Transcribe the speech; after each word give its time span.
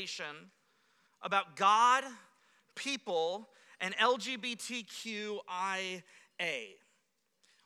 Conversation 0.00 0.50
about 1.22 1.56
God, 1.56 2.04
people, 2.74 3.48
and 3.80 3.94
LGBTQIA. 3.96 5.40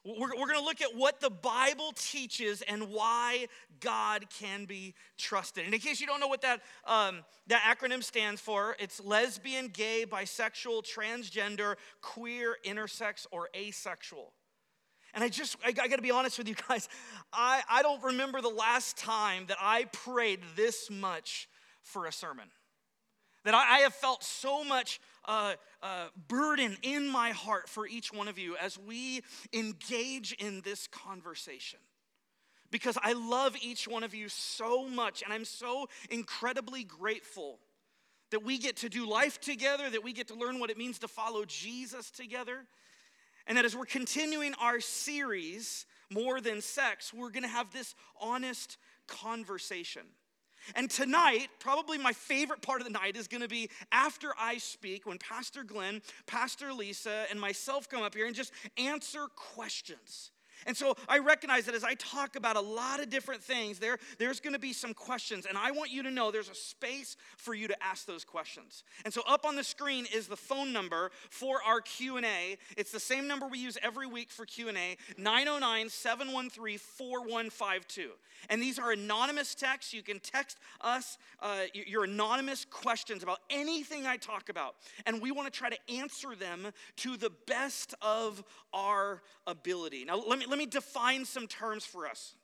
We're, 0.05 0.16
we're 0.19 0.47
going 0.47 0.59
to 0.59 0.65
look 0.65 0.83
at 0.83 0.95
what 0.95 1.20
the 1.20 1.30
Bible 1.30 1.92
teaches 1.97 2.62
and 2.62 2.91
why 2.91 3.47
God 3.80 4.28
can 4.28 4.66
be 4.66 4.95
trusted. 5.16 5.65
And 5.65 5.73
in 5.73 5.80
case 5.80 6.01
you 6.01 6.06
don't 6.06 6.20
know 6.20 6.28
what 6.28 6.42
that, 6.42 6.61
um, 6.87 7.20
that 7.47 7.62
acronym 7.62 8.02
stands 8.02 8.41
for, 8.41 8.77
it's 8.78 9.01
lesbian, 9.03 9.69
gay, 9.69 10.05
bisexual, 10.06 10.84
transgender, 10.84 11.77
queer, 12.03 12.56
intersex, 12.66 13.27
or 13.30 13.48
asexual. 13.56 14.33
And 15.14 15.23
I 15.23 15.28
just, 15.28 15.56
I, 15.64 15.69
I 15.69 15.89
gotta 15.89 16.03
be 16.03 16.11
honest 16.11 16.39
with 16.39 16.48
you 16.48 16.56
guys, 16.69 16.89
I, 17.33 17.62
I 17.70 17.83
don't 17.83 18.03
remember 18.03 18.42
the 18.42 18.48
last 18.48 18.98
time 18.98 19.47
that 19.47 19.56
I 19.61 19.84
prayed 19.84 20.41
this 20.56 20.91
much 20.91 21.48
for 21.84 22.06
a 22.06 22.12
sermon. 22.12 22.48
That 23.45 23.55
I, 23.55 23.81
have 23.81 23.95
felt 23.95 24.25
so 24.25 24.64
much 24.64 25.00
uh, 25.27 25.55
uh, 25.83 26.06
burden 26.28 26.78
in 26.83 27.06
my 27.06 27.31
heart 27.31 27.69
for 27.69 27.86
each 27.86 28.11
one 28.11 28.27
of 28.27 28.39
you 28.39 28.56
as 28.56 28.78
we 28.78 29.20
engage 29.53 30.33
in 30.33 30.62
this 30.62 30.86
conversation. 30.86 31.78
Because 32.70 32.97
I 33.03 33.12
love 33.12 33.55
each 33.62 33.86
one 33.86 34.03
of 34.03 34.14
you 34.14 34.31
so 34.31 34.89
much, 34.89 35.23
and 35.23 35.33
I'm 35.33 35.45
so 35.45 35.89
incredibly 36.11 36.84
grateful 36.84 37.58
that 38.30 38.42
we 38.42 38.56
get 38.58 38.78
to 38.78 38.89
do 38.89 39.06
life 39.06 39.39
together, 39.41 39.91
that 39.91 40.03
we 40.03 40.14
get 40.14 40.28
to 40.28 40.34
learn 40.34 40.58
what 40.58 40.70
it 40.70 40.78
means 40.78 40.98
to 41.01 41.08
follow 41.08 41.45
Jesus 41.45 42.11
together. 42.11 42.64
And 43.47 43.58
that 43.58 43.67
as 43.67 43.77
we're 43.77 43.84
continuing 43.84 44.55
our 44.55 44.80
series, 44.80 45.84
More 46.11 46.41
Than 46.41 46.62
Sex, 46.62 47.12
we're 47.12 47.30
gonna 47.30 47.47
have 47.47 47.73
this 47.73 47.95
honest 48.19 48.78
conversation. 49.06 50.03
And 50.75 50.91
tonight, 50.91 51.48
probably 51.59 51.98
my 51.98 52.12
favorite 52.12 52.62
part 52.62 52.81
of 52.81 52.87
the 52.87 52.93
night 52.93 53.17
is 53.17 53.29
gonna 53.29 53.48
be 53.48 53.70
after 53.93 54.33
I 54.39 54.59
speak, 54.59 55.07
when 55.07 55.19
Pastor 55.19 55.65
Glenn, 55.65 56.03
Pastor 56.27 56.73
Lisa, 56.73 57.27
and 57.31 57.41
myself 57.41 57.89
come 57.89 58.03
up 58.03 58.15
here 58.15 58.27
and 58.27 58.34
just 58.34 58.53
answer 58.77 59.27
questions. 59.35 60.31
And 60.67 60.77
so 60.77 60.97
I 61.09 61.19
recognize 61.19 61.67
that 61.67 61.75
as 61.75 61.84
I 61.84 61.95
talk 61.95 62.37
about 62.37 62.57
a 62.57 62.61
lot 62.61 63.01
of 63.01 63.11
different 63.11 63.43
things, 63.43 63.79
there, 63.79 63.98
there's 64.19 64.41
gonna 64.41 64.59
be 64.59 64.73
some 64.73 64.95
questions. 64.95 65.47
And 65.47 65.59
I 65.59 65.70
want 65.70 65.91
you 65.91 66.03
to 66.03 66.11
know 66.11 66.31
there's 66.31 66.48
a 66.48 66.55
space 66.55 67.17
for 67.37 67.55
you 67.55 67.69
to 67.69 67.83
ask 67.83 68.07
those 68.07 68.25
questions. 68.25 68.85
And 69.05 69.12
so 69.12 69.23
up 69.29 69.45
on 69.45 69.57
the 69.57 69.65
screen 69.65 70.07
is 70.12 70.27
the 70.27 70.37
phone 70.37 70.73
number 70.73 71.11
for 71.31 71.62
our 71.62 71.81
Q&A. 71.81 72.57
It's 72.77 72.92
the 72.92 73.01
same 73.01 73.27
number 73.27 73.47
we 73.47 73.59
use 73.59 73.79
every 73.83 74.07
week 74.07 74.31
for 74.31 74.47
Q&A, 74.47 74.97
909-713-4152. 75.19 78.09
And 78.51 78.62
these 78.62 78.79
are 78.79 78.92
anonymous 78.92 79.55
texts. 79.55 79.95
You 79.95 80.03
can 80.03 80.20
text 80.20 80.59
us 80.81 81.19
uh, 81.41 81.62
your 81.73 82.05
anonymous 82.05 82.65
questions 82.65 83.23
about 83.23 83.41
anything 83.51 84.07
I 84.07 84.17
talk 84.17 84.48
about. 84.48 84.77
And 85.07 85.20
we 85.20 85.31
wanna 85.31 85.51
try 85.51 85.70
to 85.70 85.79
answer 85.89 86.35
them 86.35 86.73
to 86.97 87.17
the 87.17 87.31
best 87.47 87.95
of 88.03 88.42
our 88.73 89.23
ability. 89.47 90.05
Now, 90.05 90.17
let 90.17 90.39
me, 90.39 90.47
let 90.55 90.59
me 90.61 90.67
define 90.67 91.25
some 91.25 91.48
terms 91.48 91.85
for 91.85 92.07
us. 92.07 92.37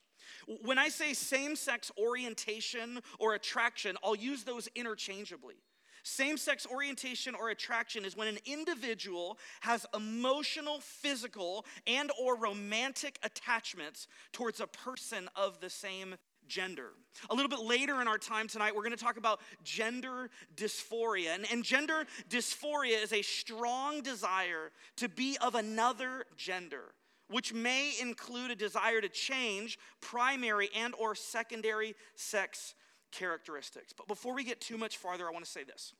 When 0.64 0.78
I 0.78 0.88
say 0.88 1.14
same 1.14 1.54
sex 1.54 1.92
orientation 1.96 2.98
or 3.20 3.34
attraction, 3.34 3.96
I'll 4.02 4.16
use 4.16 4.42
those 4.42 4.68
interchangeably. 4.74 5.54
Same 6.02 6.36
sex 6.36 6.66
orientation 6.66 7.36
or 7.36 7.50
attraction 7.50 8.04
is 8.04 8.16
when 8.16 8.26
an 8.26 8.38
individual 8.46 9.38
has 9.60 9.86
emotional, 9.94 10.80
physical, 10.80 11.64
and 11.86 12.10
or 12.20 12.36
romantic 12.36 13.16
attachments 13.22 14.08
towards 14.32 14.58
a 14.58 14.66
person 14.66 15.28
of 15.36 15.60
the 15.60 15.70
same 15.70 16.16
gender. 16.48 16.88
A 17.30 17.34
little 17.34 17.48
bit 17.48 17.60
later 17.60 18.02
in 18.02 18.08
our 18.08 18.18
time 18.18 18.48
tonight, 18.48 18.74
we're 18.74 18.82
going 18.82 18.90
to 18.90 19.04
talk 19.04 19.18
about 19.18 19.40
gender 19.62 20.30
dysphoria. 20.56 21.36
And, 21.36 21.46
and 21.52 21.62
gender 21.62 22.06
dysphoria 22.28 23.00
is 23.00 23.12
a 23.12 23.22
strong 23.22 24.02
desire 24.02 24.72
to 24.96 25.08
be 25.08 25.38
of 25.40 25.54
another 25.54 26.24
gender 26.36 26.92
which 27.30 27.54
may 27.54 27.92
include 28.00 28.50
a 28.50 28.56
desire 28.56 29.00
to 29.00 29.08
change 29.08 29.78
primary 30.00 30.68
and 30.76 30.94
or 30.98 31.14
secondary 31.14 31.94
sex 32.16 32.74
characteristics. 33.12 33.92
But 33.96 34.08
before 34.08 34.34
we 34.34 34.44
get 34.44 34.60
too 34.60 34.76
much 34.76 34.96
farther, 34.96 35.28
I 35.28 35.30
want 35.30 35.44
to 35.44 35.50
say 35.50 35.62
this. 35.64 35.94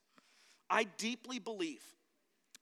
I 0.68 0.84
deeply 0.98 1.38
believe 1.38 1.82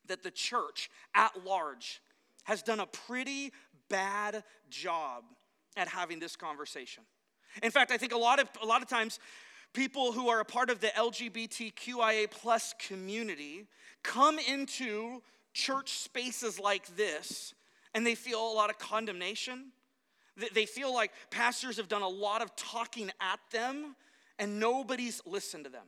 that 0.07 0.23
the 0.23 0.31
church 0.31 0.91
at 1.15 1.45
large 1.45 2.01
has 2.45 2.63
done 2.63 2.81
a 2.81 2.87
pretty 2.87 3.53
bad 3.89 4.45
job 4.71 5.25
at 5.77 5.89
having 5.89 6.19
this 6.19 6.37
conversation. 6.37 7.05
In 7.63 7.71
fact, 7.71 7.91
I 7.91 7.97
think 7.97 8.13
a 8.13 8.19
lot 8.19 8.41
of 8.41 8.49
a 8.63 8.67
lot 8.67 8.83
of 8.83 8.89
times 8.89 9.19
people 9.73 10.13
who 10.13 10.29
are 10.29 10.41
a 10.41 10.45
part 10.45 10.71
of 10.71 10.81
the 10.81 10.89
LGBTQIA 10.89 12.31
plus 12.31 12.75
community 12.79 13.67
come 14.03 14.39
into 14.39 15.23
church 15.53 15.91
spaces 15.99 16.59
like 16.59 16.87
this 16.97 17.55
and 17.95 18.07
they 18.07 18.15
feel 18.15 18.41
a 18.41 18.55
lot 18.55 18.71
of 18.71 18.79
condemnation. 18.79 19.73
They- 20.37 20.67
feel 20.67 20.95
like 20.95 21.13
pastors 21.31 21.79
have 21.79 21.89
done 21.89 22.03
a 22.03 22.09
lot 22.09 22.43
of 22.43 22.55
talking 22.55 23.11
at 23.21 23.41
them 23.51 23.97
and 24.39 24.61
nobody's 24.61 25.21
listened 25.27 25.65
to 25.65 25.71
them. 25.71 25.87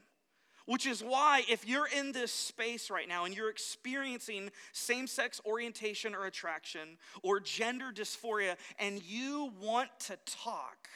Which 0.66 0.86
is 0.86 1.02
why, 1.02 1.44
if 1.48 1.66
you're 1.66 1.88
in 1.88 2.12
this 2.12 2.32
space 2.32 2.90
right 2.90 3.08
now 3.08 3.24
and 3.24 3.34
you're 3.34 3.50
experiencing 3.50 4.52
same 4.72 5.06
sex 5.06 5.40
orientation 5.44 6.14
or 6.14 6.26
attraction 6.26 6.98
or 7.22 7.40
gender 7.40 7.92
dysphoria 7.92 8.56
and 8.78 9.02
you 9.02 9.52
want 9.60 9.88
to 10.00 10.18
talk, 10.26 10.88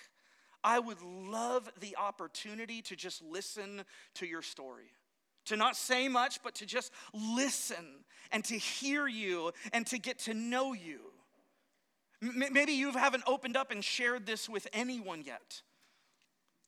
I 0.62 0.78
would 0.78 1.03
love 1.03 1.71
the 1.81 1.97
opportunity 1.97 2.82
to 2.82 2.97
just 2.97 3.22
listen 3.22 3.84
to 4.15 4.26
your 4.26 4.42
story. 4.42 4.92
To 5.47 5.56
not 5.56 5.76
say 5.76 6.09
much, 6.09 6.42
but 6.42 6.54
to 6.56 6.66
just 6.66 6.92
listen 7.12 8.04
and 8.33 8.45
to 8.45 8.57
hear 8.57 9.07
you 9.07 9.53
and 9.73 9.87
to 9.89 9.99
get 9.99 10.19
to 10.21 10.35
know 10.35 10.73
you. 10.73 11.01
Maybe 12.21 12.73
you 12.73 12.93
haven't 12.93 13.25
opened 13.27 13.57
up 13.57 13.71
and 13.71 13.85
shared 13.85 14.25
this 14.25 14.49
with 14.49 14.67
anyone 14.73 15.23
yet. 15.25 15.62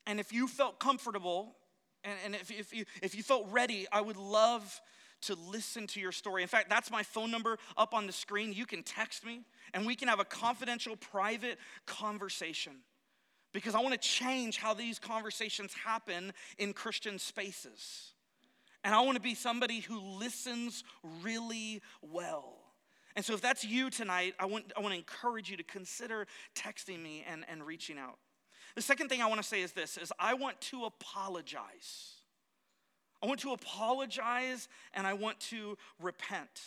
And 0.06 0.20
if 0.20 0.32
you 0.32 0.46
felt 0.46 0.78
comfortable 0.78 1.56
and, 2.04 2.14
and 2.24 2.34
if, 2.34 2.50
if, 2.50 2.74
you, 2.74 2.84
if 3.02 3.14
you 3.14 3.22
felt 3.22 3.46
ready, 3.50 3.86
I 3.90 4.00
would 4.00 4.16
love 4.16 4.80
to 5.22 5.34
listen 5.34 5.86
to 5.88 6.00
your 6.00 6.12
story. 6.12 6.42
In 6.42 6.48
fact, 6.48 6.68
that's 6.68 6.90
my 6.90 7.02
phone 7.02 7.30
number 7.30 7.58
up 7.76 7.94
on 7.94 8.06
the 8.06 8.12
screen. 8.12 8.52
You 8.52 8.66
can 8.66 8.82
text 8.82 9.24
me 9.24 9.42
and 9.74 9.86
we 9.86 9.96
can 9.96 10.08
have 10.08 10.20
a 10.20 10.24
confidential, 10.24 10.94
private 10.96 11.58
conversation 11.86 12.72
because 13.52 13.74
I 13.74 13.80
want 13.80 13.94
to 13.94 14.08
change 14.08 14.58
how 14.58 14.74
these 14.74 14.98
conversations 14.98 15.72
happen 15.72 16.32
in 16.58 16.74
Christian 16.74 17.18
spaces. 17.18 18.12
And 18.86 18.94
I 18.94 19.00
want 19.00 19.16
to 19.16 19.20
be 19.20 19.34
somebody 19.34 19.80
who 19.80 19.98
listens 19.98 20.84
really 21.20 21.82
well. 22.02 22.54
And 23.16 23.24
so, 23.24 23.34
if 23.34 23.40
that's 23.40 23.64
you 23.64 23.90
tonight, 23.90 24.34
I 24.38 24.46
want, 24.46 24.72
I 24.76 24.80
want 24.80 24.92
to 24.92 24.96
encourage 24.96 25.50
you 25.50 25.56
to 25.56 25.64
consider 25.64 26.28
texting 26.54 27.02
me 27.02 27.24
and, 27.28 27.44
and 27.50 27.66
reaching 27.66 27.98
out. 27.98 28.16
The 28.76 28.82
second 28.82 29.08
thing 29.08 29.20
I 29.20 29.26
want 29.26 29.42
to 29.42 29.46
say 29.46 29.60
is 29.60 29.72
this 29.72 29.96
is 29.96 30.12
I 30.20 30.34
want 30.34 30.60
to 30.60 30.84
apologize. 30.84 32.12
I 33.20 33.26
want 33.26 33.40
to 33.40 33.50
apologize 33.50 34.68
and 34.94 35.04
I 35.04 35.14
want 35.14 35.40
to 35.50 35.76
repent 36.00 36.62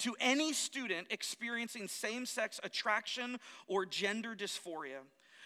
to 0.00 0.14
any 0.20 0.52
student 0.52 1.06
experiencing 1.08 1.88
same-sex 1.88 2.60
attraction 2.62 3.38
or 3.68 3.86
gender 3.86 4.34
dysphoria 4.36 4.98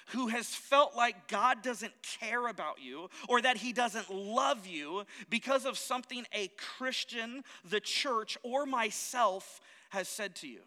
who 0.09 0.29
has 0.29 0.47
felt 0.47 0.97
like 0.97 1.29
God 1.29 1.63
doesn't 1.63 1.93
care 2.21 2.47
about 2.49 2.81
you 2.83 3.09
or 3.29 3.41
that 3.43 3.59
he 3.59 3.73
doesn't 3.73 4.11
love 4.11 4.67
you 4.67 5.05
because 5.29 5.67
of 5.67 5.79
something 5.79 6.25
a 6.33 6.49
Christian, 6.57 7.43
the 7.69 7.81
church, 7.81 8.39
or 8.43 8.67
myself 8.67 9.61
has 9.91 10.09
said 10.09 10.35
to 10.37 10.49
you. 10.49 10.61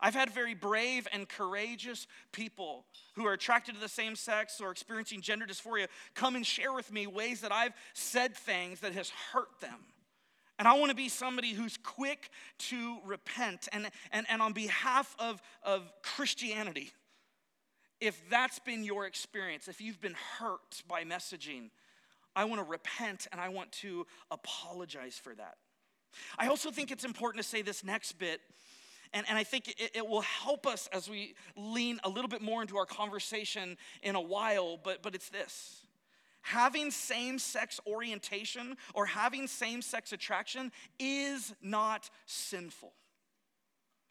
I've 0.00 0.14
had 0.14 0.30
very 0.30 0.54
brave 0.54 1.06
and 1.12 1.28
courageous 1.28 2.06
people 2.32 2.86
who 3.14 3.26
are 3.26 3.34
attracted 3.34 3.74
to 3.74 3.80
the 3.80 3.88
same 3.88 4.16
sex 4.16 4.60
or 4.60 4.70
experiencing 4.70 5.20
gender 5.20 5.46
dysphoria 5.46 5.88
come 6.14 6.36
and 6.36 6.46
share 6.46 6.72
with 6.72 6.90
me 6.90 7.06
ways 7.06 7.42
that 7.42 7.52
I've 7.52 7.74
said 7.92 8.34
things 8.34 8.80
that 8.80 8.94
has 8.94 9.10
hurt 9.32 9.60
them. 9.60 9.76
And 10.58 10.68
I 10.68 10.78
want 10.78 10.90
to 10.90 10.96
be 10.96 11.08
somebody 11.08 11.52
who's 11.52 11.78
quick 11.78 12.30
to 12.58 12.98
repent. 13.04 13.68
And, 13.72 13.90
and, 14.12 14.26
and 14.28 14.42
on 14.42 14.52
behalf 14.52 15.14
of, 15.18 15.40
of 15.62 15.90
Christianity, 16.02 16.92
if 18.00 18.20
that's 18.30 18.58
been 18.58 18.84
your 18.84 19.06
experience, 19.06 19.68
if 19.68 19.80
you've 19.80 20.00
been 20.00 20.16
hurt 20.38 20.82
by 20.88 21.04
messaging, 21.04 21.70
I 22.34 22.44
want 22.44 22.60
to 22.60 22.68
repent 22.68 23.26
and 23.32 23.40
I 23.40 23.48
want 23.48 23.72
to 23.72 24.06
apologize 24.30 25.20
for 25.22 25.34
that. 25.34 25.56
I 26.38 26.48
also 26.48 26.70
think 26.70 26.90
it's 26.90 27.04
important 27.04 27.42
to 27.44 27.48
say 27.48 27.62
this 27.62 27.84
next 27.84 28.12
bit, 28.18 28.40
and, 29.12 29.26
and 29.28 29.38
I 29.38 29.44
think 29.44 29.68
it, 29.68 29.90
it 29.94 30.06
will 30.06 30.22
help 30.22 30.66
us 30.66 30.88
as 30.92 31.08
we 31.08 31.34
lean 31.56 32.00
a 32.04 32.08
little 32.08 32.28
bit 32.28 32.42
more 32.42 32.62
into 32.62 32.76
our 32.78 32.86
conversation 32.86 33.76
in 34.02 34.14
a 34.14 34.20
while, 34.20 34.78
but, 34.82 35.02
but 35.02 35.14
it's 35.14 35.28
this. 35.28 35.82
Having 36.42 36.90
same 36.90 37.38
sex 37.38 37.80
orientation 37.86 38.76
or 38.94 39.06
having 39.06 39.46
same 39.46 39.82
sex 39.82 40.12
attraction 40.12 40.72
is 40.98 41.54
not 41.62 42.08
sinful. 42.26 42.92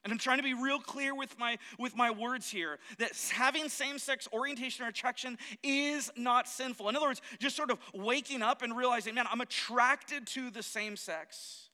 And 0.10 0.16
I'm 0.16 0.20
trying 0.20 0.38
to 0.38 0.44
be 0.44 0.56
real 0.56 0.80
clear 0.80 1.14
with 1.14 1.38
my, 1.38 1.60
with 1.78 1.96
my 1.96 2.10
words 2.10 2.50
here 2.50 2.80
that 2.98 3.12
having 3.32 3.70
same 3.70 4.00
sex 4.00 4.28
orientation 4.34 4.84
or 4.84 4.88
attraction 4.88 5.38
is 5.62 6.10
not 6.18 6.48
sinful. 6.48 6.90
In 6.90 6.96
other 6.96 7.06
words, 7.06 7.22
just 7.38 7.56
sort 7.56 7.70
of 7.70 7.78
waking 7.94 8.42
up 8.42 8.64
and 8.64 8.76
realizing, 8.76 9.14
man, 9.14 9.26
I'm 9.32 9.40
attracted 9.40 10.26
to 10.26 10.50
the 10.50 10.64
same 10.64 10.96
sex. 10.96 11.70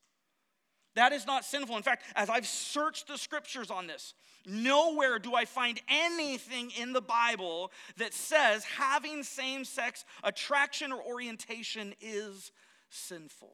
That 0.96 1.14
is 1.14 1.26
not 1.26 1.46
sinful. 1.46 1.78
In 1.78 1.84
fact, 1.84 2.04
as 2.14 2.30
I've 2.30 2.46
searched 2.46 3.08
the 3.08 3.18
scriptures 3.18 3.72
on 3.72 3.88
this, 3.88 4.14
nowhere 4.46 5.18
do 5.18 5.34
I 5.34 5.46
find 5.46 5.80
anything 5.88 6.74
in 6.78 6.92
the 6.92 7.00
Bible 7.00 7.72
that 7.96 8.14
says 8.14 8.66
having 8.66 9.24
same 9.24 9.64
sex 9.64 10.04
attraction 10.26 10.92
or 10.92 11.02
orientation 11.02 11.94
is 12.02 12.52
sinful. 12.90 13.54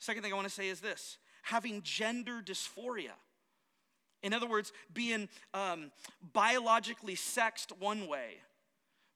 Second 0.00 0.24
thing 0.24 0.32
I 0.32 0.34
want 0.34 0.48
to 0.48 0.52
say 0.52 0.66
is 0.66 0.80
this 0.80 1.18
having 1.44 1.82
gender 1.82 2.42
dysphoria 2.44 3.14
in 4.22 4.32
other 4.32 4.48
words, 4.48 4.72
being 4.92 5.28
um, 5.54 5.90
biologically 6.32 7.14
sexed 7.14 7.72
one 7.78 8.06
way, 8.06 8.40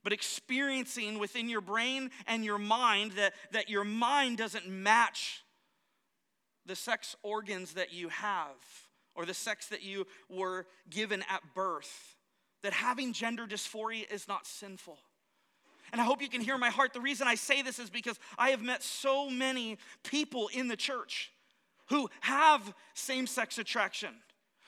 but 0.02 0.12
experiencing 0.12 1.18
within 1.18 1.48
your 1.48 1.60
brain 1.60 2.10
and 2.26 2.44
your 2.44 2.58
mind 2.58 3.12
that, 3.12 3.34
that 3.52 3.68
your 3.68 3.84
mind 3.84 4.38
doesn't 4.38 4.68
match 4.68 5.44
the 6.66 6.76
sex 6.76 7.16
organs 7.22 7.74
that 7.74 7.92
you 7.92 8.08
have 8.08 8.54
or 9.14 9.26
the 9.26 9.34
sex 9.34 9.68
that 9.68 9.82
you 9.82 10.06
were 10.28 10.66
given 10.88 11.24
at 11.28 11.42
birth. 11.54 12.16
That 12.62 12.72
having 12.72 13.12
gender 13.12 13.46
dysphoria 13.46 14.10
is 14.12 14.28
not 14.28 14.46
sinful. 14.46 14.98
And 15.92 16.00
I 16.00 16.04
hope 16.04 16.22
you 16.22 16.28
can 16.28 16.42
hear 16.42 16.58
my 16.58 16.68
heart. 16.68 16.92
The 16.92 17.00
reason 17.00 17.26
I 17.26 17.34
say 17.34 17.62
this 17.62 17.78
is 17.78 17.90
because 17.90 18.18
I 18.38 18.50
have 18.50 18.62
met 18.62 18.82
so 18.82 19.28
many 19.28 19.78
people 20.04 20.48
in 20.52 20.68
the 20.68 20.76
church 20.76 21.32
who 21.88 22.08
have 22.20 22.72
same 22.94 23.26
sex 23.26 23.58
attraction 23.58 24.10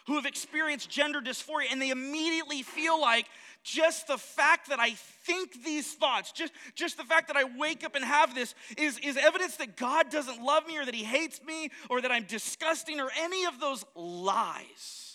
who 0.06 0.14
have 0.16 0.26
experienced 0.26 0.90
gender 0.90 1.20
dysphoria 1.20 1.66
and 1.70 1.80
they 1.80 1.90
immediately 1.90 2.62
feel 2.62 3.00
like 3.00 3.26
just 3.62 4.08
the 4.08 4.18
fact 4.18 4.68
that 4.68 4.80
I 4.80 4.90
think 4.90 5.64
these 5.64 5.92
thoughts, 5.94 6.32
just, 6.32 6.52
just 6.74 6.96
the 6.96 7.04
fact 7.04 7.28
that 7.28 7.36
I 7.36 7.44
wake 7.44 7.84
up 7.84 7.94
and 7.94 8.04
have 8.04 8.34
this, 8.34 8.54
is, 8.76 8.98
is 8.98 9.16
evidence 9.16 9.56
that 9.56 9.76
God 9.76 10.10
doesn't 10.10 10.42
love 10.42 10.66
me 10.66 10.78
or 10.78 10.84
that 10.84 10.94
He 10.94 11.04
hates 11.04 11.40
me 11.44 11.70
or 11.88 12.00
that 12.00 12.10
I'm 12.10 12.24
disgusting 12.24 13.00
or 13.00 13.10
any 13.16 13.44
of 13.44 13.60
those 13.60 13.84
lies. 13.94 15.12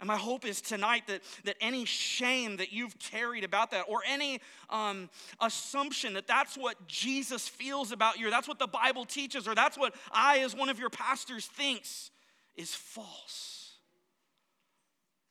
And 0.00 0.06
my 0.06 0.16
hope 0.16 0.46
is 0.46 0.62
tonight 0.62 1.06
that, 1.08 1.20
that 1.44 1.56
any 1.60 1.84
shame 1.84 2.56
that 2.56 2.72
you've 2.72 2.98
carried 2.98 3.44
about 3.44 3.70
that, 3.72 3.84
or 3.86 4.00
any 4.08 4.40
um, 4.70 5.10
assumption 5.42 6.14
that 6.14 6.26
that's 6.26 6.56
what 6.56 6.86
Jesus 6.86 7.46
feels 7.46 7.92
about 7.92 8.18
you, 8.18 8.28
or 8.28 8.30
that's 8.30 8.48
what 8.48 8.58
the 8.58 8.66
Bible 8.66 9.04
teaches, 9.04 9.46
or 9.46 9.54
that's 9.54 9.76
what 9.76 9.94
I, 10.10 10.38
as 10.38 10.56
one 10.56 10.70
of 10.70 10.78
your 10.78 10.88
pastors, 10.88 11.44
thinks, 11.44 12.10
is 12.56 12.74
false. 12.74 13.74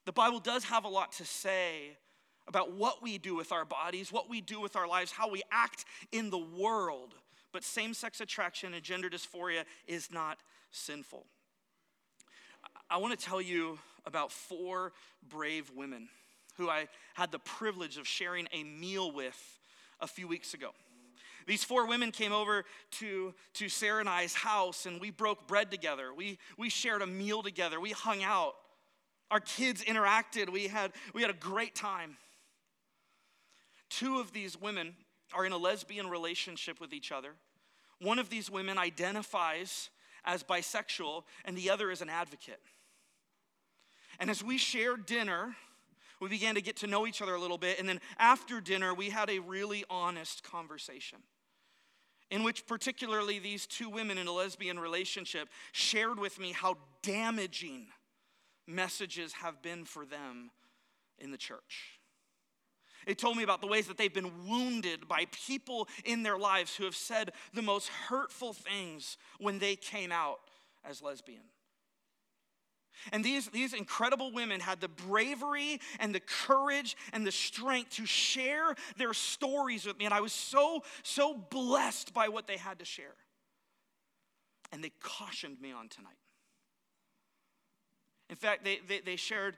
The 0.05 0.13
Bible 0.13 0.39
does 0.39 0.63
have 0.65 0.85
a 0.85 0.89
lot 0.89 1.11
to 1.13 1.25
say 1.25 1.97
about 2.47 2.73
what 2.73 3.03
we 3.03 3.17
do 3.17 3.35
with 3.35 3.51
our 3.51 3.63
bodies, 3.63 4.11
what 4.11 4.29
we 4.29 4.41
do 4.41 4.59
with 4.59 4.75
our 4.75 4.87
lives, 4.87 5.11
how 5.11 5.29
we 5.29 5.43
act 5.51 5.85
in 6.11 6.31
the 6.31 6.37
world. 6.37 7.13
But 7.51 7.63
same 7.63 7.93
sex 7.93 8.19
attraction 8.19 8.73
and 8.73 8.83
gender 8.83 9.09
dysphoria 9.09 9.65
is 9.87 10.11
not 10.11 10.39
sinful. 10.71 11.25
I 12.89 12.97
want 12.97 13.17
to 13.17 13.23
tell 13.23 13.41
you 13.41 13.77
about 14.05 14.31
four 14.31 14.93
brave 15.29 15.71
women 15.75 16.09
who 16.57 16.69
I 16.69 16.87
had 17.13 17.31
the 17.31 17.39
privilege 17.39 17.97
of 17.97 18.07
sharing 18.07 18.47
a 18.51 18.63
meal 18.63 19.11
with 19.11 19.59
a 20.01 20.07
few 20.07 20.27
weeks 20.27 20.53
ago. 20.53 20.71
These 21.49 21.63
four 21.63 21.87
women 21.87 22.11
came 22.11 22.31
over 22.31 22.63
to, 22.99 23.33
to 23.55 23.69
Sarah 23.69 24.01
and 24.01 24.07
I's 24.07 24.35
house 24.35 24.85
and 24.85 25.01
we 25.01 25.09
broke 25.09 25.47
bread 25.47 25.71
together. 25.71 26.13
We, 26.13 26.37
we 26.59 26.69
shared 26.69 27.01
a 27.01 27.07
meal 27.07 27.41
together. 27.41 27.79
We 27.79 27.89
hung 27.89 28.21
out. 28.21 28.53
Our 29.31 29.39
kids 29.39 29.83
interacted. 29.83 30.51
We 30.51 30.67
had, 30.67 30.91
we 31.11 31.23
had 31.23 31.31
a 31.31 31.33
great 31.33 31.73
time. 31.73 32.17
Two 33.89 34.19
of 34.19 34.31
these 34.31 34.61
women 34.61 34.93
are 35.33 35.43
in 35.43 35.51
a 35.51 35.57
lesbian 35.57 36.07
relationship 36.07 36.79
with 36.79 36.93
each 36.93 37.11
other. 37.11 37.31
One 37.99 38.19
of 38.19 38.29
these 38.29 38.51
women 38.51 38.77
identifies 38.77 39.89
as 40.23 40.43
bisexual, 40.43 41.23
and 41.45 41.57
the 41.57 41.71
other 41.71 41.89
is 41.89 42.03
an 42.03 42.09
advocate. 42.09 42.61
And 44.19 44.29
as 44.29 44.43
we 44.43 44.59
shared 44.59 45.07
dinner, 45.07 45.55
we 46.21 46.29
began 46.29 46.53
to 46.53 46.61
get 46.61 46.75
to 46.77 46.87
know 46.87 47.07
each 47.07 47.23
other 47.23 47.33
a 47.33 47.41
little 47.41 47.57
bit. 47.57 47.79
And 47.79 47.89
then 47.89 48.01
after 48.19 48.61
dinner, 48.61 48.93
we 48.93 49.09
had 49.09 49.31
a 49.31 49.39
really 49.39 49.83
honest 49.89 50.43
conversation 50.43 51.17
in 52.31 52.43
which 52.43 52.67
particularly 52.67 53.39
these 53.39 53.65
two 53.65 53.89
women 53.89 54.17
in 54.17 54.27
a 54.27 54.31
lesbian 54.31 54.79
relationship 54.79 55.49
shared 55.71 56.19
with 56.19 56.39
me 56.39 56.51
how 56.51 56.77
damaging 57.01 57.87
messages 58.67 59.33
have 59.33 59.61
been 59.61 59.85
for 59.85 60.05
them 60.05 60.51
in 61.17 61.31
the 61.31 61.37
church. 61.37 61.99
It 63.07 63.17
told 63.17 63.37
me 63.37 63.43
about 63.43 63.61
the 63.61 63.67
ways 63.67 63.87
that 63.87 63.97
they've 63.97 64.13
been 64.13 64.47
wounded 64.47 65.07
by 65.07 65.25
people 65.31 65.87
in 66.05 66.21
their 66.21 66.37
lives 66.37 66.75
who 66.75 66.83
have 66.83 66.95
said 66.95 67.31
the 67.53 67.61
most 67.61 67.87
hurtful 67.87 68.53
things 68.53 69.17
when 69.39 69.59
they 69.59 69.75
came 69.75 70.11
out 70.11 70.39
as 70.83 71.01
lesbian. 71.01 71.43
And 73.11 73.23
these, 73.23 73.47
these 73.47 73.73
incredible 73.73 74.31
women 74.31 74.59
had 74.59 74.81
the 74.81 74.87
bravery 74.87 75.79
and 75.99 76.13
the 76.13 76.19
courage 76.19 76.97
and 77.13 77.25
the 77.25 77.31
strength 77.31 77.91
to 77.91 78.05
share 78.05 78.75
their 78.97 79.13
stories 79.13 79.85
with 79.85 79.97
me. 79.97 80.05
And 80.05 80.13
I 80.13 80.21
was 80.21 80.33
so, 80.33 80.83
so 81.03 81.33
blessed 81.33 82.13
by 82.13 82.27
what 82.27 82.47
they 82.47 82.57
had 82.57 82.79
to 82.79 82.85
share. 82.85 83.15
And 84.71 84.83
they 84.83 84.91
cautioned 85.01 85.59
me 85.61 85.71
on 85.71 85.87
tonight. 85.87 86.17
In 88.29 88.35
fact, 88.35 88.63
they, 88.63 88.79
they, 88.87 88.99
they 88.99 89.15
shared 89.15 89.57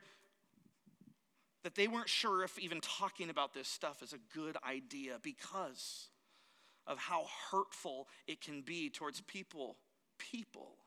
that 1.62 1.74
they 1.74 1.88
weren't 1.88 2.08
sure 2.08 2.42
if 2.42 2.58
even 2.58 2.80
talking 2.80 3.30
about 3.30 3.54
this 3.54 3.68
stuff 3.68 4.02
is 4.02 4.12
a 4.12 4.18
good 4.34 4.56
idea 4.68 5.18
because 5.22 6.08
of 6.86 6.98
how 6.98 7.26
hurtful 7.50 8.08
it 8.26 8.40
can 8.40 8.62
be 8.62 8.90
towards 8.90 9.20
people, 9.20 9.76
people 10.18 10.78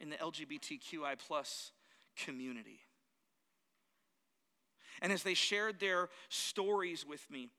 in 0.00 0.10
the 0.10 0.16
LGBTQI 0.16 1.18
plus 1.26 1.72
community. 2.16 2.80
And 5.02 5.12
as 5.12 5.22
they 5.22 5.34
shared 5.34 5.78
their 5.78 6.08
stories 6.28 7.04
with 7.06 7.30
me, 7.30 7.50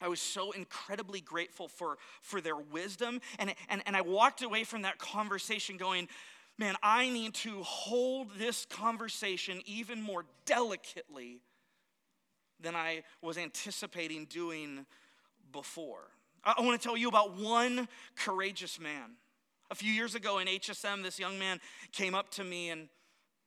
I 0.00 0.08
was 0.08 0.20
so 0.20 0.52
incredibly 0.52 1.20
grateful 1.20 1.66
for, 1.66 1.98
for 2.22 2.40
their 2.40 2.56
wisdom. 2.56 3.20
And, 3.38 3.52
and, 3.68 3.82
and 3.84 3.96
I 3.96 4.00
walked 4.02 4.42
away 4.42 4.62
from 4.62 4.82
that 4.82 4.98
conversation 4.98 5.76
going, 5.76 6.08
man, 6.56 6.76
I 6.82 7.08
need 7.10 7.34
to 7.34 7.62
hold 7.62 8.30
this 8.38 8.64
conversation 8.64 9.60
even 9.66 10.00
more 10.00 10.24
delicately 10.44 11.40
than 12.60 12.76
I 12.76 13.02
was 13.22 13.38
anticipating 13.38 14.26
doing 14.26 14.86
before. 15.52 16.10
I, 16.44 16.54
I 16.58 16.62
want 16.62 16.80
to 16.80 16.86
tell 16.86 16.96
you 16.96 17.08
about 17.08 17.36
one 17.36 17.88
courageous 18.16 18.78
man 18.78 19.16
a 19.70 19.74
few 19.74 19.92
years 19.92 20.14
ago 20.14 20.38
in 20.38 20.46
HSM, 20.46 21.02
this 21.02 21.18
young 21.18 21.38
man 21.38 21.60
came 21.92 22.14
up 22.14 22.30
to 22.30 22.44
me, 22.44 22.70
and, 22.70 22.88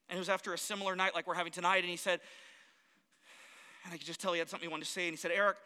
and 0.10 0.18
it 0.18 0.20
was 0.20 0.30
after 0.30 0.54
a 0.54 0.58
similar 0.58 0.96
night 0.96 1.16
like 1.16 1.28
we're 1.28 1.34
having 1.34 1.52
tonight, 1.52 1.80
and 1.80 1.90
he 1.90 1.98
said, 1.98 2.20
and 3.84 3.94
I 3.94 3.98
could 3.98 4.06
just 4.06 4.22
tell 4.22 4.34
he 4.34 4.40
had 4.40 4.50
something 4.50 4.70
he 4.70 4.72
wanted 4.72 4.86
to 4.86 4.92
say, 4.92 5.08
and 5.08 5.14
he 5.14 5.18
said, 5.18 5.32
Eric, 5.34 5.58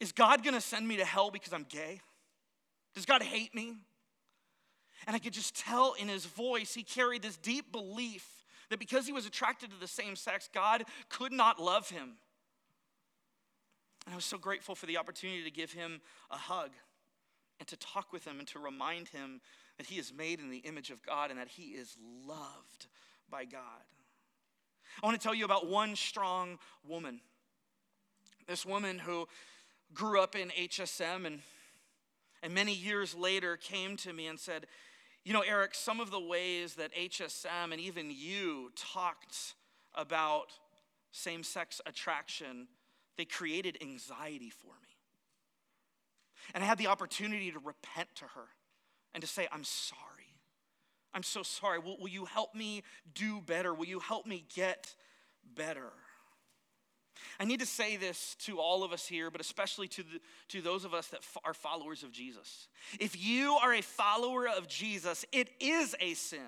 is 0.00 0.12
God 0.12 0.42
gonna 0.42 0.60
send 0.60 0.88
me 0.88 0.96
to 0.96 1.04
hell 1.04 1.30
because 1.30 1.52
I'm 1.52 1.66
gay? 1.68 2.00
Does 2.94 3.06
God 3.06 3.22
hate 3.22 3.54
me? 3.54 3.74
And 5.06 5.14
I 5.14 5.18
could 5.18 5.32
just 5.32 5.54
tell 5.56 5.94
in 5.94 6.08
his 6.08 6.24
voice, 6.24 6.72
he 6.72 6.82
carried 6.82 7.22
this 7.22 7.36
deep 7.36 7.70
belief 7.72 8.26
that 8.70 8.78
because 8.78 9.06
he 9.06 9.12
was 9.12 9.26
attracted 9.26 9.70
to 9.70 9.76
the 9.78 9.86
same 9.88 10.16
sex, 10.16 10.48
God 10.52 10.84
could 11.10 11.32
not 11.32 11.60
love 11.60 11.90
him. 11.90 12.14
And 14.06 14.12
I 14.12 14.16
was 14.16 14.24
so 14.24 14.38
grateful 14.38 14.74
for 14.74 14.86
the 14.86 14.96
opportunity 14.96 15.44
to 15.44 15.50
give 15.50 15.72
him 15.72 16.00
a 16.30 16.36
hug 16.36 16.70
and 17.58 17.68
to 17.68 17.76
talk 17.76 18.12
with 18.12 18.24
him 18.24 18.38
and 18.38 18.48
to 18.48 18.58
remind 18.58 19.08
him 19.08 19.40
that 19.78 19.86
he 19.86 19.98
is 19.98 20.12
made 20.12 20.40
in 20.40 20.50
the 20.50 20.58
image 20.58 20.90
of 20.90 21.02
God 21.02 21.30
and 21.30 21.38
that 21.38 21.48
he 21.48 21.70
is 21.70 21.96
loved 22.26 22.86
by 23.30 23.44
God. 23.44 23.60
I 25.02 25.06
want 25.06 25.20
to 25.20 25.22
tell 25.22 25.34
you 25.34 25.44
about 25.44 25.66
one 25.66 25.96
strong 25.96 26.58
woman. 26.86 27.20
This 28.46 28.64
woman 28.64 28.98
who 28.98 29.26
grew 29.92 30.20
up 30.20 30.36
in 30.36 30.50
HSM 30.50 31.26
and, 31.26 31.40
and 32.42 32.54
many 32.54 32.74
years 32.74 33.14
later 33.14 33.56
came 33.56 33.96
to 33.98 34.12
me 34.12 34.26
and 34.26 34.38
said, 34.38 34.66
You 35.24 35.32
know, 35.32 35.40
Eric, 35.40 35.74
some 35.74 36.00
of 36.00 36.10
the 36.10 36.20
ways 36.20 36.74
that 36.74 36.94
HSM 36.94 37.72
and 37.72 37.80
even 37.80 38.10
you 38.10 38.70
talked 38.76 39.54
about 39.94 40.52
same 41.10 41.42
sex 41.42 41.80
attraction, 41.86 42.68
they 43.16 43.24
created 43.24 43.78
anxiety 43.80 44.50
for 44.50 44.72
me. 44.82 44.93
And 46.52 46.62
I 46.62 46.66
had 46.66 46.78
the 46.78 46.88
opportunity 46.88 47.50
to 47.52 47.58
repent 47.58 48.08
to 48.16 48.24
her 48.24 48.46
and 49.14 49.22
to 49.22 49.26
say, 49.26 49.48
I'm 49.50 49.64
sorry. 49.64 50.00
I'm 51.14 51.22
so 51.22 51.42
sorry. 51.42 51.78
Will, 51.78 51.96
will 51.98 52.08
you 52.08 52.24
help 52.24 52.54
me 52.54 52.82
do 53.14 53.40
better? 53.40 53.72
Will 53.72 53.86
you 53.86 54.00
help 54.00 54.26
me 54.26 54.44
get 54.54 54.94
better? 55.54 55.92
I 57.38 57.44
need 57.44 57.60
to 57.60 57.66
say 57.66 57.96
this 57.96 58.36
to 58.40 58.58
all 58.58 58.84
of 58.84 58.92
us 58.92 59.06
here, 59.06 59.30
but 59.30 59.40
especially 59.40 59.88
to, 59.88 60.02
the, 60.02 60.20
to 60.48 60.60
those 60.60 60.84
of 60.84 60.94
us 60.94 61.08
that 61.08 61.20
f- 61.20 61.38
are 61.44 61.54
followers 61.54 62.02
of 62.02 62.12
Jesus. 62.12 62.68
If 63.00 63.20
you 63.24 63.54
are 63.54 63.72
a 63.72 63.82
follower 63.82 64.48
of 64.48 64.68
Jesus, 64.68 65.24
it 65.32 65.48
is 65.60 65.94
a 66.00 66.14
sin 66.14 66.40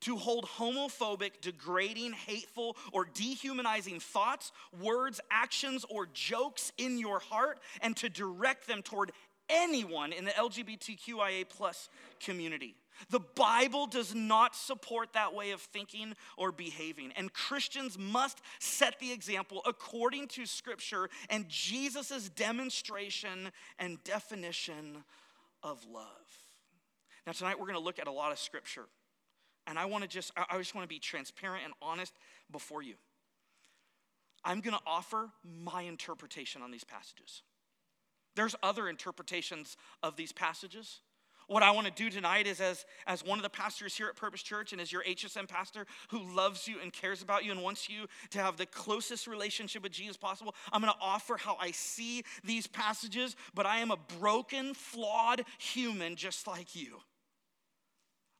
to 0.00 0.16
hold 0.16 0.44
homophobic, 0.44 1.40
degrading, 1.40 2.12
hateful, 2.12 2.76
or 2.92 3.04
dehumanizing 3.04 4.00
thoughts, 4.00 4.52
words, 4.80 5.20
actions, 5.30 5.84
or 5.88 6.08
jokes 6.12 6.72
in 6.78 6.98
your 6.98 7.18
heart 7.18 7.60
and 7.80 7.96
to 7.96 8.08
direct 8.08 8.66
them 8.66 8.82
toward 8.82 9.12
anyone 9.48 10.12
in 10.12 10.24
the 10.24 10.30
LGBTQIA 10.30 11.48
plus 11.48 11.88
community. 12.20 12.76
The 13.08 13.20
Bible 13.20 13.86
does 13.86 14.14
not 14.14 14.54
support 14.54 15.14
that 15.14 15.34
way 15.34 15.52
of 15.52 15.60
thinking 15.60 16.14
or 16.36 16.52
behaving. 16.52 17.12
And 17.16 17.32
Christians 17.32 17.98
must 17.98 18.40
set 18.58 18.98
the 19.00 19.10
example 19.10 19.62
according 19.66 20.28
to 20.28 20.44
Scripture 20.44 21.08
and 21.30 21.48
Jesus' 21.48 22.28
demonstration 22.28 23.50
and 23.78 24.02
definition 24.04 25.04
of 25.62 25.84
love. 25.90 26.06
Now, 27.26 27.32
tonight 27.32 27.58
we're 27.58 27.66
going 27.66 27.78
to 27.78 27.84
look 27.84 27.98
at 27.98 28.06
a 28.06 28.12
lot 28.12 28.32
of 28.32 28.38
Scripture. 28.38 28.86
And 29.66 29.78
I 29.78 29.84
want 29.86 30.02
to 30.02 30.08
just, 30.08 30.32
I 30.36 30.58
just 30.58 30.74
want 30.74 30.84
to 30.84 30.88
be 30.88 30.98
transparent 30.98 31.64
and 31.64 31.74
honest 31.80 32.12
before 32.50 32.82
you. 32.82 32.94
I'm 34.44 34.60
going 34.60 34.74
to 34.74 34.82
offer 34.86 35.30
my 35.62 35.82
interpretation 35.82 36.62
on 36.62 36.70
these 36.70 36.84
passages. 36.84 37.42
There's 38.36 38.54
other 38.62 38.88
interpretations 38.88 39.76
of 40.02 40.16
these 40.16 40.32
passages. 40.32 41.00
What 41.50 41.64
I 41.64 41.72
want 41.72 41.88
to 41.88 41.92
do 41.92 42.10
tonight 42.10 42.46
is, 42.46 42.60
as, 42.60 42.86
as 43.08 43.24
one 43.24 43.36
of 43.36 43.42
the 43.42 43.50
pastors 43.50 43.96
here 43.96 44.06
at 44.06 44.14
Purpose 44.14 44.40
Church 44.40 44.70
and 44.70 44.80
as 44.80 44.92
your 44.92 45.02
HSM 45.02 45.48
pastor 45.48 45.84
who 46.10 46.32
loves 46.32 46.68
you 46.68 46.76
and 46.80 46.92
cares 46.92 47.22
about 47.22 47.44
you 47.44 47.50
and 47.50 47.60
wants 47.60 47.88
you 47.88 48.06
to 48.30 48.38
have 48.38 48.56
the 48.56 48.66
closest 48.66 49.26
relationship 49.26 49.82
with 49.82 49.90
Jesus 49.90 50.16
possible, 50.16 50.54
I'm 50.72 50.80
going 50.80 50.92
to 50.92 50.98
offer 51.00 51.36
how 51.36 51.56
I 51.58 51.72
see 51.72 52.22
these 52.44 52.68
passages, 52.68 53.34
but 53.52 53.66
I 53.66 53.78
am 53.78 53.90
a 53.90 53.96
broken, 54.20 54.74
flawed 54.74 55.42
human 55.58 56.14
just 56.14 56.46
like 56.46 56.76
you. 56.76 57.00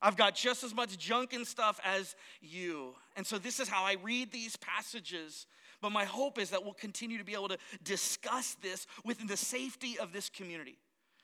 I've 0.03 0.17
got 0.17 0.35
just 0.35 0.65
as 0.65 0.75
much 0.75 0.97
junk 0.99 1.33
and 1.33 1.47
stuff 1.47 1.79
as 1.85 2.15
you. 2.41 2.95
And 3.17 3.27
so 3.27 3.39
this 3.39 3.61
is 3.61 3.69
how 3.69 3.85
I 3.85 3.97
read 4.03 4.33
these 4.33 4.57
passages. 4.57 5.47
But 5.83 5.93
my 5.93 6.05
hope 6.05 6.39
is 6.39 6.51
that 6.51 6.65
we'll 6.65 6.75
continue 6.75 7.19
to 7.19 7.25
be 7.25 7.35
able 7.35 7.49
to 7.49 7.59
discuss 7.85 8.57
this 8.63 8.87
within 9.05 9.27
the 9.27 9.37
safety 9.37 9.99
of 9.99 10.13
this 10.13 10.29
community 10.29 10.79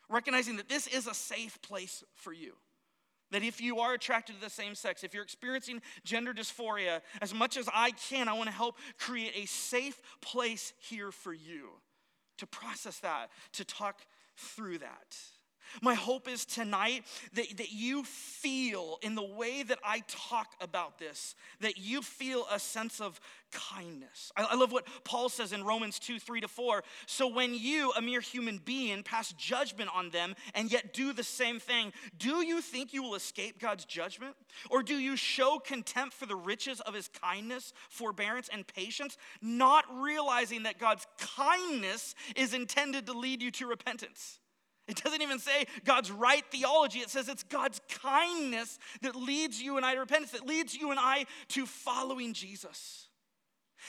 recognizing 0.08 0.56
that 0.56 0.68
this 0.68 0.86
is 0.86 1.06
a 1.06 1.14
safe 1.14 1.60
place 1.62 2.04
for 2.14 2.32
you. 2.32 2.54
That 3.32 3.42
if 3.42 3.60
you 3.60 3.80
are 3.80 3.94
attracted 3.94 4.36
to 4.36 4.40
the 4.40 4.50
same 4.50 4.74
sex, 4.74 5.02
if 5.02 5.12
you're 5.12 5.24
experiencing 5.24 5.82
gender 6.04 6.32
dysphoria, 6.32 7.00
as 7.20 7.34
much 7.34 7.56
as 7.56 7.68
I 7.74 7.90
can, 7.90 8.28
I 8.28 8.34
want 8.34 8.48
to 8.48 8.54
help 8.54 8.76
create 8.98 9.32
a 9.34 9.46
safe 9.46 10.00
place 10.20 10.72
here 10.78 11.10
for 11.10 11.32
you 11.32 11.70
to 12.38 12.46
process 12.46 12.98
that, 13.00 13.30
to 13.54 13.64
talk 13.64 14.02
through 14.36 14.78
that. 14.78 15.16
My 15.82 15.94
hope 15.94 16.28
is 16.28 16.44
tonight 16.44 17.04
that, 17.34 17.56
that 17.56 17.72
you 17.72 18.04
feel 18.04 18.98
in 19.02 19.14
the 19.14 19.24
way 19.24 19.62
that 19.62 19.78
I 19.84 20.02
talk 20.08 20.52
about 20.60 20.98
this, 20.98 21.34
that 21.60 21.78
you 21.78 22.02
feel 22.02 22.46
a 22.50 22.58
sense 22.58 23.00
of 23.00 23.20
kindness. 23.52 24.32
I, 24.36 24.44
I, 24.50 24.54
love 24.56 24.72
what 24.72 24.86
Paul 25.04 25.28
says 25.28 25.52
in 25.52 25.64
Romans 25.64 25.98
2 25.98 26.18
3 26.18 26.40
to 26.42 26.48
4. 26.48 26.82
So 27.06 27.28
when 27.28 27.54
you, 27.54 27.92
a 27.96 28.02
mere 28.02 28.20
human 28.20 28.58
being, 28.58 29.02
pass 29.02 29.32
judgment 29.32 29.90
on 29.94 30.10
them 30.10 30.34
and 30.54 30.70
yet 30.70 30.92
do 30.92 31.12
the 31.12 31.22
same 31.22 31.58
thing, 31.58 31.92
do 32.18 32.44
you 32.44 32.60
think 32.60 32.92
you 32.92 33.02
will 33.02 33.14
escape 33.14 33.58
God's 33.60 33.84
judgment? 33.84 34.34
Or 34.70 34.82
do 34.82 34.96
you 34.96 35.16
show 35.16 35.58
contempt 35.58 36.14
for 36.14 36.26
the 36.26 36.36
riches 36.36 36.80
of 36.80 36.94
his 36.94 37.08
kindness, 37.08 37.72
forbearance, 37.88 38.48
and 38.52 38.66
patience, 38.66 39.16
not 39.40 39.84
realizing 39.92 40.64
that 40.64 40.78
God's 40.78 41.06
kindness 41.18 42.14
is 42.34 42.54
intended 42.54 43.06
to 43.06 43.12
lead 43.12 43.42
you 43.42 43.50
to 43.52 43.66
repentance? 43.66 44.40
It 44.88 45.02
doesn't 45.02 45.20
even 45.22 45.40
say 45.40 45.66
God's 45.84 46.12
right 46.12 46.44
theology. 46.50 47.00
It 47.00 47.10
says 47.10 47.28
it's 47.28 47.42
God's 47.42 47.80
kindness 47.88 48.78
that 49.02 49.16
leads 49.16 49.60
you 49.60 49.76
and 49.76 49.84
I 49.84 49.94
to 49.94 50.00
repentance, 50.00 50.30
that 50.30 50.46
leads 50.46 50.74
you 50.76 50.92
and 50.92 51.00
I 51.00 51.26
to 51.48 51.66
following 51.66 52.32
Jesus. 52.32 53.08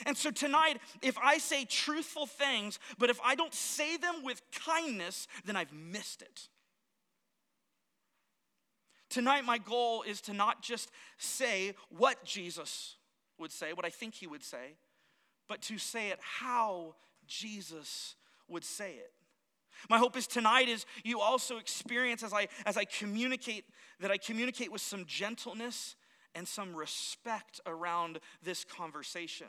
And 0.06 0.18
so 0.18 0.32
tonight, 0.32 0.80
if 1.01 1.18
I 1.18 1.38
say 1.38 1.66
truthful 1.66 2.25
things, 2.25 2.80
but 2.98 3.10
if 3.10 3.20
I 3.24 3.36
don't 3.36 3.54
say 3.54 3.98
them 3.98 4.24
with 4.24 4.42
kindness, 4.66 5.27
then 5.46 5.56
I've 5.56 5.72
missed 5.72 6.22
it. 6.22 6.48
Tonight, 9.10 9.46
my 9.46 9.58
goal 9.58 10.04
is 10.04 10.20
to 10.22 10.34
not 10.34 10.62
just 10.62 10.92
say 11.18 11.74
what 11.89 12.24
Jesus 12.25 12.96
would 13.38 13.51
say, 13.51 13.72
what 13.74 13.86
I 13.86 13.89
think 13.89 14.16
he 14.16 14.27
would 14.27 14.44
say, 14.44 14.75
but 15.48 15.62
to 15.63 15.77
say 15.77 16.10
it 16.10 16.20
how 16.22 16.96
Jesus 17.25 18.16
would 18.48 18.66
say 18.66 18.96
it. 18.96 19.12
My 19.89 19.98
hope 19.98 20.17
is 20.17 20.27
tonight 20.27 20.67
is 20.67 20.86
you 21.03 21.19
also 21.19 21.57
experience 21.57 22.24
as 22.24 22.34
I 22.34 22.48
as 22.65 22.77
I 22.77 22.86
communicate 22.86 23.65
that 24.00 24.12
I 24.12 24.17
communicate 24.17 24.72
with 24.72 24.81
some 24.81 25.05
gentleness 25.05 25.96
and 26.36 26.48
some 26.48 26.75
respect 26.75 27.60
around 27.65 28.19
this 28.43 28.63
conversation. 28.63 29.48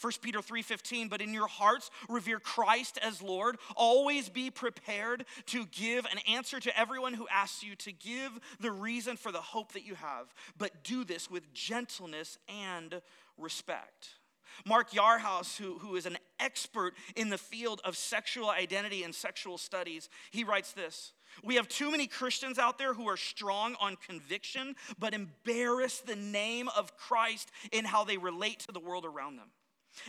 1 0.00 0.12
Peter 0.22 0.40
3:15 0.40 1.08
but 1.08 1.20
in 1.20 1.32
your 1.32 1.46
hearts 1.46 1.90
revere 2.08 2.40
Christ 2.40 2.98
as 2.98 3.22
Lord. 3.22 3.58
Always 3.76 4.28
be 4.28 4.50
prepared 4.50 5.24
to 5.46 5.66
give 5.66 6.04
an 6.06 6.18
answer 6.26 6.58
to 6.60 6.78
everyone 6.78 7.14
who 7.14 7.28
asks 7.28 7.62
you 7.62 7.76
to 7.76 7.92
give 7.92 8.38
the 8.58 8.72
reason 8.72 9.16
for 9.16 9.30
the 9.30 9.40
hope 9.40 9.72
that 9.72 9.84
you 9.84 9.94
have. 9.94 10.34
But 10.58 10.82
do 10.82 11.04
this 11.04 11.30
with 11.30 11.52
gentleness 11.52 12.38
and 12.48 13.00
respect. 13.38 14.18
Mark 14.64 14.92
Yarhouse, 14.92 15.56
who, 15.56 15.78
who 15.78 15.96
is 15.96 16.06
an 16.06 16.18
expert 16.40 16.94
in 17.16 17.30
the 17.30 17.38
field 17.38 17.80
of 17.84 17.96
sexual 17.96 18.50
identity 18.50 19.02
and 19.02 19.14
sexual 19.14 19.58
studies, 19.58 20.08
he 20.30 20.44
writes 20.44 20.72
this 20.72 21.12
We 21.42 21.56
have 21.56 21.68
too 21.68 21.90
many 21.90 22.06
Christians 22.06 22.58
out 22.58 22.78
there 22.78 22.94
who 22.94 23.08
are 23.08 23.16
strong 23.16 23.76
on 23.80 23.96
conviction, 23.96 24.76
but 24.98 25.14
embarrass 25.14 26.00
the 26.00 26.16
name 26.16 26.68
of 26.76 26.96
Christ 26.96 27.50
in 27.72 27.84
how 27.84 28.04
they 28.04 28.16
relate 28.16 28.60
to 28.60 28.72
the 28.72 28.80
world 28.80 29.04
around 29.04 29.36
them. 29.36 29.48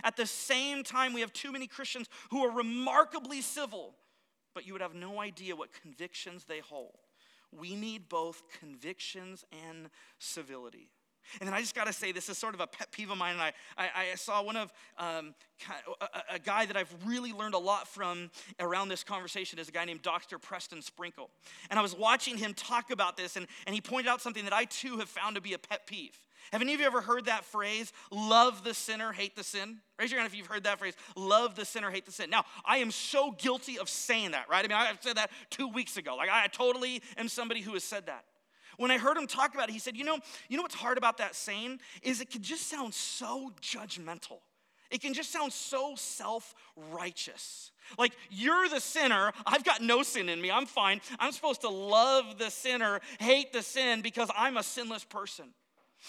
At 0.03 0.17
the 0.17 0.25
same 0.25 0.83
time, 0.83 1.13
we 1.13 1.21
have 1.21 1.33
too 1.33 1.51
many 1.51 1.67
Christians 1.67 2.09
who 2.31 2.43
are 2.43 2.51
remarkably 2.51 3.41
civil, 3.41 3.95
but 4.53 4.65
you 4.65 4.73
would 4.73 4.81
have 4.81 4.95
no 4.95 5.19
idea 5.19 5.55
what 5.55 5.69
convictions 5.81 6.45
they 6.45 6.59
hold. 6.59 6.97
We 7.51 7.75
need 7.75 8.09
both 8.09 8.43
convictions 8.59 9.45
and 9.67 9.89
civility. 10.17 10.89
And 11.39 11.47
then 11.47 11.53
I 11.53 11.61
just 11.61 11.75
got 11.75 11.87
to 11.87 11.93
say, 11.93 12.11
this 12.11 12.29
is 12.29 12.37
sort 12.37 12.53
of 12.53 12.59
a 12.59 12.67
pet 12.67 12.91
peeve 12.91 13.09
of 13.09 13.17
mine. 13.17 13.33
And 13.33 13.41
I, 13.41 13.53
I, 13.77 13.89
I 14.11 14.15
saw 14.15 14.41
one 14.43 14.55
of 14.55 14.71
um, 14.97 15.33
a, 16.01 16.35
a, 16.35 16.39
guy 16.39 16.65
that 16.65 16.77
I've 16.77 16.93
really 17.05 17.33
learned 17.33 17.53
a 17.53 17.59
lot 17.59 17.87
from 17.87 18.29
around 18.59 18.89
this 18.89 19.03
conversation 19.03 19.59
is 19.59 19.69
a 19.69 19.71
guy 19.71 19.85
named 19.85 20.01
Dr. 20.01 20.37
Preston 20.37 20.81
Sprinkle. 20.81 21.29
And 21.69 21.79
I 21.79 21.81
was 21.81 21.95
watching 21.95 22.37
him 22.37 22.53
talk 22.53 22.91
about 22.91 23.17
this, 23.17 23.35
and, 23.35 23.47
and 23.65 23.73
he 23.73 23.81
pointed 23.81 24.09
out 24.09 24.21
something 24.21 24.43
that 24.43 24.53
I 24.53 24.65
too 24.65 24.97
have 24.97 25.09
found 25.09 25.35
to 25.35 25.41
be 25.41 25.53
a 25.53 25.59
pet 25.59 25.87
peeve. 25.87 26.19
Have 26.51 26.61
any 26.61 26.73
of 26.73 26.79
you 26.79 26.85
ever 26.85 27.01
heard 27.01 27.25
that 27.25 27.43
phrase, 27.43 27.91
love 28.11 28.63
the 28.63 28.73
sinner, 28.73 29.11
hate 29.11 29.35
the 29.35 29.43
sin? 29.43 29.79
Raise 29.99 30.11
your 30.11 30.19
hand 30.19 30.31
if 30.31 30.37
you've 30.37 30.47
heard 30.47 30.63
that 30.65 30.79
phrase, 30.79 30.93
love 31.15 31.55
the 31.55 31.65
sinner, 31.65 31.89
hate 31.89 32.05
the 32.05 32.11
sin. 32.11 32.29
Now, 32.29 32.45
I 32.63 32.77
am 32.77 32.91
so 32.91 33.31
guilty 33.31 33.79
of 33.79 33.89
saying 33.89 34.31
that, 34.31 34.47
right? 34.49 34.63
I 34.63 34.67
mean, 34.67 34.77
I 34.77 34.93
said 34.99 35.17
that 35.17 35.31
two 35.49 35.67
weeks 35.67 35.97
ago. 35.97 36.15
Like, 36.15 36.29
I 36.29 36.47
totally 36.47 37.01
am 37.17 37.27
somebody 37.27 37.61
who 37.61 37.73
has 37.73 37.83
said 37.83 38.05
that. 38.07 38.25
When 38.77 38.91
I 38.91 38.97
heard 38.97 39.17
him 39.17 39.27
talk 39.27 39.53
about 39.53 39.69
it, 39.69 39.73
he 39.73 39.79
said, 39.79 39.95
You 39.97 40.03
know, 40.03 40.19
you 40.49 40.57
know 40.57 40.63
what's 40.63 40.75
hard 40.75 40.97
about 40.97 41.17
that 41.17 41.35
saying? 41.35 41.79
Is 42.01 42.21
it 42.21 42.29
can 42.29 42.41
just 42.41 42.67
sound 42.67 42.93
so 42.93 43.51
judgmental. 43.61 44.39
It 44.91 45.01
can 45.01 45.13
just 45.13 45.31
sound 45.31 45.51
so 45.51 45.95
self 45.95 46.53
righteous. 46.91 47.71
Like, 47.97 48.13
you're 48.29 48.69
the 48.69 48.79
sinner. 48.79 49.31
I've 49.45 49.63
got 49.63 49.81
no 49.81 50.03
sin 50.03 50.29
in 50.29 50.41
me. 50.41 50.51
I'm 50.51 50.65
fine. 50.65 51.01
I'm 51.19 51.31
supposed 51.31 51.61
to 51.61 51.69
love 51.69 52.37
the 52.37 52.49
sinner, 52.49 53.01
hate 53.19 53.51
the 53.51 53.61
sin 53.61 54.01
because 54.01 54.29
I'm 54.37 54.57
a 54.57 54.63
sinless 54.63 55.03
person. 55.03 55.45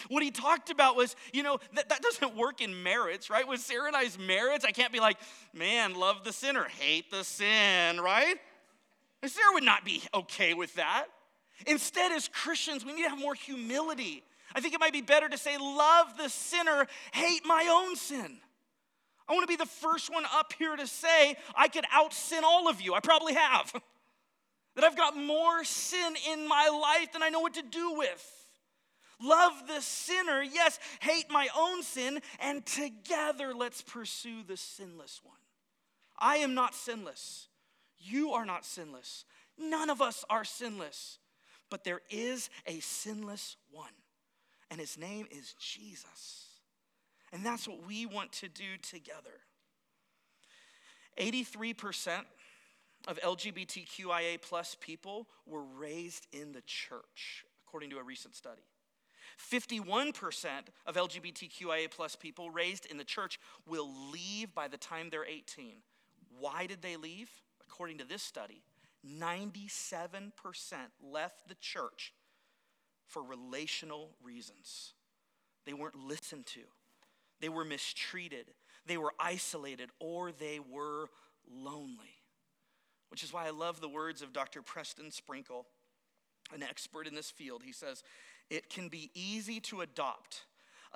What 0.08 0.22
he 0.22 0.30
talked 0.30 0.70
about 0.70 0.94
was, 0.94 1.16
you 1.32 1.42
know, 1.42 1.58
that, 1.74 1.88
that 1.88 2.02
doesn't 2.02 2.36
work 2.36 2.60
in 2.60 2.82
marriage, 2.82 3.30
right? 3.30 3.46
With 3.48 3.60
Sarah 3.60 3.86
and 3.86 3.96
I's 3.96 4.18
marriage, 4.18 4.62
I 4.66 4.72
can't 4.72 4.92
be 4.92 5.00
like, 5.00 5.16
man, 5.54 5.94
love 5.94 6.22
the 6.22 6.32
sinner, 6.32 6.64
hate 6.64 7.10
the 7.10 7.24
sin, 7.24 8.00
right? 8.00 8.36
Sarah 9.24 9.52
would 9.54 9.64
not 9.64 9.84
be 9.84 10.02
okay 10.12 10.54
with 10.54 10.74
that. 10.74 11.06
Instead, 11.66 12.12
as 12.12 12.28
Christians, 12.28 12.84
we 12.84 12.92
need 12.92 13.04
to 13.04 13.10
have 13.10 13.18
more 13.18 13.34
humility. 13.34 14.22
I 14.54 14.60
think 14.60 14.74
it 14.74 14.80
might 14.80 14.92
be 14.92 15.00
better 15.00 15.28
to 15.28 15.38
say, 15.38 15.56
Love 15.58 16.16
the 16.18 16.28
sinner, 16.28 16.86
hate 17.12 17.46
my 17.46 17.68
own 17.70 17.96
sin. 17.96 18.38
I 19.28 19.32
want 19.32 19.42
to 19.42 19.52
be 19.52 19.56
the 19.56 19.66
first 19.66 20.12
one 20.12 20.24
up 20.32 20.52
here 20.56 20.76
to 20.76 20.86
say, 20.86 21.36
I 21.54 21.68
could 21.68 21.84
out 21.92 22.12
sin 22.12 22.42
all 22.44 22.68
of 22.68 22.80
you. 22.80 22.94
I 22.94 23.00
probably 23.00 23.34
have. 23.34 23.72
that 24.76 24.84
I've 24.84 24.96
got 24.96 25.16
more 25.16 25.64
sin 25.64 26.14
in 26.32 26.46
my 26.46 26.68
life 26.68 27.12
than 27.12 27.22
I 27.22 27.30
know 27.30 27.40
what 27.40 27.54
to 27.54 27.62
do 27.62 27.94
with. 27.96 28.32
Love 29.20 29.52
the 29.66 29.80
sinner, 29.80 30.42
yes, 30.42 30.78
hate 31.00 31.30
my 31.30 31.48
own 31.56 31.82
sin, 31.82 32.20
and 32.38 32.64
together 32.66 33.54
let's 33.54 33.80
pursue 33.80 34.42
the 34.46 34.58
sinless 34.58 35.22
one. 35.24 35.38
I 36.18 36.36
am 36.36 36.54
not 36.54 36.74
sinless. 36.74 37.48
You 37.98 38.32
are 38.32 38.44
not 38.44 38.66
sinless. 38.66 39.24
None 39.58 39.88
of 39.88 40.02
us 40.02 40.24
are 40.28 40.44
sinless. 40.44 41.18
But 41.70 41.84
there 41.84 42.00
is 42.10 42.50
a 42.66 42.80
sinless 42.80 43.56
one, 43.70 43.92
and 44.70 44.80
his 44.80 44.98
name 44.98 45.26
is 45.30 45.54
Jesus. 45.58 46.46
And 47.32 47.44
that's 47.44 47.66
what 47.66 47.86
we 47.86 48.06
want 48.06 48.32
to 48.32 48.48
do 48.48 48.76
together. 48.82 49.40
83% 51.18 52.20
of 53.08 53.18
LGBTQIA 53.20 54.40
plus 54.40 54.76
people 54.80 55.26
were 55.46 55.62
raised 55.62 56.26
in 56.32 56.52
the 56.52 56.62
church, 56.62 57.44
according 57.66 57.90
to 57.90 57.98
a 57.98 58.02
recent 58.02 58.34
study. 58.34 58.62
51% 59.52 60.48
of 60.86 60.96
LGBTQIA 60.96 61.90
plus 61.90 62.16
people 62.16 62.50
raised 62.50 62.86
in 62.86 62.96
the 62.96 63.04
church 63.04 63.38
will 63.66 63.90
leave 64.10 64.54
by 64.54 64.68
the 64.68 64.78
time 64.78 65.08
they're 65.10 65.26
18. 65.26 65.74
Why 66.38 66.66
did 66.66 66.82
they 66.82 66.96
leave? 66.96 67.30
According 67.60 67.98
to 67.98 68.04
this 68.04 68.22
study, 68.22 68.62
97% 69.04 70.30
left 71.02 71.48
the 71.48 71.54
church 71.56 72.12
for 73.06 73.22
relational 73.22 74.10
reasons. 74.22 74.94
They 75.64 75.72
weren't 75.72 75.96
listened 75.96 76.46
to, 76.46 76.60
they 77.40 77.48
were 77.48 77.64
mistreated, 77.64 78.46
they 78.86 78.96
were 78.96 79.12
isolated, 79.18 79.90
or 80.00 80.32
they 80.32 80.60
were 80.60 81.08
lonely. 81.50 82.22
Which 83.08 83.22
is 83.22 83.32
why 83.32 83.46
I 83.46 83.50
love 83.50 83.80
the 83.80 83.88
words 83.88 84.20
of 84.20 84.32
Dr. 84.32 84.62
Preston 84.62 85.12
Sprinkle, 85.12 85.66
an 86.52 86.62
expert 86.62 87.06
in 87.06 87.14
this 87.14 87.30
field. 87.30 87.62
He 87.64 87.72
says, 87.72 88.02
It 88.50 88.68
can 88.68 88.88
be 88.88 89.10
easy 89.14 89.60
to 89.60 89.82
adopt 89.82 90.45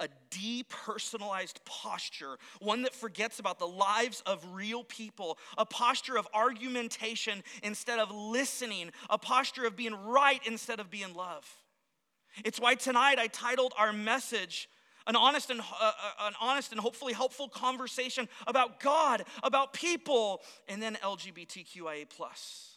a 0.00 0.08
depersonalized 0.30 1.64
posture, 1.64 2.38
one 2.60 2.82
that 2.82 2.94
forgets 2.94 3.38
about 3.38 3.58
the 3.58 3.68
lives 3.68 4.22
of 4.26 4.44
real 4.52 4.82
people, 4.82 5.38
a 5.56 5.66
posture 5.66 6.18
of 6.18 6.26
argumentation 6.34 7.42
instead 7.62 7.98
of 7.98 8.10
listening, 8.10 8.90
a 9.08 9.18
posture 9.18 9.66
of 9.66 9.76
being 9.76 9.94
right 9.94 10.40
instead 10.46 10.80
of 10.80 10.90
being 10.90 11.14
love. 11.14 11.46
It's 12.44 12.58
why 12.58 12.74
tonight 12.74 13.18
I 13.18 13.26
titled 13.26 13.74
our 13.76 13.92
message 13.92 14.68
an 15.06 15.16
honest 15.16 15.50
and 15.50 15.60
uh, 15.60 15.64
uh 15.80 15.92
an 16.20 16.34
honest 16.40 16.72
and 16.72 16.80
hopefully 16.80 17.12
helpful 17.12 17.48
conversation 17.48 18.28
about 18.46 18.80
God, 18.80 19.24
about 19.42 19.72
people, 19.72 20.42
and 20.68 20.82
then 20.82 20.96
LGBTQIA 21.02 22.08
plus. 22.08 22.69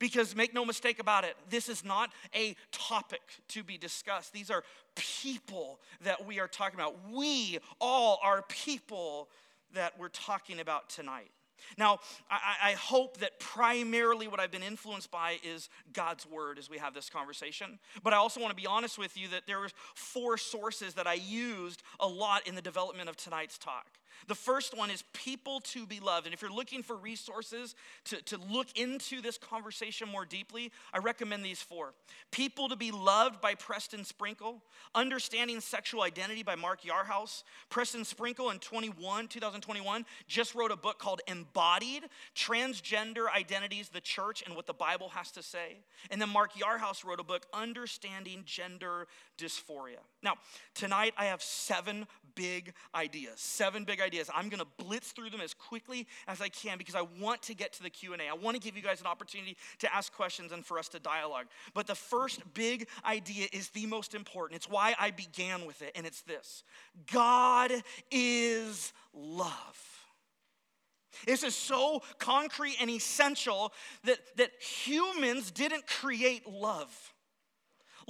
Because 0.00 0.34
make 0.34 0.52
no 0.52 0.64
mistake 0.64 0.98
about 0.98 1.24
it, 1.24 1.36
this 1.48 1.68
is 1.68 1.84
not 1.84 2.10
a 2.34 2.56
topic 2.72 3.20
to 3.48 3.62
be 3.62 3.78
discussed. 3.78 4.32
These 4.32 4.50
are 4.50 4.64
people 4.96 5.78
that 6.00 6.26
we 6.26 6.40
are 6.40 6.48
talking 6.48 6.80
about. 6.80 6.96
We 7.12 7.58
all 7.80 8.18
are 8.24 8.42
people 8.48 9.28
that 9.74 9.96
we're 9.98 10.08
talking 10.08 10.58
about 10.58 10.88
tonight. 10.88 11.30
Now, 11.76 11.98
I, 12.30 12.70
I, 12.70 12.72
hope 12.72 13.18
that 13.18 13.38
primarily 13.38 14.28
what 14.28 14.40
I've 14.40 14.50
been 14.50 14.62
influenced 14.62 15.10
by 15.10 15.36
is 15.42 15.68
God's 15.92 16.26
word 16.26 16.58
as 16.58 16.70
we 16.70 16.78
have 16.78 16.94
this 16.94 17.10
conversation. 17.10 17.78
But 18.02 18.14
I 18.14 18.16
also 18.16 18.40
want 18.40 18.50
to 18.50 18.60
be 18.60 18.66
honest 18.66 18.98
with 18.98 19.14
you 19.16 19.28
that 19.28 19.42
there 19.46 19.60
were 19.60 19.68
four 19.94 20.38
sources 20.38 20.94
that 20.94 21.06
I 21.06 21.14
used 21.14 21.82
a 22.00 22.08
lot 22.08 22.46
in 22.46 22.54
the 22.54 22.62
development 22.62 23.10
of 23.10 23.16
tonight's 23.16 23.58
talk. 23.58 23.98
The 24.28 24.34
first 24.34 24.76
one 24.76 24.90
is 24.90 25.04
people 25.12 25.60
to 25.60 25.86
be 25.86 26.00
loved. 26.00 26.26
And 26.26 26.34
if 26.34 26.42
you're 26.42 26.52
looking 26.52 26.82
for 26.82 26.96
resources 26.96 27.74
to, 28.04 28.22
to 28.22 28.38
look 28.50 28.68
into 28.76 29.20
this 29.20 29.38
conversation 29.38 30.08
more 30.08 30.24
deeply, 30.24 30.72
I 30.92 30.98
recommend 30.98 31.44
these 31.44 31.62
four 31.62 31.94
People 32.30 32.68
to 32.68 32.76
be 32.76 32.90
Loved 32.90 33.40
by 33.40 33.54
Preston 33.54 34.04
Sprinkle, 34.04 34.62
Understanding 34.94 35.60
Sexual 35.60 36.02
Identity 36.02 36.42
by 36.42 36.54
Mark 36.54 36.82
Yarhouse. 36.82 37.42
Preston 37.68 38.04
Sprinkle 38.04 38.50
in 38.50 38.58
21, 38.58 39.28
2021 39.28 40.04
just 40.28 40.54
wrote 40.54 40.70
a 40.70 40.76
book 40.76 40.98
called 40.98 41.20
Embodied 41.26 42.04
Transgender 42.34 43.26
Identities, 43.34 43.88
the 43.88 44.00
Church, 44.00 44.42
and 44.46 44.54
What 44.54 44.66
the 44.66 44.74
Bible 44.74 45.08
Has 45.10 45.30
to 45.32 45.42
Say. 45.42 45.78
And 46.10 46.20
then 46.20 46.28
Mark 46.28 46.54
Yarhouse 46.54 47.04
wrote 47.04 47.20
a 47.20 47.24
book, 47.24 47.46
Understanding 47.52 48.42
Gender 48.44 49.06
Dysphoria. 49.38 50.00
Now, 50.22 50.34
tonight 50.74 51.14
I 51.16 51.26
have 51.26 51.42
seven 51.42 52.06
big 52.34 52.72
ideas. 52.94 53.34
Seven 53.36 53.84
big 53.84 54.00
ideas. 54.00 54.09
I'm 54.34 54.48
going 54.48 54.60
to 54.60 54.84
blitz 54.84 55.12
through 55.12 55.30
them 55.30 55.40
as 55.40 55.54
quickly 55.54 56.06
as 56.26 56.40
I 56.40 56.48
can 56.48 56.78
because 56.78 56.94
I 56.94 57.02
want 57.20 57.42
to 57.42 57.54
get 57.54 57.72
to 57.74 57.82
the 57.82 57.90
Q&A. 57.90 58.16
I 58.28 58.34
want 58.34 58.56
to 58.56 58.62
give 58.62 58.76
you 58.76 58.82
guys 58.82 59.00
an 59.00 59.06
opportunity 59.06 59.56
to 59.78 59.94
ask 59.94 60.12
questions 60.12 60.52
and 60.52 60.64
for 60.64 60.78
us 60.78 60.88
to 60.88 60.98
dialogue. 60.98 61.46
But 61.74 61.86
the 61.86 61.94
first 61.94 62.40
big 62.54 62.88
idea 63.04 63.46
is 63.52 63.70
the 63.70 63.86
most 63.86 64.14
important. 64.14 64.56
It's 64.56 64.68
why 64.68 64.94
I 64.98 65.10
began 65.10 65.66
with 65.66 65.82
it 65.82 65.92
and 65.94 66.06
it's 66.06 66.22
this. 66.22 66.64
God 67.12 67.72
is 68.10 68.92
love. 69.14 70.00
This 71.26 71.42
is 71.42 71.54
so 71.54 72.02
concrete 72.18 72.76
and 72.80 72.88
essential 72.88 73.72
that, 74.04 74.18
that 74.36 74.50
humans 74.60 75.50
didn't 75.50 75.86
create 75.86 76.48
love. 76.48 77.14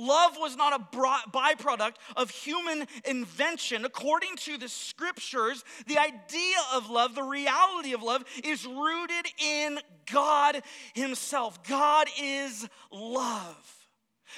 Love 0.01 0.37
was 0.39 0.57
not 0.57 0.73
a 0.73 1.31
byproduct 1.31 1.97
of 2.17 2.31
human 2.31 2.87
invention. 3.05 3.85
According 3.85 4.37
to 4.37 4.57
the 4.57 4.69
scriptures, 4.69 5.63
the 5.87 5.99
idea 5.99 6.57
of 6.73 6.89
love, 6.89 7.15
the 7.15 7.23
reality 7.23 7.93
of 7.93 8.03
love, 8.03 8.25
is 8.43 8.65
rooted 8.65 9.27
in 9.39 9.79
God 10.11 10.63
Himself. 10.95 11.63
God 11.65 12.09
is 12.21 12.67
love. 12.91 13.80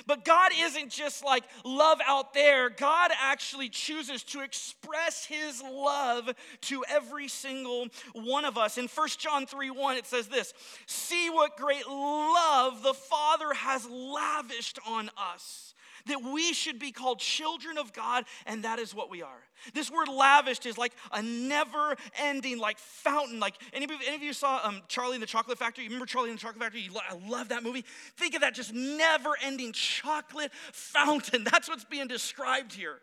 But 0.06 0.24
God 0.24 0.52
isn't 0.56 0.90
just 0.90 1.24
like 1.24 1.44
love 1.64 2.00
out 2.06 2.34
there. 2.34 2.70
God 2.70 3.10
actually 3.20 3.68
chooses 3.68 4.22
to 4.24 4.40
express 4.40 5.24
his 5.24 5.62
love 5.62 6.30
to 6.62 6.84
every 6.88 7.28
single 7.28 7.88
one 8.14 8.44
of 8.44 8.58
us. 8.58 8.78
In 8.78 8.88
1 8.88 9.08
John 9.18 9.46
3 9.46 9.70
1, 9.70 9.96
it 9.96 10.06
says 10.06 10.28
this 10.28 10.54
See 10.86 11.30
what 11.30 11.56
great 11.56 11.86
love 11.88 12.82
the 12.82 12.94
Father 12.94 13.54
has 13.54 13.88
lavished 13.88 14.78
on 14.86 15.10
us 15.16 15.71
that 16.06 16.22
we 16.22 16.52
should 16.52 16.78
be 16.78 16.92
called 16.92 17.18
children 17.18 17.78
of 17.78 17.92
God, 17.92 18.24
and 18.46 18.64
that 18.64 18.78
is 18.78 18.94
what 18.94 19.10
we 19.10 19.22
are. 19.22 19.42
This 19.74 19.90
word 19.90 20.08
lavished 20.08 20.66
is 20.66 20.76
like 20.76 20.92
a 21.12 21.22
never 21.22 21.96
ending, 22.18 22.58
like 22.58 22.78
fountain. 22.78 23.38
Like 23.38 23.54
any, 23.72 23.86
any 24.06 24.16
of 24.16 24.22
you 24.22 24.32
saw 24.32 24.60
um, 24.64 24.82
Charlie 24.88 25.14
and 25.14 25.22
the 25.22 25.26
Chocolate 25.26 25.58
Factory? 25.58 25.84
You 25.84 25.90
remember 25.90 26.06
Charlie 26.06 26.30
and 26.30 26.38
the 26.38 26.42
Chocolate 26.42 26.62
Factory? 26.62 26.88
I 27.08 27.14
love 27.28 27.48
that 27.50 27.62
movie. 27.62 27.84
Think 28.16 28.34
of 28.34 28.40
that 28.40 28.54
just 28.54 28.72
never 28.72 29.30
ending 29.42 29.72
chocolate 29.72 30.52
fountain. 30.72 31.44
That's 31.50 31.68
what's 31.68 31.84
being 31.84 32.08
described 32.08 32.72
here. 32.72 32.98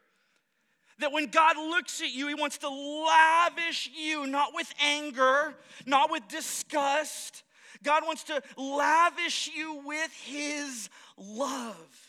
That 1.00 1.14
when 1.14 1.28
God 1.28 1.56
looks 1.56 2.02
at 2.02 2.12
you, 2.12 2.28
He 2.28 2.36
wants 2.36 2.58
to 2.60 2.70
lavish 2.70 3.90
you, 3.96 4.28
not 4.28 4.54
with 4.54 4.72
anger, 4.84 5.56
not 5.86 6.12
with 6.12 6.28
disgust. 6.28 7.44
God 7.84 8.04
wants 8.06 8.24
to 8.26 8.42
lavish 8.58 9.50
you 9.56 9.82
with 9.86 10.12
His 10.26 10.90
love. 11.18 12.09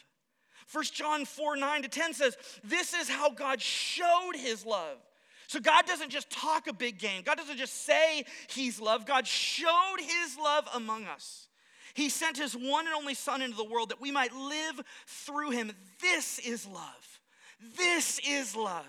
1 0.72 0.84
John 0.92 1.24
4 1.24 1.56
9 1.56 1.82
to 1.82 1.88
10 1.88 2.14
says, 2.14 2.36
This 2.62 2.94
is 2.94 3.08
how 3.08 3.30
God 3.30 3.60
showed 3.60 4.32
his 4.36 4.64
love. 4.64 4.98
So 5.46 5.58
God 5.58 5.84
doesn't 5.84 6.10
just 6.10 6.30
talk 6.30 6.68
a 6.68 6.72
big 6.72 6.98
game, 6.98 7.22
God 7.22 7.36
doesn't 7.36 7.58
just 7.58 7.84
say 7.84 8.24
he's 8.48 8.80
love. 8.80 9.06
God 9.06 9.26
showed 9.26 9.98
his 9.98 10.36
love 10.38 10.68
among 10.74 11.06
us. 11.06 11.48
He 11.94 12.08
sent 12.08 12.38
his 12.38 12.54
one 12.54 12.86
and 12.86 12.94
only 12.94 13.14
Son 13.14 13.42
into 13.42 13.56
the 13.56 13.64
world 13.64 13.88
that 13.88 14.00
we 14.00 14.12
might 14.12 14.32
live 14.32 14.80
through 15.06 15.50
him. 15.50 15.72
This 16.00 16.38
is 16.38 16.66
love. 16.66 17.20
This 17.76 18.20
is 18.26 18.54
love. 18.54 18.86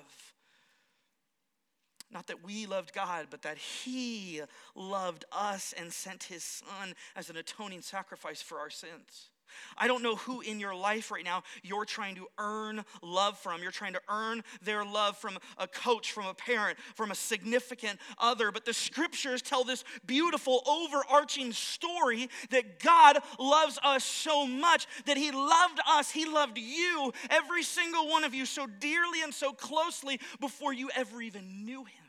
Not 2.12 2.28
that 2.28 2.44
we 2.44 2.66
loved 2.66 2.94
God, 2.94 3.28
but 3.30 3.42
that 3.44 3.58
He 3.58 4.42
loved 4.76 5.26
us 5.32 5.74
and 5.78 5.92
sent 5.92 6.24
His 6.24 6.44
Son 6.44 6.94
as 7.16 7.30
an 7.30 7.38
atoning 7.38 7.82
sacrifice 7.82 8.42
for 8.42 8.60
our 8.60 8.70
sins. 8.70 9.30
I 9.78 9.88
don't 9.88 10.04
know 10.04 10.16
who 10.16 10.42
in 10.42 10.60
your 10.60 10.76
life 10.76 11.12
right 11.12 11.24
now 11.24 11.44
you're 11.64 11.86
trying 11.86 12.16
to 12.16 12.28
earn 12.38 12.84
love 13.02 13.38
from. 13.38 13.62
You're 13.62 13.72
trying 13.72 13.94
to 13.94 14.02
earn 14.10 14.44
their 14.62 14.84
love 14.86 15.18
from 15.18 15.38
a 15.58 15.68
coach, 15.68 16.12
from 16.12 16.26
a 16.26 16.34
parent, 16.34 16.78
from 16.96 17.12
a 17.12 17.16
significant 17.16 18.00
other. 18.18 18.52
But 18.52 18.66
the 18.66 18.74
scriptures 18.74 19.42
tell 19.42 19.64
this 19.64 19.84
beautiful, 20.06 20.62
overarching 20.68 21.52
story 21.52 22.30
that 22.50 22.80
God 22.80 23.20
loves 23.40 23.80
us 23.84 24.04
so 24.04 24.46
much 24.46 24.88
that 25.06 25.18
He 25.18 25.32
loved 25.32 25.80
us, 25.88 26.12
He 26.12 26.26
loved 26.26 26.58
you, 26.58 27.12
every 27.30 27.64
single 27.64 28.08
one 28.08 28.24
of 28.24 28.34
you, 28.34 28.46
so 28.46 28.68
dearly 28.68 29.22
and 29.24 29.34
so 29.34 29.54
closely 29.54 30.20
before 30.40 30.74
you 30.74 30.90
ever 30.96 31.22
even 31.22 31.66
knew 31.66 31.84
Him. 31.84 32.02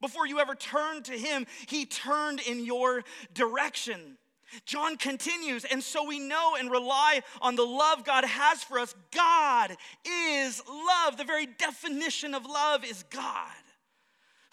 Before 0.00 0.26
you 0.26 0.38
ever 0.38 0.54
turned 0.54 1.04
to 1.06 1.12
Him, 1.12 1.46
He 1.68 1.84
turned 1.84 2.40
in 2.40 2.64
your 2.64 3.02
direction. 3.34 4.16
John 4.64 4.96
continues, 4.96 5.64
and 5.64 5.82
so 5.82 6.04
we 6.04 6.18
know 6.18 6.56
and 6.58 6.70
rely 6.70 7.22
on 7.40 7.56
the 7.56 7.64
love 7.64 8.04
God 8.04 8.24
has 8.24 8.62
for 8.62 8.78
us. 8.78 8.94
God 9.12 9.76
is 10.04 10.62
love. 10.68 11.16
The 11.16 11.24
very 11.24 11.46
definition 11.46 12.34
of 12.34 12.44
love 12.46 12.84
is 12.84 13.04
God. 13.10 13.52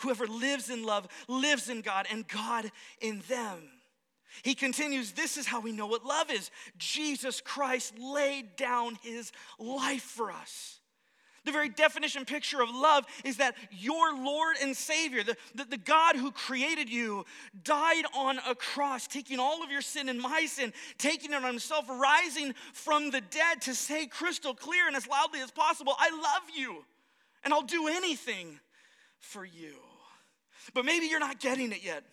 Whoever 0.01 0.27
lives 0.27 0.69
in 0.69 0.83
love 0.83 1.07
lives 1.27 1.69
in 1.69 1.81
God, 1.81 2.07
and 2.11 2.27
God 2.27 2.71
in 3.01 3.23
them. 3.27 3.69
He 4.43 4.53
continues, 4.53 5.13
This 5.13 5.37
is 5.37 5.47
how 5.47 5.59
we 5.59 5.71
know 5.71 5.87
what 5.87 6.05
love 6.05 6.29
is. 6.29 6.51
Jesus 6.77 7.41
Christ 7.41 7.97
laid 7.97 8.55
down 8.55 8.97
his 9.01 9.31
life 9.57 10.03
for 10.03 10.31
us. 10.31 10.79
The 11.47 11.53
very 11.53 11.69
definition 11.69 12.25
picture 12.25 12.61
of 12.61 12.69
love 12.69 13.05
is 13.23 13.37
that 13.37 13.55
your 13.71 14.13
Lord 14.13 14.57
and 14.61 14.75
Savior, 14.75 15.23
the, 15.23 15.37
the, 15.55 15.63
the, 15.63 15.77
God 15.77 16.17
who 16.17 16.29
created 16.29 16.89
you, 16.89 17.25
died 17.63 18.03
on 18.13 18.37
a 18.45 18.53
cross, 18.53 19.07
taking 19.07 19.39
all 19.39 19.63
of 19.63 19.71
your 19.71 19.79
sin 19.79 20.09
and 20.09 20.19
my 20.19 20.45
sin, 20.45 20.73
taking 20.97 21.31
it 21.31 21.35
on 21.35 21.43
himself, 21.43 21.85
rising 21.87 22.53
from 22.73 23.11
the 23.11 23.21
dead 23.21 23.61
to 23.61 23.73
say 23.73 24.07
crystal 24.07 24.53
clear 24.53 24.87
and 24.87 24.95
as 24.97 25.07
loudly 25.07 25.39
as 25.39 25.49
possible, 25.49 25.93
I 25.97 26.09
love 26.09 26.49
you 26.53 26.83
and 27.45 27.53
I'll 27.53 27.61
do 27.61 27.87
anything 27.87 28.59
for 29.19 29.45
you. 29.45 29.75
But 30.73 30.83
maybe 30.83 31.05
you're 31.05 31.21
not 31.21 31.39
getting 31.39 31.71
it 31.71 31.81
yet. 31.81 32.03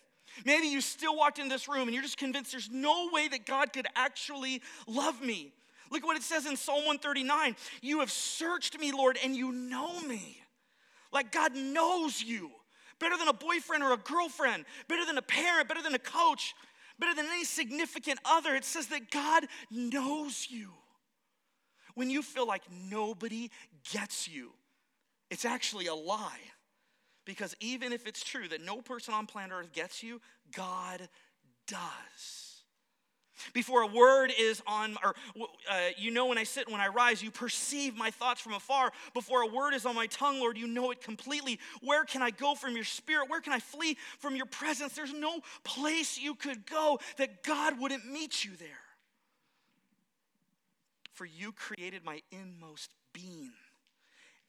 Maybe 0.45 0.67
you 0.67 0.79
still 0.79 1.17
walked 1.17 1.39
in 1.39 1.49
this 1.49 1.67
room 1.67 1.89
and 1.89 1.93
you're 1.93 2.03
just 2.03 2.17
convinced 2.17 2.51
there's 2.51 2.71
no 2.71 3.09
way 3.11 3.27
that 3.27 3.45
God 3.45 3.73
could 3.73 3.87
actually 3.97 4.61
love 4.87 5.21
me. 5.21 5.51
Look 5.91 6.01
at 6.01 6.05
what 6.05 6.17
it 6.17 6.23
says 6.23 6.45
in 6.45 6.55
Psalm 6.55 6.85
139 6.85 7.55
You 7.81 7.99
have 7.99 8.11
searched 8.11 8.79
me, 8.79 8.91
Lord, 8.91 9.17
and 9.23 9.35
you 9.35 9.51
know 9.51 9.99
me. 10.01 10.41
Like 11.11 11.31
God 11.31 11.55
knows 11.55 12.21
you 12.21 12.51
better 12.99 13.17
than 13.17 13.27
a 13.27 13.33
boyfriend 13.33 13.83
or 13.83 13.93
a 13.93 13.97
girlfriend, 13.97 14.65
better 14.87 15.05
than 15.05 15.17
a 15.17 15.21
parent, 15.21 15.67
better 15.67 15.81
than 15.81 15.95
a 15.95 15.99
coach, 15.99 16.53
better 16.99 17.13
than 17.13 17.25
any 17.27 17.43
significant 17.43 18.19
other. 18.25 18.55
It 18.55 18.65
says 18.65 18.87
that 18.87 19.11
God 19.11 19.45
knows 19.69 20.47
you. 20.49 20.69
When 21.95 22.09
you 22.09 22.21
feel 22.21 22.47
like 22.47 22.63
nobody 22.89 23.49
gets 23.91 24.27
you, 24.27 24.51
it's 25.29 25.45
actually 25.45 25.87
a 25.87 25.95
lie. 25.95 26.39
Because 27.25 27.55
even 27.59 27.91
if 27.91 28.05
it's 28.05 28.23
true 28.23 28.47
that 28.49 28.63
no 28.63 28.81
person 28.81 29.13
on 29.13 29.25
planet 29.25 29.57
Earth 29.57 29.73
gets 29.73 30.03
you, 30.03 30.21
God 30.53 31.07
does. 31.67 32.44
Before 33.53 33.81
a 33.81 33.87
word 33.87 34.31
is 34.37 34.61
on, 34.67 34.97
or 35.03 35.15
uh, 35.69 35.89
you 35.97 36.11
know 36.11 36.27
when 36.27 36.37
I 36.37 36.43
sit 36.43 36.65
and 36.65 36.71
when 36.71 36.81
I 36.81 36.87
rise, 36.87 37.21
you 37.21 37.31
perceive 37.31 37.95
my 37.95 38.11
thoughts 38.11 38.41
from 38.41 38.53
afar. 38.53 38.91
Before 39.13 39.41
a 39.41 39.47
word 39.47 39.73
is 39.73 39.85
on 39.85 39.95
my 39.95 40.07
tongue, 40.07 40.39
Lord, 40.39 40.57
you 40.57 40.67
know 40.67 40.91
it 40.91 41.01
completely. 41.01 41.59
Where 41.81 42.05
can 42.05 42.21
I 42.21 42.31
go 42.31 42.55
from 42.55 42.75
your 42.75 42.83
spirit? 42.83 43.29
Where 43.29 43.41
can 43.41 43.53
I 43.53 43.59
flee 43.59 43.97
from 44.19 44.35
your 44.35 44.45
presence? 44.45 44.93
There's 44.93 45.13
no 45.13 45.39
place 45.63 46.17
you 46.17 46.35
could 46.35 46.65
go 46.65 46.99
that 47.17 47.43
God 47.43 47.79
wouldn't 47.79 48.11
meet 48.11 48.43
you 48.43 48.51
there. 48.57 48.69
For 51.13 51.25
you 51.25 51.51
created 51.51 52.03
my 52.03 52.21
inmost 52.31 52.91
being. 53.13 53.51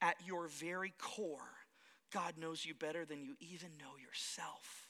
At 0.03 0.17
your 0.27 0.49
very 0.49 0.93
core, 0.99 1.39
God 2.13 2.35
knows 2.39 2.67
you 2.67 2.75
better 2.75 3.05
than 3.05 3.23
you 3.23 3.35
even 3.41 3.71
know 3.79 3.97
yourself 3.97 4.86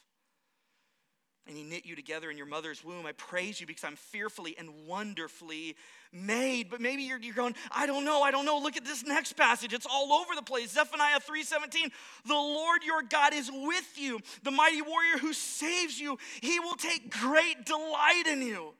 and 1.46 1.56
he 1.56 1.62
knit 1.62 1.86
you 1.86 1.94
together 1.94 2.30
in 2.30 2.36
your 2.36 2.46
mother's 2.46 2.84
womb. 2.84 3.06
I 3.06 3.12
praise 3.12 3.60
you 3.60 3.66
because 3.66 3.84
I'm 3.84 3.96
fearfully 3.96 4.56
and 4.58 4.86
wonderfully 4.86 5.76
made. 6.12 6.70
But 6.70 6.80
maybe 6.80 7.02
you're, 7.02 7.18
you're 7.18 7.34
going, 7.34 7.54
I 7.70 7.86
don't 7.86 8.04
know, 8.04 8.22
I 8.22 8.30
don't 8.30 8.44
know. 8.44 8.58
Look 8.58 8.76
at 8.76 8.84
this 8.84 9.04
next 9.04 9.34
passage. 9.34 9.72
It's 9.72 9.86
all 9.86 10.12
over 10.12 10.34
the 10.34 10.42
place. 10.42 10.72
Zephaniah 10.72 11.20
3:17. 11.20 11.90
The 12.26 12.34
Lord 12.34 12.82
your 12.84 13.02
God 13.02 13.34
is 13.34 13.50
with 13.52 13.98
you, 13.98 14.20
the 14.42 14.50
mighty 14.50 14.82
warrior 14.82 15.18
who 15.18 15.32
saves 15.32 16.00
you. 16.00 16.18
He 16.40 16.58
will 16.60 16.76
take 16.76 17.10
great 17.10 17.64
delight 17.64 18.24
in 18.26 18.42
you. 18.42 18.74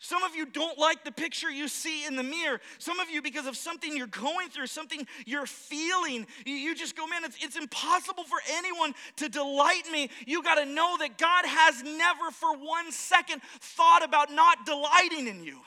Some 0.00 0.22
of 0.22 0.36
you 0.36 0.46
don't 0.46 0.78
like 0.78 1.02
the 1.02 1.10
picture 1.10 1.50
you 1.50 1.66
see 1.66 2.06
in 2.06 2.14
the 2.14 2.22
mirror. 2.22 2.60
Some 2.78 3.00
of 3.00 3.10
you, 3.10 3.20
because 3.20 3.46
of 3.46 3.56
something 3.56 3.96
you're 3.96 4.06
going 4.06 4.48
through, 4.48 4.68
something 4.68 5.04
you're 5.26 5.46
feeling, 5.46 6.26
you, 6.46 6.74
just 6.76 6.96
go, 6.96 7.04
man, 7.08 7.24
it's, 7.24 7.36
it's 7.42 7.56
impossible 7.56 8.22
for 8.22 8.38
anyone 8.52 8.94
to 9.16 9.28
delight 9.28 9.90
me. 9.90 10.08
You 10.24 10.42
got 10.44 10.54
to 10.54 10.66
know 10.66 10.96
that 11.00 11.18
God 11.18 11.44
has 11.46 11.82
never 11.82 12.30
for 12.30 12.56
one 12.56 12.92
second 12.92 13.42
thought 13.60 14.04
about 14.04 14.30
not 14.30 14.64
delighting 14.64 15.26
in 15.26 15.42
you. 15.42 15.58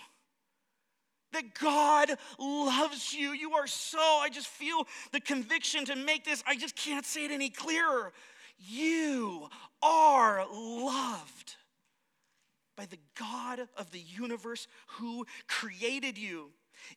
That 1.33 1.53
God 1.53 2.11
loves 2.39 3.13
you. 3.13 3.31
You 3.31 3.53
are 3.53 3.67
so, 3.67 3.99
I 3.99 4.29
just 4.31 4.47
feel 4.47 4.87
the 5.11 5.19
conviction 5.19 5.83
to 5.85 5.95
make 5.97 6.23
this, 6.23 6.41
I 6.47 6.55
just 6.55 6.77
can't 6.77 7.05
say 7.05 7.25
it 7.25 7.31
any 7.31 7.49
clearer. 7.49 8.13
You 8.57 9.49
are 9.81 10.45
loved 10.53 11.55
by 12.81 12.87
the 12.87 12.97
God 13.13 13.67
of 13.77 13.91
the 13.91 13.99
universe 13.99 14.67
who 14.97 15.27
created 15.47 16.17
you. 16.17 16.49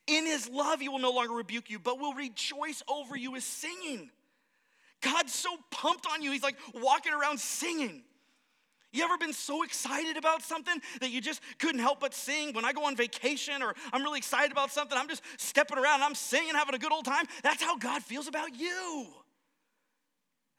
In 0.07 0.25
his 0.25 0.49
love, 0.49 0.81
he 0.81 0.88
will 0.88 0.99
no 0.99 1.11
longer 1.11 1.35
rebuke 1.35 1.68
you, 1.68 1.79
but 1.79 2.01
will 2.01 2.14
rejoice 2.14 2.83
over 2.88 3.14
you 3.18 3.33
with 3.33 3.42
singing. 3.42 4.09
God's 5.03 5.35
so 5.35 5.51
pumped 5.70 6.07
on 6.11 6.23
you, 6.23 6.33
he's 6.33 6.42
like 6.42 6.57
walking 6.73 7.12
around 7.12 7.38
singing. 7.38 8.03
You 8.94 9.05
ever 9.05 9.18
been 9.18 9.35
so 9.35 9.62
excited 9.62 10.16
about 10.16 10.40
something 10.40 10.81
that 11.03 11.11
you 11.11 11.20
just 11.20 11.42
couldn't 11.59 11.81
help 11.81 12.01
but 12.01 12.14
sing? 12.14 12.55
When 12.55 12.64
I 12.64 12.73
go 12.73 12.87
on 12.87 12.97
vacation 12.97 13.62
or 13.62 13.75
I'm 13.92 14.03
really 14.03 14.18
excited 14.18 14.53
about 14.53 14.70
something, 14.70 14.97
I'm 14.97 15.09
just 15.09 15.23
stepping 15.37 15.77
around, 15.77 16.01
I'm 16.03 16.14
singing, 16.14 16.55
having 16.55 16.75
a 16.75 16.79
good 16.79 16.92
old 16.92 17.05
time. 17.05 17.27
That's 17.42 17.62
how 17.62 17.77
God 17.77 18.03
feels 18.03 18.27
about 18.27 18.59
you. 18.59 19.07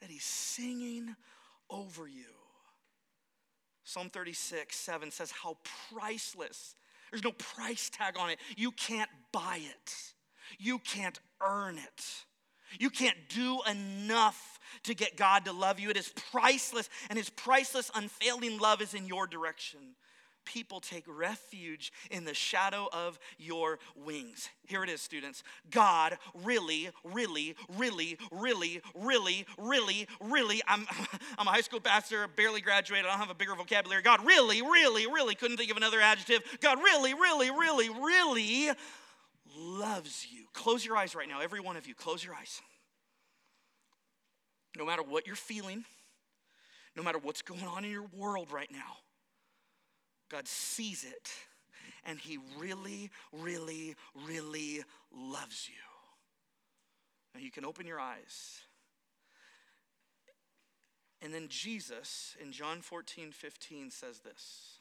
That 0.02 0.12
He's 0.12 0.24
singing 0.24 1.16
over 1.68 2.08
you. 2.08 2.35
Psalm 3.86 4.10
36, 4.10 4.76
7 4.76 5.12
says, 5.12 5.32
How 5.32 5.58
priceless. 5.94 6.76
There's 7.12 7.24
no 7.24 7.32
price 7.32 7.90
tag 7.90 8.16
on 8.20 8.30
it. 8.30 8.40
You 8.58 8.72
can't 8.72 9.10
buy 9.32 9.62
it, 9.62 10.14
you 10.60 10.80
can't 10.80 11.20
earn 11.42 11.78
it. 11.78 12.06
You 12.78 12.90
can't 12.90 13.18
do 13.30 13.62
enough 13.70 14.60
to 14.84 14.96
get 14.96 15.16
God 15.16 15.46
to 15.46 15.54
love 15.54 15.80
you. 15.80 15.92
It 15.92 15.98
is 15.98 16.12
priceless, 16.32 16.90
and 17.10 17.18
His 17.18 17.30
priceless, 17.30 17.90
unfailing 17.96 18.60
love 18.60 18.82
is 18.82 18.94
in 18.94 19.06
your 19.06 19.28
direction 19.28 19.80
people 20.46 20.80
take 20.80 21.04
refuge 21.08 21.92
in 22.10 22.26
the 22.26 22.34
shadow 22.34 22.88
of 22.94 23.20
your 23.38 23.80
wings. 23.96 24.50
Here 24.68 24.84
it 24.84 24.90
is, 24.90 25.02
students. 25.02 25.44
God 25.70 26.18
really, 26.34 26.90
really, 27.04 27.56
really, 27.78 28.18
really, 28.32 28.82
really, 28.94 29.46
really, 29.58 30.08
really, 30.22 30.62
I'm, 30.68 30.88
I'm 31.38 31.48
a 31.48 31.52
high 31.52 31.62
school 31.62 31.80
pastor, 31.80 32.28
barely 32.36 32.62
graduated, 32.62 33.06
I 33.06 33.10
don't 33.10 33.20
have 33.20 33.30
a 33.30 33.36
bigger 33.36 33.56
vocabulary. 33.56 34.02
God 34.02 34.26
really, 34.26 34.62
really, 34.62 35.08
really, 35.08 35.36
couldn't 35.36 35.58
think 35.58 35.72
of 35.72 35.78
another 35.78 36.00
adjective. 36.00 36.42
God 36.62 36.80
really, 36.80 37.14
really, 37.14 37.52
really, 37.52 37.90
really 37.90 38.72
loves 39.58 40.28
you. 40.32 40.46
Close 40.54 40.86
your 40.86 40.98
eyes 40.98 41.16
right 41.16 41.28
now, 41.28 41.42
every 41.42 41.60
one 41.60 41.78
of 41.78 41.88
you. 41.88 41.96
Close 41.96 42.24
your 42.24 42.36
eyes. 42.36 42.62
No 44.78 44.86
matter 44.86 45.04
what 45.04 45.26
you're 45.26 45.36
feeling, 45.36 45.86
no 46.96 47.04
matter 47.04 47.18
what's 47.18 47.42
going 47.42 47.64
on 47.64 47.86
in 47.86 47.92
your 47.92 48.08
world 48.14 48.52
right 48.52 48.70
now, 48.72 48.98
God 50.30 50.48
sees 50.48 51.04
it 51.04 51.32
and 52.06 52.20
he 52.20 52.38
really, 52.58 53.10
really, 53.32 53.96
really 54.28 54.84
loves 55.12 55.68
you. 55.68 55.76
Now 57.34 57.42
you 57.42 57.52
can 57.52 57.66
open 57.66 57.86
your 57.86 58.00
eyes. 58.00 58.62
And 61.22 61.34
then 61.34 61.48
Jesus 61.50 62.36
in 62.42 62.52
John 62.52 62.82
14, 62.82 63.32
15 63.32 63.90
says 63.92 64.20
this 64.20 64.80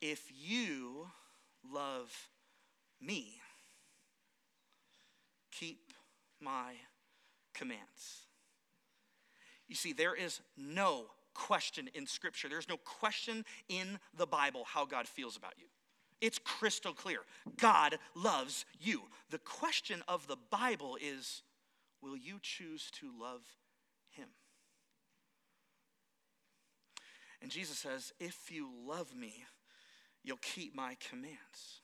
If 0.00 0.30
you 0.34 1.06
love 1.72 2.28
me, 3.00 3.40
keep 5.52 5.92
my 6.40 6.72
commands. 7.54 8.26
You 9.68 9.76
see, 9.76 9.92
there 9.92 10.14
is 10.14 10.40
no 10.56 11.06
question 11.34 11.88
in 11.94 12.06
Scripture. 12.06 12.48
There's 12.48 12.68
no 12.68 12.76
question 12.76 13.44
in 13.68 13.98
the 14.16 14.26
Bible 14.26 14.64
how 14.66 14.84
God 14.84 15.06
feels 15.06 15.36
about 15.36 15.54
you. 15.58 15.66
It's 16.20 16.38
crystal 16.38 16.92
clear. 16.92 17.20
God 17.58 17.98
loves 18.14 18.64
you. 18.80 19.02
The 19.30 19.38
question 19.38 20.02
of 20.06 20.26
the 20.28 20.36
Bible 20.50 20.96
is 21.00 21.42
will 22.00 22.16
you 22.16 22.38
choose 22.40 22.90
to 22.92 23.10
love 23.20 23.42
him? 24.10 24.28
And 27.40 27.50
Jesus 27.50 27.78
says, 27.78 28.12
if 28.20 28.52
you 28.52 28.70
love 28.86 29.16
me, 29.16 29.44
you'll 30.22 30.36
keep 30.36 30.76
my 30.76 30.96
commands. 31.10 31.80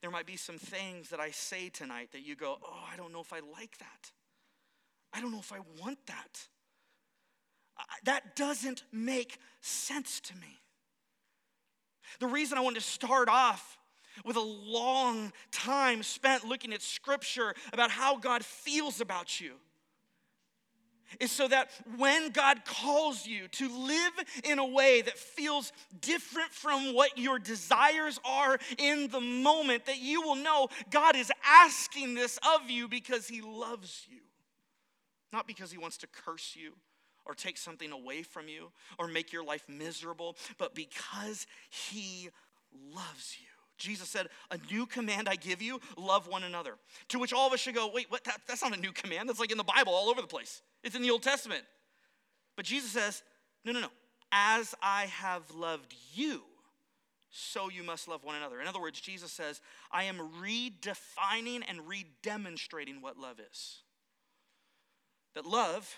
There 0.00 0.10
might 0.10 0.26
be 0.26 0.36
some 0.36 0.58
things 0.58 1.10
that 1.10 1.20
I 1.20 1.30
say 1.30 1.68
tonight 1.68 2.10
that 2.12 2.24
you 2.26 2.34
go, 2.34 2.58
oh, 2.62 2.84
I 2.90 2.96
don't 2.96 3.12
know 3.12 3.20
if 3.20 3.32
I 3.32 3.40
like 3.40 3.76
that. 3.78 4.10
I 5.12 5.20
don't 5.20 5.32
know 5.32 5.38
if 5.40 5.52
I 5.52 5.58
want 5.82 5.98
that 6.06 6.46
that 8.04 8.36
doesn't 8.36 8.82
make 8.92 9.38
sense 9.60 10.20
to 10.20 10.34
me. 10.36 10.60
The 12.18 12.26
reason 12.26 12.58
I 12.58 12.60
wanted 12.60 12.80
to 12.80 12.86
start 12.86 13.28
off 13.28 13.78
with 14.24 14.36
a 14.36 14.40
long 14.40 15.32
time 15.52 16.02
spent 16.02 16.44
looking 16.44 16.72
at 16.72 16.82
scripture 16.82 17.54
about 17.72 17.90
how 17.90 18.18
God 18.18 18.44
feels 18.44 19.00
about 19.00 19.40
you 19.40 19.52
is 21.18 21.32
so 21.32 21.48
that 21.48 21.70
when 21.96 22.30
God 22.30 22.64
calls 22.64 23.26
you 23.26 23.48
to 23.48 23.68
live 23.68 24.12
in 24.44 24.60
a 24.60 24.66
way 24.66 25.02
that 25.02 25.18
feels 25.18 25.72
different 26.00 26.52
from 26.52 26.94
what 26.94 27.18
your 27.18 27.38
desires 27.38 28.20
are 28.24 28.58
in 28.78 29.08
the 29.08 29.20
moment, 29.20 29.86
that 29.86 29.98
you 29.98 30.22
will 30.22 30.36
know 30.36 30.68
God 30.90 31.16
is 31.16 31.32
asking 31.44 32.14
this 32.14 32.38
of 32.54 32.70
you 32.70 32.86
because 32.86 33.26
He 33.26 33.40
loves 33.40 34.06
you, 34.08 34.20
not 35.32 35.48
because 35.48 35.72
He 35.72 35.78
wants 35.78 35.96
to 35.98 36.06
curse 36.06 36.54
you 36.54 36.74
or 37.26 37.34
take 37.34 37.58
something 37.58 37.92
away 37.92 38.22
from 38.22 38.48
you 38.48 38.70
or 38.98 39.08
make 39.08 39.32
your 39.32 39.44
life 39.44 39.64
miserable, 39.68 40.36
but 40.58 40.74
because 40.74 41.46
He 41.70 42.30
loves 42.94 43.36
you. 43.40 43.46
Jesus 43.80 44.08
said, 44.08 44.28
A 44.50 44.58
new 44.70 44.86
command 44.86 45.28
I 45.28 45.36
give 45.36 45.60
you 45.60 45.80
love 45.96 46.28
one 46.28 46.44
another. 46.44 46.74
To 47.08 47.18
which 47.18 47.32
all 47.32 47.46
of 47.46 47.52
us 47.52 47.60
should 47.60 47.74
go, 47.74 47.90
Wait, 47.92 48.06
what? 48.10 48.22
That, 48.24 48.40
that's 48.46 48.62
not 48.62 48.76
a 48.76 48.80
new 48.80 48.92
command. 48.92 49.28
That's 49.28 49.40
like 49.40 49.50
in 49.50 49.58
the 49.58 49.64
Bible 49.64 49.92
all 49.92 50.08
over 50.08 50.20
the 50.20 50.28
place. 50.28 50.62
It's 50.84 50.94
in 50.94 51.02
the 51.02 51.10
Old 51.10 51.22
Testament. 51.22 51.64
But 52.56 52.64
Jesus 52.64 52.90
says, 52.90 53.22
No, 53.64 53.72
no, 53.72 53.80
no. 53.80 53.88
As 54.30 54.76
I 54.80 55.06
have 55.06 55.50
loved 55.52 55.94
you, 56.14 56.42
so 57.30 57.70
you 57.70 57.82
must 57.82 58.08
love 58.08 58.24
one 58.24 58.36
another. 58.36 58.60
In 58.60 58.66
other 58.66 58.80
words, 58.80 59.00
Jesus 59.00 59.32
says, 59.32 59.60
I 59.90 60.04
am 60.04 60.18
redefining 60.42 61.62
and 61.68 61.80
redemonstrating 61.80 63.00
what 63.00 63.18
love 63.18 63.40
is. 63.40 63.78
That 65.34 65.46
love 65.46 65.94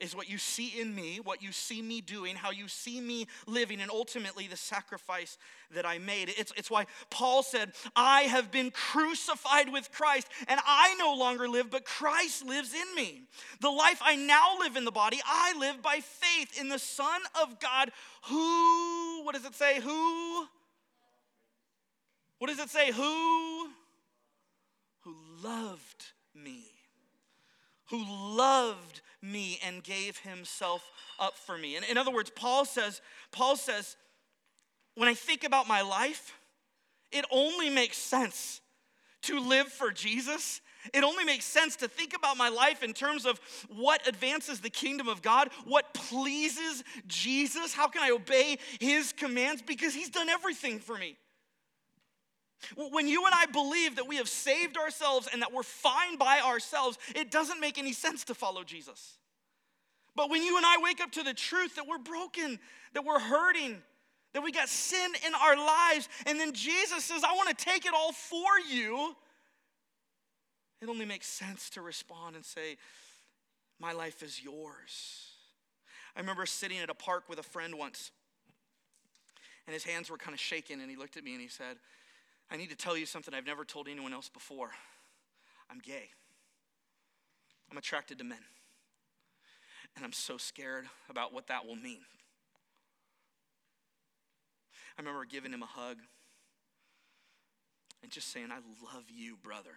is 0.00 0.14
what 0.14 0.28
you 0.30 0.38
see 0.38 0.80
in 0.80 0.94
me, 0.94 1.20
what 1.22 1.42
you 1.42 1.52
see 1.52 1.82
me 1.82 2.00
doing, 2.00 2.36
how 2.36 2.50
you 2.50 2.68
see 2.68 3.00
me 3.00 3.26
living, 3.46 3.80
and 3.80 3.90
ultimately 3.90 4.46
the 4.46 4.56
sacrifice 4.56 5.38
that 5.74 5.84
I 5.84 5.98
made. 5.98 6.32
It's, 6.36 6.52
it's 6.56 6.70
why 6.70 6.86
Paul 7.10 7.42
said, 7.42 7.72
I 7.96 8.22
have 8.22 8.50
been 8.50 8.70
crucified 8.70 9.72
with 9.72 9.90
Christ, 9.92 10.28
and 10.46 10.60
I 10.66 10.94
no 10.98 11.14
longer 11.14 11.48
live, 11.48 11.70
but 11.70 11.84
Christ 11.84 12.46
lives 12.46 12.72
in 12.72 12.94
me. 12.94 13.22
The 13.60 13.70
life 13.70 14.00
I 14.02 14.16
now 14.16 14.58
live 14.60 14.76
in 14.76 14.84
the 14.84 14.92
body, 14.92 15.20
I 15.26 15.54
live 15.58 15.82
by 15.82 16.00
faith 16.00 16.60
in 16.60 16.68
the 16.68 16.78
Son 16.78 17.20
of 17.40 17.58
God, 17.58 17.90
who, 18.24 19.24
what 19.24 19.34
does 19.34 19.44
it 19.44 19.54
say? 19.54 19.80
Who? 19.80 20.46
What 22.38 22.48
does 22.48 22.60
it 22.60 22.70
say? 22.70 22.92
Who? 22.92 23.68
Who 25.00 25.14
loved 25.42 26.04
me. 26.34 26.64
Who 27.90 28.04
loved 28.06 29.00
me 29.22 29.58
and 29.64 29.82
gave 29.82 30.18
himself 30.18 30.88
up 31.18 31.36
for 31.36 31.58
me. 31.58 31.76
And 31.76 31.84
in 31.84 31.98
other 31.98 32.12
words, 32.12 32.30
Paul 32.34 32.64
says, 32.64 33.00
Paul 33.32 33.56
says, 33.56 33.96
when 34.94 35.08
I 35.08 35.14
think 35.14 35.44
about 35.44 35.68
my 35.68 35.82
life, 35.82 36.34
it 37.12 37.24
only 37.30 37.70
makes 37.70 37.96
sense 37.96 38.60
to 39.22 39.40
live 39.40 39.68
for 39.68 39.90
Jesus. 39.90 40.60
It 40.94 41.04
only 41.04 41.24
makes 41.24 41.44
sense 41.44 41.76
to 41.76 41.88
think 41.88 42.14
about 42.14 42.36
my 42.36 42.48
life 42.48 42.82
in 42.82 42.92
terms 42.92 43.26
of 43.26 43.40
what 43.68 44.06
advances 44.06 44.60
the 44.60 44.70
kingdom 44.70 45.08
of 45.08 45.22
God, 45.22 45.50
what 45.64 45.92
pleases 45.92 46.84
Jesus, 47.06 47.74
how 47.74 47.88
can 47.88 48.02
I 48.02 48.10
obey 48.10 48.58
his 48.80 49.12
commands 49.12 49.62
because 49.62 49.94
he's 49.94 50.10
done 50.10 50.28
everything 50.28 50.78
for 50.78 50.96
me. 50.96 51.16
When 52.76 53.06
you 53.06 53.24
and 53.24 53.34
I 53.34 53.46
believe 53.46 53.96
that 53.96 54.08
we 54.08 54.16
have 54.16 54.28
saved 54.28 54.76
ourselves 54.76 55.28
and 55.32 55.42
that 55.42 55.52
we're 55.52 55.62
fine 55.62 56.16
by 56.18 56.40
ourselves, 56.40 56.98
it 57.14 57.30
doesn't 57.30 57.60
make 57.60 57.78
any 57.78 57.92
sense 57.92 58.24
to 58.24 58.34
follow 58.34 58.64
Jesus. 58.64 59.18
But 60.16 60.30
when 60.30 60.42
you 60.42 60.56
and 60.56 60.66
I 60.66 60.78
wake 60.82 61.00
up 61.00 61.12
to 61.12 61.22
the 61.22 61.34
truth 61.34 61.76
that 61.76 61.86
we're 61.86 61.98
broken, 61.98 62.58
that 62.94 63.04
we're 63.04 63.20
hurting, 63.20 63.76
that 64.34 64.42
we 64.42 64.50
got 64.50 64.68
sin 64.68 65.12
in 65.26 65.32
our 65.34 65.56
lives, 65.56 66.08
and 66.26 66.40
then 66.40 66.52
Jesus 66.52 67.04
says, 67.04 67.22
I 67.22 67.34
want 67.34 67.56
to 67.56 67.64
take 67.64 67.86
it 67.86 67.92
all 67.94 68.12
for 68.12 68.58
you, 68.68 69.14
it 70.80 70.88
only 70.88 71.04
makes 71.04 71.26
sense 71.26 71.70
to 71.70 71.82
respond 71.82 72.36
and 72.36 72.44
say, 72.44 72.76
My 73.80 73.92
life 73.92 74.22
is 74.22 74.42
yours. 74.42 75.30
I 76.16 76.20
remember 76.20 76.46
sitting 76.46 76.78
at 76.78 76.90
a 76.90 76.94
park 76.94 77.28
with 77.28 77.38
a 77.38 77.44
friend 77.44 77.76
once, 77.76 78.10
and 79.66 79.74
his 79.74 79.84
hands 79.84 80.10
were 80.10 80.18
kind 80.18 80.34
of 80.34 80.40
shaking, 80.40 80.80
and 80.80 80.90
he 80.90 80.96
looked 80.96 81.16
at 81.16 81.22
me 81.22 81.32
and 81.32 81.40
he 81.40 81.48
said, 81.48 81.76
I 82.50 82.56
need 82.56 82.70
to 82.70 82.76
tell 82.76 82.96
you 82.96 83.06
something 83.06 83.34
I've 83.34 83.46
never 83.46 83.64
told 83.64 83.88
anyone 83.88 84.12
else 84.12 84.28
before. 84.28 84.70
I'm 85.70 85.78
gay. 85.78 86.10
I'm 87.70 87.76
attracted 87.76 88.18
to 88.18 88.24
men. 88.24 88.38
And 89.96 90.04
I'm 90.04 90.12
so 90.12 90.38
scared 90.38 90.86
about 91.10 91.32
what 91.34 91.48
that 91.48 91.66
will 91.66 91.76
mean. 91.76 92.00
I 94.96 95.02
remember 95.02 95.24
giving 95.24 95.52
him 95.52 95.62
a 95.62 95.66
hug 95.66 95.98
and 98.02 98.10
just 98.10 98.32
saying, 98.32 98.48
I 98.50 98.60
love 98.94 99.04
you, 99.08 99.36
brother. 99.36 99.76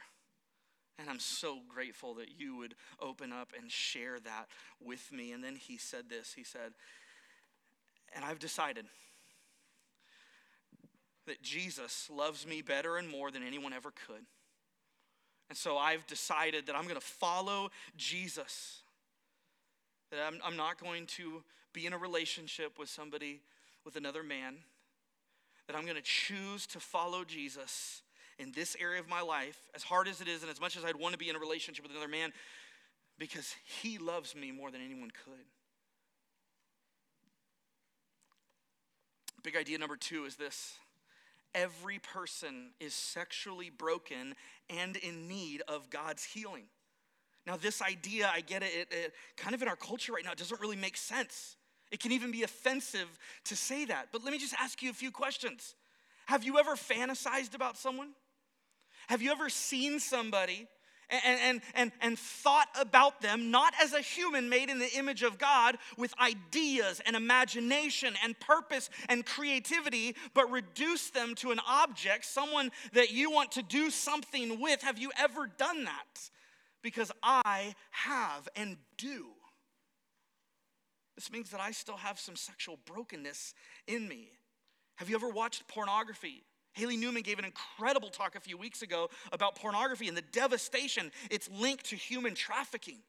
And 0.97 1.09
I'm 1.09 1.19
so 1.19 1.59
grateful 1.67 2.13
that 2.15 2.39
you 2.39 2.55
would 2.57 2.75
open 2.99 3.33
up 3.33 3.51
and 3.59 3.71
share 3.71 4.19
that 4.19 4.47
with 4.79 5.11
me. 5.11 5.31
And 5.31 5.43
then 5.43 5.55
he 5.55 5.77
said 5.77 6.09
this 6.09 6.33
he 6.33 6.43
said, 6.43 6.73
And 8.15 8.23
I've 8.23 8.39
decided 8.39 8.85
that 11.27 11.41
Jesus 11.41 12.09
loves 12.11 12.47
me 12.47 12.61
better 12.61 12.97
and 12.97 13.07
more 13.07 13.31
than 13.31 13.43
anyone 13.43 13.73
ever 13.73 13.91
could. 14.07 14.25
And 15.49 15.57
so 15.57 15.77
I've 15.77 16.07
decided 16.07 16.67
that 16.67 16.75
I'm 16.75 16.83
going 16.83 16.95
to 16.95 17.01
follow 17.01 17.69
Jesus. 17.97 18.81
That 20.11 20.21
I'm, 20.25 20.39
I'm 20.43 20.57
not 20.57 20.79
going 20.79 21.05
to 21.07 21.43
be 21.73 21.85
in 21.85 21.93
a 21.93 21.97
relationship 21.97 22.79
with 22.79 22.89
somebody, 22.89 23.41
with 23.85 23.95
another 23.95 24.23
man. 24.23 24.57
That 25.67 25.75
I'm 25.75 25.83
going 25.83 25.97
to 25.97 26.01
choose 26.01 26.65
to 26.67 26.79
follow 26.79 27.23
Jesus 27.23 28.01
in 28.39 28.51
this 28.53 28.75
area 28.79 28.99
of 28.99 29.07
my 29.07 29.21
life, 29.21 29.57
as 29.75 29.83
hard 29.83 30.07
as 30.07 30.19
it 30.21 30.27
is, 30.27 30.41
and 30.41 30.49
as 30.51 30.59
much 30.59 30.75
as 30.75 30.83
I'd 30.83 30.95
want 30.95 31.13
to 31.13 31.19
be 31.19 31.29
in 31.29 31.35
a 31.35 31.39
relationship 31.39 31.83
with 31.83 31.91
another 31.91 32.07
man, 32.07 32.33
because 33.19 33.55
he 33.81 33.99
loves 33.99 34.35
me 34.35 34.51
more 34.51 34.71
than 34.71 34.81
anyone 34.81 35.11
could. 35.25 35.45
Big 39.43 39.55
idea 39.55 39.77
number 39.77 39.95
two 39.95 40.25
is 40.25 40.35
this 40.35 40.77
every 41.53 41.99
person 41.99 42.71
is 42.79 42.93
sexually 42.93 43.69
broken 43.69 44.35
and 44.69 44.95
in 44.97 45.27
need 45.27 45.61
of 45.67 45.89
God's 45.89 46.23
healing. 46.23 46.65
Now, 47.45 47.57
this 47.57 47.81
idea, 47.81 48.29
I 48.31 48.41
get 48.41 48.63
it, 48.63 48.71
it, 48.73 48.87
it, 48.91 49.13
kind 49.35 49.55
of 49.55 49.61
in 49.61 49.67
our 49.67 49.75
culture 49.75 50.13
right 50.13 50.23
now, 50.23 50.31
it 50.31 50.37
doesn't 50.37 50.61
really 50.61 50.75
make 50.75 50.95
sense. 50.95 51.55
It 51.91 51.99
can 51.99 52.11
even 52.11 52.31
be 52.31 52.43
offensive 52.43 53.07
to 53.45 53.55
say 53.55 53.85
that. 53.85 54.09
But 54.11 54.23
let 54.23 54.31
me 54.31 54.37
just 54.37 54.53
ask 54.59 54.81
you 54.81 54.89
a 54.89 54.93
few 54.93 55.11
questions. 55.11 55.75
Have 56.27 56.43
you 56.43 56.59
ever 56.59 56.75
fantasized 56.75 57.55
about 57.55 57.77
someone? 57.77 58.09
Have 59.07 59.21
you 59.21 59.31
ever 59.31 59.49
seen 59.49 59.99
somebody 59.99 60.67
and, 61.11 61.39
and, 61.39 61.61
and, 61.75 61.91
and 62.01 62.17
thought 62.17 62.67
about 62.79 63.21
them 63.21 63.51
not 63.51 63.73
as 63.81 63.93
a 63.93 64.01
human 64.01 64.49
made 64.49 64.69
in 64.69 64.79
the 64.79 64.91
image 64.97 65.23
of 65.23 65.37
God 65.37 65.77
with 65.97 66.13
ideas 66.19 67.01
and 67.05 67.15
imagination 67.15 68.13
and 68.23 68.39
purpose 68.39 68.89
and 69.09 69.25
creativity, 69.25 70.15
but 70.33 70.49
reduce 70.49 71.09
them 71.09 71.35
to 71.35 71.51
an 71.51 71.59
object, 71.67 72.25
someone 72.25 72.71
that 72.93 73.11
you 73.11 73.29
want 73.29 73.51
to 73.53 73.61
do 73.61 73.89
something 73.89 74.59
with. 74.59 74.81
Have 74.81 74.97
you 74.97 75.11
ever 75.17 75.47
done 75.47 75.83
that? 75.83 76.29
Because 76.81 77.11
I 77.21 77.75
have 77.91 78.47
and 78.55 78.77
do. 78.97 79.27
This 81.15 81.31
means 81.31 81.51
that 81.51 81.59
I 81.59 81.71
still 81.71 81.97
have 81.97 82.19
some 82.19 82.35
sexual 82.35 82.79
brokenness 82.85 83.53
in 83.85 84.07
me. 84.07 84.31
Have 84.95 85.09
you 85.09 85.15
ever 85.15 85.29
watched 85.29 85.67
pornography? 85.67 86.43
Haley 86.73 86.97
Newman 86.97 87.21
gave 87.21 87.39
an 87.39 87.45
incredible 87.45 88.09
talk 88.09 88.35
a 88.35 88.39
few 88.39 88.57
weeks 88.57 88.81
ago 88.81 89.09
about 89.31 89.55
pornography 89.55 90.07
and 90.07 90.15
the 90.15 90.21
devastation 90.21 91.11
it's 91.29 91.49
linked 91.49 91.85
to 91.89 91.95
human 91.95 92.33
trafficking, 92.33 92.99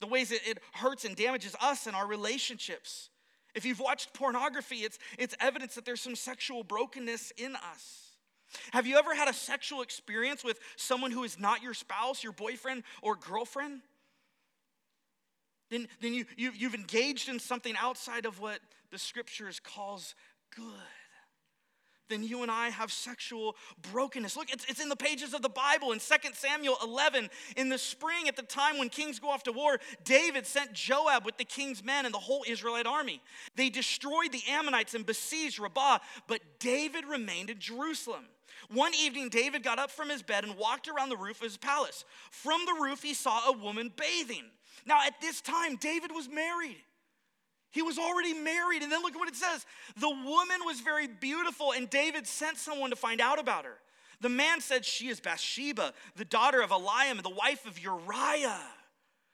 the 0.00 0.06
ways 0.06 0.30
it, 0.30 0.42
it 0.46 0.58
hurts 0.72 1.04
and 1.04 1.16
damages 1.16 1.56
us 1.60 1.86
and 1.86 1.96
our 1.96 2.06
relationships. 2.06 3.08
If 3.54 3.64
you've 3.64 3.80
watched 3.80 4.12
pornography, 4.14 4.76
it's, 4.76 4.98
it's 5.18 5.34
evidence 5.40 5.74
that 5.74 5.84
there's 5.84 6.00
some 6.00 6.16
sexual 6.16 6.62
brokenness 6.62 7.32
in 7.36 7.56
us. 7.56 8.16
Have 8.72 8.86
you 8.86 8.98
ever 8.98 9.14
had 9.14 9.28
a 9.28 9.32
sexual 9.32 9.80
experience 9.80 10.44
with 10.44 10.58
someone 10.76 11.10
who 11.10 11.24
is 11.24 11.38
not 11.38 11.62
your 11.62 11.74
spouse, 11.74 12.22
your 12.22 12.32
boyfriend, 12.32 12.82
or 13.00 13.16
girlfriend? 13.16 13.80
Then, 15.70 15.88
then 16.02 16.12
you, 16.12 16.26
you, 16.36 16.52
you've 16.54 16.74
engaged 16.74 17.30
in 17.30 17.38
something 17.38 17.74
outside 17.80 18.26
of 18.26 18.40
what 18.40 18.60
the 18.90 18.98
scriptures 18.98 19.58
calls 19.58 20.14
good 20.54 20.64
then 22.12 22.22
you 22.22 22.42
and 22.42 22.50
I 22.50 22.68
have 22.68 22.92
sexual 22.92 23.56
brokenness. 23.90 24.36
Look, 24.36 24.52
it's, 24.52 24.64
it's 24.66 24.80
in 24.80 24.88
the 24.88 24.96
pages 24.96 25.34
of 25.34 25.42
the 25.42 25.48
Bible 25.48 25.92
in 25.92 25.98
2 25.98 26.14
Samuel 26.34 26.76
11. 26.82 27.30
In 27.56 27.68
the 27.68 27.78
spring, 27.78 28.28
at 28.28 28.36
the 28.36 28.42
time 28.42 28.78
when 28.78 28.88
kings 28.88 29.18
go 29.18 29.30
off 29.30 29.42
to 29.44 29.52
war, 29.52 29.78
David 30.04 30.46
sent 30.46 30.72
Joab 30.72 31.24
with 31.24 31.38
the 31.38 31.44
king's 31.44 31.82
men 31.82 32.04
and 32.04 32.14
the 32.14 32.18
whole 32.18 32.44
Israelite 32.46 32.86
army. 32.86 33.22
They 33.56 33.70
destroyed 33.70 34.32
the 34.32 34.42
Ammonites 34.48 34.94
and 34.94 35.06
besieged 35.06 35.58
Rabbah, 35.58 35.98
but 36.26 36.40
David 36.58 37.06
remained 37.06 37.50
in 37.50 37.58
Jerusalem. 37.58 38.26
One 38.72 38.92
evening, 38.94 39.28
David 39.28 39.62
got 39.62 39.78
up 39.78 39.90
from 39.90 40.08
his 40.08 40.22
bed 40.22 40.44
and 40.44 40.56
walked 40.56 40.88
around 40.88 41.08
the 41.08 41.16
roof 41.16 41.38
of 41.38 41.44
his 41.44 41.56
palace. 41.56 42.04
From 42.30 42.64
the 42.66 42.80
roof, 42.80 43.02
he 43.02 43.14
saw 43.14 43.48
a 43.48 43.52
woman 43.52 43.92
bathing. 43.96 44.44
Now, 44.86 45.00
at 45.06 45.20
this 45.20 45.40
time, 45.40 45.76
David 45.76 46.10
was 46.12 46.28
married. 46.28 46.76
He 47.72 47.82
was 47.82 47.98
already 47.98 48.34
married. 48.34 48.82
And 48.82 48.92
then 48.92 49.02
look 49.02 49.14
at 49.14 49.18
what 49.18 49.28
it 49.28 49.36
says. 49.36 49.66
The 49.98 50.08
woman 50.08 50.58
was 50.64 50.80
very 50.80 51.08
beautiful, 51.08 51.72
and 51.72 51.90
David 51.90 52.26
sent 52.26 52.58
someone 52.58 52.90
to 52.90 52.96
find 52.96 53.20
out 53.20 53.38
about 53.38 53.64
her. 53.64 53.78
The 54.20 54.28
man 54.28 54.60
said, 54.60 54.84
She 54.84 55.08
is 55.08 55.20
Bathsheba, 55.20 55.92
the 56.14 56.24
daughter 56.24 56.62
of 56.62 56.70
Eliam, 56.70 57.22
the 57.22 57.30
wife 57.30 57.66
of 57.66 57.78
Uriah. 57.78 58.60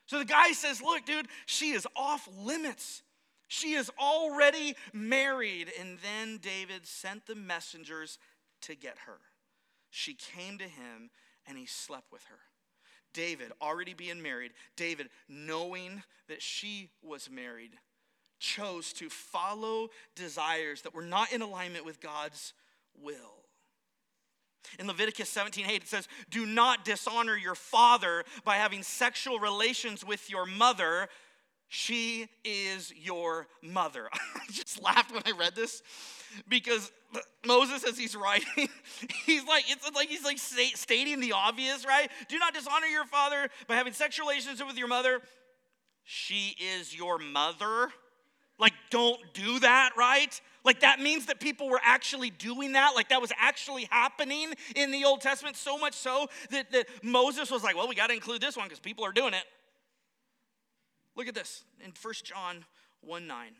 So 0.07 0.19
the 0.19 0.25
guy 0.25 0.53
says, 0.53 0.81
Look, 0.81 1.05
dude, 1.05 1.29
she 1.47 1.73
is 1.73 1.87
off 1.95 2.29
limits. 2.39 3.03
She 3.49 3.75
is 3.75 3.91
already 3.99 4.77
married. 4.93 5.71
And 5.79 5.99
then 5.99 6.39
David 6.39 6.87
sent 6.87 7.27
the 7.27 7.35
messengers 7.35 8.19
to 8.63 8.75
get 8.75 8.97
her. 9.07 9.19
She 9.91 10.15
came 10.15 10.59
to 10.59 10.65
him, 10.65 11.11
and 11.47 11.59
he 11.59 11.67
slept 11.67 12.13
with 12.13 12.25
her. 12.25 12.39
David, 13.15 13.53
already 13.61 13.95
being 13.95 14.23
married, 14.23 14.53
David, 14.77 15.09
knowing 15.29 16.03
that 16.29 16.43
she 16.43 16.91
was 17.03 17.31
married, 17.31 17.73
chose 18.39 18.93
to 18.95 19.09
follow 19.09 19.89
desires 20.15 20.83
that 20.83 20.95
were 20.95 21.03
not 21.03 21.33
in 21.33 21.43
alignment 21.43 21.85
with 21.85 22.01
God's 22.01 22.53
will. 23.01 23.39
In 24.79 24.87
Leviticus 24.87 25.29
17 25.31 25.65
8, 25.67 25.83
it 25.83 25.89
says, 25.89 26.09
Do 26.31 26.45
not 26.45 26.85
dishonor 26.85 27.37
your 27.37 27.55
father 27.55 28.25
by 28.45 28.57
having 28.57 28.83
sexual 28.83 29.39
relations 29.39 30.05
with 30.05 30.29
your 30.29 30.47
mother. 30.47 31.09
She 31.69 32.29
is 32.45 32.93
your 32.95 33.47
mother. 33.63 34.09
I 34.13 34.41
just 34.51 34.83
laughed 34.83 35.13
when 35.13 35.23
I 35.27 35.33
read 35.33 35.55
this 35.55 35.83
because 36.49 36.91
Moses, 37.47 37.85
as 37.85 37.99
he's 37.99 38.15
writing, 38.17 38.69
he's 39.27 39.45
like, 39.45 39.65
it's 39.69 39.91
like 39.95 40.09
he's 40.09 40.25
like 40.25 40.39
stating 40.39 41.21
the 41.21 41.33
obvious, 41.33 41.87
right? 41.87 42.11
Do 42.29 42.39
not 42.39 42.55
dishonor 42.55 42.87
your 42.87 43.05
father 43.05 43.49
by 43.67 43.77
having 43.77 43.93
sexual 43.93 44.27
relations 44.27 44.63
with 44.63 44.79
your 44.79 44.89
mother. 44.89 45.21
She 46.05 46.57
is 46.59 46.97
your 46.97 47.19
mother. 47.19 47.91
Like, 48.59 48.73
don't 48.91 49.21
do 49.35 49.61
that, 49.61 49.91
right? 49.97 50.41
Like, 50.65 50.81
that 50.81 51.01
means 51.01 51.27
that 51.27 51.39
people 51.41 51.69
were 51.69 51.81
actually 51.83 52.31
doing 52.31 52.73
that. 52.73 52.93
Like, 52.95 53.11
that 53.11 53.21
was 53.21 53.33
actually 53.39 53.85
happening 53.91 54.53
in 54.75 54.91
the 54.91 55.05
Old 55.05 55.21
Testament, 55.21 55.57
so 55.57 55.79
much 55.79 55.95
so 55.95 56.27
that, 56.51 56.71
that 56.73 56.87
Moses 57.03 57.51
was 57.51 57.63
like, 57.63 57.77
well, 57.77 57.89
we 57.89 57.95
got 57.95 58.09
to 58.09 58.15
include 58.15 58.41
this 58.41 58.57
one 58.57 58.67
because 58.67 58.81
people 58.81 59.05
are 59.05 59.13
doing 59.13 59.35
it. 59.35 59.45
Look 61.17 61.29
at 61.29 61.35
this 61.35 61.65
in 61.85 61.93
1 62.01 62.15
John 62.25 62.65
1 63.01 63.27
9. 63.27 63.53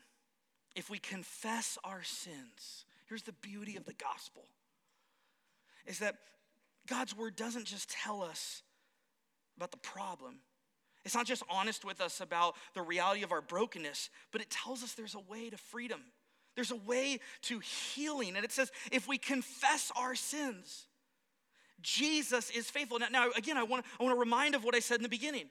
If 0.75 0.89
we 0.89 0.99
confess 0.99 1.77
our 1.83 2.03
sins, 2.03 2.85
here's 3.07 3.23
the 3.23 3.33
beauty 3.33 3.75
of 3.75 3.85
the 3.85 3.93
gospel 3.93 4.43
is 5.85 5.99
that 5.99 6.15
God's 6.87 7.17
word 7.17 7.35
doesn't 7.35 7.65
just 7.65 7.89
tell 7.89 8.21
us 8.21 8.61
about 9.57 9.71
the 9.71 9.77
problem, 9.77 10.35
it's 11.09 11.15
not 11.15 11.25
just 11.25 11.41
honest 11.49 11.83
with 11.83 12.01
us 12.01 12.21
about 12.21 12.53
the 12.75 12.83
reality 12.83 13.23
of 13.23 13.31
our 13.31 13.41
brokenness, 13.41 14.11
but 14.31 14.41
it 14.41 14.51
tells 14.51 14.83
us 14.83 14.93
there's 14.93 15.15
a 15.15 15.31
way 15.31 15.49
to 15.49 15.57
freedom. 15.57 16.01
There's 16.53 16.69
a 16.69 16.75
way 16.75 17.19
to 17.43 17.57
healing. 17.57 18.35
And 18.35 18.45
it 18.45 18.51
says, 18.51 18.71
if 18.91 19.07
we 19.07 19.17
confess 19.17 19.91
our 19.95 20.13
sins, 20.13 20.85
Jesus 21.81 22.51
is 22.51 22.69
faithful. 22.69 22.99
Now, 22.99 23.07
now 23.11 23.31
again, 23.35 23.57
I 23.57 23.63
want, 23.63 23.85
I 23.99 24.03
want 24.03 24.15
to 24.15 24.19
remind 24.19 24.53
of 24.53 24.63
what 24.63 24.75
I 24.75 24.79
said 24.81 24.97
in 24.97 25.01
the 25.01 25.09
beginning. 25.09 25.45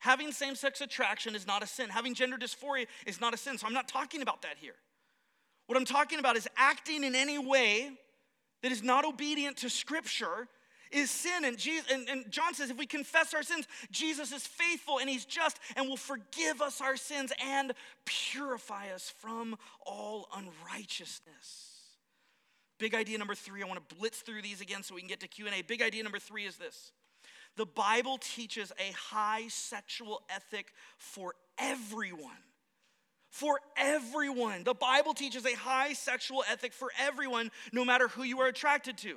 Having 0.00 0.32
same 0.32 0.54
sex 0.54 0.82
attraction 0.82 1.34
is 1.34 1.46
not 1.46 1.62
a 1.62 1.66
sin. 1.66 1.88
Having 1.88 2.12
gender 2.12 2.36
dysphoria 2.36 2.84
is 3.06 3.22
not 3.22 3.32
a 3.32 3.38
sin. 3.38 3.56
So 3.56 3.66
I'm 3.66 3.72
not 3.72 3.88
talking 3.88 4.20
about 4.20 4.42
that 4.42 4.56
here. 4.60 4.74
What 5.66 5.78
I'm 5.78 5.86
talking 5.86 6.18
about 6.18 6.36
is 6.36 6.46
acting 6.58 7.04
in 7.04 7.14
any 7.14 7.38
way 7.38 7.90
that 8.62 8.70
is 8.70 8.82
not 8.82 9.06
obedient 9.06 9.56
to 9.58 9.70
Scripture 9.70 10.46
is 10.92 11.10
sin. 11.10 11.44
And, 11.44 11.58
Jesus, 11.58 11.90
and, 11.90 12.08
and 12.08 12.30
John 12.30 12.54
says 12.54 12.70
if 12.70 12.78
we 12.78 12.86
confess 12.86 13.34
our 13.34 13.42
sins, 13.42 13.66
Jesus 13.90 14.32
is 14.32 14.46
faithful 14.46 14.98
and 14.98 15.08
he's 15.08 15.24
just 15.24 15.58
and 15.76 15.88
will 15.88 15.96
forgive 15.96 16.60
us 16.60 16.80
our 16.80 16.96
sins 16.96 17.32
and 17.44 17.72
purify 18.04 18.90
us 18.94 19.12
from 19.18 19.56
all 19.86 20.28
unrighteousness. 20.36 21.68
Big 22.78 22.94
idea 22.94 23.18
number 23.18 23.34
three, 23.34 23.62
I 23.62 23.66
want 23.66 23.88
to 23.88 23.94
blitz 23.96 24.20
through 24.20 24.42
these 24.42 24.60
again 24.60 24.82
so 24.82 24.94
we 24.94 25.00
can 25.00 25.08
get 25.08 25.20
to 25.20 25.28
Q&A. 25.28 25.62
Big 25.62 25.82
idea 25.82 26.02
number 26.02 26.18
three 26.18 26.46
is 26.46 26.56
this. 26.56 26.92
The 27.56 27.66
Bible 27.66 28.18
teaches 28.18 28.72
a 28.78 28.92
high 28.92 29.48
sexual 29.48 30.22
ethic 30.30 30.72
for 30.96 31.34
everyone 31.58 32.30
for 33.32 33.58
everyone. 33.78 34.62
The 34.62 34.74
Bible 34.74 35.14
teaches 35.14 35.46
a 35.46 35.54
high 35.54 35.94
sexual 35.94 36.44
ethic 36.50 36.74
for 36.74 36.90
everyone, 36.98 37.50
no 37.72 37.82
matter 37.82 38.08
who 38.08 38.22
you 38.22 38.38
are 38.40 38.46
attracted 38.46 38.98
to. 38.98 39.16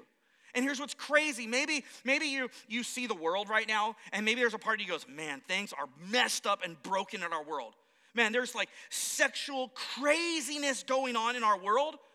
And 0.55 0.63
here's 0.63 0.79
what's 0.79 0.93
crazy. 0.93 1.45
Maybe, 1.45 1.83
maybe 2.03 2.27
you, 2.27 2.49
you 2.67 2.81
see 2.83 3.07
the 3.07 3.15
world 3.15 3.49
right 3.49 3.67
now, 3.67 3.95
and 4.13 4.25
maybe 4.25 4.39
there's 4.39 4.53
a 4.53 4.57
part 4.59 4.79
of 4.79 4.85
you 4.85 4.91
goes, 4.91 5.05
man, 5.07 5.41
things 5.47 5.73
are 5.73 5.87
messed 6.09 6.47
up 6.47 6.63
and 6.63 6.81
broken 6.81 7.21
in 7.21 7.33
our 7.33 7.43
world. 7.43 7.73
Man, 8.13 8.31
there's 8.31 8.55
like 8.55 8.69
sexual 8.89 9.71
craziness 9.75 10.83
going 10.83 11.15
on 11.15 11.35
in 11.35 11.43
our 11.43 11.59
world. 11.59 11.95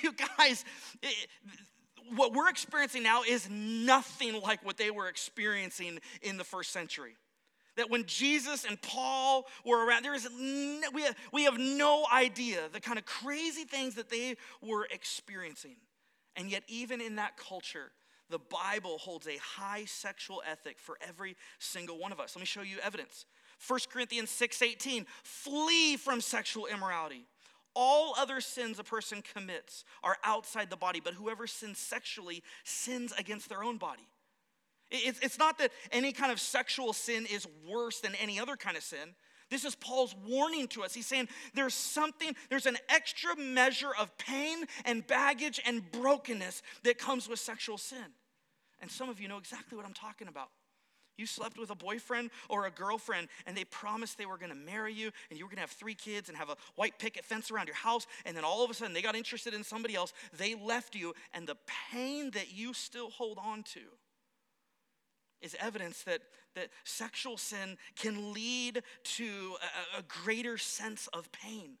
You 0.00 0.12
guys, 0.38 0.64
it, 1.02 1.28
what 2.14 2.32
we're 2.32 2.48
experiencing 2.48 3.02
now 3.02 3.22
is 3.28 3.48
nothing 3.50 4.40
like 4.40 4.64
what 4.64 4.76
they 4.76 4.92
were 4.92 5.08
experiencing 5.08 5.98
in 6.22 6.36
the 6.36 6.44
first 6.44 6.70
century. 6.70 7.16
That 7.76 7.90
when 7.90 8.04
Jesus 8.04 8.64
and 8.64 8.80
Paul 8.80 9.46
were 9.64 9.84
around, 9.84 10.04
there 10.04 10.14
is 10.14 10.28
no, 10.38 10.88
we, 10.92 11.02
have, 11.02 11.16
we 11.32 11.44
have 11.44 11.58
no 11.58 12.04
idea 12.12 12.68
the 12.72 12.80
kind 12.80 12.96
of 12.96 13.06
crazy 13.06 13.64
things 13.64 13.94
that 13.94 14.10
they 14.10 14.36
were 14.60 14.86
experiencing. 14.90 15.76
And 16.36 16.50
yet, 16.50 16.62
even 16.68 17.00
in 17.00 17.16
that 17.16 17.36
culture, 17.36 17.92
the 18.30 18.38
Bible 18.38 18.98
holds 18.98 19.26
a 19.26 19.36
high 19.36 19.84
sexual 19.84 20.42
ethic 20.50 20.78
for 20.78 20.96
every 21.06 21.36
single 21.58 21.98
one 21.98 22.12
of 22.12 22.20
us. 22.20 22.34
Let 22.34 22.40
me 22.40 22.46
show 22.46 22.62
you 22.62 22.78
evidence. 22.82 23.26
1 23.66 23.90
Corinthians 23.90 24.30
6:18, 24.30 25.06
flee 25.22 25.96
from 25.96 26.20
sexual 26.20 26.66
immorality. 26.66 27.26
All 27.74 28.14
other 28.16 28.40
sins 28.40 28.78
a 28.78 28.84
person 28.84 29.22
commits 29.22 29.84
are 30.02 30.18
outside 30.24 30.68
the 30.68 30.76
body, 30.76 31.00
but 31.00 31.14
whoever 31.14 31.46
sins 31.46 31.78
sexually 31.78 32.42
sins 32.64 33.12
against 33.16 33.48
their 33.48 33.62
own 33.62 33.78
body. 33.78 34.06
It's 34.90 35.38
not 35.38 35.56
that 35.58 35.72
any 35.90 36.12
kind 36.12 36.30
of 36.30 36.38
sexual 36.38 36.92
sin 36.92 37.24
is 37.24 37.46
worse 37.66 38.00
than 38.00 38.14
any 38.16 38.38
other 38.38 38.56
kind 38.56 38.76
of 38.76 38.82
sin. 38.82 39.14
This 39.52 39.66
is 39.66 39.74
Paul's 39.74 40.16
warning 40.26 40.66
to 40.68 40.82
us. 40.82 40.94
He's 40.94 41.06
saying 41.06 41.28
there's 41.52 41.74
something, 41.74 42.34
there's 42.48 42.64
an 42.64 42.78
extra 42.88 43.36
measure 43.36 43.90
of 44.00 44.16
pain 44.16 44.64
and 44.86 45.06
baggage 45.06 45.60
and 45.66 45.82
brokenness 45.92 46.62
that 46.84 46.96
comes 46.96 47.28
with 47.28 47.38
sexual 47.38 47.76
sin. 47.76 48.14
And 48.80 48.90
some 48.90 49.10
of 49.10 49.20
you 49.20 49.28
know 49.28 49.36
exactly 49.36 49.76
what 49.76 49.84
I'm 49.84 49.92
talking 49.92 50.26
about. 50.26 50.48
You 51.18 51.26
slept 51.26 51.58
with 51.58 51.68
a 51.68 51.74
boyfriend 51.74 52.30
or 52.48 52.64
a 52.64 52.70
girlfriend, 52.70 53.28
and 53.44 53.54
they 53.54 53.64
promised 53.64 54.16
they 54.16 54.24
were 54.24 54.38
gonna 54.38 54.54
marry 54.54 54.94
you, 54.94 55.10
and 55.28 55.38
you 55.38 55.44
were 55.44 55.50
gonna 55.50 55.60
have 55.60 55.70
three 55.70 55.94
kids 55.94 56.30
and 56.30 56.38
have 56.38 56.48
a 56.48 56.56
white 56.76 56.98
picket 56.98 57.22
fence 57.22 57.50
around 57.50 57.66
your 57.66 57.76
house, 57.76 58.06
and 58.24 58.34
then 58.34 58.44
all 58.44 58.64
of 58.64 58.70
a 58.70 58.74
sudden 58.74 58.94
they 58.94 59.02
got 59.02 59.14
interested 59.14 59.52
in 59.52 59.62
somebody 59.64 59.94
else, 59.94 60.14
they 60.32 60.54
left 60.54 60.94
you, 60.94 61.12
and 61.34 61.46
the 61.46 61.58
pain 61.90 62.30
that 62.30 62.54
you 62.54 62.72
still 62.72 63.10
hold 63.10 63.36
on 63.36 63.64
to 63.64 63.80
is 65.42 65.56
evidence 65.58 66.02
that, 66.04 66.22
that 66.54 66.68
sexual 66.84 67.36
sin 67.36 67.76
can 67.96 68.32
lead 68.32 68.82
to 69.04 69.56
a, 69.94 69.98
a 69.98 70.02
greater 70.02 70.58
sense 70.58 71.08
of 71.12 71.30
pain. 71.32 71.72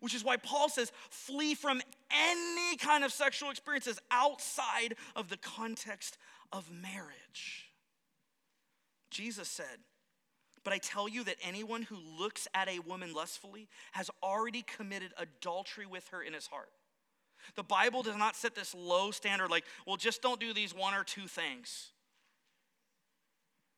Which 0.00 0.14
is 0.14 0.24
why 0.24 0.36
Paul 0.36 0.68
says, 0.68 0.92
flee 1.08 1.54
from 1.54 1.80
any 2.10 2.76
kind 2.76 3.04
of 3.04 3.12
sexual 3.12 3.50
experiences 3.50 3.98
outside 4.10 4.96
of 5.14 5.28
the 5.28 5.36
context 5.36 6.18
of 6.52 6.70
marriage. 6.70 7.70
Jesus 9.10 9.48
said, 9.48 9.78
But 10.64 10.72
I 10.72 10.78
tell 10.78 11.08
you 11.08 11.22
that 11.24 11.36
anyone 11.42 11.82
who 11.82 11.96
looks 12.18 12.48
at 12.54 12.68
a 12.68 12.80
woman 12.80 13.14
lustfully 13.14 13.68
has 13.92 14.10
already 14.22 14.62
committed 14.62 15.12
adultery 15.16 15.86
with 15.86 16.08
her 16.08 16.22
in 16.22 16.32
his 16.32 16.48
heart. 16.48 16.70
The 17.54 17.62
Bible 17.62 18.02
does 18.02 18.16
not 18.16 18.36
set 18.36 18.54
this 18.54 18.74
low 18.74 19.10
standard 19.10 19.50
like, 19.50 19.64
well, 19.86 19.96
just 19.96 20.22
don't 20.22 20.40
do 20.40 20.52
these 20.52 20.74
one 20.74 20.94
or 20.94 21.04
two 21.04 21.28
things. 21.28 21.90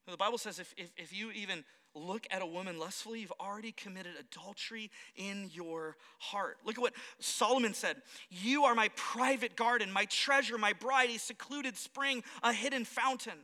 The 0.09 0.17
Bible 0.17 0.39
says 0.39 0.59
if, 0.59 0.73
if, 0.77 0.93
if 0.97 1.13
you 1.13 1.31
even 1.33 1.65
look 1.95 2.27
at 2.31 2.43
a 2.43 2.47
woman 2.47 2.79
lustfully, 2.79 3.21
you've 3.21 3.33
already 3.41 3.73
committed 3.73 4.13
adultery 4.21 4.91
in 5.17 5.51
your 5.53 5.97
heart. 6.19 6.59
Look 6.65 6.77
at 6.77 6.83
what 6.83 6.95
Solomon 7.19 7.75
said 7.75 7.97
You 8.31 8.65
are 8.65 8.75
my 8.75 8.89
private 8.95 9.57
garden, 9.57 9.91
my 9.91 10.05
treasure, 10.05 10.59
my 10.59 10.73
bride, 10.73 11.11
a 11.11 11.19
secluded 11.19 11.77
spring, 11.77 12.23
a 12.43 12.53
hidden 12.53 12.85
fountain. 12.85 13.39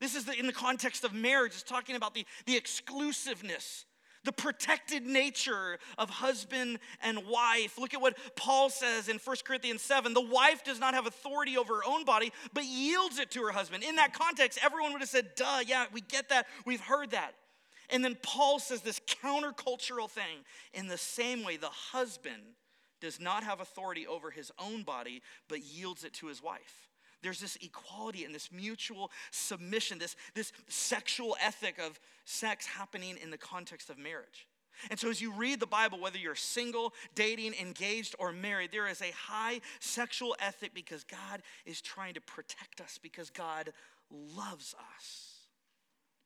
This 0.00 0.14
is 0.14 0.26
the, 0.26 0.38
in 0.38 0.46
the 0.46 0.52
context 0.52 1.04
of 1.04 1.14
marriage, 1.14 1.52
it's 1.52 1.62
talking 1.62 1.96
about 1.96 2.14
the, 2.14 2.26
the 2.44 2.56
exclusiveness 2.56 3.86
the 4.26 4.32
protected 4.32 5.06
nature 5.06 5.78
of 5.96 6.10
husband 6.10 6.78
and 7.02 7.26
wife. 7.26 7.78
Look 7.78 7.94
at 7.94 8.00
what 8.00 8.18
Paul 8.36 8.68
says 8.68 9.08
in 9.08 9.18
1 9.18 9.36
Corinthians 9.44 9.80
7 9.80 10.12
the 10.12 10.20
wife 10.20 10.64
does 10.64 10.78
not 10.78 10.92
have 10.92 11.06
authority 11.06 11.56
over 11.56 11.76
her 11.76 11.84
own 11.86 12.04
body, 12.04 12.32
but 12.52 12.64
yields 12.64 13.18
it 13.18 13.30
to 13.30 13.42
her 13.42 13.52
husband. 13.52 13.84
In 13.84 13.96
that 13.96 14.12
context, 14.12 14.58
everyone 14.62 14.92
would 14.92 15.00
have 15.00 15.08
said, 15.08 15.30
duh, 15.36 15.60
yeah, 15.66 15.86
we 15.92 16.02
get 16.02 16.28
that, 16.28 16.46
we've 16.66 16.80
heard 16.80 17.12
that. 17.12 17.34
And 17.88 18.04
then 18.04 18.16
Paul 18.20 18.58
says 18.58 18.82
this 18.82 19.00
countercultural 19.22 20.10
thing 20.10 20.44
in 20.74 20.88
the 20.88 20.98
same 20.98 21.44
way 21.44 21.56
the 21.56 21.68
husband 21.68 22.42
does 23.00 23.20
not 23.20 23.44
have 23.44 23.60
authority 23.60 24.06
over 24.06 24.30
his 24.30 24.50
own 24.58 24.82
body, 24.82 25.22
but 25.48 25.62
yields 25.62 26.02
it 26.02 26.12
to 26.14 26.26
his 26.26 26.42
wife. 26.42 26.88
There's 27.26 27.40
this 27.40 27.58
equality 27.60 28.24
and 28.24 28.32
this 28.32 28.52
mutual 28.52 29.10
submission, 29.32 29.98
this, 29.98 30.14
this 30.36 30.52
sexual 30.68 31.36
ethic 31.42 31.80
of 31.80 31.98
sex 32.24 32.66
happening 32.66 33.18
in 33.20 33.32
the 33.32 33.36
context 33.36 33.90
of 33.90 33.98
marriage. 33.98 34.46
And 34.90 35.00
so, 35.00 35.10
as 35.10 35.20
you 35.20 35.32
read 35.32 35.58
the 35.58 35.66
Bible, 35.66 35.98
whether 35.98 36.18
you're 36.18 36.36
single, 36.36 36.94
dating, 37.16 37.54
engaged, 37.60 38.14
or 38.20 38.30
married, 38.30 38.70
there 38.70 38.86
is 38.86 39.02
a 39.02 39.10
high 39.10 39.60
sexual 39.80 40.36
ethic 40.38 40.72
because 40.72 41.02
God 41.02 41.42
is 41.64 41.80
trying 41.80 42.14
to 42.14 42.20
protect 42.20 42.80
us, 42.80 42.96
because 43.02 43.28
God 43.28 43.72
loves 44.08 44.76
us. 44.94 45.32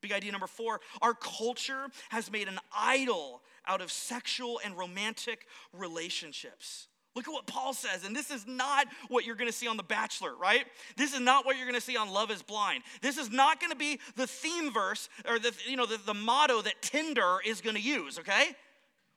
Big 0.02 0.12
idea 0.12 0.32
number 0.32 0.46
four 0.46 0.82
our 1.00 1.14
culture 1.14 1.86
has 2.10 2.30
made 2.30 2.46
an 2.46 2.58
idol 2.76 3.40
out 3.66 3.80
of 3.80 3.90
sexual 3.90 4.60
and 4.62 4.76
romantic 4.76 5.46
relationships. 5.72 6.88
Look 7.16 7.26
at 7.26 7.32
what 7.32 7.46
Paul 7.46 7.74
says, 7.74 8.04
and 8.04 8.14
this 8.14 8.30
is 8.30 8.46
not 8.46 8.86
what 9.08 9.24
you're 9.24 9.34
gonna 9.34 9.50
see 9.50 9.66
on 9.66 9.76
The 9.76 9.82
Bachelor, 9.82 10.34
right? 10.36 10.64
This 10.96 11.12
is 11.12 11.20
not 11.20 11.44
what 11.44 11.56
you're 11.56 11.66
gonna 11.66 11.80
see 11.80 11.96
on 11.96 12.08
Love 12.08 12.30
is 12.30 12.42
Blind. 12.42 12.84
This 13.02 13.18
is 13.18 13.30
not 13.30 13.60
gonna 13.60 13.74
be 13.74 13.98
the 14.14 14.28
theme 14.28 14.72
verse 14.72 15.08
or 15.28 15.40
the, 15.40 15.52
you 15.68 15.76
know, 15.76 15.86
the, 15.86 15.98
the 15.98 16.14
motto 16.14 16.62
that 16.62 16.80
Tinder 16.82 17.38
is 17.44 17.60
gonna 17.60 17.80
use, 17.80 18.18
okay? 18.20 18.54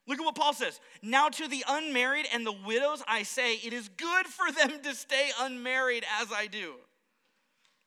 Look 0.08 0.18
at 0.18 0.24
what 0.24 0.34
Paul 0.34 0.52
says. 0.52 0.80
Now 1.02 1.28
to 1.28 1.46
the 1.46 1.64
unmarried 1.68 2.26
and 2.32 2.44
the 2.44 2.52
widows, 2.52 3.02
I 3.06 3.22
say, 3.22 3.54
it 3.54 3.72
is 3.72 3.88
good 3.88 4.26
for 4.26 4.50
them 4.50 4.82
to 4.82 4.94
stay 4.94 5.30
unmarried 5.40 6.04
as 6.20 6.32
I 6.32 6.48
do. 6.48 6.74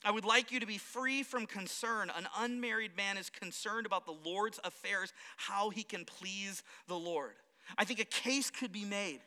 I 0.06 0.12
would 0.12 0.26
like 0.26 0.54
you 0.54 0.62
to 0.62 0.66
be 0.66 0.78
free 0.78 1.22
from 1.22 1.46
concern. 1.46 2.12
An 2.16 2.28
unmarried 2.40 2.96
man 2.96 3.18
is 3.18 3.30
concerned 3.30 3.86
about 3.86 4.06
the 4.06 4.16
Lord's 4.24 4.60
affairs, 4.64 5.12
how 5.36 5.70
he 5.70 5.84
can 5.84 6.06
please 6.06 6.64
the 6.88 6.96
Lord. 6.96 7.34
I 7.78 7.84
think 7.84 8.00
a 8.00 8.06
case 8.06 8.50
could 8.50 8.72
be 8.72 8.86
made 8.86 9.20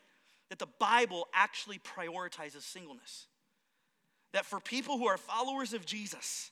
that 0.50 0.58
the 0.58 0.68
Bible 0.78 1.28
actually 1.32 1.78
prioritizes 1.78 2.62
singleness. 2.62 3.26
That 4.32 4.44
for 4.44 4.60
people 4.60 4.98
who 4.98 5.06
are 5.06 5.16
followers 5.16 5.72
of 5.72 5.86
Jesus, 5.86 6.50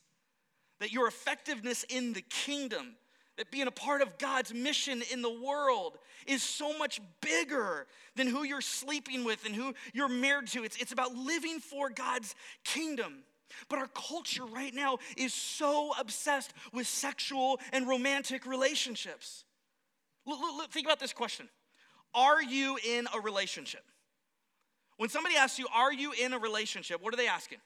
that 0.79 0.91
your 0.91 1.07
effectiveness 1.07 1.85
in 1.87 2.13
the 2.13 2.21
kingdom, 2.21 2.95
that 3.37 3.51
being 3.51 3.67
a 3.67 3.71
part 3.71 4.01
of 4.01 4.17
God's 4.17 4.53
mission 4.53 5.01
in 5.13 5.21
the 5.21 5.29
world 5.29 5.97
is 6.27 6.41
so 6.43 6.77
much 6.77 6.99
bigger 7.21 7.87
than 8.15 8.27
who 8.27 8.43
you're 8.43 8.61
sleeping 8.61 9.23
with 9.23 9.45
and 9.45 9.55
who 9.55 9.73
you're 9.93 10.09
married 10.09 10.47
to. 10.49 10.63
It's, 10.63 10.77
it's 10.77 10.91
about 10.91 11.15
living 11.15 11.59
for 11.59 11.89
God's 11.89 12.35
kingdom. 12.63 13.23
But 13.69 13.79
our 13.79 13.87
culture 13.87 14.45
right 14.45 14.73
now 14.73 14.99
is 15.17 15.33
so 15.33 15.93
obsessed 15.99 16.53
with 16.73 16.87
sexual 16.87 17.59
and 17.71 17.87
romantic 17.87 18.45
relationships. 18.45 19.45
Look, 20.25 20.39
look, 20.39 20.55
look, 20.55 20.71
think 20.71 20.85
about 20.85 20.99
this 20.99 21.13
question 21.13 21.49
Are 22.13 22.41
you 22.41 22.77
in 22.85 23.07
a 23.15 23.19
relationship? 23.19 23.83
When 24.99 25.09
somebody 25.09 25.35
asks 25.35 25.57
you, 25.57 25.67
Are 25.73 25.91
you 25.91 26.11
in 26.11 26.33
a 26.33 26.39
relationship? 26.39 27.01
What 27.01 27.13
are 27.13 27.17
they 27.17 27.27
asking? 27.27 27.59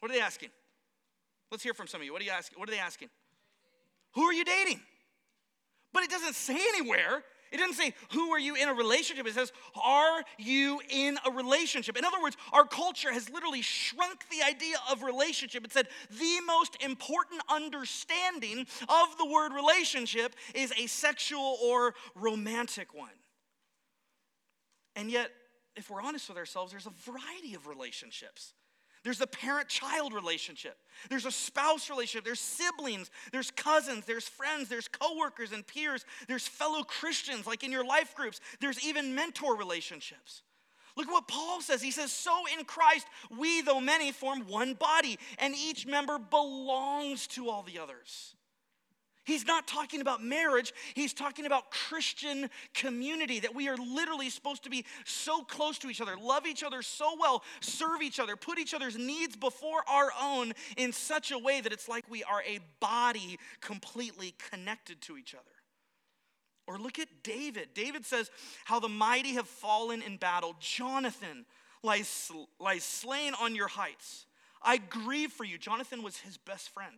What 0.00 0.10
are 0.10 0.14
they 0.14 0.20
asking? 0.20 0.50
Let's 1.50 1.62
hear 1.62 1.74
from 1.74 1.86
some 1.86 2.00
of 2.00 2.04
you. 2.04 2.12
What 2.12 2.20
are 2.20 2.24
you 2.24 2.30
asking? 2.30 2.58
What 2.58 2.68
are 2.68 2.72
they 2.72 2.78
asking? 2.78 3.08
Who 4.14 4.22
are 4.22 4.32
you 4.32 4.44
dating? 4.44 4.80
But 5.92 6.02
it 6.02 6.10
doesn't 6.10 6.34
say 6.34 6.54
anywhere 6.54 7.24
it 7.52 7.58
doesn't 7.58 7.74
say, 7.74 7.92
who 8.12 8.30
are 8.30 8.38
you 8.38 8.54
in 8.54 8.70
a 8.70 8.74
relationship? 8.74 9.26
It 9.26 9.34
says, 9.34 9.52
are 9.80 10.24
you 10.38 10.80
in 10.88 11.18
a 11.26 11.30
relationship? 11.30 11.98
In 11.98 12.04
other 12.04 12.20
words, 12.20 12.34
our 12.50 12.64
culture 12.64 13.12
has 13.12 13.28
literally 13.28 13.60
shrunk 13.60 14.24
the 14.30 14.42
idea 14.42 14.76
of 14.90 15.02
relationship. 15.02 15.62
It 15.62 15.72
said, 15.72 15.88
the 16.10 16.40
most 16.46 16.82
important 16.82 17.42
understanding 17.50 18.66
of 18.88 19.18
the 19.18 19.26
word 19.26 19.52
relationship 19.52 20.34
is 20.54 20.72
a 20.78 20.86
sexual 20.86 21.58
or 21.62 21.94
romantic 22.14 22.94
one. 22.94 23.10
And 24.96 25.10
yet, 25.10 25.30
if 25.76 25.90
we're 25.90 26.02
honest 26.02 26.28
with 26.28 26.38
ourselves, 26.38 26.72
there's 26.72 26.86
a 26.86 27.10
variety 27.10 27.54
of 27.54 27.66
relationships. 27.66 28.54
There's 29.04 29.20
a 29.20 29.26
parent 29.26 29.68
child 29.68 30.12
relationship. 30.12 30.76
There's 31.10 31.26
a 31.26 31.30
spouse 31.32 31.90
relationship. 31.90 32.24
There's 32.24 32.40
siblings. 32.40 33.10
There's 33.32 33.50
cousins. 33.50 34.04
There's 34.04 34.28
friends. 34.28 34.68
There's 34.68 34.86
coworkers 34.86 35.50
and 35.50 35.66
peers. 35.66 36.04
There's 36.28 36.46
fellow 36.46 36.84
Christians, 36.84 37.46
like 37.46 37.64
in 37.64 37.72
your 37.72 37.84
life 37.84 38.14
groups. 38.14 38.40
There's 38.60 38.84
even 38.84 39.14
mentor 39.14 39.56
relationships. 39.56 40.42
Look 40.96 41.08
at 41.08 41.12
what 41.12 41.26
Paul 41.26 41.60
says. 41.60 41.82
He 41.82 41.90
says, 41.90 42.12
So 42.12 42.44
in 42.56 42.64
Christ, 42.64 43.06
we, 43.36 43.62
though 43.62 43.80
many, 43.80 44.12
form 44.12 44.46
one 44.46 44.74
body, 44.74 45.18
and 45.38 45.54
each 45.56 45.86
member 45.86 46.18
belongs 46.18 47.26
to 47.28 47.48
all 47.48 47.62
the 47.62 47.78
others. 47.78 48.34
He's 49.24 49.46
not 49.46 49.68
talking 49.68 50.00
about 50.00 50.22
marriage, 50.22 50.72
he's 50.94 51.12
talking 51.12 51.46
about 51.46 51.70
Christian 51.70 52.50
community, 52.74 53.40
that 53.40 53.54
we 53.54 53.68
are 53.68 53.76
literally 53.76 54.30
supposed 54.30 54.64
to 54.64 54.70
be 54.70 54.84
so 55.04 55.42
close 55.42 55.78
to 55.78 55.88
each 55.88 56.00
other, 56.00 56.16
love 56.20 56.44
each 56.46 56.64
other 56.64 56.82
so 56.82 57.16
well, 57.20 57.44
serve 57.60 58.02
each 58.02 58.18
other, 58.18 58.34
put 58.34 58.58
each 58.58 58.74
other's 58.74 58.96
needs 58.96 59.36
before 59.36 59.82
our 59.88 60.10
own 60.20 60.52
in 60.76 60.92
such 60.92 61.30
a 61.30 61.38
way 61.38 61.60
that 61.60 61.72
it's 61.72 61.88
like 61.88 62.04
we 62.10 62.24
are 62.24 62.42
a 62.42 62.58
body 62.80 63.38
completely 63.60 64.34
connected 64.50 65.00
to 65.02 65.16
each 65.16 65.34
other. 65.34 65.44
Or 66.66 66.78
look 66.78 66.98
at 66.98 67.08
David. 67.22 67.70
David 67.74 68.04
says, 68.04 68.30
How 68.64 68.80
the 68.80 68.88
mighty 68.88 69.34
have 69.34 69.48
fallen 69.48 70.02
in 70.02 70.16
battle. 70.16 70.54
Jonathan 70.60 71.44
lies, 71.82 72.30
lies 72.60 72.84
slain 72.84 73.34
on 73.40 73.54
your 73.54 73.68
heights. 73.68 74.26
I 74.62 74.78
grieve 74.78 75.32
for 75.32 75.44
you. 75.44 75.58
Jonathan 75.58 76.02
was 76.02 76.18
his 76.18 76.36
best 76.36 76.70
friend. 76.70 76.96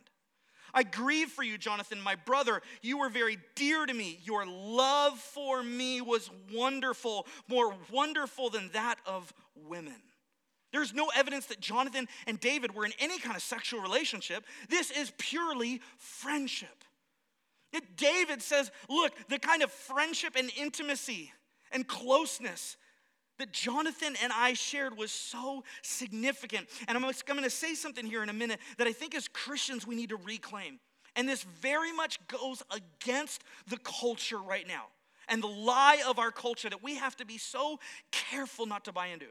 I 0.75 0.83
grieve 0.83 1.29
for 1.29 1.41
you, 1.41 1.57
Jonathan, 1.57 2.01
my 2.01 2.15
brother. 2.15 2.61
You 2.81 2.99
were 2.99 3.09
very 3.09 3.39
dear 3.55 3.85
to 3.85 3.93
me. 3.93 4.19
Your 4.25 4.45
love 4.45 5.17
for 5.17 5.63
me 5.63 6.01
was 6.01 6.29
wonderful, 6.53 7.25
more 7.47 7.73
wonderful 7.89 8.49
than 8.49 8.69
that 8.73 8.97
of 9.05 9.33
women. 9.55 9.95
There's 10.73 10.93
no 10.93 11.09
evidence 11.15 11.45
that 11.45 11.61
Jonathan 11.61 12.09
and 12.27 12.37
David 12.37 12.75
were 12.75 12.85
in 12.85 12.91
any 12.99 13.17
kind 13.17 13.37
of 13.37 13.41
sexual 13.41 13.79
relationship. 13.79 14.43
This 14.69 14.91
is 14.91 15.13
purely 15.17 15.81
friendship. 15.97 16.83
David 17.95 18.41
says, 18.41 18.71
look, 18.89 19.13
the 19.29 19.39
kind 19.39 19.61
of 19.61 19.71
friendship 19.71 20.35
and 20.37 20.51
intimacy 20.57 21.31
and 21.71 21.87
closeness 21.87 22.77
that 23.37 23.51
Jonathan 23.51 24.15
and 24.23 24.31
I 24.33 24.53
shared 24.53 24.97
was 24.97 25.11
so 25.11 25.63
significant. 25.81 26.67
And 26.87 26.97
I'm 26.97 27.03
going 27.03 27.43
to 27.43 27.49
say 27.49 27.75
something 27.75 28.05
here 28.05 28.23
in 28.23 28.29
a 28.29 28.33
minute 28.33 28.59
that 28.77 28.87
I 28.87 28.91
think 28.91 29.15
as 29.15 29.27
Christians 29.27 29.85
we 29.85 29.95
need 29.95 30.09
to 30.09 30.17
reclaim. 30.17 30.79
And 31.15 31.29
this 31.29 31.43
very 31.43 31.93
much 31.93 32.25
goes 32.27 32.61
against 32.71 33.43
the 33.67 33.77
culture 33.77 34.39
right 34.39 34.67
now 34.67 34.85
and 35.27 35.41
the 35.41 35.47
lie 35.47 36.03
of 36.07 36.19
our 36.19 36.31
culture 36.31 36.69
that 36.69 36.83
we 36.83 36.95
have 36.95 37.15
to 37.17 37.25
be 37.25 37.37
so 37.37 37.79
careful 38.11 38.65
not 38.65 38.85
to 38.85 38.91
buy 38.91 39.07
into. 39.07 39.27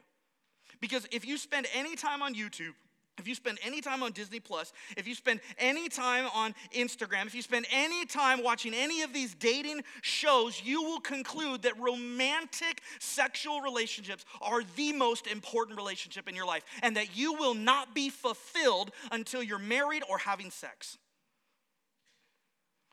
Because 0.80 1.06
if 1.12 1.26
you 1.26 1.36
spend 1.36 1.66
any 1.74 1.94
time 1.94 2.22
on 2.22 2.34
YouTube 2.34 2.74
if 3.18 3.28
you 3.28 3.34
spend 3.34 3.58
any 3.62 3.80
time 3.80 4.02
on 4.02 4.12
Disney 4.12 4.40
Plus, 4.40 4.72
if 4.96 5.06
you 5.06 5.14
spend 5.14 5.40
any 5.58 5.88
time 5.88 6.26
on 6.34 6.54
Instagram, 6.72 7.26
if 7.26 7.34
you 7.34 7.42
spend 7.42 7.66
any 7.70 8.04
time 8.06 8.42
watching 8.42 8.74
any 8.74 9.02
of 9.02 9.12
these 9.12 9.34
dating 9.34 9.82
shows, 10.02 10.60
you 10.64 10.82
will 10.82 11.00
conclude 11.00 11.62
that 11.62 11.78
romantic 11.78 12.82
sexual 12.98 13.60
relationships 13.60 14.24
are 14.42 14.62
the 14.76 14.92
most 14.92 15.28
important 15.28 15.78
relationship 15.78 16.28
in 16.28 16.34
your 16.34 16.46
life 16.46 16.64
and 16.82 16.96
that 16.96 17.16
you 17.16 17.34
will 17.34 17.54
not 17.54 17.94
be 17.94 18.10
fulfilled 18.10 18.90
until 19.12 19.42
you're 19.42 19.58
married 19.58 20.02
or 20.10 20.18
having 20.18 20.50
sex. 20.50 20.98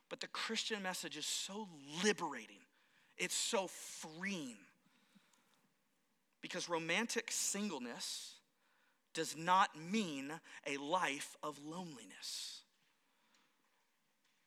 But 0.07 0.19
the 0.19 0.27
Christian 0.27 0.83
message 0.83 1.17
is 1.17 1.25
so 1.25 1.67
liberating, 2.03 2.59
it's 3.17 3.35
so 3.35 3.67
freeing. 3.67 4.57
Because 6.41 6.67
romantic 6.67 7.31
singleness 7.31 8.33
does 9.13 9.35
not 9.37 9.69
mean 9.77 10.31
a 10.67 10.77
life 10.77 11.35
of 11.43 11.59
loneliness. 11.65 12.61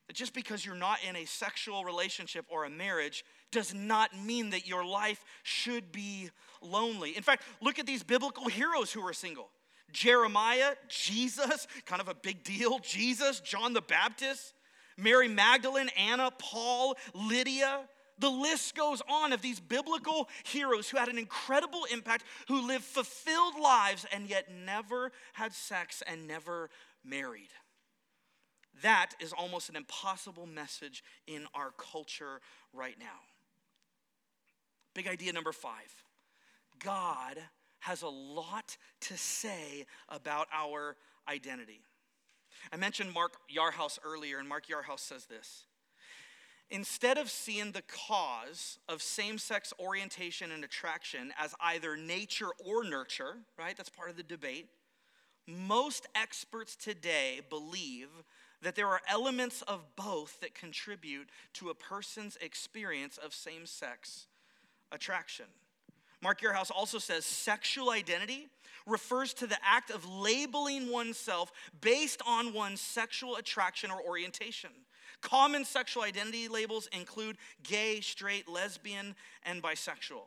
That 0.07 0.17
just 0.17 0.35
because 0.35 0.65
you're 0.65 0.75
not 0.75 0.99
in 1.09 1.17
a 1.17 1.25
sexual 1.25 1.85
relationship 1.85 2.45
or 2.49 2.65
a 2.65 2.71
marriage 2.71 3.25
does 3.51 3.73
not 3.73 4.17
mean 4.19 4.51
that 4.51 4.67
your 4.67 4.85
life 4.85 5.25
should 5.43 5.93
be 5.93 6.31
lonely. 6.61 7.17
In 7.17 7.23
fact, 7.23 7.45
look 7.63 7.79
at 7.79 7.87
these 7.87 8.03
biblical 8.03 8.49
heroes 8.49 8.93
who 8.93 9.01
are 9.07 9.13
single. 9.13 9.49
Jeremiah, 9.93 10.75
Jesus, 10.89 11.67
kind 11.87 12.03
of 12.03 12.09
a 12.09 12.15
big 12.15 12.43
deal. 12.43 12.81
Jesus, 12.81 13.41
John 13.41 13.73
the 13.73 13.81
Baptist, 13.81 14.55
Mary 14.97 15.29
Magdalene, 15.29 15.89
Anna, 15.97 16.31
Paul, 16.39 16.97
Lydia, 17.15 17.81
the 18.19 18.31
list 18.31 18.75
goes 18.75 19.03
on 19.09 19.33
of 19.33 19.43
these 19.43 19.61
biblical 19.61 20.29
heroes 20.45 20.89
who 20.89 20.99
had 20.99 21.09
an 21.09 21.19
incredible 21.19 21.87
impact, 21.93 22.25
who 22.49 22.67
lived 22.67 22.85
fulfilled 22.85 23.55
lives 23.61 24.07
and 24.13 24.29
yet 24.29 24.49
never 24.65 25.13
had 25.33 25.53
sex 25.53 26.03
and 26.07 26.27
never 26.27 26.71
married. 27.05 27.51
That 28.83 29.13
is 29.21 29.33
almost 29.33 29.69
an 29.69 29.77
impossible 29.77 30.47
message 30.47 31.05
in 31.27 31.47
our 31.55 31.73
culture 31.77 32.41
right 32.73 32.97
now. 32.99 33.21
Big 34.95 35.09
idea 35.09 35.33
number 35.33 35.53
five 35.53 35.95
God 36.79 37.39
has 37.81 38.03
a 38.03 38.09
lot 38.09 38.77
to 39.03 39.17
say 39.17 39.87
about 40.09 40.49
our 40.53 40.97
identity. 41.29 41.83
I 42.73 42.77
mentioned 42.77 43.13
Mark 43.13 43.35
Yarhouse 43.55 43.99
earlier, 44.05 44.39
and 44.39 44.49
Mark 44.49 44.67
Yarhouse 44.69 45.01
says 45.01 45.27
this 45.27 45.67
Instead 46.75 47.19
of 47.19 47.31
seeing 47.31 47.71
the 47.71 47.83
cause 47.83 48.81
of 48.89 49.01
same 49.01 49.39
sex 49.39 49.73
orientation 49.79 50.51
and 50.51 50.65
attraction 50.65 51.33
as 51.39 51.55
either 51.61 51.97
nature 51.97 52.49
or 52.59 52.83
nurture, 52.83 53.37
right? 53.57 53.77
That's 53.77 53.89
part 53.89 54.11
of 54.11 54.17
the 54.17 54.25
debate. 54.25 54.67
Most 55.47 56.09
experts 56.17 56.75
today 56.75 57.43
believe 57.49 58.09
that 58.61 58.75
there 58.75 58.89
are 58.89 59.01
elements 59.09 59.63
of 59.69 59.85
both 59.95 60.41
that 60.41 60.57
contribute 60.57 61.29
to 61.53 61.69
a 61.69 61.75
person's 61.77 62.37
experience 62.41 63.19
of 63.19 63.33
same 63.33 63.67
sex 63.67 64.27
attraction. 64.91 65.47
Mark 66.21 66.41
Yarhouse 66.41 66.73
also 66.75 66.99
says 66.99 67.25
sexual 67.25 67.91
identity 67.91 68.49
refers 68.85 69.33
to 69.35 69.47
the 69.47 69.59
act 69.65 69.91
of 69.91 70.09
labeling 70.09 70.91
oneself 70.91 71.53
based 71.81 72.21
on 72.27 72.53
one's 72.53 72.81
sexual 72.81 73.37
attraction 73.37 73.93
or 73.93 74.03
orientation. 74.03 74.71
Common 75.25 75.65
sexual 75.65 76.03
identity 76.03 76.49
labels 76.49 76.87
include 76.93 77.39
gay, 77.63 78.03
straight, 78.03 78.47
lesbian, 78.47 79.15
and 79.43 79.63
bisexual. 79.63 80.27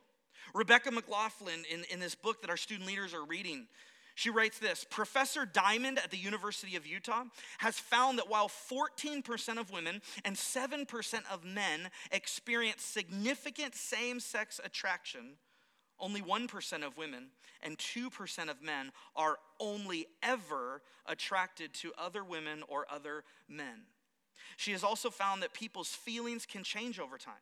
Rebecca 0.54 0.90
McLaughlin, 0.90 1.64
in, 1.72 1.84
in 1.84 2.00
this 2.00 2.16
book 2.16 2.42
that 2.42 2.50
our 2.50 2.56
student 2.56 2.88
leaders 2.88 3.14
are 3.14 3.24
reading, 3.24 3.68
She 4.16 4.28
writes 4.28 4.58
this 4.58 4.84
Professor 4.90 5.46
Diamond 5.46 6.00
at 6.00 6.10
the 6.10 6.16
University 6.16 6.74
of 6.74 6.84
Utah 6.84 7.22
has 7.58 7.78
found 7.78 8.18
that 8.18 8.28
while 8.28 8.48
14% 8.48 9.58
of 9.58 9.70
women 9.70 10.02
and 10.24 10.34
7% 10.34 11.20
of 11.32 11.44
men 11.44 11.90
experience 12.10 12.82
significant 12.82 13.76
same 13.76 14.18
sex 14.18 14.60
attraction, 14.64 15.36
only 16.00 16.22
1% 16.22 16.84
of 16.84 16.96
women 16.96 17.28
and 17.62 17.78
2% 17.78 18.50
of 18.50 18.60
men 18.60 18.90
are 19.14 19.38
only 19.60 20.06
ever 20.24 20.82
attracted 21.06 21.72
to 21.74 21.92
other 21.96 22.24
women 22.24 22.64
or 22.66 22.84
other 22.90 23.22
men. 23.48 23.82
She 24.56 24.72
has 24.72 24.84
also 24.84 25.10
found 25.10 25.42
that 25.42 25.52
people's 25.52 25.88
feelings 25.88 26.46
can 26.46 26.62
change 26.62 26.98
over 26.98 27.18
time 27.18 27.34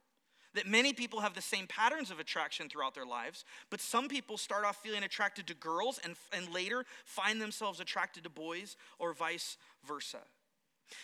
that 0.57 0.67
many 0.67 0.93
people 0.93 1.21
have 1.21 1.35
the 1.35 1.43
same 1.43 1.67
patterns 1.67 2.11
of 2.11 2.19
attraction 2.19 2.69
throughout 2.69 2.95
their 2.95 3.07
lives, 3.07 3.45
but 3.71 3.81
some 3.81 4.09
people 4.09 4.37
start 4.37 4.65
off 4.65 4.83
feeling 4.83 5.05
attracted 5.05 5.47
to 5.47 5.55
girls 5.55 6.01
and, 6.03 6.17
and 6.33 6.53
later 6.53 6.85
find 7.05 7.41
themselves 7.41 7.79
attracted 7.79 8.25
to 8.25 8.31
boys 8.31 8.77
or 8.99 9.13
vice 9.13 9.59
versa. 9.87 10.21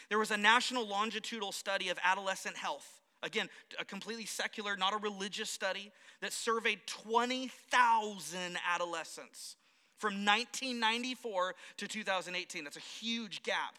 There 0.09 0.19
was 0.19 0.31
a 0.31 0.37
national 0.37 0.87
longitudinal 0.87 1.53
study 1.53 1.91
of 1.91 1.99
adolescent 2.03 2.57
health. 2.57 3.01
Again, 3.23 3.49
a 3.79 3.85
completely 3.85 4.27
secular, 4.27 4.77
not 4.77 4.95
a 4.95 4.97
religious 4.97 5.51
study 5.51 5.93
that 6.21 6.33
surveyed 6.33 6.81
20,000 6.87 8.59
adolescents 8.73 9.57
from 9.99 10.25
1994 10.25 11.55
to 11.77 11.87
2018. 11.87 12.65
That's 12.65 12.77
a 12.77 12.81
huge 12.81 13.43
gap. 13.43 13.77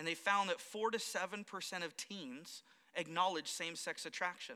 And 0.00 0.08
they 0.08 0.14
found 0.14 0.48
that 0.48 0.62
4 0.62 0.92
to 0.92 0.96
7% 0.98 1.84
of 1.84 1.94
teens 1.94 2.62
acknowledge 2.94 3.48
same 3.48 3.76
sex 3.76 4.06
attraction. 4.06 4.54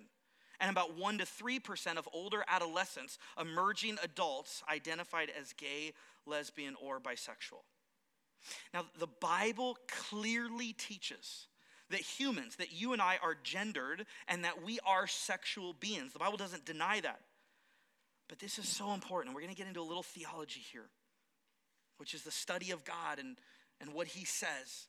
And 0.59 0.71
about 0.71 0.97
1 0.97 1.19
to 1.19 1.25
3% 1.25 1.99
of 1.99 2.09
older 2.15 2.43
adolescents, 2.49 3.19
emerging 3.39 3.99
adults, 4.03 4.63
identified 4.73 5.31
as 5.39 5.53
gay, 5.53 5.93
lesbian, 6.25 6.77
or 6.83 6.99
bisexual. 6.99 7.61
Now, 8.73 8.87
the 8.99 9.07
Bible 9.07 9.77
clearly 9.87 10.73
teaches 10.73 11.49
that 11.91 12.01
humans, 12.01 12.57
that 12.57 12.73
you 12.73 12.95
and 12.95 13.03
I 13.03 13.19
are 13.23 13.37
gendered 13.43 14.07
and 14.27 14.45
that 14.45 14.65
we 14.65 14.79
are 14.87 15.07
sexual 15.07 15.75
beings. 15.75 16.15
The 16.15 16.21
Bible 16.21 16.39
doesn't 16.39 16.65
deny 16.65 17.01
that. 17.01 17.21
But 18.31 18.39
this 18.39 18.59
is 18.59 18.67
so 18.67 18.95
important. 18.95 19.35
We're 19.35 19.43
going 19.43 19.55
to 19.55 19.59
get 19.59 19.69
into 19.69 19.83
a 19.83 19.83
little 19.83 20.03
theology 20.03 20.65
here, 20.73 20.89
which 21.99 22.15
is 22.15 22.23
the 22.23 22.31
study 22.31 22.71
of 22.71 22.83
God 22.87 23.19
and, 23.19 23.37
and 23.79 23.93
what 23.93 24.07
He 24.07 24.25
says. 24.25 24.89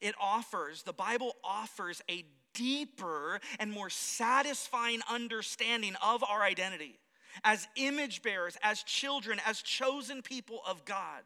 It 0.00 0.14
offers, 0.20 0.82
the 0.82 0.92
Bible 0.92 1.36
offers 1.44 2.02
a 2.10 2.24
deeper 2.54 3.40
and 3.58 3.70
more 3.70 3.90
satisfying 3.90 5.00
understanding 5.10 5.94
of 6.02 6.22
our 6.24 6.42
identity 6.42 6.98
as 7.44 7.66
image 7.76 8.22
bearers, 8.22 8.56
as 8.62 8.82
children, 8.82 9.40
as 9.46 9.62
chosen 9.62 10.22
people 10.22 10.60
of 10.66 10.84
God. 10.84 11.22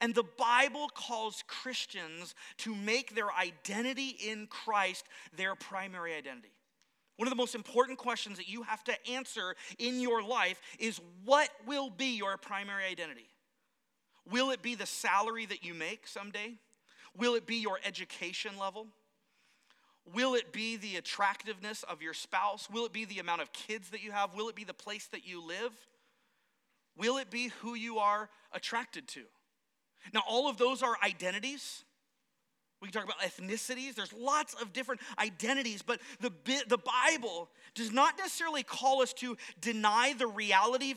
And 0.00 0.14
the 0.14 0.24
Bible 0.36 0.88
calls 0.92 1.44
Christians 1.46 2.34
to 2.58 2.74
make 2.74 3.14
their 3.14 3.32
identity 3.32 4.16
in 4.26 4.46
Christ 4.48 5.06
their 5.36 5.54
primary 5.54 6.14
identity. 6.14 6.52
One 7.16 7.26
of 7.26 7.30
the 7.30 7.36
most 7.36 7.54
important 7.54 7.98
questions 7.98 8.36
that 8.36 8.48
you 8.48 8.62
have 8.62 8.84
to 8.84 9.10
answer 9.10 9.56
in 9.78 10.00
your 10.00 10.22
life 10.22 10.60
is 10.78 11.00
what 11.24 11.48
will 11.66 11.90
be 11.90 12.16
your 12.16 12.36
primary 12.36 12.84
identity? 12.84 13.28
Will 14.30 14.50
it 14.50 14.62
be 14.62 14.74
the 14.74 14.86
salary 14.86 15.46
that 15.46 15.64
you 15.64 15.74
make 15.74 16.06
someday? 16.06 16.58
Will 17.18 17.34
it 17.34 17.46
be 17.46 17.56
your 17.56 17.78
education 17.84 18.52
level? 18.58 18.86
Will 20.14 20.34
it 20.34 20.52
be 20.52 20.76
the 20.76 20.96
attractiveness 20.96 21.82
of 21.82 22.00
your 22.00 22.14
spouse? 22.14 22.68
Will 22.70 22.86
it 22.86 22.92
be 22.92 23.04
the 23.04 23.18
amount 23.18 23.42
of 23.42 23.52
kids 23.52 23.90
that 23.90 24.02
you 24.02 24.12
have? 24.12 24.34
Will 24.34 24.48
it 24.48 24.54
be 24.54 24.64
the 24.64 24.72
place 24.72 25.06
that 25.08 25.26
you 25.26 25.44
live? 25.44 25.72
Will 26.96 27.18
it 27.18 27.30
be 27.30 27.48
who 27.60 27.74
you 27.74 27.98
are 27.98 28.30
attracted 28.52 29.06
to? 29.08 29.24
Now, 30.14 30.22
all 30.28 30.48
of 30.48 30.56
those 30.56 30.82
are 30.82 30.96
identities. 31.04 31.84
We 32.80 32.88
can 32.88 33.02
talk 33.02 33.04
about 33.04 33.20
ethnicities. 33.20 33.96
There's 33.96 34.12
lots 34.12 34.54
of 34.54 34.72
different 34.72 35.00
identities, 35.18 35.82
but 35.82 36.00
the, 36.20 36.32
the 36.68 36.78
Bible 36.78 37.48
does 37.74 37.92
not 37.92 38.16
necessarily 38.16 38.62
call 38.62 39.02
us 39.02 39.12
to 39.14 39.36
deny 39.60 40.14
the 40.16 40.28
reality, 40.28 40.94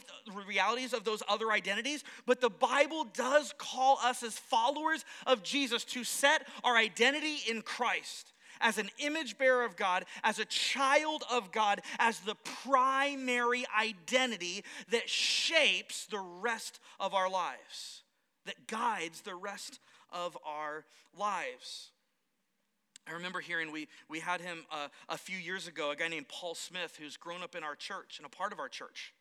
realities 0.47 0.93
of 0.93 1.03
those 1.05 1.23
other 1.27 1.51
identities, 1.51 2.03
but 2.27 2.39
the 2.39 2.51
Bible 2.51 3.05
does 3.05 3.53
call 3.57 3.97
us 4.03 4.21
as 4.21 4.37
followers 4.37 5.05
of 5.25 5.41
Jesus 5.41 5.83
to 5.85 6.03
set 6.03 6.47
our 6.63 6.77
identity 6.77 7.37
in 7.49 7.63
Christ 7.63 8.31
as 8.61 8.77
an 8.77 8.89
image 8.99 9.39
bearer 9.39 9.65
of 9.65 9.75
God, 9.75 10.05
as 10.23 10.37
a 10.37 10.45
child 10.45 11.23
of 11.31 11.51
God, 11.51 11.81
as 11.97 12.19
the 12.19 12.35
primary 12.63 13.65
identity 13.79 14.63
that 14.89 15.09
shapes 15.09 16.05
the 16.05 16.19
rest 16.19 16.79
of 16.99 17.15
our 17.15 17.29
lives, 17.29 18.03
that 18.45 18.67
guides 18.67 19.21
the 19.21 19.33
rest 19.33 19.79
of 20.11 20.37
our 20.45 20.85
lives. 21.17 21.91
I 23.07 23.13
remember 23.13 23.39
hearing 23.39 23.71
we, 23.71 23.87
we 24.09 24.19
had 24.19 24.41
him 24.41 24.65
uh, 24.71 24.87
a 25.09 25.17
few 25.17 25.37
years 25.37 25.67
ago, 25.67 25.91
a 25.91 25.95
guy 25.95 26.07
named 26.07 26.27
Paul 26.27 26.55
Smith, 26.55 26.97
who's 27.01 27.17
grown 27.17 27.41
up 27.41 27.55
in 27.55 27.63
our 27.63 27.75
church 27.75 28.17
and 28.17 28.25
a 28.25 28.29
part 28.29 28.53
of 28.53 28.59
our 28.59 28.69
church. 28.69 29.13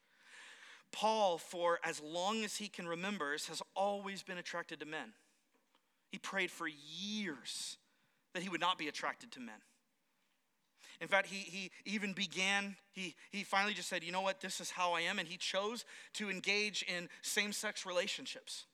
Paul, 0.93 1.39
for 1.39 1.79
as 1.85 2.01
long 2.03 2.45
as 2.45 2.57
he 2.57 2.69
can 2.69 2.87
remember, 2.87 3.31
has 3.33 3.63
always 3.75 4.23
been 4.23 4.39
attracted 4.39 4.81
to 4.81 4.87
men. 4.87 5.13
He 6.11 6.19
prayed 6.19 6.51
for 6.51 6.69
years 6.69 7.79
that 8.35 8.43
he 8.43 8.49
would 8.49 8.61
not 8.61 8.79
be 8.79 8.89
attracted 8.89 9.33
to 9.33 9.41
men. 9.41 9.61
In 11.01 11.09
fact, 11.09 11.29
he, 11.29 11.39
he 11.39 11.71
even 11.87 12.13
began, 12.13 12.77
he, 12.93 13.15
he 13.31 13.43
finally 13.43 13.73
just 13.73 13.89
said, 13.89 14.05
you 14.05 14.13
know 14.13 14.21
what, 14.21 14.41
this 14.41 14.61
is 14.61 14.71
how 14.71 14.93
I 14.93 15.01
am. 15.03 15.19
And 15.19 15.27
he 15.27 15.39
chose 15.39 15.85
to 16.15 16.29
engage 16.29 16.85
in 16.87 17.09
same 17.23 17.53
sex 17.53 17.87
relationships. 17.87 18.67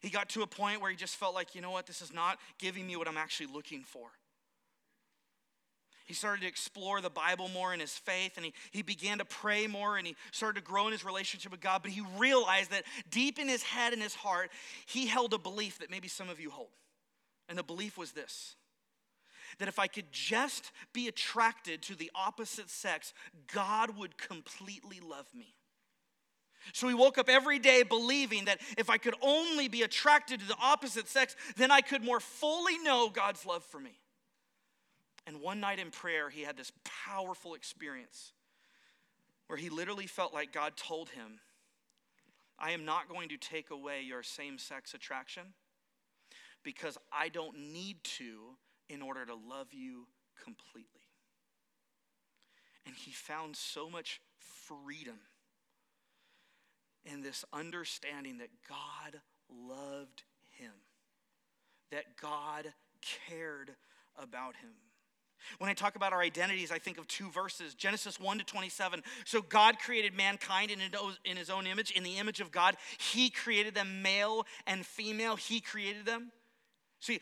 He 0.00 0.10
got 0.10 0.28
to 0.30 0.42
a 0.42 0.46
point 0.46 0.80
where 0.80 0.90
he 0.90 0.96
just 0.96 1.16
felt 1.16 1.34
like, 1.34 1.54
you 1.54 1.60
know 1.60 1.70
what, 1.70 1.86
this 1.86 2.02
is 2.02 2.12
not 2.12 2.38
giving 2.58 2.86
me 2.86 2.96
what 2.96 3.08
I'm 3.08 3.16
actually 3.16 3.46
looking 3.52 3.82
for. 3.82 4.08
He 6.06 6.14
started 6.14 6.42
to 6.42 6.46
explore 6.46 7.00
the 7.00 7.10
Bible 7.10 7.48
more 7.48 7.74
in 7.74 7.80
his 7.80 7.92
faith 7.92 8.36
and 8.36 8.46
he, 8.46 8.54
he 8.70 8.82
began 8.82 9.18
to 9.18 9.24
pray 9.24 9.66
more 9.66 9.96
and 9.96 10.06
he 10.06 10.14
started 10.30 10.60
to 10.60 10.64
grow 10.64 10.86
in 10.86 10.92
his 10.92 11.04
relationship 11.04 11.50
with 11.50 11.60
God. 11.60 11.82
But 11.82 11.90
he 11.90 12.02
realized 12.16 12.70
that 12.70 12.84
deep 13.10 13.40
in 13.40 13.48
his 13.48 13.64
head 13.64 13.92
and 13.92 14.00
his 14.00 14.14
heart, 14.14 14.50
he 14.86 15.06
held 15.06 15.34
a 15.34 15.38
belief 15.38 15.80
that 15.80 15.90
maybe 15.90 16.06
some 16.06 16.28
of 16.30 16.38
you 16.38 16.50
hold. 16.50 16.68
And 17.48 17.58
the 17.58 17.64
belief 17.64 17.98
was 17.98 18.12
this 18.12 18.54
that 19.58 19.68
if 19.68 19.78
I 19.78 19.86
could 19.86 20.10
just 20.10 20.70
be 20.92 21.08
attracted 21.08 21.80
to 21.82 21.94
the 21.94 22.10
opposite 22.14 22.68
sex, 22.68 23.14
God 23.52 23.96
would 23.96 24.18
completely 24.18 25.00
love 25.00 25.26
me. 25.34 25.54
So 26.72 26.88
he 26.88 26.94
woke 26.94 27.18
up 27.18 27.28
every 27.28 27.58
day 27.58 27.82
believing 27.82 28.46
that 28.46 28.60
if 28.76 28.90
I 28.90 28.98
could 28.98 29.14
only 29.22 29.68
be 29.68 29.82
attracted 29.82 30.40
to 30.40 30.46
the 30.46 30.56
opposite 30.60 31.08
sex, 31.08 31.36
then 31.56 31.70
I 31.70 31.80
could 31.80 32.02
more 32.02 32.20
fully 32.20 32.78
know 32.78 33.08
God's 33.08 33.46
love 33.46 33.64
for 33.64 33.80
me. 33.80 33.98
And 35.26 35.40
one 35.40 35.60
night 35.60 35.78
in 35.78 35.90
prayer, 35.90 36.30
he 36.30 36.42
had 36.42 36.56
this 36.56 36.72
powerful 37.06 37.54
experience 37.54 38.32
where 39.48 39.56
he 39.56 39.70
literally 39.70 40.06
felt 40.06 40.32
like 40.32 40.52
God 40.52 40.76
told 40.76 41.10
him, 41.10 41.40
I 42.58 42.70
am 42.70 42.84
not 42.84 43.08
going 43.08 43.28
to 43.30 43.36
take 43.36 43.70
away 43.70 44.02
your 44.02 44.22
same 44.22 44.58
sex 44.58 44.94
attraction 44.94 45.54
because 46.62 46.96
I 47.12 47.28
don't 47.28 47.72
need 47.72 48.02
to 48.18 48.56
in 48.88 49.02
order 49.02 49.26
to 49.26 49.34
love 49.34 49.68
you 49.72 50.06
completely. 50.42 51.02
And 52.86 52.94
he 52.94 53.10
found 53.10 53.56
so 53.56 53.90
much 53.90 54.20
freedom 54.38 55.18
in 57.12 57.22
this 57.22 57.44
understanding 57.52 58.38
that 58.38 58.50
God 58.68 59.20
loved 59.68 60.22
him, 60.58 60.72
that 61.90 62.16
God 62.20 62.72
cared 63.28 63.70
about 64.16 64.56
him. 64.56 64.70
When 65.58 65.70
I 65.70 65.74
talk 65.74 65.94
about 65.94 66.12
our 66.12 66.22
identities, 66.22 66.72
I 66.72 66.78
think 66.78 66.98
of 66.98 67.06
two 67.06 67.30
verses 67.30 67.74
Genesis 67.74 68.18
1 68.18 68.38
to 68.38 68.44
27. 68.44 69.02
So 69.24 69.40
God 69.42 69.78
created 69.78 70.14
mankind 70.14 70.72
in 70.72 71.36
his 71.36 71.50
own 71.50 71.66
image. 71.66 71.92
In 71.92 72.02
the 72.02 72.18
image 72.18 72.40
of 72.40 72.50
God, 72.50 72.76
he 72.98 73.30
created 73.30 73.74
them 73.74 74.02
male 74.02 74.44
and 74.66 74.84
female. 74.84 75.36
He 75.36 75.60
created 75.60 76.04
them. 76.04 76.32
See, 77.00 77.20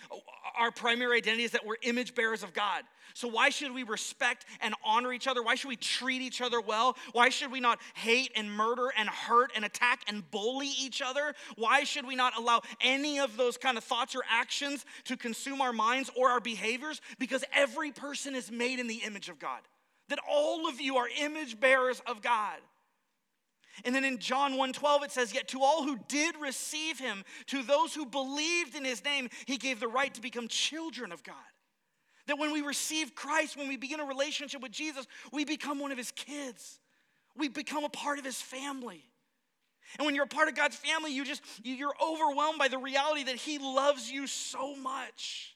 our 0.56 0.70
primary 0.70 1.18
identity 1.18 1.44
is 1.44 1.50
that 1.50 1.66
we're 1.66 1.76
image 1.82 2.14
bearers 2.14 2.42
of 2.42 2.54
God. 2.54 2.84
So, 3.12 3.28
why 3.28 3.50
should 3.50 3.72
we 3.72 3.82
respect 3.82 4.46
and 4.60 4.74
honor 4.84 5.12
each 5.12 5.26
other? 5.26 5.42
Why 5.42 5.56
should 5.56 5.68
we 5.68 5.76
treat 5.76 6.22
each 6.22 6.40
other 6.40 6.60
well? 6.60 6.96
Why 7.12 7.28
should 7.28 7.50
we 7.52 7.60
not 7.60 7.80
hate 7.94 8.32
and 8.36 8.50
murder 8.50 8.92
and 8.96 9.08
hurt 9.08 9.52
and 9.54 9.64
attack 9.64 10.02
and 10.08 10.28
bully 10.30 10.70
each 10.80 11.02
other? 11.02 11.34
Why 11.56 11.84
should 11.84 12.06
we 12.06 12.16
not 12.16 12.36
allow 12.36 12.62
any 12.80 13.20
of 13.20 13.36
those 13.36 13.56
kind 13.56 13.76
of 13.76 13.84
thoughts 13.84 14.14
or 14.14 14.22
actions 14.28 14.84
to 15.04 15.16
consume 15.16 15.60
our 15.60 15.72
minds 15.72 16.10
or 16.16 16.30
our 16.30 16.40
behaviors? 16.40 17.00
Because 17.18 17.44
every 17.52 17.92
person 17.92 18.34
is 18.34 18.50
made 18.50 18.78
in 18.78 18.86
the 18.86 19.02
image 19.04 19.28
of 19.28 19.38
God, 19.38 19.60
that 20.08 20.18
all 20.28 20.68
of 20.68 20.80
you 20.80 20.96
are 20.96 21.08
image 21.20 21.58
bearers 21.60 22.00
of 22.06 22.22
God. 22.22 22.58
And 23.84 23.94
then 23.94 24.04
in 24.04 24.18
John 24.18 24.54
1:12 24.54 25.04
it 25.04 25.10
says 25.10 25.32
yet 25.32 25.48
to 25.48 25.62
all 25.62 25.82
who 25.82 25.98
did 26.08 26.36
receive 26.36 26.98
him 26.98 27.24
to 27.46 27.62
those 27.62 27.94
who 27.94 28.06
believed 28.06 28.74
in 28.74 28.84
his 28.84 29.04
name 29.04 29.28
he 29.46 29.56
gave 29.56 29.80
the 29.80 29.88
right 29.88 30.12
to 30.14 30.20
become 30.20 30.48
children 30.48 31.10
of 31.12 31.22
God. 31.22 31.34
That 32.26 32.38
when 32.38 32.52
we 32.52 32.60
receive 32.60 33.14
Christ 33.14 33.56
when 33.56 33.68
we 33.68 33.76
begin 33.76 34.00
a 34.00 34.04
relationship 34.04 34.62
with 34.62 34.72
Jesus 34.72 35.06
we 35.32 35.44
become 35.44 35.78
one 35.78 35.92
of 35.92 35.98
his 35.98 36.12
kids. 36.12 36.78
We 37.36 37.48
become 37.48 37.84
a 37.84 37.88
part 37.88 38.18
of 38.18 38.24
his 38.24 38.40
family. 38.40 39.10
And 39.98 40.06
when 40.06 40.14
you're 40.14 40.24
a 40.24 40.28
part 40.28 40.48
of 40.48 40.54
God's 40.54 40.76
family, 40.76 41.12
you 41.12 41.24
just 41.24 41.42
you're 41.62 41.94
overwhelmed 42.02 42.58
by 42.58 42.68
the 42.68 42.78
reality 42.78 43.24
that 43.24 43.36
he 43.36 43.58
loves 43.58 44.10
you 44.10 44.26
so 44.26 44.74
much. 44.76 45.53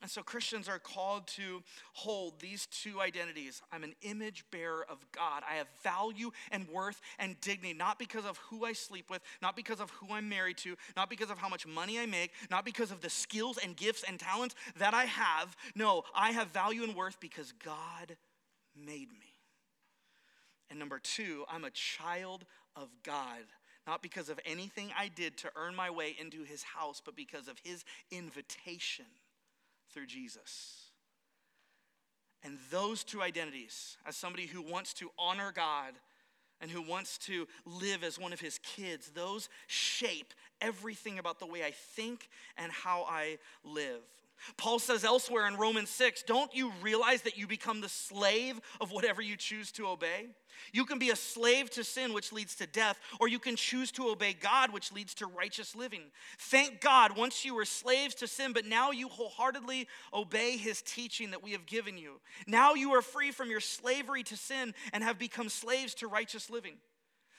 And 0.00 0.08
so 0.08 0.22
Christians 0.22 0.68
are 0.68 0.78
called 0.78 1.26
to 1.28 1.62
hold 1.92 2.38
these 2.38 2.66
two 2.66 3.00
identities. 3.00 3.62
I'm 3.72 3.82
an 3.82 3.96
image 4.02 4.44
bearer 4.52 4.86
of 4.88 4.98
God. 5.10 5.42
I 5.48 5.54
have 5.54 5.66
value 5.82 6.30
and 6.52 6.68
worth 6.68 7.00
and 7.18 7.40
dignity, 7.40 7.74
not 7.74 7.98
because 7.98 8.24
of 8.24 8.38
who 8.48 8.64
I 8.64 8.74
sleep 8.74 9.10
with, 9.10 9.22
not 9.42 9.56
because 9.56 9.80
of 9.80 9.90
who 9.90 10.14
I'm 10.14 10.28
married 10.28 10.58
to, 10.58 10.76
not 10.96 11.10
because 11.10 11.30
of 11.30 11.38
how 11.38 11.48
much 11.48 11.66
money 11.66 11.98
I 11.98 12.06
make, 12.06 12.30
not 12.48 12.64
because 12.64 12.92
of 12.92 13.00
the 13.00 13.10
skills 13.10 13.58
and 13.58 13.76
gifts 13.76 14.04
and 14.06 14.20
talents 14.20 14.54
that 14.76 14.94
I 14.94 15.06
have. 15.06 15.56
No, 15.74 16.04
I 16.14 16.30
have 16.30 16.48
value 16.48 16.84
and 16.84 16.94
worth 16.94 17.18
because 17.18 17.52
God 17.64 18.16
made 18.76 19.10
me. 19.10 19.34
And 20.70 20.78
number 20.78 21.00
two, 21.00 21.44
I'm 21.50 21.64
a 21.64 21.70
child 21.70 22.44
of 22.76 22.88
God 23.02 23.42
not 23.86 24.02
because 24.02 24.28
of 24.28 24.38
anything 24.44 24.90
I 24.98 25.08
did 25.08 25.38
to 25.38 25.50
earn 25.56 25.74
my 25.74 25.88
way 25.88 26.14
into 26.20 26.44
his 26.44 26.62
house, 26.62 27.00
but 27.02 27.16
because 27.16 27.48
of 27.48 27.58
his 27.64 27.86
invitation 28.10 29.06
through 29.92 30.06
Jesus. 30.06 30.90
And 32.44 32.58
those 32.70 33.04
two 33.04 33.22
identities, 33.22 33.96
as 34.06 34.16
somebody 34.16 34.46
who 34.46 34.62
wants 34.62 34.94
to 34.94 35.10
honor 35.18 35.52
God 35.54 35.94
and 36.60 36.70
who 36.70 36.82
wants 36.82 37.18
to 37.18 37.46
live 37.64 38.04
as 38.04 38.18
one 38.18 38.32
of 38.32 38.40
his 38.40 38.58
kids, 38.58 39.10
those 39.10 39.48
shape 39.66 40.34
everything 40.60 41.18
about 41.18 41.40
the 41.40 41.46
way 41.46 41.64
I 41.64 41.72
think 41.72 42.28
and 42.56 42.70
how 42.70 43.04
I 43.08 43.38
live. 43.64 44.02
Paul 44.56 44.78
says 44.78 45.04
elsewhere 45.04 45.46
in 45.46 45.56
Romans 45.56 45.90
6 45.90 46.22
Don't 46.24 46.54
you 46.54 46.72
realize 46.82 47.22
that 47.22 47.36
you 47.38 47.46
become 47.46 47.80
the 47.80 47.88
slave 47.88 48.60
of 48.80 48.90
whatever 48.90 49.22
you 49.22 49.36
choose 49.36 49.72
to 49.72 49.86
obey? 49.88 50.26
You 50.72 50.84
can 50.84 50.98
be 50.98 51.10
a 51.10 51.16
slave 51.16 51.70
to 51.70 51.84
sin, 51.84 52.12
which 52.12 52.32
leads 52.32 52.56
to 52.56 52.66
death, 52.66 52.98
or 53.20 53.28
you 53.28 53.38
can 53.38 53.56
choose 53.56 53.92
to 53.92 54.08
obey 54.08 54.32
God, 54.32 54.72
which 54.72 54.92
leads 54.92 55.14
to 55.14 55.26
righteous 55.26 55.74
living. 55.74 56.02
Thank 56.38 56.80
God, 56.80 57.16
once 57.16 57.44
you 57.44 57.54
were 57.54 57.64
slaves 57.64 58.14
to 58.16 58.26
sin, 58.26 58.52
but 58.52 58.66
now 58.66 58.90
you 58.90 59.08
wholeheartedly 59.08 59.86
obey 60.12 60.56
his 60.56 60.82
teaching 60.82 61.30
that 61.30 61.42
we 61.42 61.52
have 61.52 61.66
given 61.66 61.96
you. 61.96 62.20
Now 62.46 62.74
you 62.74 62.92
are 62.94 63.02
free 63.02 63.30
from 63.30 63.50
your 63.50 63.60
slavery 63.60 64.22
to 64.24 64.36
sin 64.36 64.74
and 64.92 65.04
have 65.04 65.18
become 65.18 65.48
slaves 65.48 65.94
to 65.94 66.08
righteous 66.08 66.50
living. 66.50 66.78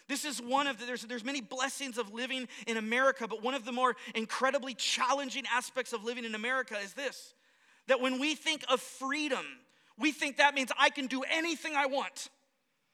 This 0.10 0.26
is 0.26 0.41
one 0.41 0.66
of 0.66 0.80
the, 0.80 0.86
there's, 0.86 1.03
there's 1.03 1.24
many 1.24 1.39
blessings 1.39 1.99
of 1.99 2.12
living 2.12 2.47
in 2.66 2.78
America, 2.78 3.28
but 3.28 3.43
one 3.43 3.53
of 3.53 3.64
the 3.64 3.72
more 3.72 3.95
incredibly 4.16 4.74
challenging 4.74 5.43
aspects 5.53 5.93
of 5.93 6.03
living 6.03 6.26
in 6.26 6.36
America 6.36 6.76
is 6.84 6.93
this 6.93 7.34
that 7.88 8.01
when 8.01 8.20
we 8.20 8.36
think 8.36 8.64
of 8.70 8.80
freedom, 8.80 9.45
we 9.97 10.12
think 10.12 10.38
that 10.38 10.53
means 10.53 10.72
I 10.78 10.89
can 10.89 11.07
do 11.07 11.24
anything 11.24 11.74
I 11.76 11.88
want. 11.88 12.30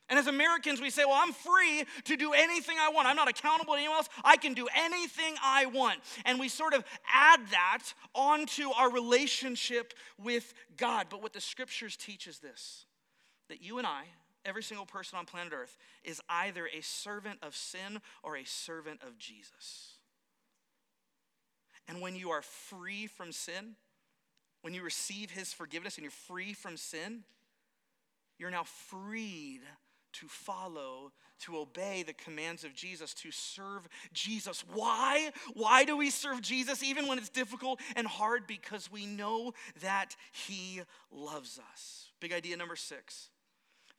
And 0.07 0.19
as 0.19 0.27
Americans, 0.27 0.79
we 0.79 0.89
say, 0.89 1.03
well, 1.03 1.17
I'm 1.17 1.33
free 1.33 1.83
to 2.05 2.15
do 2.15 2.31
anything 2.33 2.77
I 2.79 2.89
want. 2.89 3.07
I'm 3.07 3.15
not 3.15 3.27
accountable 3.27 3.73
to 3.73 3.79
anyone 3.79 3.97
else. 3.97 4.09
I 4.23 4.37
can 4.37 4.53
do 4.53 4.67
anything 4.75 5.35
I 5.43 5.65
want. 5.65 5.99
And 6.25 6.39
we 6.39 6.47
sort 6.47 6.73
of 6.73 6.85
add 7.11 7.39
that 7.51 7.83
onto 8.13 8.69
our 8.69 8.91
relationship 8.91 9.93
with 10.21 10.53
God. 10.77 11.07
But 11.09 11.21
what 11.21 11.33
the 11.33 11.41
scriptures 11.41 11.97
teach 11.97 12.27
is 12.27 12.39
this 12.39 12.85
that 13.49 13.61
you 13.61 13.79
and 13.79 13.87
I, 13.87 14.03
every 14.45 14.63
single 14.63 14.85
person 14.85 15.17
on 15.17 15.25
planet 15.25 15.53
Earth 15.53 15.77
is 16.03 16.21
either 16.29 16.67
a 16.67 16.81
servant 16.81 17.39
of 17.41 17.55
sin 17.55 17.99
or 18.23 18.37
a 18.37 18.45
servant 18.45 19.01
of 19.05 19.17
Jesus. 19.17 19.95
And 21.87 22.01
when 22.01 22.15
you 22.15 22.31
are 22.31 22.41
free 22.41 23.07
from 23.07 23.31
sin, 23.31 23.75
when 24.61 24.73
you 24.73 24.81
receive 24.81 25.31
his 25.31 25.53
forgiveness 25.53 25.97
and 25.97 26.03
you're 26.03 26.11
free 26.11 26.53
from 26.53 26.77
sin, 26.77 27.23
you're 28.37 28.51
now 28.51 28.63
freed 28.63 29.61
to 30.13 30.27
follow, 30.27 31.11
to 31.39 31.57
obey 31.57 32.03
the 32.03 32.13
commands 32.13 32.63
of 32.63 32.73
Jesus, 32.73 33.13
to 33.13 33.31
serve 33.31 33.87
Jesus. 34.13 34.63
Why? 34.73 35.31
Why 35.53 35.83
do 35.83 35.97
we 35.97 36.09
serve 36.09 36.41
Jesus 36.41 36.81
even 36.81 37.07
when 37.07 37.17
it's 37.17 37.29
difficult 37.29 37.79
and 37.95 38.07
hard? 38.07 38.47
Because 38.47 38.91
we 38.91 39.05
know 39.05 39.53
that 39.81 40.15
he 40.31 40.81
loves 41.11 41.59
us. 41.73 42.07
Big 42.19 42.31
idea 42.31 42.55
number 42.57 42.75
six 42.75 43.29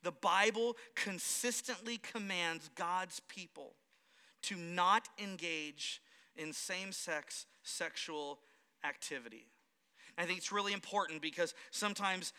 the 0.03 0.11
Bible 0.11 0.77
consistently 0.95 1.97
commands 1.97 2.69
God's 2.75 3.19
people 3.27 3.73
to 4.43 4.55
not 4.55 5.09
engage 5.21 6.01
in 6.35 6.53
same 6.53 6.91
sex 6.91 7.45
sexual 7.63 8.39
activity. 8.85 9.47
I 10.17 10.25
think 10.25 10.39
it's 10.39 10.51
really 10.51 10.73
important 10.73 11.21
because 11.21 11.53
sometimes 11.71 12.33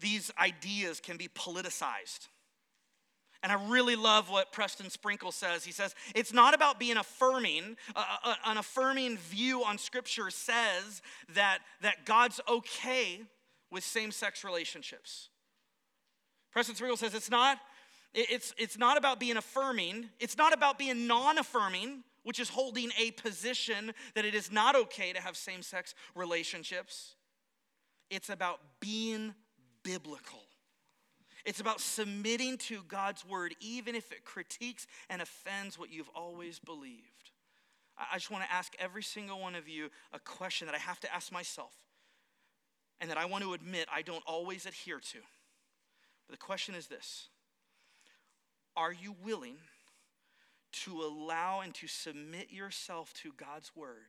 these 0.00 0.30
ideas 0.38 1.00
can 1.00 1.16
be 1.16 1.28
politicized. 1.28 2.28
And 3.42 3.52
I 3.52 3.68
really 3.68 3.96
love 3.96 4.30
what 4.30 4.50
Preston 4.50 4.90
Sprinkle 4.90 5.30
says. 5.30 5.64
He 5.64 5.72
says, 5.72 5.94
it's 6.14 6.32
not 6.32 6.54
about 6.54 6.80
being 6.80 6.96
affirming. 6.96 7.76
Uh, 7.94 8.04
uh, 8.24 8.34
an 8.46 8.58
affirming 8.58 9.18
view 9.18 9.62
on 9.62 9.78
Scripture 9.78 10.30
says 10.30 11.02
that, 11.34 11.58
that 11.82 12.06
God's 12.06 12.40
okay 12.48 13.20
with 13.70 13.84
same 13.84 14.10
sex 14.10 14.42
relationships. 14.42 15.28
Preston 16.56 16.74
Sprinkle 16.74 16.96
says 16.96 17.12
it's 17.12 17.30
not, 17.30 17.58
it's, 18.14 18.54
it's 18.56 18.78
not 18.78 18.96
about 18.96 19.20
being 19.20 19.36
affirming, 19.36 20.08
it's 20.18 20.38
not 20.38 20.54
about 20.54 20.78
being 20.78 21.06
non 21.06 21.36
affirming, 21.36 22.02
which 22.22 22.40
is 22.40 22.48
holding 22.48 22.90
a 22.98 23.10
position 23.10 23.92
that 24.14 24.24
it 24.24 24.34
is 24.34 24.50
not 24.50 24.74
okay 24.74 25.12
to 25.12 25.20
have 25.20 25.36
same 25.36 25.60
sex 25.60 25.94
relationships. 26.14 27.14
It's 28.08 28.30
about 28.30 28.60
being 28.80 29.34
biblical. 29.82 30.40
It's 31.44 31.60
about 31.60 31.78
submitting 31.78 32.56
to 32.56 32.80
God's 32.88 33.22
word, 33.22 33.54
even 33.60 33.94
if 33.94 34.10
it 34.10 34.24
critiques 34.24 34.86
and 35.10 35.20
offends 35.20 35.78
what 35.78 35.92
you've 35.92 36.10
always 36.14 36.58
believed. 36.58 37.32
I 37.98 38.16
just 38.16 38.30
want 38.30 38.44
to 38.44 38.50
ask 38.50 38.72
every 38.78 39.02
single 39.02 39.38
one 39.42 39.56
of 39.56 39.68
you 39.68 39.90
a 40.14 40.18
question 40.20 40.64
that 40.68 40.74
I 40.74 40.78
have 40.78 41.00
to 41.00 41.14
ask 41.14 41.30
myself 41.30 41.74
and 42.98 43.10
that 43.10 43.18
I 43.18 43.26
want 43.26 43.44
to 43.44 43.52
admit 43.52 43.88
I 43.94 44.00
don't 44.00 44.24
always 44.26 44.64
adhere 44.64 45.00
to. 45.00 45.18
The 46.30 46.36
question 46.36 46.74
is 46.74 46.86
this 46.86 47.28
Are 48.76 48.92
you 48.92 49.14
willing 49.24 49.56
to 50.84 51.02
allow 51.02 51.60
and 51.60 51.74
to 51.74 51.86
submit 51.86 52.52
yourself 52.52 53.12
to 53.22 53.32
God's 53.32 53.74
word 53.74 54.08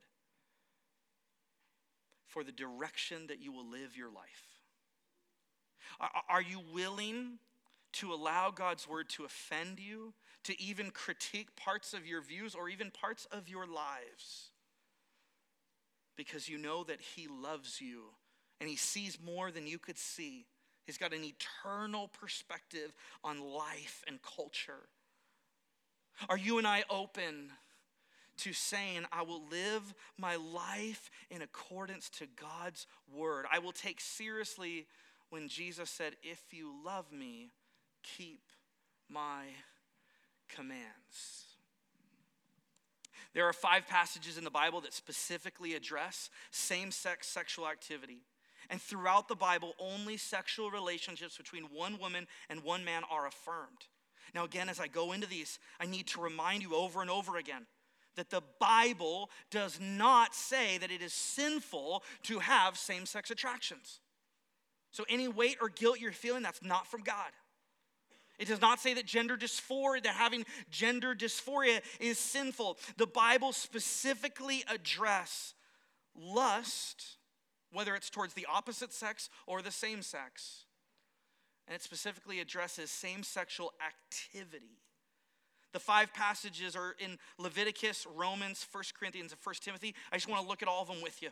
for 2.25 2.43
the 2.43 2.51
direction 2.51 3.27
that 3.27 3.41
you 3.41 3.51
will 3.51 3.69
live 3.69 3.95
your 3.95 4.09
life? 4.09 4.57
Are 6.29 6.41
you 6.41 6.61
willing 6.73 7.39
to 7.93 8.13
allow 8.13 8.51
God's 8.51 8.87
word 8.87 9.09
to 9.09 9.23
offend 9.23 9.79
you, 9.79 10.13
to 10.43 10.61
even 10.61 10.91
critique 10.91 11.55
parts 11.55 11.93
of 11.93 12.05
your 12.05 12.21
views 12.21 12.53
or 12.53 12.69
even 12.69 12.91
parts 12.91 13.25
of 13.31 13.49
your 13.49 13.65
lives? 13.65 14.51
Because 16.15 16.49
you 16.49 16.57
know 16.57 16.83
that 16.83 17.01
He 17.01 17.27
loves 17.27 17.79
you 17.81 18.03
and 18.59 18.69
He 18.69 18.75
sees 18.75 19.17
more 19.23 19.49
than 19.49 19.65
you 19.65 19.79
could 19.79 19.97
see. 19.97 20.45
He's 20.87 20.97
got 20.97 21.13
an 21.13 21.25
eternal 21.25 22.07
perspective 22.07 22.95
on 23.21 23.41
life 23.41 24.05
and 24.07 24.19
culture. 24.21 24.87
Are 26.29 26.37
you 26.37 26.57
and 26.57 26.65
I 26.65 26.85
open 26.89 27.51
to 28.37 28.53
saying, 28.53 29.03
I 29.11 29.23
will 29.23 29.41
live 29.51 29.93
my 30.17 30.37
life 30.37 31.11
in 31.29 31.41
accordance 31.41 32.09
to 32.11 32.25
God's 32.25 32.87
word? 33.13 33.45
I 33.51 33.59
will 33.59 33.73
take 33.73 33.99
seriously 33.99 34.87
when 35.29 35.49
Jesus 35.49 35.89
said, 35.89 36.13
If 36.23 36.41
you 36.53 36.71
love 36.85 37.11
me, 37.11 37.51
keep 38.01 38.43
my 39.09 39.43
commands. 40.47 41.43
There 43.33 43.45
are 43.45 43.53
five 43.53 43.87
passages 43.87 44.37
in 44.37 44.45
the 44.45 44.49
Bible 44.49 44.79
that 44.81 44.93
specifically 44.93 45.75
address 45.75 46.29
same 46.49 46.91
sex 46.91 47.27
sexual 47.27 47.67
activity. 47.67 48.21
And 48.69 48.81
throughout 48.81 49.27
the 49.27 49.35
Bible, 49.35 49.73
only 49.79 50.17
sexual 50.17 50.69
relationships 50.71 51.37
between 51.37 51.63
one 51.63 51.99
woman 51.99 52.27
and 52.49 52.63
one 52.63 52.83
man 52.83 53.03
are 53.09 53.27
affirmed. 53.27 53.87
Now, 54.35 54.43
again, 54.43 54.69
as 54.69 54.79
I 54.79 54.87
go 54.87 55.13
into 55.13 55.27
these, 55.27 55.59
I 55.79 55.85
need 55.85 56.07
to 56.07 56.21
remind 56.21 56.63
you 56.63 56.75
over 56.75 57.01
and 57.01 57.09
over 57.09 57.37
again 57.37 57.65
that 58.15 58.29
the 58.29 58.43
Bible 58.59 59.29
does 59.51 59.79
not 59.79 60.35
say 60.35 60.77
that 60.79 60.91
it 60.91 61.01
is 61.01 61.13
sinful 61.13 62.03
to 62.23 62.39
have 62.39 62.77
same 62.77 63.05
sex 63.05 63.31
attractions. 63.31 63.99
So, 64.91 65.05
any 65.07 65.27
weight 65.27 65.57
or 65.61 65.69
guilt 65.69 65.99
you're 65.99 66.11
feeling, 66.11 66.43
that's 66.43 66.63
not 66.63 66.87
from 66.87 67.01
God. 67.01 67.31
It 68.39 68.47
does 68.47 68.61
not 68.61 68.79
say 68.79 68.93
that 68.95 69.05
gender 69.05 69.35
dysphoria, 69.35 70.03
that 70.03 70.15
having 70.15 70.45
gender 70.69 71.15
dysphoria 71.15 71.81
is 71.99 72.19
sinful. 72.19 72.77
The 72.97 73.07
Bible 73.07 73.51
specifically 73.51 74.63
address 74.67 75.53
lust 76.15 77.16
whether 77.77 77.93
it's 77.93 78.09
towards 78.09 78.33
the 78.33 78.47
opposite 78.51 78.91
sex 78.91 79.29
or 79.45 79.61
the 79.61 79.69
same 79.69 80.01
sex. 80.01 80.63
And 81.67 81.75
it 81.75 81.83
specifically 81.83 82.39
addresses 82.39 82.89
same 82.89 83.21
sexual 83.21 83.71
activity. 83.85 84.79
The 85.73 85.79
five 85.79 86.11
passages 86.11 86.75
are 86.75 86.95
in 86.97 87.19
Leviticus, 87.37 88.07
Romans, 88.15 88.65
1 88.71 88.83
Corinthians, 88.99 89.31
and 89.31 89.39
1 89.43 89.55
Timothy. 89.61 89.93
I 90.11 90.15
just 90.15 90.27
want 90.27 90.41
to 90.41 90.49
look 90.49 90.63
at 90.63 90.67
all 90.67 90.81
of 90.81 90.87
them 90.87 91.03
with 91.03 91.21
you. 91.21 91.29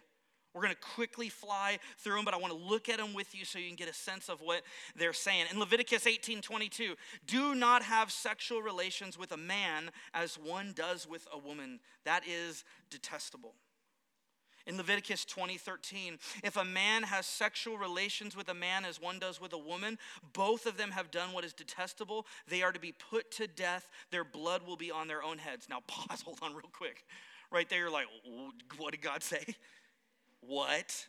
We're 0.54 0.62
going 0.62 0.76
to 0.76 0.80
quickly 0.94 1.30
fly 1.30 1.80
through 1.98 2.18
them, 2.18 2.26
but 2.26 2.36
I 2.36 2.38
want 2.38 2.54
to 2.54 2.60
look 2.60 2.90
at 2.90 3.00
them 3.00 3.16
with 3.16 3.34
you 3.34 3.44
so 3.44 3.58
you 3.58 3.66
can 3.66 3.76
get 3.76 3.90
a 3.90 3.94
sense 3.94 4.30
of 4.30 4.40
what 4.40 4.62
they're 4.96 5.14
saying. 5.14 5.48
In 5.52 5.60
Leviticus 5.60 6.06
18 6.06 6.44
22, 6.44 6.94
do 7.26 7.56
not 7.56 7.82
have 7.82 8.12
sexual 8.12 8.62
relations 8.62 9.18
with 9.18 9.32
a 9.32 9.38
man 9.38 9.90
as 10.14 10.36
one 10.36 10.74
does 10.76 11.10
with 11.10 11.28
a 11.34 11.40
woman. 11.40 11.80
That 12.04 12.22
is 12.28 12.64
detestable. 12.92 13.56
In 14.68 14.78
Leviticus 14.78 15.26
20, 15.26 15.58
13, 15.58 16.18
if 16.44 16.58
a 16.58 16.66
man 16.66 17.04
has 17.04 17.28
sexual 17.28 17.78
relations 17.78 18.36
with 18.36 18.50
a 18.50 18.54
man 18.54 18.84
as 18.84 19.00
one 19.00 19.20
does 19.20 19.40
with 19.40 19.54
a 19.54 19.58
woman, 19.58 20.00
both 20.34 20.66
of 20.66 20.76
them 20.78 20.92
have 20.92 21.12
done 21.12 21.34
what 21.34 21.46
is 21.46 21.54
detestable. 21.54 22.26
They 22.48 22.64
are 22.64 22.72
to 22.72 22.80
be 22.80 22.92
put 22.92 23.30
to 23.32 23.48
death. 23.48 23.90
Their 24.10 24.24
blood 24.24 24.66
will 24.66 24.78
be 24.78 24.90
on 24.90 25.08
their 25.08 25.22
own 25.22 25.38
heads. 25.38 25.68
Now, 25.70 25.82
pause, 25.88 26.22
hold 26.22 26.40
on 26.42 26.54
real 26.54 26.70
quick. 26.74 27.06
Right 27.52 27.70
there, 27.70 27.80
you're 27.80 27.92
like, 27.92 28.08
what 28.78 28.92
did 28.92 29.02
God 29.02 29.22
say? 29.22 29.46
What? 30.42 31.08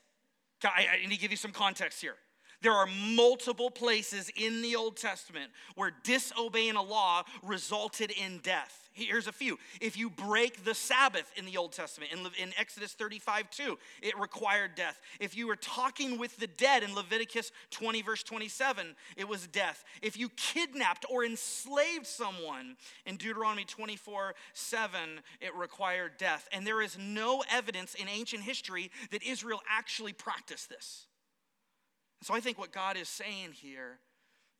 I, 0.64 0.86
I 1.02 1.06
need 1.06 1.14
to 1.14 1.20
give 1.20 1.30
you 1.30 1.36
some 1.36 1.52
context 1.52 2.00
here. 2.00 2.16
There 2.62 2.72
are 2.72 2.86
multiple 2.86 3.70
places 3.70 4.30
in 4.34 4.62
the 4.62 4.76
Old 4.76 4.96
Testament 4.96 5.50
where 5.74 5.92
disobeying 6.02 6.76
a 6.76 6.82
law 6.82 7.22
resulted 7.42 8.10
in 8.10 8.38
death. 8.38 8.85
Here's 8.96 9.26
a 9.26 9.32
few. 9.32 9.58
If 9.78 9.98
you 9.98 10.08
break 10.08 10.64
the 10.64 10.74
Sabbath 10.74 11.30
in 11.36 11.44
the 11.44 11.58
Old 11.58 11.72
Testament, 11.72 12.12
in, 12.12 12.20
in 12.42 12.54
Exodus 12.58 12.94
35 12.94 13.50
2, 13.50 13.78
it 14.00 14.18
required 14.18 14.74
death. 14.74 14.98
If 15.20 15.36
you 15.36 15.46
were 15.46 15.56
talking 15.56 16.18
with 16.18 16.38
the 16.38 16.46
dead 16.46 16.82
in 16.82 16.94
Leviticus 16.94 17.52
20, 17.72 18.00
verse 18.00 18.22
27, 18.22 18.96
it 19.18 19.28
was 19.28 19.46
death. 19.48 19.84
If 20.00 20.16
you 20.16 20.30
kidnapped 20.30 21.04
or 21.10 21.26
enslaved 21.26 22.06
someone 22.06 22.76
in 23.04 23.18
Deuteronomy 23.18 23.66
24 23.66 24.34
7, 24.54 25.00
it 25.42 25.54
required 25.54 26.12
death. 26.16 26.48
And 26.50 26.66
there 26.66 26.80
is 26.80 26.96
no 26.98 27.44
evidence 27.52 27.94
in 27.94 28.08
ancient 28.08 28.44
history 28.44 28.90
that 29.10 29.22
Israel 29.22 29.60
actually 29.68 30.14
practiced 30.14 30.70
this. 30.70 31.04
So 32.22 32.32
I 32.32 32.40
think 32.40 32.58
what 32.58 32.72
God 32.72 32.96
is 32.96 33.10
saying 33.10 33.52
here 33.52 33.98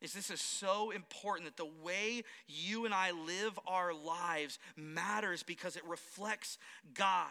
is 0.01 0.13
this 0.13 0.31
is 0.31 0.41
so 0.41 0.91
important 0.91 1.49
that 1.49 1.57
the 1.57 1.71
way 1.83 2.23
you 2.47 2.85
and 2.85 2.95
I 2.95 3.13
live 3.13 3.59
our 3.67 3.95
lives 3.95 4.59
matters 4.77 5.43
because 5.43 5.77
it 5.77 5.85
reflects 5.87 6.59
God. 6.95 7.29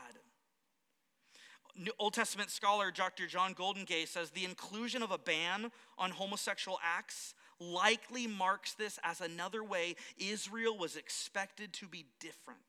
Old 1.99 2.13
Testament 2.13 2.49
scholar 2.49 2.89
Dr. 2.89 3.27
John 3.27 3.53
Goldingay 3.53 4.07
says 4.07 4.29
the 4.31 4.45
inclusion 4.45 5.03
of 5.03 5.11
a 5.11 5.17
ban 5.17 5.71
on 5.97 6.11
homosexual 6.11 6.79
acts 6.83 7.33
likely 7.59 8.27
marks 8.27 8.73
this 8.73 8.99
as 9.03 9.21
another 9.21 9.63
way 9.63 9.95
Israel 10.17 10.77
was 10.77 10.95
expected 10.95 11.73
to 11.73 11.87
be 11.87 12.05
different. 12.19 12.59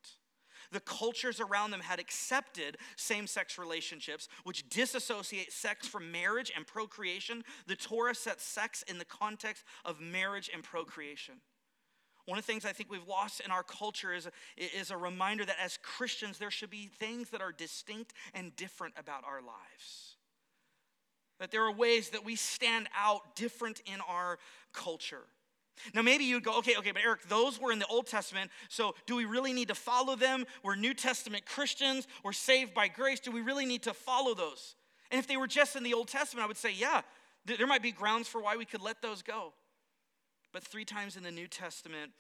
The 0.73 0.81
cultures 0.81 1.41
around 1.41 1.71
them 1.71 1.81
had 1.81 1.99
accepted 1.99 2.79
same 2.97 3.27
sex 3.27 3.59
relationships, 3.59 4.29
which 4.45 4.69
disassociate 4.69 5.53
sex 5.53 5.87
from 5.87 6.11
marriage 6.13 6.53
and 6.55 6.67
procreation. 6.67 7.45
The 7.67 7.77
Torah 7.77 8.15
sets 8.15 8.45
sex 8.45 8.83
in 8.83 8.99
the 8.99 9.05
context 9.05 9.65
of 9.85 10.01
marriage 10.01 10.51
and 10.53 10.63
procreation. 10.63 11.37
One 12.27 12.39
of 12.39 12.45
the 12.45 12.53
things 12.53 12.65
I 12.65 12.73
think 12.73 12.91
we've 12.91 13.07
lost 13.07 13.41
in 13.41 13.53
our 13.53 13.63
culture 13.63 14.13
is, 14.13 14.29
is 14.57 14.91
a 14.91 14.97
reminder 14.97 15.45
that 15.45 15.57
as 15.63 15.79
Christians, 15.81 16.39
there 16.39 16.51
should 16.51 16.71
be 16.71 16.87
things 16.87 17.31
that 17.31 17.41
are 17.41 17.53
distinct 17.53 18.15
and 18.35 18.55
different 18.57 18.95
about 18.99 19.23
our 19.25 19.41
lives. 19.41 20.17
That 21.39 21.53
there 21.53 21.63
are 21.63 21.73
ways 21.73 22.11
that 22.11 22.25
we 22.25 22.35
stand 22.35 22.89
out 22.97 23.37
different 23.37 23.81
in 23.87 24.01
our 24.09 24.39
culture. 24.73 25.27
Now, 25.95 26.03
maybe 26.03 26.25
you'd 26.25 26.45
go, 26.45 26.59
okay, 26.59 26.77
okay, 26.77 26.93
but 26.93 27.03
Eric, 27.03 27.29
those 27.29 27.61
were 27.61 27.73
in 27.73 27.79
the 27.79 27.87
Old 27.87 28.07
Testament, 28.07 28.51
so 28.69 28.95
do 29.07 29.17
we 29.17 29.25
really 29.25 29.53
need 29.53 29.69
to 29.69 29.75
follow 29.75 30.17
them? 30.17 30.45
We're 30.63 30.77
New 30.77 30.95
Testament 30.95 31.47
Christians, 31.47 32.07
we're 32.25 32.33
saved 32.33 32.75
by 32.75 32.89
grace. 32.89 33.21
Do 33.21 33.31
we 33.31 33.41
really 33.41 33.67
need 33.67 33.83
to 33.85 33.95
follow 33.95 34.35
those? 34.35 34.75
And 35.11 35.19
if 35.19 35.27
they 35.27 35.37
were 35.37 35.47
just 35.47 35.77
in 35.77 35.83
the 35.83 35.95
Old 35.95 36.09
Testament, 36.09 36.45
I 36.45 36.49
would 36.49 36.57
say, 36.57 36.73
yeah, 36.73 37.03
there 37.45 37.67
might 37.67 37.83
be 37.83 37.93
grounds 37.93 38.29
for 38.29 38.43
why 38.43 38.57
we 38.57 38.65
could 38.65 38.83
let 38.83 39.03
those 39.03 39.23
go. 39.23 39.53
But 40.53 40.65
three 40.65 40.85
times 40.85 41.17
in 41.17 41.23
the 41.23 41.31
New 41.31 41.47
Testament, 41.47 42.13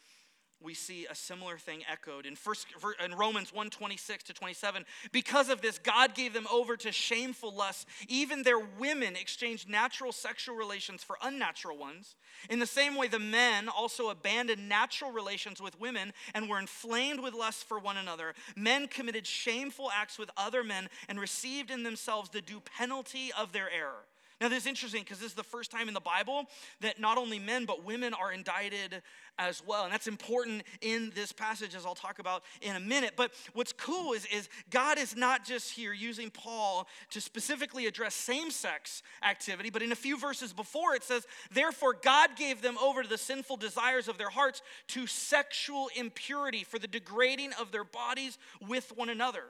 we 0.62 0.74
see 0.74 1.07
a 1.09 1.14
similar 1.14 1.59
thing 1.59 1.82
echoed 1.90 2.26
in 2.26 2.34
first 2.34 2.66
in 3.04 3.14
Romans 3.14 3.52
1 3.52 3.70
26 3.70 4.24
to 4.24 4.32
27 4.32 4.84
because 5.12 5.50
of 5.50 5.61
this 5.61 5.78
God 5.78 6.14
gave 6.14 6.32
them 6.32 6.46
over 6.50 6.76
to 6.78 6.92
shameful 6.92 7.54
lusts. 7.54 7.86
Even 8.09 8.42
their 8.42 8.59
women 8.59 9.16
exchanged 9.16 9.68
natural 9.68 10.12
sexual 10.12 10.57
relations 10.57 11.02
for 11.04 11.18
unnatural 11.22 11.76
ones. 11.76 12.16
In 12.48 12.59
the 12.59 12.66
same 12.66 12.94
way 12.94 13.07
the 13.09 13.18
men 13.18 13.68
also 13.68 14.09
abandoned 14.09 14.68
natural 14.68 15.12
relations 15.12 15.61
with 15.61 15.78
women 15.78 16.12
and 16.34 16.48
were 16.48 16.59
inflamed 16.59 17.20
with 17.20 17.34
lust 17.34 17.64
for 17.64 17.78
one 17.78 17.96
another. 17.96 18.34
Men 18.57 18.88
committed 18.88 19.26
shameful 19.26 19.90
acts 19.94 20.18
with 20.18 20.30
other 20.36 20.64
men 20.64 20.88
and 21.09 21.20
received 21.20 21.70
in 21.70 21.82
themselves 21.82 22.30
the 22.30 22.42
due 22.42 22.61
penalty 22.61 23.30
of 23.36 23.52
their 23.52 23.70
error 23.70 24.07
now, 24.39 24.49
this 24.49 24.64
is 24.64 24.66
interesting 24.66 25.03
because 25.03 25.18
this 25.18 25.30
is 25.30 25.34
the 25.34 25.43
first 25.43 25.70
time 25.70 25.89
in 25.89 25.95
the 25.95 26.01
Bible 26.01 26.45
that 26.82 27.01
not 27.01 27.16
only 27.16 27.39
men, 27.39 27.64
but 27.64 27.87
women 27.87 28.12
are 28.12 28.30
indicted 28.30 29.01
as 29.39 29.62
well. 29.66 29.84
And 29.84 29.93
that's 29.93 30.09
important 30.09 30.62
in 30.82 31.11
this 31.14 31.32
passage, 31.32 31.74
as 31.74 31.87
I'll 31.87 31.95
talk 31.95 32.18
about 32.18 32.43
in 32.61 32.76
a 32.76 32.80
minute. 32.80 33.14
But 33.16 33.32
what's 33.55 33.72
cool 33.72 34.12
is, 34.12 34.26
is 34.26 34.51
God 34.68 34.99
is 34.99 35.16
not 35.16 35.43
just 35.43 35.72
here 35.72 35.95
using 35.95 36.28
Paul 36.28 36.87
to 37.11 37.20
specifically 37.22 37.87
address 37.87 38.14
same 38.14 38.51
sex 38.51 39.03
activity, 39.22 39.70
but 39.70 39.80
in 39.80 39.91
a 39.91 39.97
few 39.97 40.18
verses 40.18 40.53
before 40.53 40.95
it 40.95 41.03
says, 41.03 41.26
Therefore, 41.51 41.95
God 41.95 42.37
gave 42.37 42.61
them 42.61 42.76
over 42.76 43.03
to 43.03 43.09
the 43.09 43.16
sinful 43.16 43.57
desires 43.57 44.07
of 44.07 44.18
their 44.18 44.28
hearts 44.28 44.61
to 44.89 45.07
sexual 45.07 45.89
impurity 45.97 46.62
for 46.62 46.78
the 46.78 46.89
degrading 46.89 47.55
of 47.59 47.72
their 47.72 47.84
bodies 47.84 48.37
with 48.61 48.93
one 48.95 49.09
another. 49.09 49.45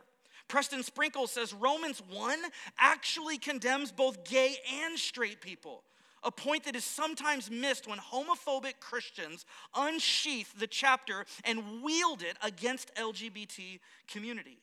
Preston 0.49 0.82
Sprinkle 0.82 1.26
says 1.26 1.53
Romans 1.53 2.03
1 2.12 2.38
actually 2.78 3.38
condemns 3.38 3.90
both 3.90 4.24
gay 4.24 4.57
and 4.84 4.99
straight 4.99 5.40
people. 5.40 5.82
A 6.22 6.30
point 6.30 6.64
that 6.64 6.76
is 6.76 6.84
sometimes 6.84 7.51
missed 7.51 7.86
when 7.88 7.99
homophobic 7.99 8.80
Christians 8.80 9.44
unsheath 9.76 10.53
the 10.59 10.66
chapter 10.66 11.24
and 11.44 11.82
wield 11.82 12.22
it 12.22 12.36
against 12.42 12.94
LGBT 12.94 13.78
community. 14.09 14.59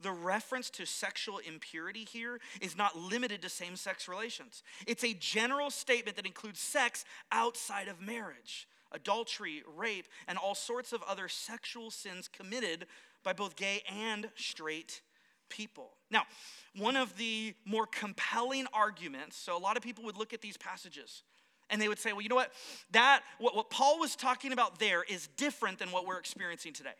The 0.00 0.12
reference 0.12 0.70
to 0.70 0.86
sexual 0.86 1.38
impurity 1.38 2.04
here 2.04 2.40
is 2.60 2.76
not 2.76 2.98
limited 2.98 3.42
to 3.42 3.48
same 3.48 3.76
sex 3.76 4.08
relations. 4.08 4.62
It's 4.86 5.04
a 5.04 5.14
general 5.14 5.70
statement 5.70 6.16
that 6.16 6.26
includes 6.26 6.60
sex 6.60 7.04
outside 7.32 7.88
of 7.88 8.00
marriage, 8.00 8.68
adultery, 8.92 9.62
rape, 9.76 10.06
and 10.26 10.36
all 10.36 10.54
sorts 10.54 10.92
of 10.92 11.02
other 11.04 11.28
sexual 11.28 11.90
sins 11.90 12.28
committed 12.28 12.86
by 13.22 13.32
both 13.32 13.56
gay 13.56 13.82
and 13.88 14.28
straight 14.36 15.00
people. 15.54 15.92
Now, 16.10 16.22
one 16.76 16.96
of 16.96 17.16
the 17.16 17.54
more 17.64 17.86
compelling 17.86 18.66
arguments, 18.72 19.36
so 19.36 19.56
a 19.56 19.58
lot 19.58 19.76
of 19.76 19.82
people 19.82 20.04
would 20.04 20.16
look 20.16 20.32
at 20.32 20.42
these 20.42 20.56
passages 20.56 21.22
and 21.70 21.80
they 21.80 21.88
would 21.88 21.98
say, 21.98 22.12
well, 22.12 22.20
you 22.20 22.28
know 22.28 22.34
what? 22.34 22.52
That, 22.90 23.22
what, 23.38 23.54
what 23.54 23.70
Paul 23.70 24.00
was 24.00 24.16
talking 24.16 24.52
about 24.52 24.78
there 24.78 25.02
is 25.02 25.28
different 25.36 25.78
than 25.78 25.92
what 25.92 26.06
we're 26.06 26.18
experiencing 26.18 26.72
today. 26.72 26.96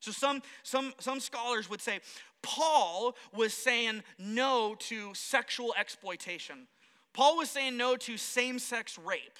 So 0.00 0.12
some, 0.12 0.42
some, 0.62 0.94
some 1.00 1.18
scholars 1.18 1.68
would 1.68 1.80
say 1.80 2.00
Paul 2.40 3.16
was 3.34 3.52
saying 3.52 4.04
no 4.16 4.76
to 4.78 5.12
sexual 5.14 5.74
exploitation. 5.78 6.68
Paul 7.12 7.36
was 7.36 7.50
saying 7.50 7.76
no 7.76 7.96
to 7.96 8.16
same 8.16 8.60
sex 8.60 8.96
rape 8.96 9.38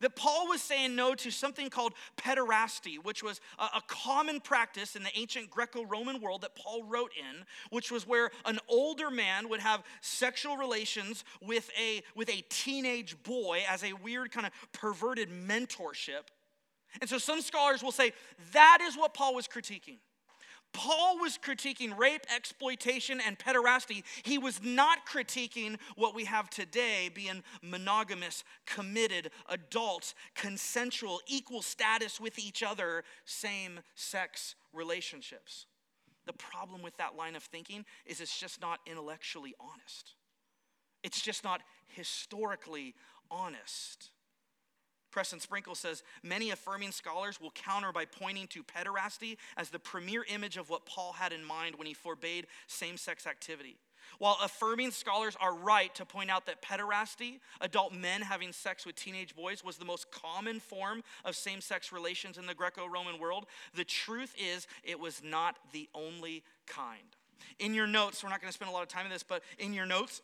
that 0.00 0.16
Paul 0.16 0.48
was 0.48 0.60
saying 0.60 0.94
no 0.94 1.14
to 1.16 1.30
something 1.30 1.70
called 1.70 1.92
pederasty, 2.16 2.96
which 3.02 3.22
was 3.22 3.40
a, 3.58 3.80
common 3.88 4.40
practice 4.40 4.96
in 4.96 5.02
the 5.02 5.16
ancient 5.16 5.50
Greco 5.50 5.84
Roman 5.84 6.20
world 6.20 6.42
that 6.42 6.54
Paul 6.54 6.84
wrote 6.84 7.10
in, 7.18 7.44
which 7.70 7.90
was 7.90 8.06
where 8.06 8.30
an 8.44 8.58
older 8.68 9.10
man 9.10 9.48
would 9.48 9.60
have 9.60 9.82
sexual 10.00 10.56
relations 10.56 11.24
with 11.42 11.70
a, 11.80 12.02
with 12.14 12.28
a 12.28 12.44
teenage 12.48 13.20
boy 13.22 13.62
as 13.68 13.82
a 13.82 13.92
weird 13.94 14.30
kind 14.30 14.46
of 14.46 14.52
perverted 14.72 15.30
mentorship. 15.30 16.28
And 17.00 17.08
so 17.08 17.18
some 17.18 17.40
scholars 17.40 17.82
will 17.82 17.92
say 17.92 18.12
that 18.52 18.78
is 18.82 18.96
what 18.96 19.14
Paul 19.14 19.34
was 19.34 19.46
critiquing. 19.46 19.98
Paul 20.72 21.18
was 21.18 21.38
critiquing 21.38 21.96
rape, 21.96 22.24
exploitation, 22.34 23.20
and 23.20 23.38
pederasty. 23.38 24.04
He 24.22 24.38
was 24.38 24.62
not 24.62 25.06
critiquing 25.06 25.76
what 25.96 26.14
we 26.14 26.24
have 26.26 26.50
today 26.50 27.10
being 27.12 27.42
monogamous, 27.62 28.44
committed, 28.66 29.30
adult, 29.48 30.14
consensual, 30.34 31.20
equal 31.26 31.62
status 31.62 32.20
with 32.20 32.38
each 32.38 32.62
other, 32.62 33.04
same 33.24 33.80
sex 33.94 34.54
relationships. 34.72 35.66
The 36.26 36.32
problem 36.34 36.82
with 36.82 36.96
that 36.98 37.16
line 37.16 37.36
of 37.36 37.42
thinking 37.42 37.84
is 38.04 38.20
it's 38.20 38.38
just 38.38 38.60
not 38.60 38.80
intellectually 38.86 39.54
honest, 39.58 40.14
it's 41.02 41.20
just 41.22 41.42
not 41.42 41.62
historically 41.86 42.94
honest. 43.30 44.10
Preston 45.10 45.40
Sprinkle 45.40 45.74
says 45.74 46.02
many 46.22 46.50
affirming 46.50 46.92
scholars 46.92 47.40
will 47.40 47.50
counter 47.50 47.92
by 47.92 48.04
pointing 48.04 48.46
to 48.48 48.62
pederasty 48.62 49.36
as 49.56 49.70
the 49.70 49.78
premier 49.78 50.24
image 50.28 50.56
of 50.56 50.70
what 50.70 50.86
Paul 50.86 51.12
had 51.12 51.32
in 51.32 51.44
mind 51.44 51.76
when 51.76 51.86
he 51.86 51.94
forbade 51.94 52.46
same 52.66 52.96
sex 52.96 53.26
activity. 53.26 53.76
While 54.18 54.38
affirming 54.42 54.90
scholars 54.90 55.36
are 55.40 55.54
right 55.54 55.94
to 55.94 56.04
point 56.04 56.30
out 56.30 56.46
that 56.46 56.62
pederasty, 56.62 57.40
adult 57.60 57.92
men 57.92 58.22
having 58.22 58.52
sex 58.52 58.86
with 58.86 58.96
teenage 58.96 59.36
boys, 59.36 59.62
was 59.62 59.76
the 59.76 59.84
most 59.84 60.10
common 60.10 60.60
form 60.60 61.02
of 61.24 61.36
same 61.36 61.60
sex 61.60 61.92
relations 61.92 62.38
in 62.38 62.46
the 62.46 62.54
Greco 62.54 62.86
Roman 62.86 63.18
world, 63.18 63.46
the 63.74 63.84
truth 63.84 64.34
is 64.38 64.66
it 64.82 64.98
was 64.98 65.22
not 65.22 65.56
the 65.72 65.88
only 65.94 66.42
kind. 66.66 67.16
In 67.58 67.74
your 67.74 67.86
notes, 67.86 68.22
we're 68.22 68.30
not 68.30 68.40
going 68.40 68.50
to 68.50 68.54
spend 68.54 68.70
a 68.70 68.74
lot 68.74 68.82
of 68.82 68.88
time 68.88 69.04
on 69.04 69.10
this, 69.10 69.22
but 69.22 69.42
in 69.58 69.72
your 69.72 69.86
notes, 69.86 70.22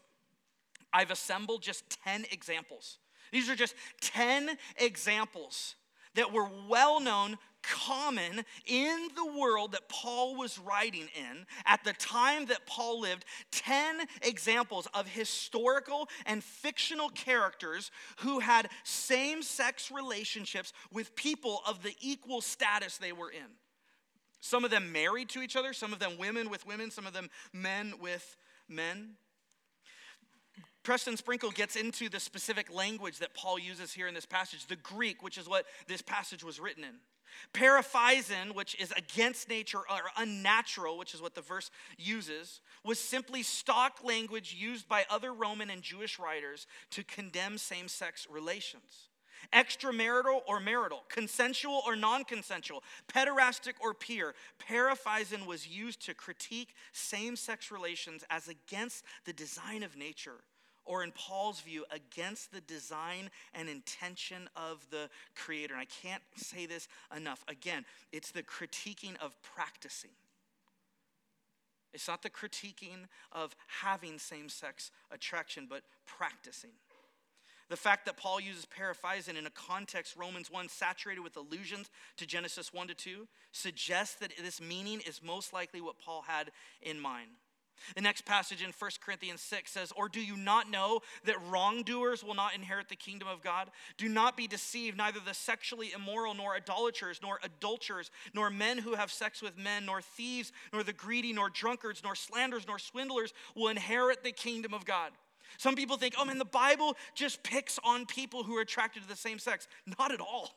I've 0.92 1.10
assembled 1.10 1.62
just 1.62 1.84
10 2.04 2.26
examples. 2.30 2.98
These 3.34 3.50
are 3.50 3.56
just 3.56 3.74
10 4.00 4.56
examples 4.76 5.74
that 6.14 6.32
were 6.32 6.48
well 6.68 7.00
known, 7.00 7.36
common 7.62 8.44
in 8.64 9.08
the 9.16 9.26
world 9.36 9.72
that 9.72 9.88
Paul 9.88 10.36
was 10.36 10.56
writing 10.56 11.08
in 11.18 11.44
at 11.66 11.82
the 11.82 11.94
time 11.94 12.46
that 12.46 12.64
Paul 12.64 13.00
lived. 13.00 13.24
10 13.50 14.06
examples 14.22 14.86
of 14.94 15.08
historical 15.08 16.08
and 16.26 16.44
fictional 16.44 17.08
characters 17.08 17.90
who 18.18 18.38
had 18.38 18.68
same 18.84 19.42
sex 19.42 19.90
relationships 19.90 20.72
with 20.92 21.16
people 21.16 21.60
of 21.66 21.82
the 21.82 21.96
equal 22.00 22.40
status 22.40 22.98
they 22.98 23.12
were 23.12 23.32
in. 23.32 23.50
Some 24.38 24.64
of 24.64 24.70
them 24.70 24.92
married 24.92 25.28
to 25.30 25.42
each 25.42 25.56
other, 25.56 25.72
some 25.72 25.92
of 25.92 25.98
them 25.98 26.18
women 26.18 26.50
with 26.50 26.68
women, 26.68 26.92
some 26.92 27.04
of 27.04 27.12
them 27.14 27.30
men 27.52 27.94
with 28.00 28.36
men. 28.68 29.16
Preston 30.84 31.16
Sprinkle 31.16 31.50
gets 31.50 31.76
into 31.76 32.10
the 32.10 32.20
specific 32.20 32.72
language 32.72 33.18
that 33.18 33.32
Paul 33.32 33.58
uses 33.58 33.94
here 33.94 34.06
in 34.06 34.14
this 34.14 34.26
passage, 34.26 34.66
the 34.66 34.76
Greek, 34.76 35.22
which 35.22 35.38
is 35.38 35.48
what 35.48 35.64
this 35.88 36.02
passage 36.02 36.44
was 36.44 36.60
written 36.60 36.84
in. 36.84 36.96
Paraphysin, 37.54 38.54
which 38.54 38.78
is 38.78 38.92
against 38.92 39.48
nature 39.48 39.78
or 39.78 40.02
unnatural, 40.18 40.98
which 40.98 41.14
is 41.14 41.22
what 41.22 41.34
the 41.34 41.40
verse 41.40 41.70
uses, 41.96 42.60
was 42.84 42.98
simply 42.98 43.42
stock 43.42 44.04
language 44.04 44.54
used 44.56 44.86
by 44.86 45.06
other 45.08 45.32
Roman 45.32 45.70
and 45.70 45.82
Jewish 45.82 46.18
writers 46.18 46.66
to 46.90 47.02
condemn 47.02 47.56
same 47.56 47.88
sex 47.88 48.26
relations. 48.30 49.08
Extramarital 49.52 50.40
or 50.46 50.60
marital, 50.60 51.02
consensual 51.08 51.82
or 51.86 51.96
non 51.96 52.24
consensual, 52.24 52.82
pederastic 53.08 53.74
or 53.80 53.94
peer, 53.94 54.34
paraphysin 54.58 55.46
was 55.46 55.66
used 55.66 56.04
to 56.06 56.14
critique 56.14 56.74
same 56.92 57.36
sex 57.36 57.70
relations 57.70 58.22
as 58.30 58.48
against 58.48 59.02
the 59.24 59.32
design 59.32 59.82
of 59.82 59.96
nature 59.96 60.44
or 60.84 61.02
in 61.02 61.12
Paul's 61.12 61.60
view, 61.60 61.84
against 61.90 62.52
the 62.52 62.60
design 62.60 63.30
and 63.54 63.68
intention 63.68 64.48
of 64.56 64.86
the 64.90 65.08
Creator. 65.34 65.74
And 65.74 65.80
I 65.80 65.86
can't 65.86 66.22
say 66.36 66.66
this 66.66 66.88
enough. 67.16 67.44
Again, 67.48 67.84
it's 68.12 68.30
the 68.30 68.42
critiquing 68.42 69.16
of 69.20 69.34
practicing. 69.42 70.10
It's 71.92 72.08
not 72.08 72.22
the 72.22 72.30
critiquing 72.30 73.06
of 73.32 73.54
having 73.82 74.18
same 74.18 74.48
sex 74.48 74.90
attraction, 75.12 75.66
but 75.70 75.82
practicing. 76.06 76.72
The 77.70 77.76
fact 77.76 78.04
that 78.06 78.16
Paul 78.16 78.40
uses 78.40 78.66
paraphysin 78.66 79.38
in 79.38 79.46
a 79.46 79.50
context, 79.50 80.16
Romans 80.16 80.50
1, 80.50 80.68
saturated 80.68 81.22
with 81.22 81.36
allusions 81.36 81.88
to 82.18 82.26
Genesis 82.26 82.74
1 82.74 82.88
to 82.88 82.94
2, 82.94 83.28
suggests 83.52 84.16
that 84.16 84.32
this 84.42 84.60
meaning 84.60 85.00
is 85.06 85.22
most 85.22 85.52
likely 85.52 85.80
what 85.80 85.98
Paul 85.98 86.22
had 86.26 86.50
in 86.82 87.00
mind. 87.00 87.30
The 87.94 88.00
next 88.00 88.24
passage 88.24 88.62
in 88.62 88.72
1 88.76 88.90
Corinthians 89.04 89.40
6 89.42 89.70
says, 89.70 89.92
Or 89.96 90.08
do 90.08 90.20
you 90.20 90.36
not 90.36 90.70
know 90.70 91.00
that 91.24 91.36
wrongdoers 91.48 92.24
will 92.24 92.34
not 92.34 92.54
inherit 92.54 92.88
the 92.88 92.96
kingdom 92.96 93.28
of 93.28 93.42
God? 93.42 93.70
Do 93.98 94.08
not 94.08 94.36
be 94.36 94.46
deceived, 94.46 94.96
neither 94.96 95.20
the 95.20 95.34
sexually 95.34 95.92
immoral, 95.92 96.34
nor 96.34 96.54
idolaters, 96.56 97.20
nor 97.22 97.38
adulterers, 97.42 98.10
nor 98.32 98.50
men 98.50 98.78
who 98.78 98.94
have 98.94 99.12
sex 99.12 99.42
with 99.42 99.58
men, 99.58 99.86
nor 99.86 100.00
thieves, 100.00 100.52
nor 100.72 100.82
the 100.82 100.92
greedy, 100.92 101.32
nor 101.32 101.50
drunkards, 101.50 102.02
nor 102.02 102.14
slanderers, 102.14 102.66
nor 102.66 102.78
swindlers 102.78 103.32
will 103.54 103.68
inherit 103.68 104.24
the 104.24 104.32
kingdom 104.32 104.72
of 104.74 104.84
God. 104.84 105.12
Some 105.58 105.76
people 105.76 105.96
think, 105.96 106.14
oh 106.18 106.24
man, 106.24 106.38
the 106.38 106.44
Bible 106.44 106.96
just 107.14 107.42
picks 107.42 107.78
on 107.84 108.06
people 108.06 108.42
who 108.42 108.56
are 108.56 108.62
attracted 108.62 109.02
to 109.02 109.08
the 109.08 109.16
same 109.16 109.38
sex. 109.38 109.68
Not 109.98 110.12
at 110.12 110.20
all. 110.20 110.50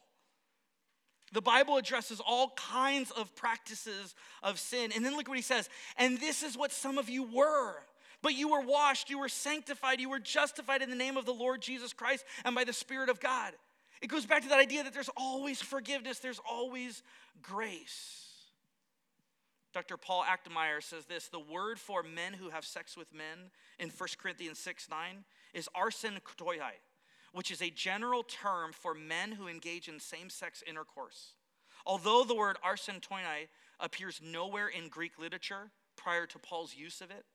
The 1.34 1.42
Bible 1.42 1.78
addresses 1.78 2.22
all 2.26 2.52
kinds 2.56 3.12
of 3.12 3.36
practices 3.36 4.16
of 4.42 4.60
sin. 4.60 4.92
And 4.96 5.04
then 5.04 5.16
look 5.16 5.28
what 5.28 5.38
he 5.38 5.44
says. 5.44 5.70
And 5.98 6.20
this 6.20 6.42
is 6.42 6.58
what 6.58 6.72
some 6.72 6.98
of 6.98 7.10
you 7.10 7.24
were. 7.24 7.76
But 8.22 8.34
you 8.34 8.50
were 8.50 8.62
washed, 8.62 9.10
you 9.10 9.20
were 9.20 9.30
sanctified, 9.30 10.00
you 10.00 10.10
were 10.10 10.20
justified 10.20 10.82
in 10.82 10.90
the 10.90 10.96
name 10.96 11.18
of 11.18 11.26
the 11.26 11.34
Lord 11.34 11.62
Jesus 11.62 11.94
Christ 11.94 12.26
and 12.46 12.56
by 12.56 12.64
the 12.64 12.74
Spirit 12.74 13.10
of 13.10 13.20
God. 13.20 13.54
It 14.02 14.08
goes 14.08 14.26
back 14.26 14.44
to 14.44 14.50
that 14.50 14.60
idea 14.60 14.84
that 14.84 14.94
there's 14.94 15.10
always 15.16 15.62
forgiveness, 15.62 16.20
there's 16.20 16.42
always 16.50 17.04
grace. 17.42 18.24
Dr. 19.74 19.98
Paul 19.98 20.24
Achtemeier 20.24 20.82
says 20.82 21.06
this 21.06 21.28
the 21.28 21.40
word 21.40 21.80
for 21.80 22.02
men 22.02 22.34
who 22.34 22.50
have 22.50 22.66
sex 22.66 22.98
with 22.98 23.14
men 23.14 23.52
in 23.78 23.90
1 23.90 24.10
Corinthians 24.18 24.58
6 24.60 24.90
9 24.90 25.24
is 25.54 25.70
arsenokoitai 25.76 26.74
which 27.38 27.52
is 27.52 27.62
a 27.62 27.70
general 27.70 28.24
term 28.24 28.74
for 28.74 28.96
men 28.96 29.32
who 29.32 29.48
engage 29.48 29.88
in 29.88 30.00
same 30.00 30.28
sex 30.28 30.64
intercourse. 30.66 31.36
Although 31.86 32.24
the 32.24 32.34
word 32.34 32.58
arsenokoitai 32.66 33.48
appears 33.80 34.20
nowhere 34.24 34.68
in 34.68 34.90
Greek 34.90 35.20
literature 35.20 35.70
prior 35.96 36.26
to 36.26 36.40
Paul's 36.40 36.76
use 36.76 37.00
of 37.00 37.12
it, 37.12 37.26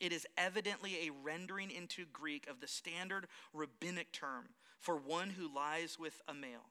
it 0.00 0.10
is 0.10 0.26
evidently 0.38 1.06
a 1.06 1.12
rendering 1.22 1.70
into 1.70 2.06
Greek 2.10 2.48
of 2.48 2.60
the 2.60 2.66
standard 2.66 3.26
rabbinic 3.52 4.10
term 4.10 4.48
for 4.80 4.96
one 4.96 5.28
who 5.28 5.54
lies 5.54 5.98
with 5.98 6.22
a 6.26 6.32
male. 6.32 6.70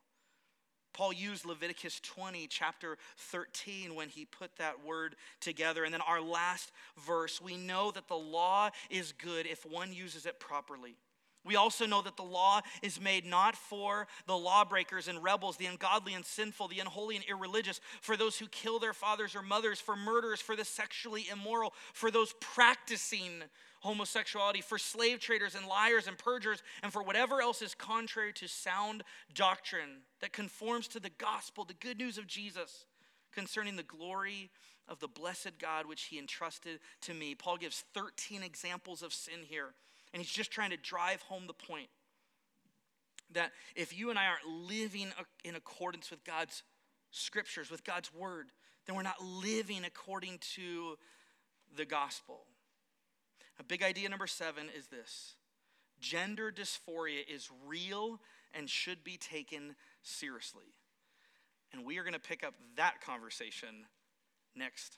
Paul 0.92 1.14
used 1.14 1.46
Leviticus 1.46 2.00
20, 2.00 2.48
chapter 2.48 2.98
13, 3.18 3.94
when 3.94 4.10
he 4.10 4.26
put 4.26 4.56
that 4.58 4.84
word 4.84 5.18
together. 5.40 5.84
And 5.84 5.94
then 5.94 6.02
our 6.02 6.20
last 6.20 6.72
verse, 6.98 7.40
we 7.40 7.58
know 7.58 7.92
that 7.92 8.08
the 8.08 8.16
law 8.16 8.72
is 8.90 9.12
good 9.12 9.46
if 9.46 9.68
one 9.68 9.94
uses 9.94 10.26
it 10.26 10.40
properly. 10.40 10.96
We 11.44 11.56
also 11.56 11.88
know 11.88 12.02
that 12.04 12.18
the 12.18 12.24
law 12.24 12.62
is 12.84 13.02
made 13.02 13.26
not 13.26 13.56
for 13.56 14.08
the 14.28 14.38
lawbreakers 14.38 15.08
and 15.08 15.24
rebels, 15.24 15.58
the 15.58 15.66
ungodly 15.66 16.14
and 16.14 16.24
sinful, 16.24 16.68
the 16.68 16.80
unholy 16.80 17.16
and 17.16 17.26
irreligious, 17.26 17.82
for 18.02 18.16
those 18.16 18.38
who 18.38 18.48
kill 18.48 18.78
their 18.78 18.94
fathers 18.94 19.36
or 19.36 19.42
mothers, 19.42 19.80
for 19.80 19.96
murderers, 19.96 20.39
for 20.39 20.56
the 20.56 20.66
sexually 20.66 21.28
immoral, 21.32 21.74
for 21.94 22.12
those 22.12 22.34
practicing 22.39 23.44
homosexuality, 23.80 24.62
for 24.62 24.78
slave 24.78 25.20
traders 25.20 25.56
and 25.56 25.66
liars 25.66 26.08
and 26.08 26.18
perjurers, 26.18 26.62
and 26.84 26.94
for 26.94 27.02
whatever 27.02 27.42
else 27.42 27.64
is 27.64 27.74
contrary 27.74 28.34
to 28.34 28.48
sound 28.48 29.04
doctrine 29.34 30.04
that 30.20 30.32
conforms 30.32 30.88
to 30.88 31.00
the 31.00 31.10
gospel, 31.18 31.66
the 31.66 31.74
good 31.74 31.98
news 31.98 32.20
of 32.20 32.28
Jesus 32.28 32.86
concerning 33.32 33.76
the 33.76 33.84
glory 33.84 34.52
of 34.88 35.00
the 35.00 35.08
blessed 35.08 35.58
God 35.58 35.88
which 35.88 36.04
he 36.04 36.20
entrusted 36.20 36.80
to 37.02 37.14
me. 37.14 37.34
Paul 37.34 37.58
gives 37.58 37.84
13 37.96 38.44
examples 38.44 39.02
of 39.02 39.14
sin 39.14 39.39
here. 39.48 39.74
And 40.14 40.22
he's 40.22 40.32
just 40.32 40.51
trying 40.51 40.72
to 40.72 40.78
drive 40.78 41.22
home 41.24 41.47
the 41.47 41.53
point 41.53 41.88
that 43.34 43.51
if 43.76 43.97
you 43.97 44.09
and 44.09 44.20
I 44.20 44.26
aren't 44.26 44.68
living 44.68 45.07
in 45.43 45.55
accordance 45.55 46.12
with 46.12 46.24
God's 46.24 46.64
scriptures, 47.12 47.72
with 47.72 47.84
God's 47.84 48.14
word, 48.14 48.47
then 48.86 48.95
we're 48.95 49.03
not 49.03 49.22
living 49.24 49.86
according 49.86 50.39
to 50.55 50.97
the 51.76 51.86
gospel. 51.86 52.41
A 53.59 53.64
big 53.64 53.84
idea 53.84 54.09
number 54.09 54.28
seven 54.28 54.68
is 54.78 54.88
this 54.88 55.36
gender 55.99 56.51
dysphoria 56.51 57.22
is 57.32 57.49
real 57.66 58.20
and 58.53 58.70
should 58.70 59.03
be 59.03 59.18
taken 59.18 59.76
seriously. 60.01 60.74
And 61.72 61.86
we 61.86 61.97
are 61.99 62.03
going 62.03 62.14
to 62.14 62.20
pick 62.20 62.43
up 62.43 62.55
that 62.76 63.01
conversation 63.01 63.86
next 64.55 64.97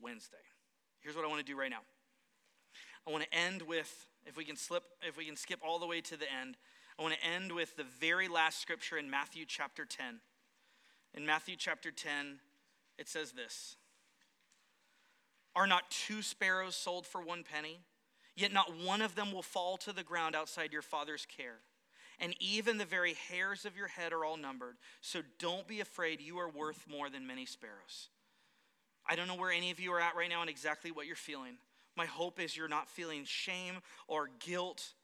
Wednesday. 0.00 0.36
Here's 1.00 1.16
what 1.16 1.24
I 1.24 1.28
want 1.28 1.44
to 1.44 1.52
do 1.52 1.58
right 1.58 1.70
now 1.70 1.82
I 3.06 3.10
want 3.10 3.24
to 3.24 3.38
end 3.38 3.62
with 3.62 4.06
if 4.26 4.36
we 4.36 4.44
can 4.44 4.56
slip, 4.56 4.84
if 5.02 5.16
we 5.16 5.24
can 5.24 5.36
skip 5.36 5.60
all 5.66 5.78
the 5.78 5.86
way 5.86 6.00
to 6.02 6.16
the 6.16 6.26
end, 6.32 6.56
I 6.98 7.02
want 7.02 7.14
to 7.14 7.26
end 7.26 7.52
with 7.52 7.76
the 7.76 7.84
very 7.84 8.28
last 8.28 8.60
scripture 8.60 8.96
in 8.96 9.10
Matthew 9.10 9.44
chapter 9.46 9.84
10. 9.84 10.20
In 11.14 11.26
Matthew 11.26 11.56
chapter 11.56 11.90
10, 11.90 12.38
it 12.98 13.08
says 13.08 13.32
this 13.32 13.76
Are 15.54 15.66
not 15.66 15.90
two 15.90 16.22
sparrows 16.22 16.76
sold 16.76 17.06
for 17.06 17.20
one 17.20 17.44
penny? 17.44 17.80
Yet 18.36 18.52
not 18.52 18.76
one 18.76 19.00
of 19.00 19.14
them 19.14 19.30
will 19.30 19.42
fall 19.42 19.76
to 19.78 19.92
the 19.92 20.02
ground 20.02 20.34
outside 20.34 20.72
your 20.72 20.82
Father's 20.82 21.24
care. 21.24 21.58
And 22.18 22.34
even 22.40 22.78
the 22.78 22.84
very 22.84 23.14
hairs 23.28 23.64
of 23.64 23.76
your 23.76 23.88
head 23.88 24.12
are 24.12 24.24
all 24.24 24.36
numbered. 24.36 24.76
So 25.00 25.20
don't 25.38 25.66
be 25.66 25.80
afraid, 25.80 26.20
you 26.20 26.38
are 26.38 26.48
worth 26.48 26.84
more 26.88 27.10
than 27.10 27.26
many 27.26 27.46
sparrows. 27.46 28.08
I 29.06 29.16
don't 29.16 29.28
know 29.28 29.36
where 29.36 29.52
any 29.52 29.70
of 29.70 29.78
you 29.78 29.92
are 29.92 30.00
at 30.00 30.16
right 30.16 30.28
now 30.28 30.40
and 30.40 30.50
exactly 30.50 30.90
what 30.90 31.06
you're 31.06 31.16
feeling. 31.16 31.58
My 31.96 32.06
hope 32.06 32.40
is 32.40 32.56
you're 32.56 32.68
not 32.68 32.88
feeling 32.88 33.24
shame 33.24 33.76
or 34.08 34.28
guilt, 34.40 34.94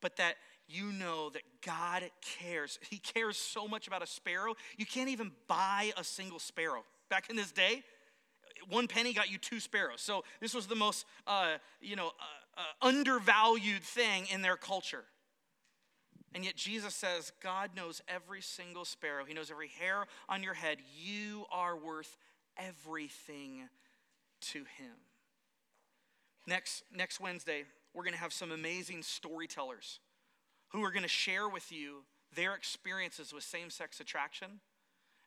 but 0.00 0.16
that 0.16 0.36
you 0.68 0.92
know 0.92 1.30
that 1.30 1.42
God 1.64 2.02
cares. 2.40 2.78
He 2.90 2.98
cares 2.98 3.36
so 3.36 3.68
much 3.68 3.86
about 3.86 4.02
a 4.02 4.06
sparrow. 4.06 4.54
You 4.76 4.86
can't 4.86 5.08
even 5.08 5.32
buy 5.46 5.92
a 5.96 6.04
single 6.04 6.38
sparrow. 6.38 6.84
Back 7.08 7.30
in 7.30 7.36
this 7.36 7.52
day, 7.52 7.82
one 8.68 8.88
penny 8.88 9.12
got 9.12 9.30
you 9.30 9.38
two 9.38 9.60
sparrows. 9.60 10.00
So 10.00 10.24
this 10.40 10.54
was 10.54 10.66
the 10.66 10.74
most, 10.74 11.06
uh, 11.26 11.56
you 11.80 11.96
know, 11.96 12.08
uh, 12.08 12.60
uh, 12.60 12.86
undervalued 12.86 13.82
thing 13.82 14.26
in 14.32 14.42
their 14.42 14.56
culture. 14.56 15.04
And 16.34 16.44
yet 16.44 16.56
Jesus 16.56 16.94
says, 16.94 17.32
God 17.42 17.70
knows 17.74 18.02
every 18.08 18.42
single 18.42 18.84
sparrow. 18.84 19.24
He 19.24 19.34
knows 19.34 19.50
every 19.50 19.68
hair 19.68 20.06
on 20.28 20.42
your 20.42 20.54
head. 20.54 20.78
You 20.94 21.46
are 21.50 21.76
worth 21.76 22.16
everything 22.58 23.68
to 24.40 24.58
him. 24.58 24.96
Next, 26.46 26.84
next 26.94 27.20
Wednesday, 27.20 27.64
we're 27.92 28.04
going 28.04 28.14
to 28.14 28.20
have 28.20 28.32
some 28.32 28.52
amazing 28.52 29.02
storytellers 29.02 30.00
who 30.68 30.84
are 30.84 30.90
going 30.90 31.02
to 31.02 31.08
share 31.08 31.48
with 31.48 31.72
you 31.72 32.04
their 32.34 32.54
experiences 32.54 33.32
with 33.32 33.42
same 33.42 33.70
sex 33.70 34.00
attraction. 34.00 34.60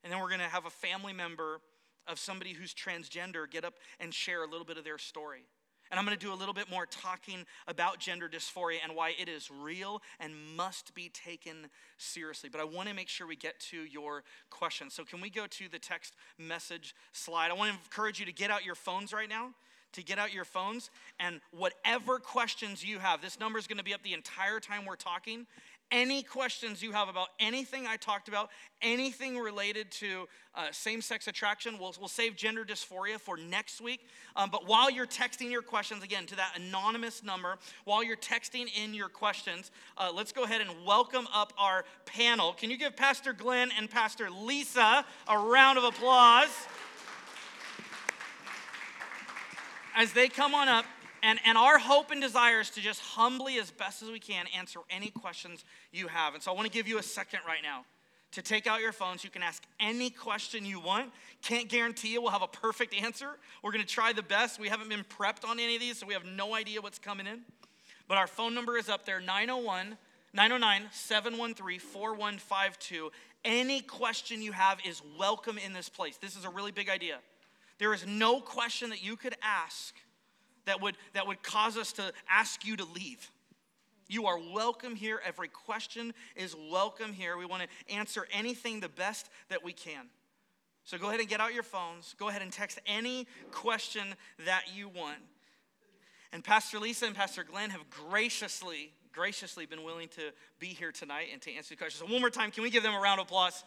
And 0.03 0.13
then 0.13 0.19
we're 0.21 0.27
going 0.29 0.39
to 0.39 0.45
have 0.45 0.65
a 0.65 0.69
family 0.69 1.11
member 1.11 1.61
of 2.07 2.19
somebody 2.19 2.53
who's 2.53 2.73
transgender 2.73 3.49
get 3.49 3.65
up 3.65 3.73
and 3.99 4.13
share 4.13 4.43
a 4.43 4.47
little 4.47 4.65
bit 4.65 4.77
of 4.77 4.83
their 4.83 4.97
story. 4.97 5.43
And 5.91 5.99
I'm 5.99 6.05
going 6.05 6.17
to 6.17 6.23
do 6.23 6.31
a 6.31 6.35
little 6.35 6.53
bit 6.53 6.69
more 6.69 6.85
talking 6.85 7.45
about 7.67 7.99
gender 7.99 8.29
dysphoria 8.29 8.77
and 8.83 8.95
why 8.95 9.13
it 9.19 9.27
is 9.27 9.49
real 9.49 10.01
and 10.19 10.33
must 10.55 10.93
be 10.93 11.09
taken 11.09 11.67
seriously. 11.97 12.47
But 12.49 12.61
I 12.61 12.63
want 12.63 12.89
to 12.89 12.95
make 12.95 13.09
sure 13.09 13.25
we 13.25 13.35
get 13.35 13.59
to 13.71 13.77
your 13.77 14.23
questions. 14.51 14.93
So, 14.93 15.03
can 15.03 15.19
we 15.19 15.31
go 15.31 15.47
to 15.47 15.67
the 15.67 15.79
text 15.79 16.13
message 16.37 16.93
slide? 17.11 17.49
I 17.49 17.55
want 17.55 17.71
to 17.71 17.77
encourage 17.83 18.19
you 18.19 18.27
to 18.27 18.31
get 18.31 18.51
out 18.51 18.63
your 18.63 18.75
phones 18.75 19.13
right 19.13 19.27
now 19.27 19.55
to 19.93 20.03
get 20.03 20.19
out 20.19 20.33
your 20.33 20.45
phones 20.45 20.89
and 21.19 21.41
whatever 21.51 22.19
questions 22.19 22.83
you 22.83 22.99
have, 22.99 23.21
this 23.21 23.39
number 23.39 23.59
is 23.59 23.67
going 23.67 23.77
to 23.77 23.83
be 23.83 23.93
up 23.93 24.03
the 24.03 24.13
entire 24.13 24.59
time 24.59 24.85
we're 24.85 24.95
talking. 24.95 25.45
Any 25.91 26.21
questions 26.21 26.83
you 26.83 26.91
have 26.91 27.09
about 27.09 27.29
anything 27.39 27.87
I 27.87 27.97
talked 27.97 28.27
about, 28.27 28.51
anything 28.79 29.39
related 29.39 29.89
to 29.93 30.27
uh, 30.53 30.67
same 30.71 31.01
sex 31.01 31.27
attraction, 31.27 31.79
we'll, 31.79 31.95
we'll 31.97 32.07
save 32.07 32.35
gender 32.35 32.63
dysphoria 32.63 33.19
for 33.19 33.37
next 33.37 33.81
week. 33.81 34.01
Um, 34.35 34.51
but 34.51 34.67
while 34.67 34.91
you're 34.91 35.07
texting 35.07 35.49
your 35.49 35.63
questions, 35.63 36.03
again, 36.03 36.27
to 36.27 36.35
that 36.35 36.53
anonymous 36.55 37.23
number, 37.23 37.57
while 37.85 38.03
you're 38.03 38.17
texting 38.17 38.67
in 38.77 38.93
your 38.93 39.09
questions, 39.09 39.71
uh, 39.97 40.11
let's 40.13 40.31
go 40.31 40.43
ahead 40.43 40.61
and 40.61 40.69
welcome 40.85 41.27
up 41.33 41.53
our 41.57 41.85
panel. 42.05 42.53
Can 42.53 42.69
you 42.69 42.77
give 42.77 42.95
Pastor 42.95 43.33
Glenn 43.33 43.71
and 43.75 43.89
Pastor 43.89 44.29
Lisa 44.29 45.03
a 45.27 45.37
round 45.39 45.79
of 45.79 45.85
applause? 45.85 46.49
As 49.99 50.13
they 50.13 50.29
come 50.29 50.55
on 50.55 50.69
up, 50.69 50.85
and, 51.21 51.39
and 51.45 51.57
our 51.57 51.77
hope 51.77 52.09
and 52.09 52.21
desire 52.21 52.61
is 52.61 52.69
to 52.69 52.79
just 52.79 53.01
humbly, 53.01 53.59
as 53.59 53.69
best 53.69 54.01
as 54.01 54.09
we 54.09 54.17
can, 54.17 54.45
answer 54.57 54.79
any 54.89 55.09
questions 55.09 55.65
you 55.91 56.07
have. 56.07 56.33
And 56.33 56.41
so 56.41 56.51
I 56.51 56.55
want 56.55 56.67
to 56.67 56.71
give 56.71 56.87
you 56.87 56.99
a 56.99 57.03
second 57.03 57.41
right 57.45 57.61
now 57.61 57.83
to 58.31 58.41
take 58.41 58.65
out 58.65 58.79
your 58.79 58.93
phones. 58.93 59.25
You 59.25 59.29
can 59.29 59.43
ask 59.43 59.61
any 59.77 60.09
question 60.09 60.65
you 60.65 60.79
want. 60.79 61.11
Can't 61.41 61.67
guarantee 61.67 62.13
you 62.13 62.21
we'll 62.21 62.31
have 62.31 62.41
a 62.41 62.47
perfect 62.47 62.93
answer. 62.93 63.27
We're 63.61 63.73
going 63.73 63.83
to 63.83 63.93
try 63.93 64.13
the 64.13 64.23
best. 64.23 64.57
We 64.57 64.69
haven't 64.69 64.87
been 64.87 65.03
prepped 65.03 65.45
on 65.45 65.59
any 65.59 65.75
of 65.75 65.81
these, 65.81 65.97
so 65.97 66.07
we 66.07 66.13
have 66.13 66.25
no 66.25 66.55
idea 66.55 66.79
what's 66.79 66.99
coming 66.99 67.27
in. 67.27 67.41
But 68.07 68.17
our 68.17 68.27
phone 68.27 68.55
number 68.55 68.77
is 68.77 68.87
up 68.87 69.05
there 69.05 69.19
901 69.19 69.97
909 70.31 70.89
713 70.93 71.79
4152. 71.79 73.11
Any 73.43 73.81
question 73.81 74.41
you 74.41 74.53
have 74.53 74.79
is 74.87 75.01
welcome 75.17 75.57
in 75.57 75.73
this 75.73 75.89
place. 75.89 76.15
This 76.15 76.37
is 76.37 76.45
a 76.45 76.49
really 76.49 76.71
big 76.71 76.87
idea. 76.87 77.17
There 77.79 77.93
is 77.93 78.05
no 78.05 78.41
question 78.41 78.91
that 78.91 79.03
you 79.03 79.15
could 79.15 79.35
ask 79.41 79.95
that 80.65 80.81
would, 80.81 80.95
that 81.13 81.25
would 81.25 81.41
cause 81.41 81.77
us 81.77 81.93
to 81.93 82.13
ask 82.29 82.65
you 82.65 82.75
to 82.77 82.85
leave. 82.85 83.31
You 84.07 84.27
are 84.27 84.39
welcome 84.53 84.95
here. 84.95 85.21
Every 85.25 85.47
question 85.47 86.13
is 86.35 86.55
welcome 86.71 87.13
here. 87.13 87.37
We 87.37 87.45
want 87.45 87.63
to 87.63 87.93
answer 87.93 88.27
anything 88.31 88.79
the 88.79 88.89
best 88.89 89.29
that 89.49 89.63
we 89.63 89.71
can. 89.71 90.07
So 90.83 90.97
go 90.97 91.07
ahead 91.07 91.19
and 91.19 91.29
get 91.29 91.39
out 91.39 91.53
your 91.53 91.63
phones. 91.63 92.15
Go 92.17 92.29
ahead 92.29 92.41
and 92.41 92.51
text 92.51 92.79
any 92.85 93.27
question 93.51 94.15
that 94.45 94.63
you 94.75 94.89
want. 94.89 95.19
And 96.33 96.43
Pastor 96.43 96.79
Lisa 96.79 97.05
and 97.05 97.15
Pastor 97.15 97.43
Glenn 97.43 97.69
have 97.69 97.89
graciously, 97.89 98.91
graciously 99.13 99.65
been 99.65 99.83
willing 99.83 100.07
to 100.09 100.31
be 100.59 100.67
here 100.67 100.91
tonight 100.91 101.27
and 101.31 101.41
to 101.43 101.53
answer 101.53 101.75
the 101.75 101.77
questions. 101.77 102.03
So 102.05 102.11
one 102.11 102.21
more 102.21 102.29
time, 102.29 102.51
can 102.51 102.63
we 102.63 102.69
give 102.69 102.83
them 102.83 102.93
a 102.93 102.99
round 102.99 103.19
of 103.19 103.27
applause? 103.27 103.63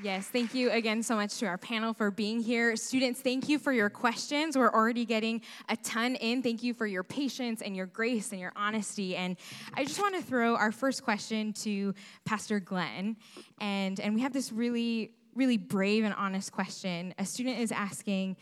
Yes, 0.00 0.26
thank 0.26 0.54
you 0.54 0.70
again 0.70 1.02
so 1.02 1.14
much 1.14 1.36
to 1.38 1.46
our 1.46 1.58
panel 1.58 1.92
for 1.92 2.10
being 2.10 2.40
here. 2.40 2.76
Students, 2.76 3.20
thank 3.20 3.48
you 3.48 3.58
for 3.58 3.72
your 3.72 3.90
questions. 3.90 4.56
We're 4.56 4.72
already 4.72 5.04
getting 5.04 5.42
a 5.68 5.76
ton 5.76 6.14
in. 6.14 6.42
Thank 6.42 6.62
you 6.62 6.72
for 6.72 6.86
your 6.86 7.04
patience 7.04 7.60
and 7.60 7.76
your 7.76 7.86
grace 7.86 8.32
and 8.32 8.40
your 8.40 8.52
honesty. 8.56 9.16
And 9.16 9.36
I 9.74 9.84
just 9.84 10.00
want 10.00 10.14
to 10.16 10.22
throw 10.22 10.56
our 10.56 10.72
first 10.72 11.04
question 11.04 11.52
to 11.54 11.94
Pastor 12.24 12.58
Glenn. 12.58 13.16
And, 13.60 14.00
and 14.00 14.14
we 14.14 14.22
have 14.22 14.32
this 14.32 14.50
really, 14.50 15.12
really 15.34 15.58
brave 15.58 16.04
and 16.04 16.14
honest 16.14 16.52
question. 16.52 17.12
A 17.18 17.26
student 17.26 17.58
is 17.58 17.70
asking 17.70 18.38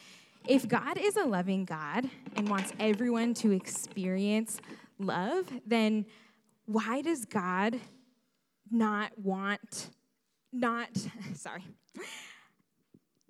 if 0.47 0.69
God 0.69 0.99
is 0.99 1.17
a 1.17 1.25
loving 1.25 1.65
God 1.65 2.09
and 2.37 2.49
wants 2.49 2.73
everyone 2.79 3.35
to 3.35 3.51
experience 3.51 4.61
love, 5.01 5.51
then 5.67 6.07
why 6.67 7.03
does 7.03 7.25
God 7.25 7.81
not 8.71 9.11
want 9.19 9.91
not, 10.53 10.89
sorry. 11.35 11.65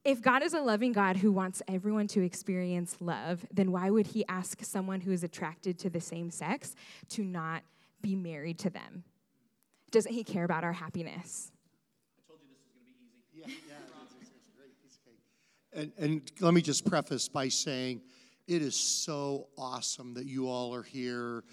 If 0.05 0.23
God 0.23 0.43
is 0.43 0.55
a 0.55 0.61
loving 0.61 0.93
God 0.93 1.19
who 1.19 1.31
wants 1.31 1.63
everyone 1.69 2.07
to 2.09 2.23
experience 2.23 2.97
love, 3.01 3.45
then 3.53 3.71
why 3.71 3.91
would 3.91 4.09
he 4.09 4.25
ask 4.29 4.65
someone 4.65 5.03
who 5.03 5.13
is 5.13 5.23
attracted 5.23 5.79
to 5.81 5.91
the 5.91 6.01
same 6.01 6.31
sex 6.31 6.75
to 7.11 7.23
not 7.23 7.63
be 8.01 8.17
married 8.17 8.59
to 8.61 8.71
them? 8.71 9.05
Doesn't 9.91 10.13
he 10.13 10.25
care 10.25 10.45
about 10.45 10.65
our 10.65 10.73
happiness? 10.73 11.53
I 12.17 12.23
told 12.27 12.41
you 12.41 12.49
this 12.49 12.61
was 12.65 12.73
going 12.73 12.87
to 12.87 12.93
be 12.93 13.51
easy. 13.51 13.61
Yeah, 13.69 13.75
yeah, 13.75 14.23
it's, 14.23 14.31
it's 14.31 14.51
great 14.57 14.83
piece 14.83 14.97
of 14.97 15.05
cake. 15.05 15.93
And, 15.99 16.13
and 16.13 16.33
let 16.41 16.55
me 16.55 16.63
just 16.63 16.87
preface 16.87 17.29
by 17.29 17.49
saying 17.49 18.01
it 18.47 18.63
is 18.63 18.75
so 18.75 19.49
awesome 19.59 20.15
that 20.15 20.27
you 20.27 20.49
all 20.49 20.75
are 20.75 20.83
here 20.83 21.45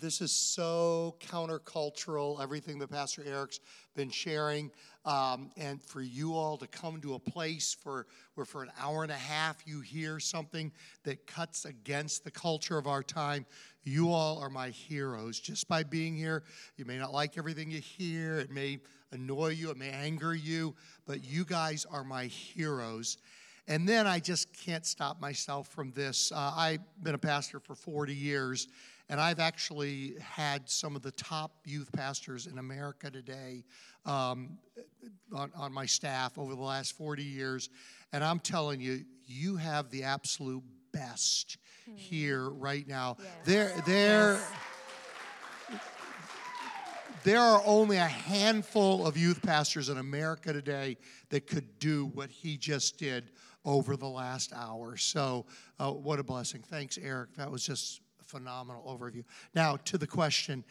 this 0.00 0.20
is 0.20 0.32
so 0.32 1.16
countercultural, 1.20 2.42
everything 2.42 2.78
that 2.78 2.90
Pastor 2.90 3.24
Eric's 3.24 3.60
been 3.96 4.10
sharing. 4.10 4.70
Um, 5.04 5.50
and 5.56 5.82
for 5.82 6.00
you 6.00 6.34
all 6.34 6.56
to 6.58 6.66
come 6.66 7.00
to 7.00 7.14
a 7.14 7.18
place 7.18 7.74
for, 7.74 8.06
where 8.34 8.44
for 8.44 8.62
an 8.62 8.70
hour 8.80 9.02
and 9.02 9.12
a 9.12 9.16
half 9.16 9.56
you 9.66 9.80
hear 9.80 10.20
something 10.20 10.70
that 11.04 11.26
cuts 11.26 11.64
against 11.64 12.24
the 12.24 12.30
culture 12.30 12.78
of 12.78 12.86
our 12.86 13.02
time, 13.02 13.46
you 13.84 14.12
all 14.12 14.38
are 14.38 14.50
my 14.50 14.68
heroes. 14.68 15.40
Just 15.40 15.66
by 15.66 15.82
being 15.82 16.14
here, 16.14 16.44
you 16.76 16.84
may 16.84 16.98
not 16.98 17.12
like 17.12 17.38
everything 17.38 17.70
you 17.70 17.80
hear, 17.80 18.38
it 18.38 18.50
may 18.50 18.78
annoy 19.12 19.48
you, 19.48 19.70
it 19.70 19.76
may 19.76 19.90
anger 19.90 20.34
you, 20.34 20.74
but 21.06 21.24
you 21.24 21.44
guys 21.44 21.86
are 21.90 22.04
my 22.04 22.26
heroes. 22.26 23.18
And 23.66 23.86
then 23.86 24.06
I 24.06 24.18
just 24.18 24.52
can't 24.52 24.86
stop 24.86 25.20
myself 25.20 25.68
from 25.68 25.92
this. 25.92 26.32
Uh, 26.32 26.52
I've 26.56 26.80
been 27.02 27.14
a 27.14 27.18
pastor 27.18 27.60
for 27.60 27.74
40 27.74 28.14
years, 28.14 28.68
and 29.08 29.20
I've 29.20 29.40
actually 29.40 30.16
had 30.20 30.68
some 30.68 30.94
of 30.94 31.02
the 31.02 31.12
top 31.12 31.52
youth 31.64 31.90
pastors 31.92 32.46
in 32.46 32.58
America 32.58 33.10
today 33.10 33.64
um, 34.04 34.58
on, 35.34 35.50
on 35.56 35.72
my 35.72 35.86
staff 35.86 36.38
over 36.38 36.54
the 36.54 36.62
last 36.62 36.96
40 36.96 37.22
years. 37.22 37.70
And 38.12 38.22
I'm 38.22 38.38
telling 38.38 38.80
you, 38.80 39.04
you 39.26 39.56
have 39.56 39.90
the 39.90 40.04
absolute 40.04 40.62
best 40.92 41.56
hmm. 41.86 41.94
here 41.94 42.50
right 42.50 42.86
now. 42.86 43.16
Yes. 43.18 43.28
There, 43.44 43.82
there. 43.86 44.32
Yes. 44.34 44.52
There 47.24 47.40
are 47.40 47.62
only 47.66 47.96
a 47.96 48.06
handful 48.06 49.06
of 49.06 49.16
youth 49.16 49.42
pastors 49.42 49.88
in 49.88 49.98
America 49.98 50.52
today 50.52 50.96
that 51.30 51.46
could 51.46 51.78
do 51.78 52.06
what 52.14 52.30
he 52.30 52.56
just 52.56 52.96
did 52.96 53.32
over 53.64 53.96
the 53.96 54.08
last 54.08 54.52
hour. 54.54 54.96
So, 54.96 55.44
uh, 55.78 55.90
what 55.90 56.20
a 56.20 56.22
blessing. 56.22 56.62
Thanks, 56.62 56.96
Eric. 56.96 57.34
That 57.36 57.50
was 57.50 57.66
just 57.66 58.00
phenomenal 58.28 58.82
overview. 58.86 59.24
Now, 59.54 59.76
to 59.84 59.98
the 59.98 60.06
question, 60.06 60.64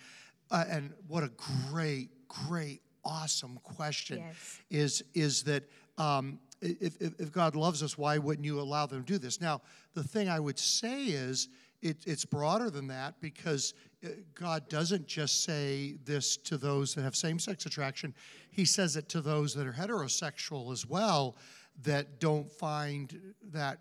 uh, 0.51 0.65
and 0.69 0.93
what 1.07 1.23
a 1.23 1.31
great, 1.69 2.09
great, 2.27 2.81
awesome 3.03 3.59
question 3.63 4.19
yes. 4.19 4.59
is, 4.69 5.03
is 5.13 5.43
that 5.43 5.63
um, 5.97 6.39
if, 6.61 7.01
if, 7.01 7.19
if, 7.19 7.31
God 7.31 7.55
loves 7.55 7.81
us, 7.83 7.97
why 7.97 8.17
wouldn't 8.17 8.45
you 8.45 8.59
allow 8.59 8.85
them 8.85 9.03
to 9.03 9.13
do 9.13 9.17
this? 9.17 9.41
Now, 9.41 9.61
the 9.93 10.03
thing 10.03 10.29
I 10.29 10.39
would 10.39 10.59
say 10.59 11.05
is 11.05 11.49
it, 11.81 11.97
it's 12.05 12.25
broader 12.25 12.69
than 12.69 12.87
that 12.87 13.19
because 13.21 13.73
uh, 14.05 14.09
God 14.35 14.67
doesn't 14.69 15.07
just 15.07 15.43
say 15.43 15.97
this 16.05 16.37
to 16.37 16.57
those 16.57 16.93
that 16.95 17.03
have 17.03 17.15
same 17.15 17.39
sex 17.39 17.65
attraction, 17.65 18.13
He 18.51 18.65
says 18.65 18.95
it 18.95 19.09
to 19.09 19.21
those 19.21 19.53
that 19.55 19.67
are 19.67 19.73
heterosexual 19.73 20.71
as 20.71 20.85
well 20.85 21.35
that 21.83 22.19
don't 22.19 22.51
find 22.51 23.33
that 23.51 23.79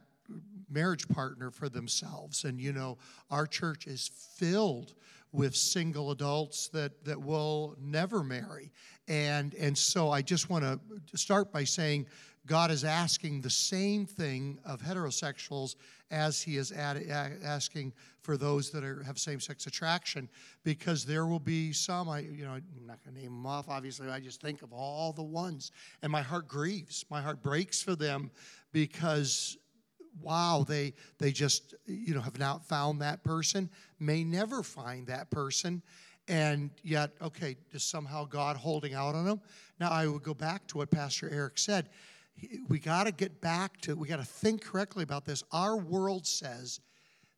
marriage 0.71 1.09
partner 1.09 1.51
for 1.51 1.69
themselves. 1.69 2.45
And 2.45 2.61
you 2.61 2.73
know, 2.73 2.99
our 3.31 3.47
church 3.47 3.87
is 3.87 4.11
filled 4.37 4.95
with 5.33 5.55
single 5.55 6.13
adults 6.13 6.69
that, 6.69 7.05
that 7.05 7.21
will 7.21 7.77
never 7.81 8.23
marry. 8.23 8.73
And, 9.09 9.55
and 9.55 9.77
so 9.77 10.11
I 10.11 10.23
just 10.23 10.49
want 10.49 10.65
to 10.65 11.19
start 11.19 11.53
by 11.53 11.65
saying 11.65 12.07
God 12.47 12.71
is 12.71 12.85
asking 12.85 13.41
the 13.41 13.51
same 13.51 14.07
thing 14.07 14.59
of 14.65 14.81
heterosexuals 14.81 15.75
as 16.11 16.41
he 16.41 16.57
is 16.57 16.71
asking 16.73 17.93
for 18.23 18.37
those 18.37 18.71
that 18.71 18.85
are, 18.85 19.03
have 19.03 19.19
same-sex 19.19 19.67
attraction 19.67 20.29
because 20.63 21.05
there 21.05 21.27
will 21.27 21.41
be 21.41 21.73
some 21.73 22.09
I 22.09 22.21
you 22.21 22.45
know 22.45 22.53
I'm 22.53 22.87
not 22.87 23.03
going 23.05 23.17
to 23.17 23.23
name 23.23 23.33
them 23.33 23.47
off 23.47 23.69
obviously 23.69 24.09
I 24.09 24.21
just 24.21 24.41
think 24.41 24.63
of 24.63 24.73
all 24.73 25.13
the 25.13 25.25
ones 25.25 25.73
and 26.03 26.13
my 26.13 26.23
heart 26.23 26.47
grieves 26.47 27.05
my 27.11 27.21
heart 27.21 27.43
breaks 27.43 27.83
for 27.83 27.97
them 27.97 28.31
because 28.73 29.59
wow, 30.21 30.65
they, 30.67 30.95
they 31.19 31.33
just, 31.33 31.75
you 31.87 32.15
know, 32.15 32.21
have 32.21 32.39
not 32.39 32.65
found 32.65 33.01
that 33.01 33.23
person, 33.23 33.71
may 33.99 34.25
never 34.25 34.63
find 34.63 35.07
that 35.07 35.31
person. 35.31 35.83
And 36.29 36.71
yet, 36.83 37.13
okay, 37.23 37.57
is 37.73 37.85
somehow 37.85 38.25
God 38.25 38.57
holding 38.57 38.95
out 38.95 39.15
on 39.15 39.25
them? 39.25 39.41
Now, 39.79 39.91
I 39.91 40.07
would 40.07 40.23
go 40.23 40.35
back 40.35 40.67
to 40.69 40.79
what 40.79 40.91
Pastor 40.91 41.31
Eric 41.31 41.59
said. 41.59 41.89
We 42.69 42.79
got 42.79 43.05
to 43.05 43.13
get 43.13 43.41
back 43.41 43.81
to, 43.83 43.95
we 43.95 44.09
got 44.09 44.17
to 44.17 44.25
think 44.25 44.65
correctly 44.65 45.05
about 45.05 45.25
this. 45.25 45.45
Our 45.53 45.77
world 45.77 46.27
says 46.27 46.81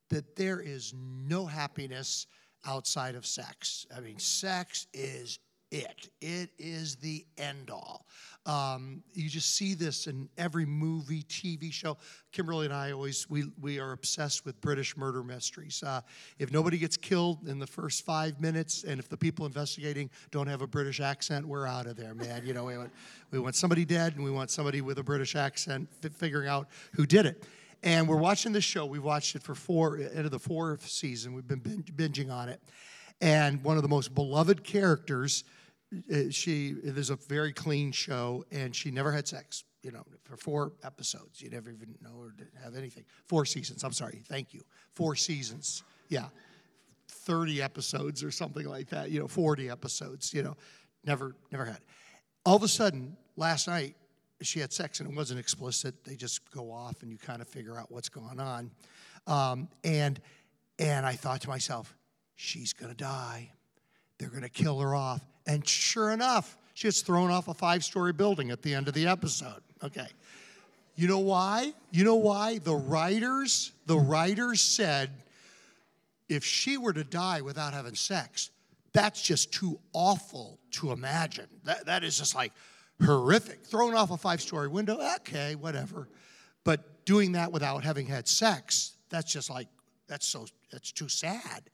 that 0.08 0.36
there 0.36 0.60
is 0.60 0.94
no 0.96 1.46
happiness 1.46 2.26
outside 2.66 3.14
of 3.14 3.26
sex. 3.26 3.86
I 3.94 4.00
mean, 4.00 4.18
sex 4.18 4.86
is 4.92 5.38
it. 5.70 6.08
It 6.20 6.50
is 6.58 6.96
the 6.96 7.24
end 7.36 7.70
all. 7.70 8.06
Um, 8.48 9.02
you 9.12 9.28
just 9.28 9.56
see 9.56 9.74
this 9.74 10.06
in 10.06 10.26
every 10.38 10.64
movie, 10.64 11.22
TV 11.24 11.70
show. 11.70 11.98
Kimberly 12.32 12.64
and 12.64 12.74
I 12.74 12.92
always 12.92 13.28
we 13.28 13.44
we 13.60 13.78
are 13.78 13.92
obsessed 13.92 14.46
with 14.46 14.58
British 14.62 14.96
murder 14.96 15.22
mysteries. 15.22 15.82
Uh, 15.82 16.00
if 16.38 16.50
nobody 16.50 16.78
gets 16.78 16.96
killed 16.96 17.46
in 17.46 17.58
the 17.58 17.66
first 17.66 18.06
five 18.06 18.40
minutes, 18.40 18.84
and 18.84 18.98
if 18.98 19.06
the 19.06 19.18
people 19.18 19.44
investigating 19.44 20.08
don't 20.30 20.46
have 20.46 20.62
a 20.62 20.66
British 20.66 21.00
accent, 21.00 21.46
we're 21.46 21.66
out 21.66 21.86
of 21.86 21.96
there, 21.96 22.14
man. 22.14 22.46
You 22.46 22.54
know, 22.54 22.64
we 22.64 22.78
want 22.78 22.90
we 23.30 23.38
want 23.38 23.54
somebody 23.54 23.84
dead, 23.84 24.14
and 24.14 24.24
we 24.24 24.30
want 24.30 24.50
somebody 24.50 24.80
with 24.80 24.98
a 24.98 25.04
British 25.04 25.36
accent 25.36 25.86
figuring 26.14 26.48
out 26.48 26.68
who 26.94 27.04
did 27.04 27.26
it. 27.26 27.44
And 27.82 28.08
we're 28.08 28.16
watching 28.16 28.52
this 28.52 28.64
show. 28.64 28.86
We've 28.86 29.04
watched 29.04 29.36
it 29.36 29.42
for 29.42 29.54
four 29.54 29.98
into 29.98 30.30
the 30.30 30.38
fourth 30.38 30.88
season. 30.88 31.34
We've 31.34 31.46
been 31.46 31.60
binging 31.60 32.32
on 32.32 32.48
it, 32.48 32.62
and 33.20 33.62
one 33.62 33.76
of 33.76 33.82
the 33.82 33.90
most 33.90 34.14
beloved 34.14 34.64
characters 34.64 35.44
she 36.30 36.74
it 36.82 36.98
is 36.98 37.10
a 37.10 37.16
very 37.16 37.52
clean 37.52 37.92
show 37.92 38.44
and 38.52 38.74
she 38.74 38.90
never 38.90 39.10
had 39.10 39.26
sex 39.26 39.64
you 39.82 39.90
know 39.90 40.04
for 40.24 40.36
four 40.36 40.72
episodes. 40.84 41.40
You 41.40 41.50
never 41.50 41.70
even 41.70 41.94
know 42.02 42.20
her 42.20 42.34
to 42.38 42.62
have 42.62 42.76
anything. 42.76 43.04
Four 43.26 43.44
seasons 43.44 43.82
i'm 43.84 43.92
sorry 43.92 44.22
thank 44.28 44.52
you. 44.52 44.62
Four 44.94 45.16
seasons 45.16 45.82
yeah. 46.08 46.26
30 47.10 47.62
episodes 47.62 48.22
or 48.22 48.30
something 48.30 48.66
like 48.66 48.88
that 48.90 49.10
you 49.10 49.20
know 49.20 49.28
40 49.28 49.70
episodes 49.70 50.32
you 50.34 50.42
know 50.42 50.56
never 51.04 51.34
never 51.50 51.64
had. 51.64 51.80
All 52.44 52.56
of 52.56 52.62
a 52.62 52.68
sudden 52.68 53.16
last 53.36 53.66
night 53.68 53.94
she 54.42 54.60
had 54.60 54.72
sex 54.72 55.00
and 55.00 55.10
it 55.10 55.16
wasn't 55.16 55.40
explicit. 55.40 56.04
They 56.04 56.14
just 56.14 56.50
go 56.50 56.70
off 56.70 57.02
and 57.02 57.10
you 57.10 57.18
kind 57.18 57.42
of 57.42 57.48
figure 57.48 57.78
out 57.78 57.90
what's 57.90 58.08
going 58.08 58.38
on. 58.38 58.70
Um, 59.26 59.68
and 59.84 60.20
and 60.78 61.04
i 61.04 61.14
thought 61.14 61.40
to 61.42 61.48
myself 61.48 61.96
she's 62.36 62.72
to 62.90 62.96
die. 62.96 63.50
They're 64.18 64.28
to 64.42 64.48
kill 64.48 64.80
her 64.80 64.94
off 64.94 65.22
and 65.48 65.66
sure 65.66 66.10
enough, 66.10 66.56
she 66.74 66.86
gets 66.86 67.00
thrown 67.00 67.30
off 67.30 67.48
a 67.48 67.54
five 67.54 67.82
story 67.82 68.12
building 68.12 68.50
at 68.50 68.62
the 68.62 68.74
end 68.74 68.86
of 68.86 68.94
the 68.94 69.06
episode. 69.08 69.62
Okay. 69.82 70.06
You 70.94 71.08
know 71.08 71.18
why? 71.18 71.72
You 71.90 72.04
know 72.04 72.16
why? 72.16 72.58
The 72.58 72.74
writers, 72.74 73.72
the 73.86 73.98
writers 73.98 74.60
said 74.60 75.10
if 76.28 76.44
she 76.44 76.76
were 76.76 76.92
to 76.92 77.02
die 77.02 77.40
without 77.40 77.72
having 77.72 77.94
sex, 77.94 78.50
that's 78.92 79.22
just 79.22 79.52
too 79.52 79.80
awful 79.92 80.58
to 80.72 80.92
imagine. 80.92 81.46
That, 81.64 81.86
that 81.86 82.04
is 82.04 82.18
just 82.18 82.34
like 82.34 82.52
horrific. 83.04 83.64
Thrown 83.64 83.94
off 83.94 84.10
a 84.10 84.16
five 84.16 84.40
story 84.40 84.68
window, 84.68 85.00
okay, 85.16 85.54
whatever. 85.54 86.08
But 86.64 87.04
doing 87.06 87.32
that 87.32 87.50
without 87.50 87.84
having 87.84 88.06
had 88.06 88.28
sex, 88.28 88.96
that's 89.08 89.32
just 89.32 89.48
like, 89.48 89.68
that's 90.08 90.26
so, 90.26 90.46
that's 90.70 90.92
too 90.92 91.08
sad 91.08 91.70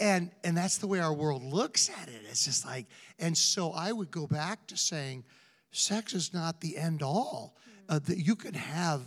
and 0.00 0.30
and 0.42 0.56
that's 0.56 0.78
the 0.78 0.86
way 0.86 0.98
our 0.98 1.12
world 1.12 1.44
looks 1.44 1.90
at 1.90 2.08
it. 2.08 2.22
It's 2.28 2.46
just 2.46 2.66
like 2.66 2.86
and 3.18 3.36
so 3.36 3.70
i 3.72 3.92
would 3.92 4.10
go 4.10 4.26
back 4.26 4.66
to 4.68 4.76
saying 4.76 5.24
sex 5.70 6.14
is 6.14 6.34
not 6.34 6.60
the 6.60 6.76
end 6.76 7.02
all. 7.02 7.56
Uh, 7.88 7.98
that 7.98 8.18
you 8.18 8.36
can 8.36 8.54
have 8.54 9.02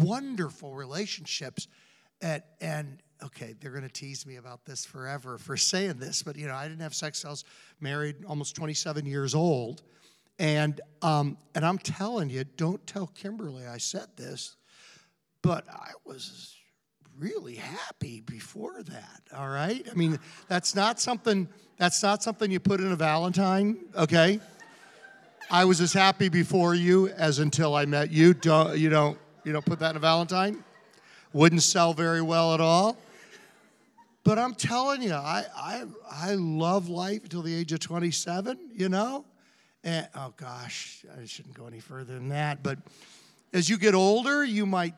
wonderful 0.00 0.74
relationships 0.74 1.68
and 2.20 2.42
and 2.60 3.02
okay 3.22 3.54
they're 3.60 3.70
going 3.70 3.82
to 3.82 3.88
tease 3.88 4.26
me 4.26 4.36
about 4.36 4.64
this 4.64 4.84
forever 4.84 5.38
for 5.38 5.56
saying 5.56 5.98
this 5.98 6.22
but 6.22 6.36
you 6.36 6.46
know 6.46 6.54
i 6.54 6.68
didn't 6.68 6.80
have 6.80 6.94
sex 6.94 7.24
i 7.24 7.30
was 7.30 7.44
married 7.80 8.16
almost 8.26 8.56
27 8.56 9.06
years 9.06 9.34
old. 9.34 9.82
And 10.38 10.80
um, 11.00 11.38
and 11.54 11.64
i'm 11.64 11.78
telling 11.78 12.28
you 12.28 12.44
don't 12.44 12.84
tell 12.86 13.06
kimberly 13.06 13.66
i 13.66 13.78
said 13.78 14.08
this 14.16 14.56
but 15.42 15.64
i 15.70 15.90
was 16.04 16.53
really 17.18 17.54
happy 17.54 18.20
before 18.20 18.82
that 18.82 19.22
all 19.36 19.48
right? 19.48 19.86
I 19.90 19.94
mean 19.94 20.18
that's 20.48 20.74
not 20.74 21.00
something 21.00 21.48
that's 21.76 22.02
not 22.02 22.22
something 22.22 22.50
you 22.50 22.60
put 22.60 22.80
in 22.80 22.92
a 22.92 22.96
valentine 22.96 23.78
okay? 23.96 24.40
I 25.50 25.64
was 25.64 25.80
as 25.80 25.92
happy 25.92 26.28
before 26.28 26.74
you 26.74 27.08
as 27.08 27.38
until 27.38 27.74
i 27.74 27.84
met 27.84 28.10
you. 28.10 28.34
Don't 28.34 28.78
you 28.78 28.88
don't 28.88 29.18
you 29.44 29.52
don't 29.52 29.64
put 29.64 29.78
that 29.80 29.90
in 29.90 29.96
a 29.96 30.00
valentine? 30.00 30.64
Wouldn't 31.32 31.62
sell 31.62 31.92
very 31.92 32.22
well 32.22 32.54
at 32.54 32.60
all? 32.60 32.96
But 34.24 34.38
i'm 34.38 34.54
telling 34.54 35.02
you 35.02 35.12
i 35.12 35.44
i, 35.56 35.84
I 36.10 36.34
love 36.34 36.88
life 36.88 37.24
until 37.24 37.42
the 37.42 37.54
age 37.54 37.72
of 37.72 37.80
27 37.80 38.70
you 38.74 38.88
know? 38.88 39.24
And 39.84 40.08
oh 40.14 40.32
gosh 40.36 41.04
i 41.20 41.26
shouldn't 41.26 41.54
go 41.54 41.66
any 41.66 41.80
further 41.80 42.14
than 42.14 42.30
that 42.30 42.62
but 42.62 42.78
as 43.52 43.68
you 43.68 43.78
get 43.78 43.94
older 43.94 44.44
you 44.44 44.66
might 44.66 44.94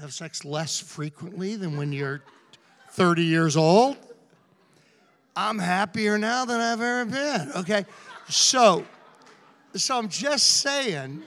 have 0.00 0.12
sex 0.12 0.44
less 0.44 0.78
frequently 0.78 1.56
than 1.56 1.76
when 1.76 1.92
you're 1.92 2.22
30 2.90 3.24
years 3.24 3.56
old. 3.56 3.96
I'm 5.34 5.58
happier 5.58 6.18
now 6.18 6.44
than 6.44 6.60
I've 6.60 6.80
ever 6.80 7.04
been. 7.04 7.52
Okay, 7.56 7.84
so, 8.28 8.84
so 9.74 9.96
I'm 9.96 10.08
just 10.08 10.58
saying, 10.58 11.22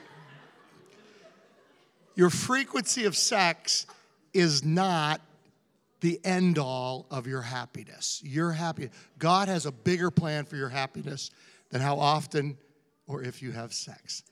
your 2.15 2.29
frequency 2.29 3.05
of 3.05 3.15
sex 3.15 3.85
is 4.33 4.63
not 4.63 5.21
the 6.01 6.19
end 6.25 6.57
all 6.57 7.05
of 7.09 7.27
your 7.27 7.41
happiness. 7.41 8.21
Your 8.23 8.51
happy. 8.51 8.89
God 9.17 9.47
has 9.47 9.65
a 9.65 9.71
bigger 9.71 10.11
plan 10.11 10.45
for 10.45 10.55
your 10.55 10.69
happiness 10.69 11.29
than 11.69 11.79
how 11.79 11.97
often 11.99 12.57
or 13.07 13.23
if 13.23 13.41
you 13.41 13.51
have 13.51 13.73
sex. 13.73 14.23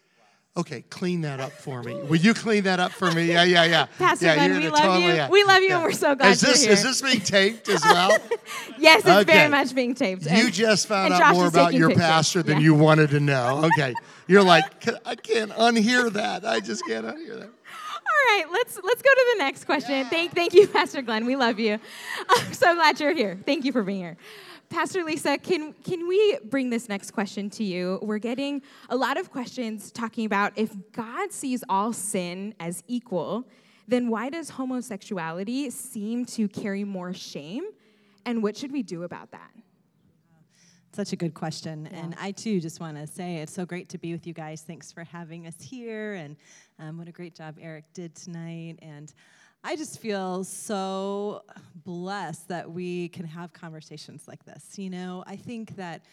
Okay, 0.57 0.83
clean 0.89 1.21
that 1.21 1.39
up 1.39 1.51
for 1.51 1.83
me. 1.83 1.93
Will 1.93 2.17
you 2.17 2.33
clean 2.33 2.63
that 2.63 2.79
up 2.79 2.91
for 2.91 3.11
me? 3.11 3.25
Yeah, 3.25 3.43
yeah, 3.43 3.63
yeah. 3.65 3.85
Pastor 3.97 4.25
yeah, 4.25 4.35
Glenn, 4.35 4.59
we 4.59 4.69
love 4.69 4.79
totally, 4.79 5.05
you. 5.05 5.13
Yeah. 5.13 5.29
We 5.29 5.43
love 5.43 5.61
you, 5.61 5.69
yeah. 5.69 5.75
and 5.75 5.83
we're 5.83 5.91
so 5.91 6.15
glad 6.15 6.31
is 6.31 6.41
this, 6.41 6.65
you're 6.65 6.69
here. 6.69 6.73
Is 6.73 6.83
this 6.83 7.01
being 7.01 7.21
taped 7.21 7.69
as 7.69 7.81
well? 7.85 8.17
yes, 8.77 9.01
it's 9.01 9.07
okay. 9.07 9.23
very 9.23 9.49
much 9.49 9.73
being 9.75 9.93
taped. 9.93 10.23
You 10.25 10.31
and, 10.31 10.53
just 10.53 10.87
found 10.87 11.13
out 11.13 11.35
more 11.35 11.47
about 11.47 11.73
your 11.73 11.89
pictures. 11.89 12.05
pastor 12.05 12.43
than 12.43 12.57
yeah. 12.57 12.63
you 12.63 12.73
wanted 12.73 13.11
to 13.11 13.19
know. 13.19 13.69
Okay, 13.73 13.93
you're 14.27 14.43
like, 14.43 14.65
I 15.05 15.15
can't 15.15 15.51
unhear 15.51 16.11
that. 16.13 16.43
I 16.43 16.59
just 16.59 16.85
can't 16.85 17.05
unhear 17.05 17.39
that. 17.39 17.49
All 18.09 18.37
right, 18.37 18.45
let's 18.51 18.79
let's 18.83 19.01
go 19.01 19.09
to 19.09 19.25
the 19.37 19.43
next 19.43 19.65
question. 19.65 20.05
Thank 20.07 20.33
thank 20.33 20.53
you, 20.53 20.67
Pastor 20.67 21.01
Glenn. 21.03 21.25
We 21.25 21.35
love 21.35 21.59
you. 21.59 21.79
I'm 22.29 22.53
so 22.53 22.73
glad 22.73 22.99
you're 22.99 23.13
here. 23.13 23.39
Thank 23.45 23.65
you 23.65 23.71
for 23.71 23.83
being 23.83 23.99
here. 23.99 24.17
Pastor 24.69 25.03
Lisa, 25.03 25.35
can, 25.39 25.73
can 25.83 26.07
we 26.07 26.37
bring 26.45 26.69
this 26.69 26.87
next 26.87 27.11
question 27.11 27.49
to 27.49 27.63
you? 27.63 27.97
We're 28.03 28.19
getting 28.19 28.61
a 28.89 28.95
lot 28.95 29.17
of 29.17 29.31
questions 29.31 29.91
talking 29.91 30.25
about 30.25 30.53
if 30.55 30.75
God 30.91 31.31
sees 31.31 31.63
all 31.67 31.91
sin 31.91 32.53
as 32.59 32.83
equal, 32.87 33.49
then 33.87 34.09
why 34.09 34.29
does 34.29 34.51
homosexuality 34.51 35.71
seem 35.71 36.23
to 36.25 36.47
carry 36.47 36.83
more 36.83 37.13
shame? 37.13 37.63
And 38.27 38.43
what 38.43 38.55
should 38.55 38.71
we 38.71 38.83
do 38.83 39.03
about 39.03 39.31
that? 39.31 39.49
Such 40.93 41.13
a 41.13 41.15
good 41.15 41.33
question. 41.33 41.89
Yeah. 41.91 41.99
And 41.99 42.15
I 42.19 42.31
too 42.31 42.59
just 42.59 42.79
want 42.79 42.97
to 42.97 43.07
say 43.07 43.37
it's 43.37 43.53
so 43.53 43.65
great 43.65 43.89
to 43.89 43.97
be 43.97 44.11
with 44.11 44.27
you 44.27 44.33
guys. 44.33 44.61
Thanks 44.61 44.91
for 44.91 45.03
having 45.03 45.47
us 45.47 45.55
here. 45.59 46.13
And 46.13 46.35
um, 46.77 46.99
what 46.99 47.07
a 47.07 47.11
great 47.11 47.33
job 47.33 47.57
Eric 47.59 47.85
did 47.95 48.15
tonight. 48.15 48.77
And 48.83 49.11
I 49.63 49.75
just 49.75 49.99
feel 49.99 50.45
so 50.45 51.43
blessed 51.83 52.47
that 52.47 52.71
we 52.71 53.09
can 53.09 53.25
have 53.25 53.51
conversations 53.51 54.25
like 54.27 54.45
this. 54.45 54.77
You 54.77 54.89
know, 54.89 55.23
I 55.27 55.35
think 55.35 55.75
that 55.75 56.05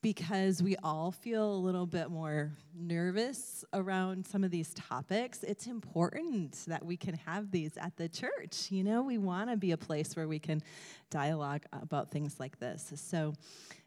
because 0.00 0.62
we 0.62 0.76
all 0.84 1.10
feel 1.10 1.54
a 1.54 1.58
little 1.58 1.86
bit 1.86 2.08
more 2.08 2.52
nervous 2.72 3.64
around 3.72 4.24
some 4.24 4.44
of 4.44 4.52
these 4.52 4.72
topics, 4.74 5.42
it's 5.42 5.66
important 5.66 6.56
that 6.68 6.84
we 6.84 6.96
can 6.96 7.14
have 7.14 7.50
these 7.50 7.76
at 7.76 7.96
the 7.96 8.08
church. 8.08 8.70
You 8.70 8.84
know, 8.84 9.02
we 9.02 9.18
want 9.18 9.50
to 9.50 9.56
be 9.56 9.72
a 9.72 9.76
place 9.76 10.14
where 10.14 10.28
we 10.28 10.38
can 10.38 10.62
dialogue 11.10 11.64
about 11.72 12.12
things 12.12 12.38
like 12.38 12.60
this. 12.60 12.92
So, 12.94 13.34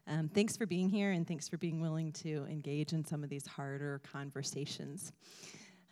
um, 0.06 0.28
thanks 0.28 0.58
for 0.58 0.66
being 0.66 0.90
here 0.90 1.12
and 1.12 1.26
thanks 1.26 1.48
for 1.48 1.58
being 1.58 1.80
willing 1.80 2.12
to 2.12 2.46
engage 2.50 2.92
in 2.92 3.06
some 3.06 3.24
of 3.24 3.30
these 3.30 3.48
harder 3.48 4.02
conversations. 4.12 5.14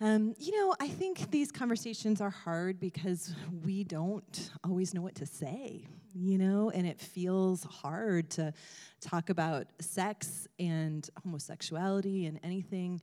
Um, 0.01 0.33
you 0.39 0.55
know, 0.55 0.73
I 0.79 0.87
think 0.87 1.29
these 1.29 1.51
conversations 1.51 2.21
are 2.21 2.29
hard 2.29 2.79
because 2.79 3.35
we 3.65 3.83
don't 3.83 4.51
always 4.63 4.93
know 4.93 5.01
what 5.01 5.15
to 5.15 5.25
say, 5.25 5.87
you 6.13 6.37
know, 6.37 6.69
and 6.69 6.87
it 6.87 7.01
feels 7.01 7.65
hard 7.65 8.29
to 8.31 8.53
talk 9.01 9.29
about 9.29 9.67
sex 9.81 10.47
and 10.57 11.09
homosexuality 11.21 12.27
and 12.27 12.39
anything, 12.43 13.01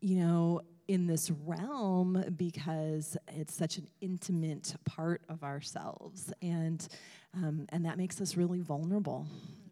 you 0.00 0.16
know, 0.16 0.62
in 0.88 1.06
this 1.06 1.30
realm 1.30 2.24
because 2.36 3.16
it's 3.28 3.54
such 3.54 3.78
an 3.78 3.86
intimate 4.00 4.74
part 4.84 5.22
of 5.28 5.44
ourselves. 5.44 6.32
And, 6.42 6.86
um, 7.34 7.66
and 7.68 7.84
that 7.84 7.98
makes 7.98 8.20
us 8.20 8.36
really 8.36 8.60
vulnerable 8.60 9.28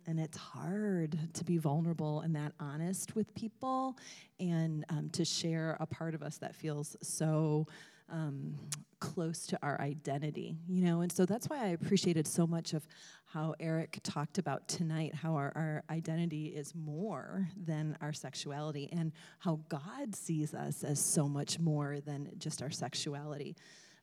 and 0.07 0.21
it's 0.21 0.37
hard 0.37 1.19
to 1.35 1.45
be 1.45 1.57
vulnerable 1.57 2.21
and 2.21 2.35
that 2.37 2.53
honest 2.61 3.15
with 3.17 3.35
people 3.35 3.97
and 4.41 4.85
um, 4.89 5.11
to 5.11 5.25
share 5.25 5.77
a 5.81 5.87
part 5.87 6.15
of 6.15 6.23
us 6.23 6.39
that 6.39 6.55
feels 6.55 6.97
so 7.03 7.67
um, 8.11 8.55
close 9.01 9.47
to 9.47 9.59
our 9.63 9.81
identity, 9.81 10.57
you 10.69 10.85
know? 10.85 11.01
And 11.01 11.11
so 11.11 11.27
that's 11.27 11.49
why 11.49 11.65
I 11.65 11.69
appreciated 11.69 12.27
so 12.27 12.47
much 12.47 12.73
of 12.73 12.87
how 13.25 13.55
Eric 13.61 13.99
talked 14.03 14.39
about 14.39 14.69
tonight, 14.69 15.15
how 15.15 15.35
our, 15.35 15.53
our 15.55 15.85
identity 15.91 16.47
is 16.47 16.75
more 16.75 17.49
than 17.57 17.97
our 18.01 18.13
sexuality 18.13 18.89
and 18.93 19.13
how 19.39 19.61
God 19.69 20.15
sees 20.15 20.55
us 20.55 20.85
as 20.85 21.01
so 21.01 21.29
much 21.29 21.59
more 21.59 22.01
than 22.01 22.31
just 22.39 22.63
our 22.63 22.71
sexuality. 22.71 23.57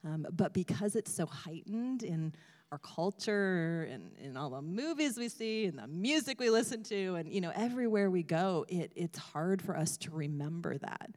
Um, 0.04 0.26
but 0.32 0.54
because 0.54 0.96
it's 0.96 1.14
so 1.14 1.26
heightened 1.26 2.04
in 2.04 2.34
our 2.72 2.78
culture 2.78 3.86
and 3.92 4.12
in 4.18 4.38
all 4.38 4.50
the 4.50 4.62
movies 4.62 5.18
we 5.18 5.28
see 5.28 5.66
and 5.66 5.78
the 5.78 5.88
music 5.88 6.40
we 6.40 6.50
listen 6.50 6.82
to 6.82 7.16
and 7.16 7.28
you 7.28 7.42
know 7.42 7.52
everywhere 7.54 8.10
we 8.10 8.24
go 8.24 8.66
it, 8.70 8.94
it's 8.96 9.20
hard 9.20 9.62
for 9.62 9.76
us 9.76 9.98
to 9.98 10.10
remember 10.10 10.78
that 10.78 11.12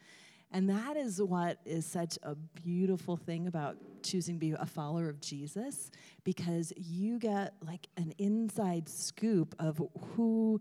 and 0.50 0.68
that 0.68 0.96
is 0.96 1.22
what 1.22 1.58
is 1.64 1.86
such 1.86 2.18
a 2.24 2.34
beautiful 2.34 3.16
thing 3.16 3.46
about 3.46 3.76
choosing 4.02 4.34
to 4.34 4.40
be 4.40 4.50
a 4.58 4.66
follower 4.66 5.08
of 5.08 5.20
jesus 5.20 5.92
because 6.24 6.72
you 6.76 7.20
get 7.20 7.54
like 7.64 7.86
an 7.96 8.12
inside 8.18 8.88
scoop 8.88 9.54
of 9.60 9.80
who 10.16 10.60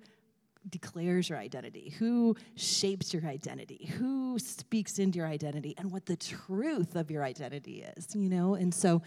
declares 0.70 1.28
your 1.28 1.38
identity, 1.38 1.94
who 2.00 2.36
shapes 2.56 3.14
your 3.14 3.26
identity, 3.26 3.92
who 3.98 4.40
speaks 4.40 4.98
into 4.98 5.18
your 5.18 5.28
identity, 5.28 5.76
and 5.78 5.92
what 5.92 6.06
the 6.06 6.16
truth 6.16 6.96
of 6.96 7.12
your 7.12 7.22
identity 7.22 7.84
is, 7.98 8.16
you 8.16 8.30
know? 8.30 8.56
And 8.56 8.74
so 8.74 9.02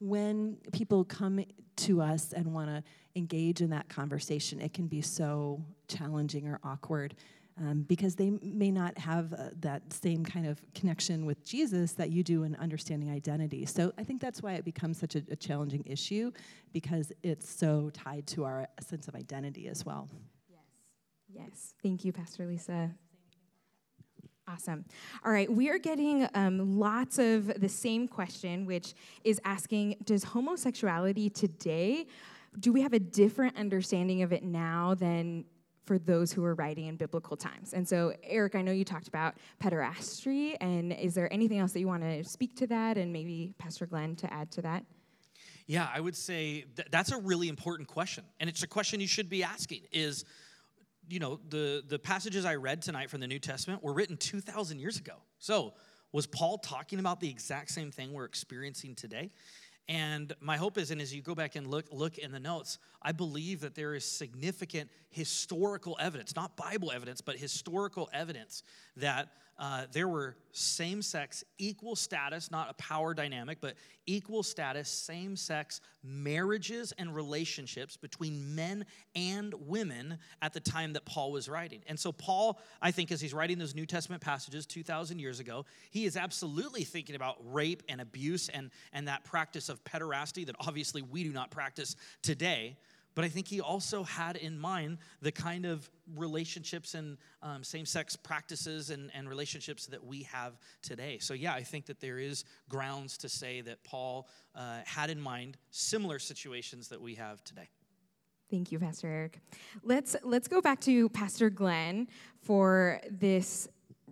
when 0.00 0.56
people 0.72 1.04
come 1.04 1.44
to 1.76 2.00
us 2.00 2.32
and 2.32 2.52
want 2.52 2.68
to 2.68 2.82
engage 3.14 3.60
in 3.60 3.70
that 3.70 3.88
conversation, 3.88 4.60
it 4.60 4.72
can 4.72 4.86
be 4.86 5.00
so 5.00 5.62
challenging 5.88 6.48
or 6.48 6.58
awkward. 6.64 7.14
Um, 7.60 7.82
because 7.82 8.14
they 8.14 8.30
may 8.40 8.70
not 8.70 8.96
have 8.96 9.34
uh, 9.34 9.50
that 9.58 9.92
same 9.92 10.24
kind 10.24 10.46
of 10.46 10.62
connection 10.74 11.26
with 11.26 11.44
Jesus 11.44 11.92
that 11.92 12.08
you 12.08 12.22
do 12.22 12.44
in 12.44 12.54
understanding 12.56 13.10
identity. 13.10 13.66
So 13.66 13.92
I 13.98 14.04
think 14.04 14.22
that's 14.22 14.42
why 14.42 14.54
it 14.54 14.64
becomes 14.64 14.98
such 14.98 15.14
a, 15.14 15.22
a 15.30 15.36
challenging 15.36 15.82
issue 15.84 16.30
because 16.72 17.12
it's 17.22 17.50
so 17.50 17.90
tied 17.92 18.26
to 18.28 18.44
our 18.44 18.66
sense 18.80 19.08
of 19.08 19.14
identity 19.14 19.68
as 19.68 19.84
well. 19.84 20.08
Yes. 20.48 20.60
Yes. 21.28 21.74
Thank 21.82 22.04
you, 22.06 22.12
Pastor 22.12 22.46
Lisa. 22.46 22.94
Awesome. 24.52 24.84
All 25.24 25.30
right, 25.30 25.50
we 25.50 25.68
are 25.68 25.78
getting 25.78 26.26
um, 26.34 26.78
lots 26.78 27.18
of 27.18 27.60
the 27.60 27.68
same 27.68 28.08
question, 28.08 28.66
which 28.66 28.94
is 29.22 29.40
asking 29.44 29.96
Does 30.04 30.24
homosexuality 30.24 31.30
today, 31.30 32.06
do 32.58 32.72
we 32.72 32.80
have 32.80 32.92
a 32.92 32.98
different 32.98 33.56
understanding 33.56 34.22
of 34.22 34.32
it 34.32 34.42
now 34.42 34.94
than 34.94 35.44
for 35.86 35.98
those 35.98 36.32
who 36.32 36.42
were 36.42 36.54
writing 36.54 36.86
in 36.86 36.96
biblical 36.96 37.36
times? 37.36 37.74
And 37.74 37.86
so, 37.86 38.12
Eric, 38.24 38.56
I 38.56 38.62
know 38.62 38.72
you 38.72 38.84
talked 38.84 39.06
about 39.06 39.36
pederasty, 39.62 40.56
and 40.60 40.92
is 40.94 41.14
there 41.14 41.32
anything 41.32 41.58
else 41.58 41.72
that 41.72 41.80
you 41.80 41.86
want 41.86 42.02
to 42.02 42.24
speak 42.24 42.56
to 42.56 42.66
that, 42.68 42.98
and 42.98 43.12
maybe 43.12 43.54
Pastor 43.58 43.86
Glenn 43.86 44.16
to 44.16 44.32
add 44.32 44.50
to 44.52 44.62
that? 44.62 44.84
Yeah, 45.66 45.88
I 45.94 46.00
would 46.00 46.16
say 46.16 46.64
th- 46.74 46.88
that's 46.90 47.12
a 47.12 47.18
really 47.18 47.48
important 47.48 47.88
question, 47.88 48.24
and 48.40 48.50
it's 48.50 48.64
a 48.64 48.66
question 48.66 49.00
you 49.00 49.06
should 49.06 49.30
be 49.30 49.44
asking. 49.44 49.82
Is 49.92 50.24
you 51.10 51.18
know, 51.18 51.40
the, 51.48 51.82
the 51.86 51.98
passages 51.98 52.44
I 52.44 52.54
read 52.54 52.82
tonight 52.82 53.10
from 53.10 53.20
the 53.20 53.26
New 53.26 53.38
Testament 53.38 53.82
were 53.82 53.92
written 53.92 54.16
2,000 54.16 54.78
years 54.78 54.98
ago. 54.98 55.14
So, 55.38 55.74
was 56.12 56.26
Paul 56.26 56.58
talking 56.58 56.98
about 56.98 57.20
the 57.20 57.28
exact 57.28 57.70
same 57.70 57.92
thing 57.92 58.12
we're 58.12 58.24
experiencing 58.24 58.96
today? 58.96 59.30
And 59.88 60.32
my 60.40 60.56
hope 60.56 60.78
is, 60.78 60.90
and 60.90 61.00
as 61.00 61.14
you 61.14 61.20
go 61.22 61.34
back 61.34 61.56
and 61.56 61.66
look, 61.66 61.86
look 61.90 62.18
in 62.18 62.30
the 62.30 62.38
notes, 62.38 62.78
I 63.02 63.12
believe 63.12 63.60
that 63.60 63.74
there 63.74 63.94
is 63.94 64.04
significant 64.04 64.88
historical 65.08 65.96
evidence, 66.00 66.36
not 66.36 66.56
Bible 66.56 66.92
evidence, 66.92 67.20
but 67.20 67.36
historical 67.36 68.08
evidence 68.12 68.62
that 68.96 69.30
uh, 69.60 69.82
there 69.92 70.08
were 70.08 70.36
same 70.52 71.02
sex, 71.02 71.44
equal 71.58 71.94
status, 71.94 72.50
not 72.50 72.70
a 72.70 72.74
power 72.74 73.12
dynamic, 73.12 73.58
but 73.60 73.74
equal 74.06 74.42
status, 74.42 74.88
same 74.88 75.36
sex 75.36 75.82
marriages 76.02 76.92
and 76.96 77.14
relationships 77.14 77.94
between 77.94 78.54
men 78.54 78.86
and 79.14 79.52
women 79.66 80.18
at 80.40 80.54
the 80.54 80.60
time 80.60 80.94
that 80.94 81.04
Paul 81.04 81.30
was 81.30 81.46
writing. 81.46 81.82
And 81.86 82.00
so, 82.00 82.10
Paul, 82.10 82.58
I 82.80 82.90
think, 82.90 83.12
as 83.12 83.20
he's 83.20 83.34
writing 83.34 83.58
those 83.58 83.74
New 83.74 83.84
Testament 83.84 84.22
passages 84.22 84.64
2,000 84.64 85.18
years 85.18 85.40
ago, 85.40 85.66
he 85.90 86.06
is 86.06 86.16
absolutely 86.16 86.82
thinking 86.82 87.14
about 87.14 87.36
rape 87.44 87.82
and 87.86 88.00
abuse 88.00 88.48
and, 88.48 88.70
and 88.94 89.08
that 89.08 89.24
practice 89.24 89.68
of 89.68 89.84
pederasty 89.84 90.46
that 90.46 90.56
obviously 90.66 91.02
we 91.02 91.22
do 91.22 91.32
not 91.32 91.50
practice 91.50 91.96
today. 92.22 92.78
But 93.14 93.24
I 93.24 93.28
think 93.28 93.48
he 93.48 93.60
also 93.60 94.02
had 94.02 94.36
in 94.36 94.58
mind 94.58 94.98
the 95.20 95.32
kind 95.32 95.66
of 95.66 95.90
relationships 96.16 96.94
and 96.94 97.18
um, 97.42 97.64
same 97.64 97.86
sex 97.86 98.16
practices 98.16 98.90
and, 98.90 99.10
and 99.14 99.28
relationships 99.28 99.86
that 99.86 100.04
we 100.04 100.22
have 100.24 100.58
today. 100.82 101.18
So, 101.18 101.34
yeah, 101.34 101.54
I 101.54 101.62
think 101.62 101.86
that 101.86 102.00
there 102.00 102.18
is 102.18 102.44
grounds 102.68 103.18
to 103.18 103.28
say 103.28 103.60
that 103.62 103.82
Paul 103.84 104.28
uh, 104.54 104.78
had 104.84 105.10
in 105.10 105.20
mind 105.20 105.56
similar 105.70 106.18
situations 106.18 106.88
that 106.88 107.00
we 107.00 107.14
have 107.16 107.42
today. 107.44 107.68
Thank 108.50 108.72
you, 108.72 108.78
Pastor 108.78 109.08
Eric. 109.08 109.40
Let's, 109.82 110.16
let's 110.24 110.48
go 110.48 110.60
back 110.60 110.80
to 110.82 111.08
Pastor 111.10 111.50
Glenn 111.50 112.08
for 112.42 113.00
this 113.10 113.68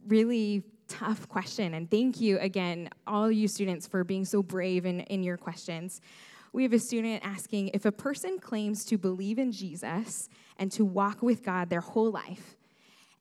really 0.07 0.63
tough 0.87 1.29
question. 1.29 1.75
And 1.75 1.91
thank 1.91 2.21
you 2.21 2.39
again, 2.39 2.89
all 3.07 3.31
you 3.31 3.49
students, 3.49 3.87
for 3.87 4.05
being 4.05 4.25
so 4.25 4.43
brave 4.43 4.87
in, 4.87 5.01
in 5.01 5.23
your 5.23 5.37
questions 5.37 6.01
we 6.53 6.63
have 6.63 6.73
a 6.73 6.79
student 6.79 7.25
asking 7.25 7.69
if 7.75 7.85
a 7.85 7.93
person 7.93 8.39
claims 8.39 8.85
to 8.87 8.99
believe 8.99 9.39
in 9.39 9.53
Jesus 9.53 10.29
and 10.57 10.71
to 10.73 10.85
walk 10.85 11.23
with 11.23 11.43
God 11.43 11.71
their 11.71 11.81
whole 11.81 12.11
life, 12.11 12.57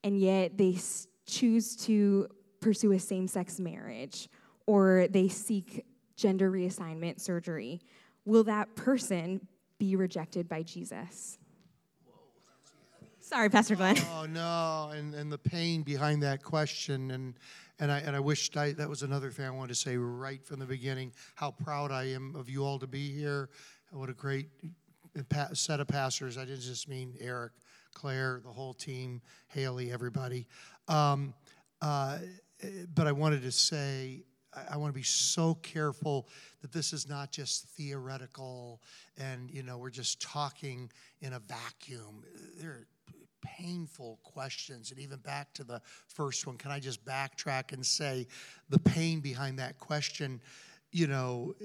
and 0.04 0.20
yet 0.20 0.58
they 0.58 0.78
choose 1.26 1.76
to 1.76 2.28
pursue 2.60 2.92
a 2.94 3.00
same 3.00 3.28
sex 3.28 3.60
marriage 3.60 4.30
or 4.66 5.08
they 5.10 5.28
seek 5.28 5.86
gender 6.16 6.52
reassignment 6.52 7.20
surgery, 7.20 7.80
will 8.26 8.44
that 8.44 8.76
person 8.76 9.48
be 9.78 9.96
rejected 9.96 10.50
by 10.50 10.64
Jesus? 10.64 11.38
Sorry, 13.20 13.50
Pastor 13.50 13.76
Glenn. 13.76 13.98
Oh 14.14 14.26
no, 14.26 14.92
and 14.96 15.14
and 15.14 15.30
the 15.32 15.38
pain 15.38 15.84
behind 15.84 16.24
that 16.24 16.42
question, 16.42 17.12
and 17.12 17.34
and 17.80 17.92
I 17.92 18.00
and 18.00 18.16
I 18.16 18.20
wished 18.20 18.56
I 18.58 18.74
that 18.74 18.90
was 18.90 19.04
another 19.04 19.30
thing 19.32 19.46
I 19.46 19.50
wanted 19.50 19.70
to 19.70 19.76
say 19.76 19.98
right 19.98 20.44
from 20.46 20.60
the 20.60 20.66
beginning. 20.66 21.12
How 21.36 21.52
proud 21.52 21.92
I 21.92 22.06
am 22.06 22.36
of 22.36 22.50
you 22.50 22.64
all 22.66 22.80
to 22.80 22.88
be 22.88 23.12
here. 23.12 23.50
What 23.92 24.10
a 24.10 24.14
great 24.14 24.50
set 25.54 25.80
of 25.80 25.88
pastors. 25.88 26.38
I 26.38 26.46
didn't 26.46 26.62
just 26.62 26.88
mean 26.88 27.16
Eric, 27.20 27.54
Claire, 27.94 28.42
the 28.44 28.52
whole 28.52 28.74
team, 28.74 29.22
Haley, 29.48 29.92
everybody. 29.92 30.46
Um, 30.88 31.34
uh, 31.82 32.20
but 32.94 33.08
I 33.08 33.12
wanted 33.12 33.44
to 33.44 33.52
say 33.52 34.24
I 34.72 34.78
want 34.78 34.92
to 34.92 34.98
be 34.98 35.04
so 35.04 35.56
careful 35.56 36.28
that 36.62 36.72
this 36.72 36.94
is 36.94 37.08
not 37.08 37.32
just 37.32 37.68
theoretical 37.70 38.82
and 39.18 39.52
you 39.52 39.64
know 39.64 39.78
we're 39.78 39.90
just 39.90 40.22
talking 40.22 40.92
in 41.22 41.34
a 41.34 41.40
vacuum. 41.40 42.24
There 42.60 42.88
painful 43.58 44.20
questions. 44.24 44.92
And 44.92 45.00
even 45.00 45.20
back 45.20 45.54
to 45.54 45.64
the 45.64 45.82
first 46.08 46.46
one, 46.48 46.58
can 46.58 46.72
I 46.72 46.80
just 46.80 47.06
backtrack 47.06 47.74
and 47.74 47.86
say 47.86 48.28
the 48.70 48.80
pain 48.80 49.20
behind 49.20 49.60
that 49.60 49.78
question, 49.78 50.42
you 50.92 51.08
know, 51.08 51.56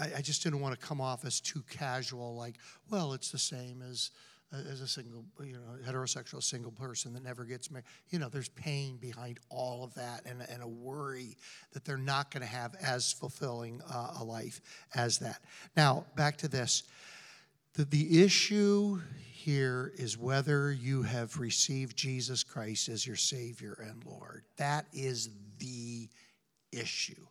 I, 0.00 0.18
I 0.18 0.20
just 0.20 0.42
didn't 0.42 0.60
want 0.60 0.78
to 0.78 0.86
come 0.86 1.00
off 1.00 1.24
as 1.24 1.40
too 1.40 1.62
casual, 1.70 2.36
like, 2.36 2.56
well, 2.90 3.12
it's 3.12 3.30
the 3.30 3.38
same 3.38 3.82
as 3.82 4.10
as 4.52 4.80
a 4.80 4.86
single, 4.86 5.24
you 5.42 5.54
know, 5.54 5.90
heterosexual 5.90 6.42
single 6.42 6.70
person 6.70 7.12
that 7.12 7.22
never 7.22 7.44
gets 7.44 7.70
married. 7.70 7.84
You 8.10 8.20
know, 8.20 8.28
there's 8.28 8.48
pain 8.50 8.96
behind 8.96 9.40
all 9.50 9.82
of 9.82 9.92
that 9.94 10.22
and, 10.24 10.40
and 10.48 10.62
a 10.62 10.68
worry 10.68 11.36
that 11.72 11.84
they're 11.84 11.96
not 11.96 12.30
going 12.30 12.42
to 12.42 12.48
have 12.48 12.74
as 12.80 13.12
fulfilling 13.12 13.82
uh, 13.92 14.14
a 14.20 14.24
life 14.24 14.60
as 14.94 15.18
that. 15.18 15.40
Now, 15.76 16.06
back 16.14 16.38
to 16.38 16.48
this. 16.48 16.84
The, 17.76 17.84
the 17.84 18.24
issue 18.24 19.02
here 19.20 19.92
is 19.96 20.16
whether 20.16 20.72
you 20.72 21.02
have 21.02 21.38
received 21.38 21.94
Jesus 21.94 22.42
Christ 22.42 22.88
as 22.88 23.06
your 23.06 23.16
Savior 23.16 23.76
and 23.86 24.02
Lord. 24.02 24.44
That 24.56 24.86
is 24.94 25.28
the 25.58 26.08
issue. 26.72 27.26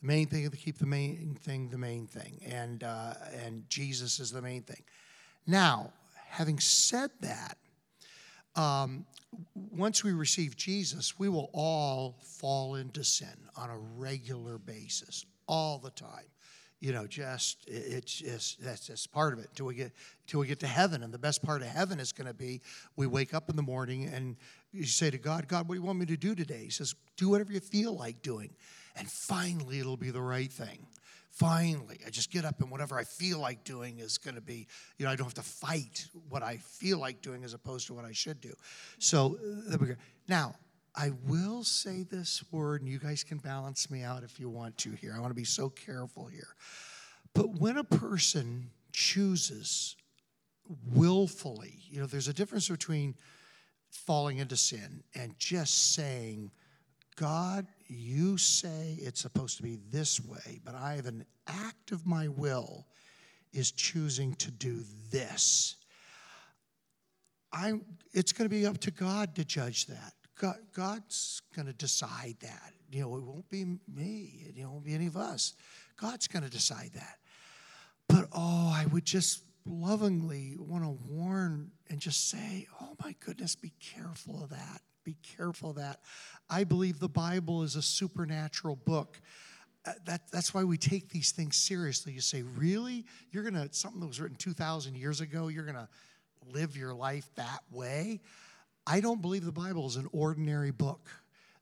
The 0.00 0.06
main 0.08 0.26
thing 0.26 0.50
to 0.50 0.56
keep 0.56 0.78
the 0.78 0.86
main 0.86 1.38
thing 1.40 1.70
the 1.70 1.78
main 1.78 2.08
thing, 2.08 2.40
and 2.44 2.82
uh, 2.82 3.14
and 3.44 3.62
Jesus 3.68 4.18
is 4.18 4.32
the 4.32 4.42
main 4.42 4.62
thing. 4.62 4.82
Now, 5.46 5.92
having 6.26 6.58
said 6.58 7.10
that, 7.20 7.56
um, 8.56 9.06
once 9.54 10.02
we 10.02 10.12
receive 10.12 10.56
Jesus, 10.56 11.20
we 11.20 11.28
will 11.28 11.50
all 11.52 12.16
fall 12.20 12.74
into 12.74 13.04
sin 13.04 13.48
on 13.56 13.70
a 13.70 13.78
regular 13.78 14.58
basis, 14.58 15.24
all 15.46 15.78
the 15.78 15.90
time 15.90 16.33
you 16.80 16.92
know, 16.92 17.06
just 17.06 17.64
it's 17.66 18.12
just 18.12 18.62
that's 18.62 18.86
just 18.86 19.10
part 19.12 19.32
of 19.32 19.38
it 19.38 19.46
until 19.50 19.66
we 19.66 19.74
get 19.74 19.92
until 20.26 20.40
we 20.40 20.46
get 20.46 20.60
to 20.60 20.66
heaven. 20.66 21.02
And 21.02 21.12
the 21.12 21.18
best 21.18 21.42
part 21.42 21.62
of 21.62 21.68
heaven 21.68 21.98
is 21.98 22.12
going 22.12 22.26
to 22.26 22.34
be 22.34 22.60
we 22.96 23.06
wake 23.06 23.34
up 23.34 23.48
in 23.48 23.56
the 23.56 23.62
morning 23.62 24.06
and 24.12 24.36
you 24.72 24.84
say 24.84 25.10
to 25.10 25.18
God, 25.18 25.48
God, 25.48 25.68
what 25.68 25.74
do 25.76 25.80
you 25.80 25.86
want 25.86 25.98
me 25.98 26.06
to 26.06 26.16
do 26.16 26.34
today? 26.34 26.64
He 26.64 26.70
says, 26.70 26.94
do 27.16 27.30
whatever 27.30 27.52
you 27.52 27.60
feel 27.60 27.96
like 27.96 28.22
doing, 28.22 28.50
and 28.96 29.08
finally 29.08 29.78
it'll 29.78 29.96
be 29.96 30.10
the 30.10 30.20
right 30.20 30.52
thing. 30.52 30.86
Finally, 31.30 31.98
I 32.06 32.10
just 32.10 32.30
get 32.30 32.44
up 32.44 32.60
and 32.60 32.70
whatever 32.70 32.96
I 32.96 33.02
feel 33.02 33.40
like 33.40 33.64
doing 33.64 33.98
is 33.98 34.18
going 34.18 34.36
to 34.36 34.40
be, 34.40 34.68
you 34.98 35.04
know, 35.04 35.10
I 35.10 35.16
don't 35.16 35.26
have 35.26 35.34
to 35.34 35.42
fight 35.42 36.06
what 36.28 36.44
I 36.44 36.58
feel 36.58 36.98
like 36.98 37.22
doing 37.22 37.42
as 37.42 37.54
opposed 37.54 37.88
to 37.88 37.94
what 37.94 38.04
I 38.04 38.12
should 38.12 38.40
do. 38.40 38.52
So 39.00 39.36
uh, 39.72 39.76
now 40.28 40.54
I 40.96 41.10
will 41.26 41.64
say 41.64 42.04
this 42.04 42.44
word, 42.52 42.82
and 42.82 42.88
you 42.88 42.98
guys 42.98 43.24
can 43.24 43.38
balance 43.38 43.90
me 43.90 44.02
out 44.02 44.22
if 44.22 44.38
you 44.38 44.48
want 44.48 44.78
to 44.78 44.92
here. 44.92 45.12
I 45.16 45.18
want 45.18 45.30
to 45.30 45.34
be 45.34 45.44
so 45.44 45.68
careful 45.68 46.26
here. 46.26 46.54
But 47.34 47.58
when 47.58 47.78
a 47.78 47.84
person 47.84 48.70
chooses 48.92 49.96
willfully, 50.92 51.80
you 51.90 52.00
know, 52.00 52.06
there's 52.06 52.28
a 52.28 52.32
difference 52.32 52.68
between 52.68 53.16
falling 53.90 54.38
into 54.38 54.56
sin 54.56 55.02
and 55.14 55.36
just 55.38 55.94
saying, 55.94 56.52
God, 57.16 57.66
you 57.86 58.38
say 58.38 58.96
it's 59.00 59.20
supposed 59.20 59.56
to 59.56 59.62
be 59.62 59.78
this 59.90 60.20
way, 60.20 60.60
but 60.64 60.74
I 60.74 60.94
have 60.94 61.06
an 61.06 61.24
act 61.46 61.92
of 61.92 62.06
my 62.06 62.28
will 62.28 62.86
is 63.52 63.70
choosing 63.70 64.34
to 64.34 64.50
do 64.50 64.82
this. 65.10 65.76
I'm, 67.52 67.84
it's 68.12 68.32
going 68.32 68.48
to 68.48 68.54
be 68.54 68.66
up 68.66 68.78
to 68.78 68.90
God 68.90 69.36
to 69.36 69.44
judge 69.44 69.86
that. 69.86 70.14
God, 70.44 70.56
God's 70.74 71.40
going 71.56 71.66
to 71.66 71.72
decide 71.72 72.36
that. 72.42 72.74
You 72.92 73.00
know, 73.00 73.16
it 73.16 73.22
won't 73.22 73.48
be 73.48 73.64
me. 73.64 74.52
It 74.54 74.66
won't 74.66 74.84
be 74.84 74.92
any 74.92 75.06
of 75.06 75.16
us. 75.16 75.54
God's 75.98 76.28
going 76.28 76.42
to 76.42 76.50
decide 76.50 76.90
that. 76.92 77.16
But 78.10 78.28
oh, 78.30 78.70
I 78.74 78.84
would 78.92 79.06
just 79.06 79.42
lovingly 79.64 80.56
want 80.58 80.84
to 80.84 80.98
warn 81.08 81.70
and 81.88 81.98
just 81.98 82.28
say, 82.28 82.66
oh 82.82 82.94
my 83.02 83.14
goodness, 83.20 83.56
be 83.56 83.72
careful 83.80 84.44
of 84.44 84.50
that. 84.50 84.82
Be 85.02 85.16
careful 85.22 85.70
of 85.70 85.76
that. 85.76 86.00
I 86.50 86.64
believe 86.64 86.98
the 86.98 87.08
Bible 87.08 87.62
is 87.62 87.74
a 87.74 87.82
supernatural 87.82 88.76
book. 88.76 89.18
Uh, 89.86 89.92
that, 90.04 90.30
that's 90.30 90.52
why 90.52 90.62
we 90.62 90.76
take 90.76 91.08
these 91.08 91.30
things 91.30 91.56
seriously. 91.56 92.12
You 92.12 92.20
say, 92.20 92.42
really? 92.42 93.06
You're 93.30 93.50
going 93.50 93.54
to, 93.54 93.72
something 93.72 94.00
that 94.00 94.08
was 94.08 94.20
written 94.20 94.36
2,000 94.36 94.94
years 94.94 95.22
ago, 95.22 95.48
you're 95.48 95.64
going 95.64 95.74
to 95.74 95.88
live 96.52 96.76
your 96.76 96.92
life 96.92 97.30
that 97.36 97.60
way? 97.70 98.20
I 98.86 99.00
don't 99.00 99.22
believe 99.22 99.44
the 99.44 99.52
Bible 99.52 99.86
is 99.86 99.96
an 99.96 100.08
ordinary 100.12 100.70
book. 100.70 101.10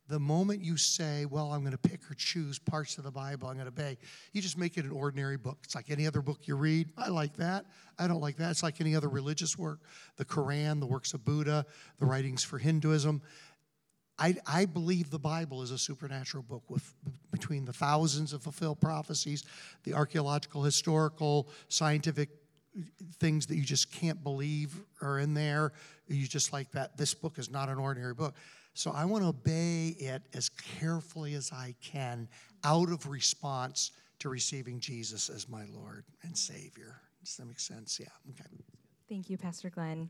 The 0.08 0.18
moment 0.18 0.62
you 0.62 0.76
say, 0.76 1.24
well, 1.24 1.52
I'm 1.52 1.60
going 1.60 1.72
to 1.72 1.78
pick 1.78 2.10
or 2.10 2.14
choose 2.14 2.58
parts 2.58 2.98
of 2.98 3.04
the 3.04 3.10
Bible 3.10 3.48
I'm 3.48 3.54
going 3.54 3.66
to 3.66 3.72
obey, 3.72 3.98
you 4.32 4.42
just 4.42 4.58
make 4.58 4.76
it 4.76 4.84
an 4.84 4.90
ordinary 4.90 5.36
book. 5.36 5.58
It's 5.62 5.74
like 5.74 5.90
any 5.90 6.06
other 6.06 6.20
book 6.20 6.40
you 6.42 6.56
read. 6.56 6.90
I 6.98 7.08
like 7.08 7.36
that. 7.36 7.66
I 7.98 8.08
don't 8.08 8.20
like 8.20 8.36
that. 8.36 8.50
It's 8.50 8.62
like 8.62 8.80
any 8.80 8.96
other 8.96 9.08
religious 9.08 9.56
work 9.56 9.80
the 10.16 10.24
Quran, 10.24 10.80
the 10.80 10.86
works 10.86 11.14
of 11.14 11.24
Buddha, 11.24 11.64
the 11.98 12.06
writings 12.06 12.42
for 12.42 12.58
Hinduism. 12.58 13.22
I, 14.18 14.36
I 14.46 14.66
believe 14.66 15.10
the 15.10 15.18
Bible 15.18 15.62
is 15.62 15.70
a 15.70 15.78
supernatural 15.78 16.42
book 16.42 16.68
with 16.68 16.94
between 17.30 17.64
the 17.64 17.72
thousands 17.72 18.32
of 18.32 18.42
fulfilled 18.42 18.80
prophecies, 18.80 19.44
the 19.84 19.94
archaeological, 19.94 20.62
historical, 20.62 21.48
scientific 21.68 22.28
uh, 22.76 22.82
things 23.18 23.46
that 23.46 23.56
you 23.56 23.62
just 23.62 23.90
can't 23.90 24.22
believe 24.22 24.76
are 25.00 25.18
in 25.18 25.34
there. 25.34 25.72
You 26.12 26.26
just 26.26 26.52
like 26.52 26.70
that. 26.72 26.96
This 26.96 27.14
book 27.14 27.38
is 27.38 27.50
not 27.50 27.68
an 27.68 27.78
ordinary 27.78 28.14
book. 28.14 28.34
So 28.74 28.90
I 28.90 29.04
want 29.04 29.22
to 29.22 29.28
obey 29.28 29.88
it 29.98 30.22
as 30.34 30.48
carefully 30.48 31.34
as 31.34 31.52
I 31.52 31.74
can 31.82 32.28
out 32.64 32.90
of 32.90 33.06
response 33.08 33.92
to 34.20 34.28
receiving 34.28 34.80
Jesus 34.80 35.28
as 35.28 35.48
my 35.48 35.64
Lord 35.74 36.04
and 36.22 36.36
Savior. 36.36 37.00
Does 37.22 37.36
that 37.36 37.46
make 37.46 37.60
sense? 37.60 37.98
Yeah. 38.00 38.06
Okay. 38.30 38.48
Thank 39.08 39.28
you, 39.28 39.36
Pastor 39.36 39.68
Glenn. 39.68 40.08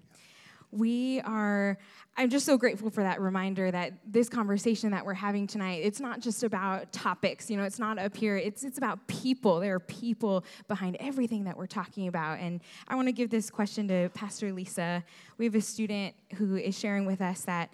We 0.72 1.20
are, 1.20 1.78
I'm 2.16 2.30
just 2.30 2.46
so 2.46 2.56
grateful 2.56 2.88
for 2.88 3.02
that 3.02 3.20
reminder 3.20 3.70
that 3.70 3.92
this 4.06 4.30
conversation 4.30 4.90
that 4.92 5.04
we're 5.04 5.12
having 5.12 5.46
tonight, 5.46 5.82
it's 5.84 6.00
not 6.00 6.20
just 6.20 6.42
about 6.42 6.92
topics, 6.92 7.50
you 7.50 7.58
know, 7.58 7.64
it's 7.64 7.78
not 7.78 7.98
up 7.98 8.16
here, 8.16 8.38
it's, 8.38 8.64
it's 8.64 8.78
about 8.78 9.06
people. 9.06 9.60
There 9.60 9.74
are 9.74 9.80
people 9.80 10.44
behind 10.68 10.96
everything 10.98 11.44
that 11.44 11.56
we're 11.56 11.66
talking 11.66 12.08
about. 12.08 12.40
And 12.40 12.62
I 12.88 12.94
want 12.96 13.08
to 13.08 13.12
give 13.12 13.28
this 13.28 13.50
question 13.50 13.86
to 13.88 14.10
Pastor 14.14 14.50
Lisa. 14.50 15.04
We 15.36 15.44
have 15.44 15.54
a 15.54 15.60
student 15.60 16.14
who 16.36 16.56
is 16.56 16.78
sharing 16.78 17.04
with 17.04 17.20
us 17.20 17.42
that 17.42 17.70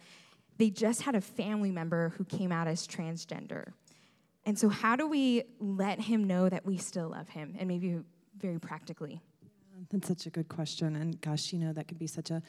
they 0.59 0.71
just 0.71 1.03
had 1.03 1.15
a 1.15 1.21
family 1.21 1.71
member 1.71 2.13
who 2.19 2.25
came 2.25 2.51
out 2.51 2.67
as 2.67 2.87
transgender. 2.87 3.73
And 4.45 4.59
so, 4.59 4.69
how 4.69 4.97
do 4.97 5.07
we 5.07 5.45
let 5.61 6.01
him 6.01 6.25
know 6.25 6.49
that 6.49 6.67
we 6.67 6.79
still 6.79 7.11
love 7.11 7.29
him? 7.29 7.55
And 7.59 7.69
maybe 7.69 7.99
very 8.37 8.59
practically. 8.59 9.21
That's 9.91 10.09
such 10.09 10.27
a 10.27 10.31
good 10.31 10.49
question. 10.49 10.97
And 10.97 11.21
gosh, 11.21 11.53
you 11.53 11.59
know, 11.59 11.73
that 11.73 11.87
could 11.89 11.99
be 11.99 12.07
such 12.07 12.31
a, 12.31 12.43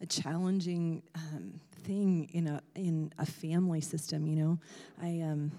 a 0.00 0.06
challenging 0.06 1.02
um, 1.14 1.60
thing 1.82 2.28
in 2.32 2.46
a, 2.48 2.60
in 2.74 3.12
a 3.18 3.26
family 3.26 3.80
system, 3.80 4.26
you 4.26 4.36
know. 4.36 4.58
I, 5.00 5.20
um, 5.20 5.52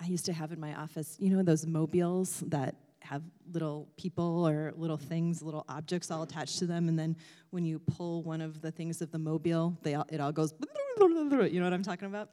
I 0.00 0.06
used 0.06 0.24
to 0.26 0.32
have 0.32 0.52
in 0.52 0.60
my 0.60 0.74
office, 0.74 1.16
you 1.18 1.30
know, 1.30 1.42
those 1.42 1.66
mobiles 1.66 2.40
that 2.48 2.74
have 3.00 3.22
little 3.52 3.86
people 3.96 4.46
or 4.48 4.72
little 4.76 4.96
things, 4.96 5.42
little 5.42 5.64
objects 5.68 6.10
all 6.10 6.22
attached 6.22 6.58
to 6.58 6.66
them, 6.66 6.88
and 6.88 6.98
then 6.98 7.14
when 7.50 7.64
you 7.64 7.78
pull 7.78 8.22
one 8.22 8.40
of 8.40 8.62
the 8.62 8.70
things 8.70 9.02
of 9.02 9.10
the 9.12 9.18
mobile, 9.18 9.76
they 9.82 9.94
all, 9.94 10.06
it 10.10 10.20
all 10.20 10.32
goes. 10.32 10.54
You 10.96 11.58
know 11.58 11.64
what 11.64 11.72
I'm 11.72 11.82
talking 11.82 12.06
about? 12.06 12.30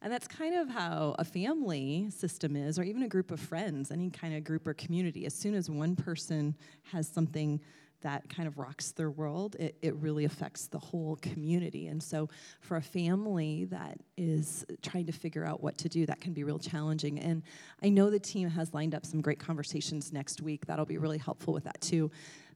And 0.00 0.12
that's 0.12 0.28
kind 0.28 0.54
of 0.54 0.68
how 0.68 1.16
a 1.18 1.24
family 1.24 2.08
system 2.10 2.56
is, 2.56 2.78
or 2.78 2.84
even 2.84 3.02
a 3.02 3.08
group 3.08 3.30
of 3.30 3.40
friends, 3.40 3.90
any 3.90 4.08
kind 4.10 4.34
of 4.34 4.44
group 4.44 4.66
or 4.66 4.74
community. 4.74 5.26
As 5.26 5.34
soon 5.34 5.54
as 5.54 5.68
one 5.68 5.96
person 5.96 6.54
has 6.92 7.08
something 7.08 7.60
that 8.04 8.28
kind 8.28 8.46
of 8.46 8.58
rocks 8.58 8.92
their 8.92 9.10
world, 9.10 9.56
it, 9.58 9.76
it 9.82 9.94
really 9.96 10.24
affects 10.24 10.68
the 10.68 10.78
whole 10.78 11.16
community. 11.16 11.88
And 11.88 12.02
so, 12.02 12.28
for 12.60 12.76
a 12.76 12.82
family 12.82 13.64
that 13.66 13.98
is 14.16 14.64
trying 14.82 15.06
to 15.06 15.12
figure 15.12 15.44
out 15.44 15.62
what 15.62 15.76
to 15.78 15.88
do, 15.88 16.06
that 16.06 16.20
can 16.20 16.32
be 16.32 16.44
real 16.44 16.58
challenging. 16.58 17.18
And 17.18 17.42
I 17.82 17.88
know 17.88 18.08
the 18.10 18.20
team 18.20 18.48
has 18.48 18.72
lined 18.72 18.94
up 18.94 19.04
some 19.04 19.20
great 19.20 19.40
conversations 19.40 20.12
next 20.12 20.40
week. 20.40 20.66
That'll 20.66 20.86
be 20.86 20.98
really 20.98 21.18
helpful 21.18 21.52
with 21.52 21.64
that, 21.64 21.80
too. 21.80 22.10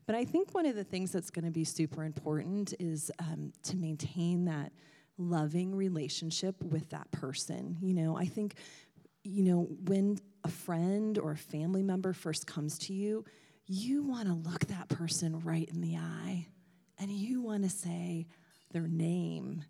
But 0.07 0.15
I 0.15 0.25
think 0.25 0.55
one 0.55 0.65
of 0.65 0.75
the 0.75 0.85
things 0.85 1.13
that's 1.13 1.31
going 1.31 1.45
to 1.45 1.51
be 1.51 1.65
super 1.65 2.05
important 2.05 2.73
is 2.79 3.11
um, 3.19 3.53
to 3.65 3.77
maintain 3.77 4.47
that 4.47 4.73
loving 5.19 5.75
relationship 5.75 6.63
with 6.63 6.89
that 6.91 7.11
person. 7.11 7.77
You 7.83 7.93
know, 7.95 8.17
I 8.17 8.25
think, 8.25 8.55
you 9.25 9.43
know, 9.43 9.69
when 9.85 10.19
a 10.45 10.49
friend 10.49 11.19
or 11.19 11.33
a 11.33 11.37
family 11.37 11.83
member 11.83 12.13
first 12.13 12.47
comes 12.47 12.79
to 12.79 12.95
you, 12.95 13.25
you 13.69 14.03
want 14.03 14.27
to 14.27 14.35
look 14.35 14.67
that 14.67 14.89
person 14.89 15.41
right 15.41 15.69
in 15.69 15.83
the 15.83 15.97
eye 15.97 16.47
and 16.99 17.11
you 17.11 17.43
want 17.43 17.63
to 17.63 17.69
say 17.71 18.27
their 18.73 18.89
name 18.89 19.63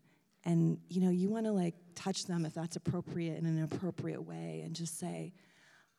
and 0.45 0.79
you 0.89 1.01
know 1.01 1.11
you 1.11 1.29
want 1.29 1.45
to 1.45 1.53
like 1.53 1.75
touch 1.97 2.25
them 2.25 2.47
if 2.47 2.55
that's 2.55 2.77
appropriate 2.77 3.37
in 3.39 3.45
an 3.45 3.63
appropriate 3.65 4.23
way 4.23 4.63
and 4.65 4.75
just 4.75 4.99
say 4.99 5.33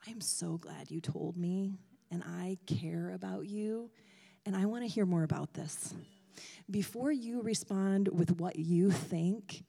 i'm 0.08 0.22
so 0.22 0.58
glad 0.58 0.90
you 0.90 1.02
told 1.02 1.36
me 1.36 1.78
and 2.10 2.24
i 2.24 2.58
care 2.66 3.12
about 3.14 3.46
you 3.46 3.90
and 4.46 4.56
i 4.56 4.66
want 4.66 4.82
to 4.84 4.88
hear 4.88 5.06
more 5.06 5.24
about 5.24 5.54
this. 5.54 5.94
Before 6.72 7.12
you 7.12 7.42
respond 7.42 8.08
with 8.08 8.40
what 8.40 8.58
you 8.58 8.92
think 8.92 9.66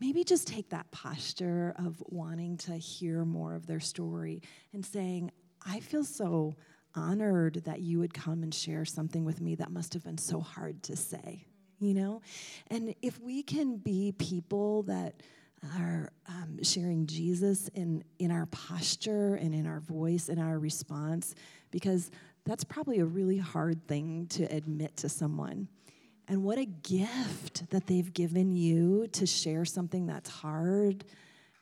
maybe 0.00 0.22
just 0.22 0.46
take 0.46 0.70
that 0.70 0.88
posture 0.92 1.74
of 1.76 2.00
wanting 2.06 2.56
to 2.56 2.72
hear 2.74 3.24
more 3.24 3.56
of 3.56 3.66
their 3.66 3.80
story 3.80 4.40
and 4.72 4.86
saying 4.86 5.32
i 5.66 5.80
feel 5.80 6.04
so 6.04 6.54
honored 6.94 7.62
that 7.64 7.80
you 7.80 7.98
would 7.98 8.14
come 8.14 8.42
and 8.42 8.54
share 8.54 8.84
something 8.84 9.24
with 9.24 9.40
me 9.40 9.54
that 9.56 9.70
must 9.70 9.94
have 9.94 10.04
been 10.04 10.18
so 10.18 10.40
hard 10.40 10.82
to 10.84 10.96
say, 10.96 11.44
you 11.78 11.94
know? 11.94 12.22
And 12.68 12.94
if 13.02 13.20
we 13.20 13.42
can 13.42 13.76
be 13.76 14.12
people 14.12 14.82
that 14.84 15.22
are 15.76 16.10
um, 16.26 16.62
sharing 16.62 17.06
Jesus 17.06 17.68
in, 17.68 18.02
in 18.18 18.30
our 18.30 18.46
posture 18.46 19.34
and 19.34 19.54
in 19.54 19.66
our 19.66 19.80
voice 19.80 20.28
and 20.28 20.40
our 20.40 20.58
response, 20.58 21.34
because 21.70 22.10
that's 22.44 22.64
probably 22.64 23.00
a 23.00 23.04
really 23.04 23.38
hard 23.38 23.86
thing 23.86 24.26
to 24.30 24.44
admit 24.44 24.96
to 24.98 25.08
someone. 25.08 25.68
And 26.28 26.44
what 26.44 26.58
a 26.58 26.64
gift 26.64 27.68
that 27.70 27.86
they've 27.86 28.12
given 28.12 28.56
you 28.56 29.08
to 29.08 29.26
share 29.26 29.64
something 29.64 30.06
that's 30.06 30.30
hard 30.30 31.04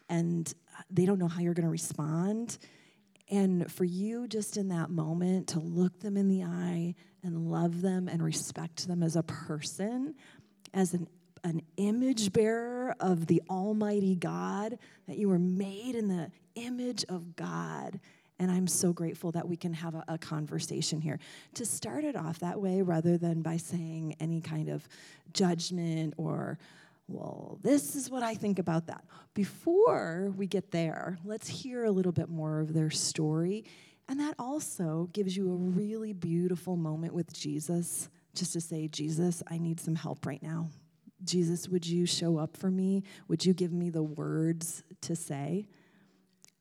and 0.08 0.52
they 0.90 1.04
don't 1.04 1.18
know 1.18 1.28
how 1.28 1.40
you're 1.40 1.54
going 1.54 1.64
to 1.64 1.70
respond 1.70 2.58
and 3.30 3.70
for 3.70 3.84
you, 3.84 4.26
just 4.26 4.56
in 4.56 4.68
that 4.68 4.90
moment, 4.90 5.48
to 5.48 5.60
look 5.60 6.00
them 6.00 6.16
in 6.16 6.28
the 6.28 6.44
eye 6.44 6.94
and 7.22 7.50
love 7.50 7.82
them 7.82 8.08
and 8.08 8.22
respect 8.22 8.88
them 8.88 9.02
as 9.02 9.16
a 9.16 9.22
person, 9.22 10.14
as 10.72 10.94
an, 10.94 11.06
an 11.44 11.60
image 11.76 12.32
bearer 12.32 12.94
of 13.00 13.26
the 13.26 13.42
Almighty 13.50 14.14
God, 14.14 14.78
that 15.06 15.18
you 15.18 15.28
were 15.28 15.38
made 15.38 15.94
in 15.94 16.08
the 16.08 16.30
image 16.54 17.04
of 17.10 17.36
God. 17.36 18.00
And 18.38 18.50
I'm 18.50 18.66
so 18.66 18.92
grateful 18.92 19.32
that 19.32 19.46
we 19.46 19.56
can 19.56 19.74
have 19.74 19.94
a, 19.94 20.04
a, 20.08 20.16
conversation 20.16 21.00
here. 21.00 21.18
To 21.54 21.66
start 21.66 22.04
it 22.04 22.16
off 22.16 22.38
that 22.38 22.60
way 22.60 22.82
rather 22.82 23.18
than 23.18 23.42
by 23.42 23.56
saying 23.56 24.16
any 24.20 24.40
kind 24.40 24.68
of 24.68 24.88
judgment 25.32 26.14
or 26.16 26.58
well, 27.08 27.58
this 27.62 27.96
is 27.96 28.10
what 28.10 28.22
I 28.22 28.34
think 28.34 28.58
about 28.58 28.86
that. 28.86 29.02
Before 29.32 30.32
we 30.36 30.46
get 30.46 30.70
there, 30.70 31.18
let's 31.24 31.48
hear 31.48 31.84
a 31.84 31.90
little 31.90 32.12
bit 32.12 32.28
more 32.28 32.60
of 32.60 32.74
their 32.74 32.90
story. 32.90 33.64
And 34.08 34.20
that 34.20 34.34
also 34.38 35.08
gives 35.12 35.36
you 35.36 35.50
a 35.50 35.56
really 35.56 36.12
beautiful 36.12 36.76
moment 36.76 37.14
with 37.14 37.32
Jesus, 37.32 38.10
just 38.34 38.52
to 38.52 38.60
say, 38.60 38.88
Jesus, 38.88 39.42
I 39.48 39.58
need 39.58 39.80
some 39.80 39.94
help 39.94 40.26
right 40.26 40.42
now. 40.42 40.68
Jesus, 41.24 41.68
would 41.68 41.86
you 41.86 42.06
show 42.06 42.38
up 42.38 42.56
for 42.56 42.70
me? 42.70 43.02
Would 43.26 43.44
you 43.44 43.54
give 43.54 43.72
me 43.72 43.90
the 43.90 44.02
words 44.02 44.84
to 45.02 45.16
say? 45.16 45.66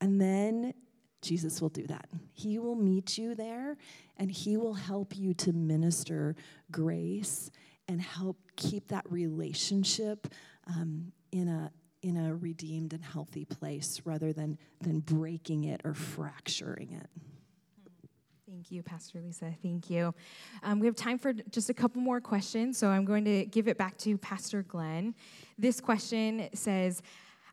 And 0.00 0.20
then 0.20 0.74
Jesus 1.20 1.60
will 1.60 1.68
do 1.68 1.86
that. 1.86 2.08
He 2.32 2.58
will 2.58 2.74
meet 2.74 3.18
you 3.18 3.34
there 3.34 3.76
and 4.16 4.30
he 4.30 4.56
will 4.56 4.74
help 4.74 5.16
you 5.16 5.34
to 5.34 5.52
minister 5.52 6.36
grace 6.70 7.50
and 7.86 8.00
help 8.00 8.36
keep 8.58 8.88
that 8.88 9.10
relationship 9.10 10.26
um, 10.66 11.12
in 11.32 11.48
a 11.48 11.70
in 12.02 12.16
a 12.16 12.34
redeemed 12.34 12.92
and 12.92 13.04
healthy 13.04 13.44
place 13.44 14.02
rather 14.04 14.32
than 14.32 14.58
than 14.80 15.00
breaking 15.00 15.64
it 15.64 15.80
or 15.84 15.94
fracturing 15.94 16.92
it. 16.92 17.08
Thank 18.46 18.70
you, 18.70 18.82
Pastor 18.82 19.20
Lisa. 19.20 19.54
Thank 19.62 19.88
you. 19.88 20.14
Um, 20.62 20.80
we 20.80 20.86
have 20.86 20.96
time 20.96 21.18
for 21.18 21.32
just 21.32 21.70
a 21.70 21.74
couple 21.74 22.00
more 22.00 22.20
questions, 22.20 22.78
so 22.78 22.88
I'm 22.88 23.04
going 23.04 23.24
to 23.24 23.44
give 23.44 23.68
it 23.68 23.78
back 23.78 23.96
to 23.98 24.18
Pastor 24.18 24.62
Glenn. 24.62 25.14
This 25.58 25.80
question 25.80 26.48
says, 26.54 27.02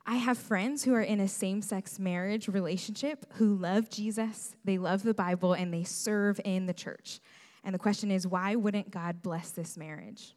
I 0.06 0.16
have 0.16 0.38
friends 0.38 0.84
who 0.84 0.94
are 0.94 1.02
in 1.02 1.20
a 1.20 1.28
same 1.28 1.62
sex 1.62 2.00
marriage 2.00 2.48
relationship 2.48 3.26
who 3.34 3.56
love 3.56 3.90
Jesus, 3.90 4.56
they 4.64 4.78
love 4.78 5.04
the 5.04 5.14
Bible, 5.14 5.54
and 5.54 5.74
they 5.74 5.84
serve 5.84 6.40
in 6.46 6.66
the 6.66 6.74
church. 6.74 7.20
And 7.64 7.74
the 7.74 7.80
question 7.80 8.10
is, 8.10 8.26
why 8.26 8.56
wouldn't 8.56 8.90
God 8.92 9.22
bless 9.22 9.50
this 9.52 9.78
marriage? 9.78 10.36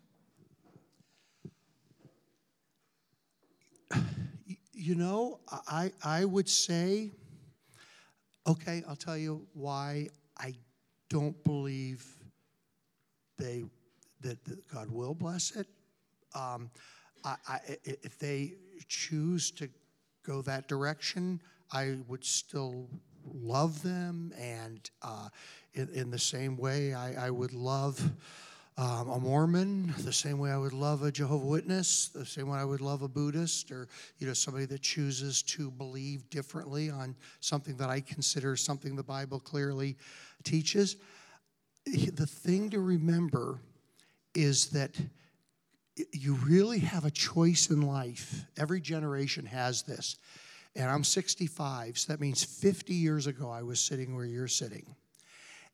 You 4.80 4.94
know, 4.94 5.40
I, 5.66 5.90
I 6.04 6.24
would 6.24 6.48
say, 6.48 7.10
okay, 8.46 8.84
I'll 8.88 8.94
tell 8.94 9.18
you 9.18 9.44
why 9.52 10.06
I 10.38 10.54
don't 11.10 11.42
believe 11.42 12.06
they 13.38 13.64
that, 14.20 14.44
that 14.44 14.68
God 14.68 14.88
will 14.88 15.14
bless 15.14 15.56
it. 15.56 15.66
Um, 16.32 16.70
I, 17.24 17.34
I, 17.48 17.58
if 17.84 18.20
they 18.20 18.52
choose 18.86 19.50
to 19.52 19.68
go 20.24 20.42
that 20.42 20.68
direction, 20.68 21.40
I 21.72 21.96
would 22.06 22.24
still 22.24 22.88
love 23.24 23.82
them, 23.82 24.32
and 24.38 24.88
uh, 25.02 25.28
in, 25.74 25.88
in, 25.88 26.10
the 26.12 26.20
same 26.20 26.56
way, 26.56 26.94
I, 26.94 27.26
I 27.26 27.30
would 27.30 27.52
love 27.52 28.12
um, 28.78 29.08
a 29.08 29.18
Mormon, 29.18 29.92
the 29.98 30.12
same 30.12 30.38
way 30.38 30.52
I 30.52 30.56
would 30.56 30.72
love 30.72 31.02
a 31.02 31.10
Jehovah 31.10 31.44
Witness, 31.44 32.08
the 32.08 32.24
same 32.24 32.48
way 32.48 32.60
I 32.60 32.64
would 32.64 32.80
love 32.80 33.02
a 33.02 33.08
Buddhist, 33.08 33.72
or 33.72 33.88
you 34.18 34.26
know 34.28 34.32
somebody 34.32 34.66
that 34.66 34.82
chooses 34.82 35.42
to 35.42 35.68
believe 35.72 36.30
differently 36.30 36.88
on 36.88 37.16
something 37.40 37.76
that 37.78 37.90
I 37.90 38.00
consider 38.00 38.54
something 38.54 38.94
the 38.94 39.02
Bible 39.02 39.40
clearly 39.40 39.96
teaches. 40.44 40.96
The 41.86 42.26
thing 42.26 42.70
to 42.70 42.78
remember 42.78 43.58
is 44.36 44.68
that 44.68 44.94
you 46.12 46.34
really 46.34 46.78
have 46.78 47.04
a 47.04 47.10
choice 47.10 47.70
in 47.70 47.82
life. 47.82 48.44
Every 48.56 48.80
generation 48.80 49.44
has 49.46 49.82
this. 49.82 50.16
And 50.76 50.88
I'm 50.88 51.02
65, 51.02 51.98
so 51.98 52.12
that 52.12 52.20
means 52.20 52.44
50 52.44 52.94
years 52.94 53.26
ago 53.26 53.50
I 53.50 53.62
was 53.62 53.80
sitting 53.80 54.14
where 54.14 54.24
you're 54.24 54.46
sitting. 54.46 54.94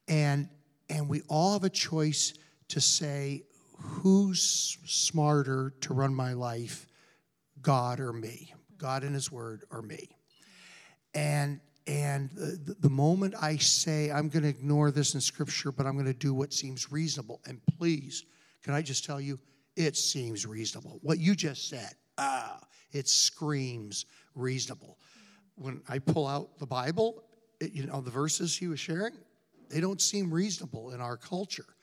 And 0.09 0.49
and 0.89 1.09
we 1.09 1.23
all 1.29 1.55
have 1.55 1.65
a 1.65 1.71
choice 1.71 2.35
to 2.69 2.81
say 2.81 3.45
who's 3.77 4.79
smarter 4.85 5.75
to 5.81 5.95
run 5.95 6.15
my 6.15 6.33
life, 6.33 6.87
God 7.61 8.01
or 8.01 8.13
me, 8.13 8.53
God 8.79 9.03
and 9.05 9.15
his 9.15 9.31
word 9.31 9.65
or 9.71 9.83
me. 9.83 10.17
And 11.15 11.61
and 11.87 12.31
the, 12.31 12.75
the 12.81 12.89
moment 12.89 13.35
I 13.41 13.59
say 13.59 14.11
I'm 14.11 14.31
going 14.31 14.43
to 14.45 14.49
ignore 14.49 14.91
this 14.91 15.15
in 15.15 15.21
scripture, 15.21 15.71
but 15.71 15.87
I'm 15.87 15.95
going 15.95 16.07
to 16.07 16.15
do 16.15 16.33
what 16.33 16.53
seems 16.53 16.91
reasonable, 16.91 17.43
and 17.47 17.61
please, 17.79 18.25
can 18.63 18.73
I 18.73 18.81
just 18.81 19.05
tell 19.05 19.21
you, 19.21 19.39
it 19.77 19.97
seems 19.97 20.47
reasonable. 20.47 20.99
What 21.03 21.19
you 21.19 21.35
just 21.35 21.69
said, 21.69 21.93
ah, 22.17 22.59
it 22.93 23.09
screams 23.09 24.07
reasonable. 24.35 24.99
When 25.57 25.83
I 25.89 25.99
pull 25.99 26.27
out 26.27 26.59
the 26.59 26.67
Bible, 26.67 27.23
it, 27.61 27.73
you 27.73 27.85
know, 27.85 28.01
the 28.01 28.11
verses 28.11 28.57
he 28.57 28.67
was 28.67 28.81
sharing, 28.81 29.13
they 29.69 29.81
don't 29.81 30.01
seem 30.01 30.33
reasonable 30.33 30.93
in 30.93 31.01
our 31.01 31.17
culture. 31.17 31.74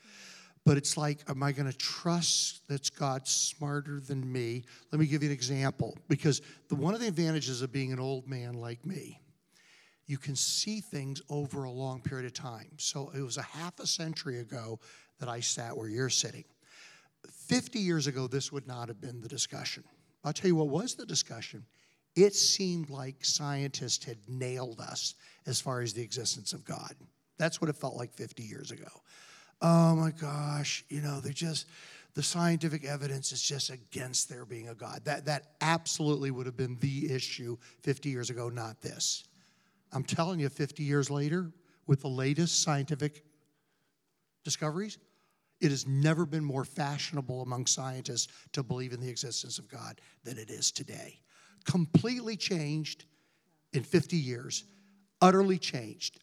But 0.65 0.77
it's 0.77 0.95
like, 0.95 1.19
am 1.27 1.41
I 1.41 1.51
going 1.51 1.71
to 1.71 1.77
trust 1.77 2.67
that 2.67 2.93
God 2.95 3.27
smarter 3.27 3.99
than 3.99 4.31
me? 4.31 4.63
Let 4.91 4.99
me 4.99 5.07
give 5.07 5.23
you 5.23 5.29
an 5.29 5.33
example. 5.33 5.97
Because 6.07 6.41
the, 6.69 6.75
one 6.75 6.93
of 6.93 6.99
the 6.99 7.07
advantages 7.07 7.61
of 7.61 7.71
being 7.71 7.91
an 7.91 7.99
old 7.99 8.27
man 8.27 8.53
like 8.53 8.85
me, 8.85 9.19
you 10.05 10.17
can 10.17 10.35
see 10.35 10.81
things 10.81 11.21
over 11.29 11.63
a 11.63 11.71
long 11.71 12.01
period 12.01 12.25
of 12.25 12.33
time. 12.33 12.71
So 12.77 13.11
it 13.15 13.21
was 13.21 13.37
a 13.37 13.41
half 13.41 13.79
a 13.79 13.87
century 13.87 14.39
ago 14.39 14.79
that 15.19 15.29
I 15.29 15.39
sat 15.39 15.75
where 15.75 15.87
you're 15.87 16.09
sitting. 16.09 16.43
50 17.29 17.79
years 17.79 18.07
ago, 18.07 18.27
this 18.27 18.51
would 18.51 18.67
not 18.67 18.87
have 18.87 19.01
been 19.01 19.21
the 19.21 19.29
discussion. 19.29 19.83
I'll 20.23 20.33
tell 20.33 20.47
you 20.47 20.55
what 20.55 20.69
was 20.69 20.95
the 20.95 21.05
discussion. 21.05 21.65
It 22.15 22.35
seemed 22.35 22.89
like 22.89 23.23
scientists 23.23 24.03
had 24.03 24.17
nailed 24.27 24.79
us 24.79 25.15
as 25.45 25.61
far 25.61 25.81
as 25.81 25.93
the 25.93 26.01
existence 26.01 26.53
of 26.53 26.65
God. 26.65 26.93
That's 27.37 27.61
what 27.61 27.69
it 27.69 27.75
felt 27.77 27.95
like 27.95 28.13
50 28.13 28.43
years 28.43 28.71
ago. 28.71 28.89
Oh 29.61 29.95
my 29.95 30.11
gosh, 30.11 30.83
you 30.89 31.01
know, 31.01 31.19
they're 31.19 31.33
just, 31.33 31.67
the 32.15 32.23
scientific 32.23 32.83
evidence 32.83 33.31
is 33.31 33.41
just 33.41 33.69
against 33.69 34.27
there 34.27 34.45
being 34.45 34.69
a 34.69 34.75
God. 34.75 35.01
That, 35.05 35.25
that 35.25 35.53
absolutely 35.61 36.31
would 36.31 36.45
have 36.47 36.57
been 36.57 36.77
the 36.79 37.13
issue 37.13 37.57
50 37.83 38.09
years 38.09 38.29
ago, 38.29 38.49
not 38.49 38.81
this. 38.81 39.23
I'm 39.93 40.03
telling 40.03 40.39
you, 40.39 40.49
50 40.49 40.83
years 40.83 41.09
later, 41.09 41.51
with 41.85 42.01
the 42.01 42.07
latest 42.07 42.63
scientific 42.63 43.23
discoveries, 44.43 44.97
it 45.59 45.69
has 45.69 45.85
never 45.85 46.25
been 46.25 46.43
more 46.43 46.65
fashionable 46.65 47.43
among 47.43 47.67
scientists 47.67 48.29
to 48.53 48.63
believe 48.63 48.93
in 48.93 48.99
the 48.99 49.09
existence 49.09 49.59
of 49.59 49.69
God 49.69 50.01
than 50.23 50.37
it 50.37 50.49
is 50.49 50.71
today. 50.71 51.19
Completely 51.65 52.35
changed 52.35 53.05
in 53.73 53.83
50 53.83 54.17
years, 54.17 54.63
utterly 55.21 55.59
changed. 55.59 56.19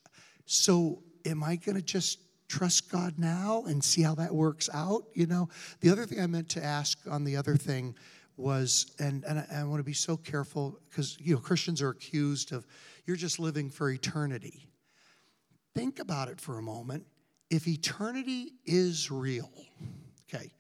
So, 0.47 1.02
am 1.24 1.44
I 1.44 1.56
going 1.56 1.77
to 1.77 1.82
just 1.82 2.19
trust 2.48 2.90
God 2.90 3.14
now 3.18 3.64
and 3.66 3.82
see 3.82 4.02
how 4.02 4.14
that 4.16 4.34
works 4.34 4.68
out? 4.72 5.04
You 5.14 5.26
know, 5.26 5.48
the 5.80 5.90
other 5.90 6.06
thing 6.06 6.20
I 6.20 6.26
meant 6.26 6.48
to 6.50 6.64
ask 6.64 6.98
on 7.10 7.24
the 7.24 7.36
other 7.36 7.56
thing 7.56 7.94
was, 8.36 8.92
and, 8.98 9.24
and 9.24 9.40
I, 9.40 9.60
I 9.60 9.64
want 9.64 9.80
to 9.80 9.84
be 9.84 9.92
so 9.92 10.16
careful 10.16 10.78
because, 10.88 11.18
you 11.20 11.34
know, 11.34 11.40
Christians 11.40 11.82
are 11.82 11.90
accused 11.90 12.52
of, 12.52 12.66
you're 13.06 13.16
just 13.16 13.38
living 13.38 13.70
for 13.70 13.90
eternity. 13.90 14.68
Think 15.74 15.98
about 15.98 16.28
it 16.28 16.40
for 16.40 16.58
a 16.58 16.62
moment 16.62 17.04
if 17.50 17.66
eternity 17.66 18.52
is 18.66 19.10
real, 19.10 19.50
okay, 20.28 20.50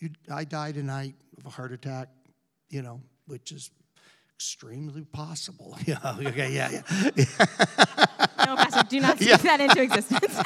you, 0.00 0.10
I 0.32 0.44
die 0.44 0.72
tonight 0.72 1.14
of 1.38 1.46
a 1.46 1.50
heart 1.50 1.72
attack, 1.72 2.08
you 2.68 2.82
know, 2.82 3.00
which 3.26 3.52
is 3.52 3.70
extremely 4.34 5.04
possible. 5.04 5.76
Yeah, 5.86 5.98
okay, 6.18 6.52
yeah, 6.52 6.82
yeah. 7.16 8.04
no, 8.46 8.56
Pastor, 8.56 8.82
do 8.88 9.00
not 9.00 9.16
speak 9.16 9.28
yeah. 9.28 9.36
that 9.36 9.60
into 9.60 9.82
existence. 9.82 10.40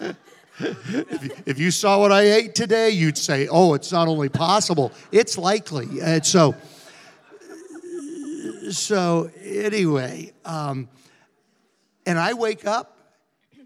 if, 0.60 1.24
you, 1.24 1.30
if, 1.46 1.58
you, 1.58 1.70
saw 1.70 1.98
what 1.98 2.12
I 2.12 2.22
ate 2.22 2.54
today, 2.54 2.90
you'd 2.90 3.18
say, 3.18 3.48
oh, 3.48 3.74
it's 3.74 3.92
not 3.92 4.08
only 4.08 4.28
possible, 4.28 4.92
it's 5.12 5.38
likely. 5.38 6.00
And 6.00 6.24
so, 6.24 6.54
so 8.70 9.30
anyway, 9.42 10.32
um, 10.44 10.88
and 12.06 12.18
I 12.18 12.34
wake 12.34 12.66
up 12.66 12.98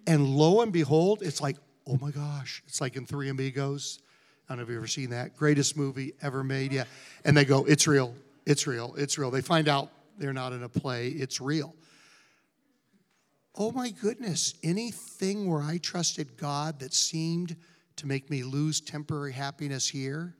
and 0.06 0.26
lo 0.26 0.62
and 0.62 0.72
behold, 0.72 1.22
it's 1.22 1.40
like, 1.40 1.56
oh 1.86 1.98
my 2.00 2.10
gosh, 2.10 2.62
it's 2.66 2.80
like 2.80 2.96
in 2.96 3.06
Three 3.06 3.28
Amigos. 3.28 4.00
I 4.48 4.52
don't 4.52 4.58
know 4.58 4.62
if 4.64 4.68
you've 4.68 4.78
ever 4.78 4.86
seen 4.86 5.10
that. 5.10 5.36
Greatest 5.36 5.76
movie 5.76 6.12
ever 6.20 6.44
made. 6.44 6.72
Yeah. 6.72 6.84
And 7.24 7.36
they 7.36 7.44
go, 7.44 7.64
it's 7.64 7.86
real, 7.86 8.14
it's 8.44 8.66
real, 8.66 8.94
it's 8.98 9.16
real. 9.18 9.30
They 9.30 9.40
find 9.40 9.68
out 9.68 9.90
they're 10.18 10.32
not 10.32 10.52
in 10.52 10.62
a 10.62 10.68
play, 10.68 11.08
it's 11.08 11.40
real. 11.40 11.74
Oh 13.54 13.70
my 13.70 13.90
goodness, 13.90 14.54
anything 14.62 15.48
where 15.48 15.60
I 15.60 15.78
trusted 15.78 16.36
God 16.38 16.80
that 16.80 16.94
seemed 16.94 17.56
to 17.96 18.06
make 18.06 18.30
me 18.30 18.42
lose 18.42 18.80
temporary 18.80 19.32
happiness 19.32 19.88
here 19.88 20.34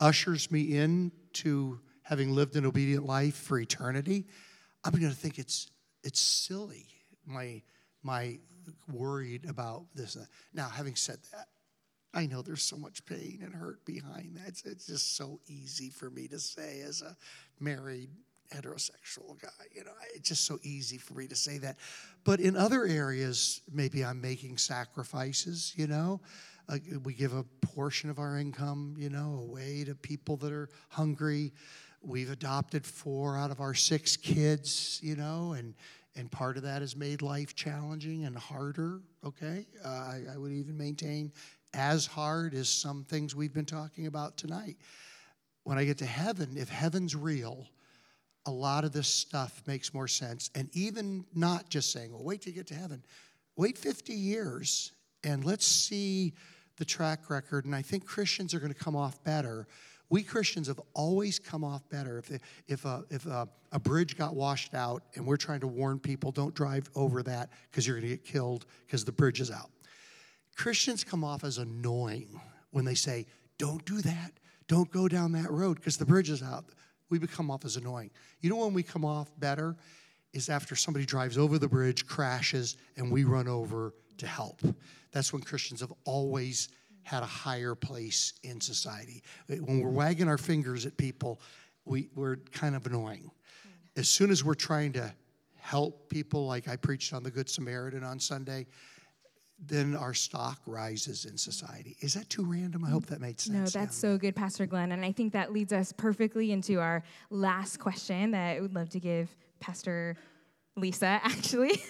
ushers 0.00 0.50
me 0.50 0.78
in 0.78 1.12
to 1.34 1.78
having 2.02 2.34
lived 2.34 2.56
an 2.56 2.64
obedient 2.64 3.04
life 3.04 3.36
for 3.36 3.58
eternity, 3.58 4.26
I'm 4.82 4.92
going 4.92 5.12
to 5.12 5.16
think 5.16 5.38
it's 5.38 5.70
it's 6.02 6.20
silly. 6.20 6.86
My 7.26 7.62
my 8.02 8.38
worried 8.90 9.44
about 9.44 9.84
this. 9.94 10.16
Now, 10.54 10.68
having 10.68 10.96
said 10.96 11.18
that, 11.32 11.48
I 12.14 12.26
know 12.26 12.40
there's 12.40 12.62
so 12.62 12.76
much 12.76 13.04
pain 13.04 13.40
and 13.44 13.54
hurt 13.54 13.84
behind 13.84 14.36
that. 14.36 14.48
It's, 14.48 14.64
it's 14.64 14.86
just 14.86 15.16
so 15.16 15.40
easy 15.46 15.90
for 15.90 16.10
me 16.10 16.26
to 16.28 16.38
say 16.38 16.80
as 16.80 17.02
a 17.02 17.16
married 17.60 18.10
heterosexual 18.54 19.40
guy. 19.40 19.48
You 19.74 19.84
know, 19.84 19.92
it's 20.14 20.28
just 20.28 20.44
so 20.44 20.58
easy 20.62 20.98
for 20.98 21.14
me 21.14 21.26
to 21.28 21.36
say 21.36 21.58
that. 21.58 21.76
But 22.24 22.40
in 22.40 22.56
other 22.56 22.84
areas, 22.84 23.60
maybe 23.72 24.04
I'm 24.04 24.20
making 24.20 24.58
sacrifices, 24.58 25.72
you 25.76 25.86
know. 25.86 26.20
Uh, 26.68 26.78
we 27.02 27.14
give 27.14 27.34
a 27.34 27.44
portion 27.62 28.10
of 28.10 28.18
our 28.18 28.38
income, 28.38 28.94
you 28.96 29.10
know, 29.10 29.40
away 29.42 29.84
to 29.84 29.94
people 29.94 30.36
that 30.36 30.52
are 30.52 30.68
hungry. 30.88 31.52
We've 32.02 32.30
adopted 32.30 32.86
four 32.86 33.36
out 33.36 33.50
of 33.50 33.60
our 33.60 33.74
six 33.74 34.16
kids, 34.16 35.00
you 35.02 35.16
know, 35.16 35.52
and 35.52 35.74
and 36.16 36.30
part 36.30 36.56
of 36.56 36.64
that 36.64 36.82
has 36.82 36.96
made 36.96 37.22
life 37.22 37.54
challenging 37.54 38.24
and 38.24 38.36
harder, 38.36 39.00
okay? 39.24 39.66
Uh, 39.84 39.88
I, 39.88 40.22
I 40.34 40.36
would 40.36 40.52
even 40.52 40.76
maintain 40.76 41.32
as 41.72 42.04
hard 42.04 42.52
as 42.52 42.68
some 42.68 43.04
things 43.04 43.36
we've 43.36 43.54
been 43.54 43.64
talking 43.64 44.06
about 44.06 44.36
tonight. 44.36 44.76
When 45.62 45.78
I 45.78 45.84
get 45.84 45.98
to 45.98 46.06
heaven, 46.06 46.56
if 46.56 46.68
heaven's 46.68 47.14
real, 47.14 47.68
a 48.46 48.50
lot 48.50 48.84
of 48.84 48.92
this 48.92 49.08
stuff 49.08 49.62
makes 49.66 49.92
more 49.92 50.08
sense. 50.08 50.50
And 50.54 50.68
even 50.72 51.24
not 51.34 51.68
just 51.68 51.92
saying, 51.92 52.12
well, 52.12 52.24
wait 52.24 52.42
till 52.42 52.52
you 52.52 52.56
get 52.56 52.66
to 52.68 52.74
heaven, 52.74 53.02
wait 53.56 53.76
50 53.76 54.12
years 54.12 54.92
and 55.24 55.44
let's 55.44 55.66
see 55.66 56.32
the 56.76 56.84
track 56.84 57.28
record. 57.28 57.66
And 57.66 57.74
I 57.74 57.82
think 57.82 58.06
Christians 58.06 58.54
are 58.54 58.60
going 58.60 58.72
to 58.72 58.78
come 58.78 58.96
off 58.96 59.22
better 59.24 59.66
we 60.10 60.24
Christians 60.24 60.66
have 60.66 60.80
always 60.92 61.38
come 61.38 61.62
off 61.62 61.88
better. 61.88 62.18
If, 62.18 62.40
if, 62.66 62.84
a, 62.84 63.04
if 63.10 63.26
a, 63.26 63.48
a 63.70 63.78
bridge 63.78 64.18
got 64.18 64.34
washed 64.34 64.74
out 64.74 65.04
and 65.14 65.24
we're 65.24 65.36
trying 65.36 65.60
to 65.60 65.68
warn 65.68 66.00
people, 66.00 66.32
don't 66.32 66.52
drive 66.52 66.90
over 66.96 67.22
that 67.22 67.50
because 67.70 67.86
you're 67.86 67.96
going 67.96 68.10
to 68.10 68.16
get 68.16 68.24
killed 68.24 68.66
because 68.86 69.04
the 69.04 69.12
bridge 69.12 69.40
is 69.40 69.52
out. 69.52 69.70
Christians 70.56 71.04
come 71.04 71.22
off 71.22 71.44
as 71.44 71.58
annoying 71.58 72.40
when 72.72 72.84
they 72.84 72.96
say, 72.96 73.26
don't 73.56 73.84
do 73.84 74.02
that. 74.02 74.32
Don't 74.66 74.90
go 74.90 75.06
down 75.06 75.32
that 75.32 75.50
road 75.50 75.76
because 75.76 75.96
the 75.96 76.04
bridge 76.04 76.28
is 76.28 76.42
out. 76.42 76.64
We 77.10 77.18
become 77.18 77.50
off 77.50 77.64
as 77.64 77.76
annoying. 77.76 78.10
You 78.40 78.50
know 78.50 78.56
when 78.56 78.72
we 78.72 78.82
come 78.82 79.04
off 79.04 79.30
better? 79.38 79.76
Is 80.32 80.48
after 80.48 80.76
somebody 80.76 81.04
drives 81.04 81.36
over 81.36 81.58
the 81.58 81.66
bridge, 81.66 82.06
crashes, 82.06 82.76
and 82.96 83.10
we 83.10 83.24
run 83.24 83.48
over 83.48 83.94
to 84.18 84.26
help. 84.28 84.62
That's 85.10 85.32
when 85.32 85.42
Christians 85.42 85.80
have 85.80 85.92
always 86.04 86.68
had 87.02 87.24
a 87.24 87.26
higher 87.26 87.74
place 87.74 88.34
in 88.44 88.60
society. 88.60 89.24
When 89.48 89.80
we're 89.80 89.90
wagging 89.90 90.28
our 90.28 90.38
fingers 90.38 90.86
at 90.86 90.96
people, 90.96 91.40
we, 91.84 92.08
we're 92.14 92.36
kind 92.52 92.76
of 92.76 92.86
annoying. 92.86 93.30
As 93.96 94.08
soon 94.08 94.30
as 94.30 94.44
we're 94.44 94.54
trying 94.54 94.92
to 94.92 95.12
help 95.56 96.08
people, 96.08 96.46
like 96.46 96.68
I 96.68 96.76
preached 96.76 97.12
on 97.12 97.24
the 97.24 97.30
Good 97.30 97.48
Samaritan 97.48 98.04
on 98.04 98.20
Sunday, 98.20 98.66
then 99.66 99.94
our 99.94 100.14
stock 100.14 100.60
rises 100.66 101.24
in 101.26 101.36
society. 101.36 101.96
Is 102.00 102.14
that 102.14 102.28
too 102.30 102.44
random? 102.44 102.84
I 102.84 102.90
hope 102.90 103.06
that 103.06 103.20
made 103.20 103.38
sense. 103.40 103.74
No, 103.74 103.80
that's 103.80 103.96
so 103.96 104.16
good, 104.16 104.34
Pastor 104.34 104.66
Glenn. 104.66 104.92
And 104.92 105.04
I 105.04 105.12
think 105.12 105.32
that 105.34 105.52
leads 105.52 105.72
us 105.72 105.92
perfectly 105.92 106.50
into 106.50 106.80
our 106.80 107.02
last 107.28 107.78
question 107.78 108.30
that 108.30 108.56
I 108.56 108.60
would 108.60 108.74
love 108.74 108.88
to 108.90 109.00
give 109.00 109.34
Pastor 109.60 110.16
Lisa, 110.76 111.06
actually. 111.22 111.82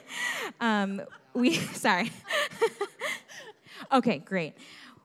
um, 0.60 1.02
we, 1.34 1.54
sorry. 1.74 2.10
okay, 3.92 4.18
great. 4.18 4.54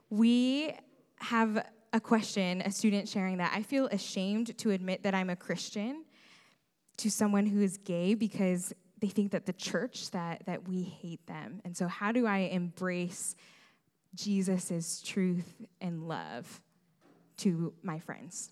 We 0.09 0.73
have 1.17 1.65
a 1.93 1.99
question, 1.99 2.61
a 2.61 2.71
student 2.71 3.07
sharing 3.07 3.37
that 3.37 3.51
I 3.55 3.61
feel 3.61 3.87
ashamed 3.87 4.57
to 4.57 4.71
admit 4.71 5.03
that 5.03 5.13
I'm 5.13 5.29
a 5.29 5.35
Christian 5.35 6.03
to 6.97 7.11
someone 7.11 7.45
who 7.45 7.61
is 7.61 7.77
gay 7.77 8.15
because 8.15 8.73
they 8.99 9.07
think 9.07 9.31
that 9.31 9.45
the 9.45 9.53
church 9.53 10.11
that 10.11 10.45
that 10.45 10.67
we 10.67 10.83
hate 10.83 11.25
them. 11.27 11.61
And 11.63 11.75
so 11.75 11.87
how 11.87 12.11
do 12.11 12.25
I 12.25 12.49
embrace 12.51 13.35
Jesus' 14.15 15.01
truth 15.01 15.65
and 15.81 16.07
love 16.07 16.61
to 17.37 17.73
my 17.83 17.99
friends? 17.99 18.51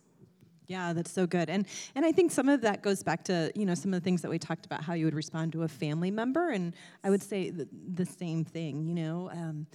Yeah, 0.67 0.93
that's 0.93 1.11
so 1.11 1.27
good. 1.27 1.49
And 1.49 1.67
and 1.95 2.05
I 2.05 2.11
think 2.11 2.31
some 2.31 2.49
of 2.49 2.61
that 2.61 2.81
goes 2.81 3.03
back 3.03 3.23
to, 3.25 3.51
you 3.55 3.65
know, 3.65 3.75
some 3.75 3.93
of 3.93 4.01
the 4.01 4.03
things 4.03 4.21
that 4.21 4.29
we 4.29 4.39
talked 4.39 4.65
about 4.65 4.83
how 4.83 4.93
you 4.93 5.05
would 5.05 5.15
respond 5.15 5.51
to 5.53 5.63
a 5.63 5.67
family 5.67 6.11
member 6.11 6.49
and 6.49 6.73
I 7.03 7.09
would 7.09 7.23
say 7.23 7.49
the, 7.49 7.67
the 7.93 8.05
same 8.05 8.43
thing, 8.43 8.85
you 8.85 8.95
know. 8.95 9.29
Um, 9.31 9.67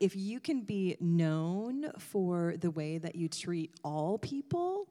if 0.00 0.16
you 0.16 0.40
can 0.40 0.62
be 0.62 0.96
known 0.98 1.92
for 1.98 2.54
the 2.58 2.70
way 2.70 2.96
that 2.96 3.14
you 3.14 3.28
treat 3.28 3.74
all 3.84 4.16
people, 4.16 4.88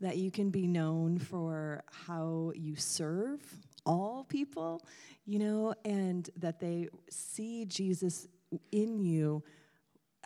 that 0.00 0.16
you 0.18 0.30
can 0.30 0.50
be 0.50 0.68
known 0.68 1.18
for 1.18 1.82
how 1.90 2.52
you 2.54 2.76
serve 2.76 3.40
all 3.84 4.24
people, 4.24 4.82
you 5.24 5.38
know, 5.38 5.74
and 5.84 6.28
that 6.36 6.60
they 6.60 6.88
see 7.10 7.64
Jesus 7.64 8.28
in 8.70 8.98
you. 8.98 9.42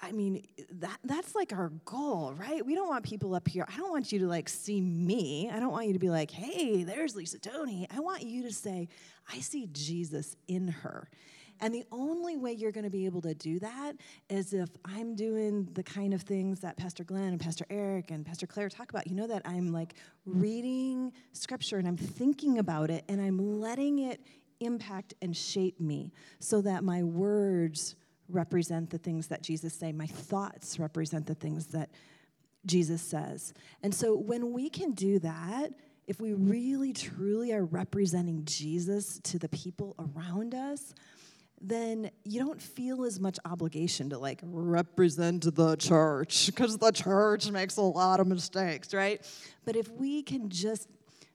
I 0.03 0.13
mean, 0.13 0.47
that 0.73 0.99
that's 1.05 1.35
like 1.35 1.53
our 1.53 1.71
goal, 1.87 2.35
right? 2.39 2.65
We 2.65 2.75
don't 2.75 2.89
want 2.89 3.05
people 3.05 3.35
up 3.35 3.49
here. 3.49 3.65
I 3.67 3.77
don't 3.79 3.91
want 3.91 4.13
you 4.13 4.19
to 4.21 4.27
like 4.27 4.49
see 4.49 4.81
me. 4.81 5.51
I 5.51 5.59
don't 5.59 5.73
want 5.73 5.87
you 5.87 5.95
to 5.95 5.99
be 5.99 6.11
like, 6.11 6.31
"Hey, 6.31 6.85
there's 6.85 7.17
Lisa 7.17 7.39
Tony." 7.39 7.87
I 7.95 8.01
want 8.01 8.23
you 8.23 8.43
to 8.43 8.53
say, 8.53 8.89
"I 9.33 9.41
see 9.41 9.69
Jesus 9.73 10.37
in 10.49 10.69
her." 10.69 11.09
And 11.61 11.75
the 11.75 11.85
only 11.91 12.37
way 12.37 12.53
you're 12.53 12.73
going 12.73 12.85
to 12.85 12.91
be 12.91 13.07
able 13.07 13.23
to 13.23 13.35
do 13.35 13.59
that 13.61 13.95
is 14.29 14.53
if 14.53 14.69
I'm 14.85 15.15
doing 15.15 15.69
the 15.73 15.83
kind 15.83 16.15
of 16.15 16.23
things 16.23 16.61
that 16.61 16.77
Pastor 16.77 17.05
Glenn 17.05 17.33
and 17.33 17.41
Pastor 17.41 17.67
Eric 17.71 18.11
and 18.11 18.25
Pastor 18.25 18.47
Claire 18.47 18.69
talk 18.69 18.91
about. 18.91 19.07
You 19.07 19.15
know, 19.15 19.27
that 19.27 19.43
I'm 19.45 19.73
like 19.73 19.95
mm. 20.29 20.41
reading 20.41 21.13
scripture 21.33 21.79
and 21.79 21.87
I'm 21.87 21.97
thinking 21.97 22.59
about 22.59 22.91
it 22.91 23.05
and 23.09 23.21
I'm 23.21 23.61
letting 23.61 24.01
it 24.01 24.21
impact 24.61 25.15
and 25.23 25.37
shape 25.37 25.81
me 25.81 26.13
so 26.39 26.61
that 26.63 26.85
my 26.85 27.03
words 27.03 27.97
represent 28.29 28.91
the 28.91 28.99
things 28.99 29.29
that 29.29 29.43
Jesus 29.43 29.75
say, 29.75 29.93
my 29.93 30.07
thoughts 30.07 30.79
represent 30.79 31.27
the 31.27 31.35
things 31.35 31.67
that 31.69 31.91
Jesus 32.65 33.03
says. 33.03 33.55
And 33.83 33.95
so 33.95 34.17
when 34.17 34.53
we 34.53 34.69
can 34.69 34.93
do 34.93 35.19
that, 35.21 35.73
if 36.07 36.21
we 36.21 36.35
really 36.35 36.93
truly 36.93 37.53
are 37.53 37.65
representing 37.65 38.45
Jesus 38.45 39.21
to 39.25 39.39
the 39.39 39.49
people 39.49 39.95
around 39.99 40.55
us, 40.55 40.95
then 41.61 42.11
you 42.25 42.45
don't 42.45 42.61
feel 42.61 43.05
as 43.05 43.19
much 43.19 43.39
obligation 43.45 44.11
to 44.11 44.19
like 44.19 44.41
represent 44.43 45.55
the 45.55 45.77
church 45.77 46.47
because 46.47 46.79
the 46.79 46.91
church 46.91 47.51
makes 47.51 47.77
a 47.77 47.83
lot 47.83 48.21
of 48.21 48.27
mistakes, 48.27 48.93
right? 48.93 49.25
But 49.65 49.77
if 49.77 49.91
we 49.91 50.23
can 50.23 50.51
just 50.51 50.89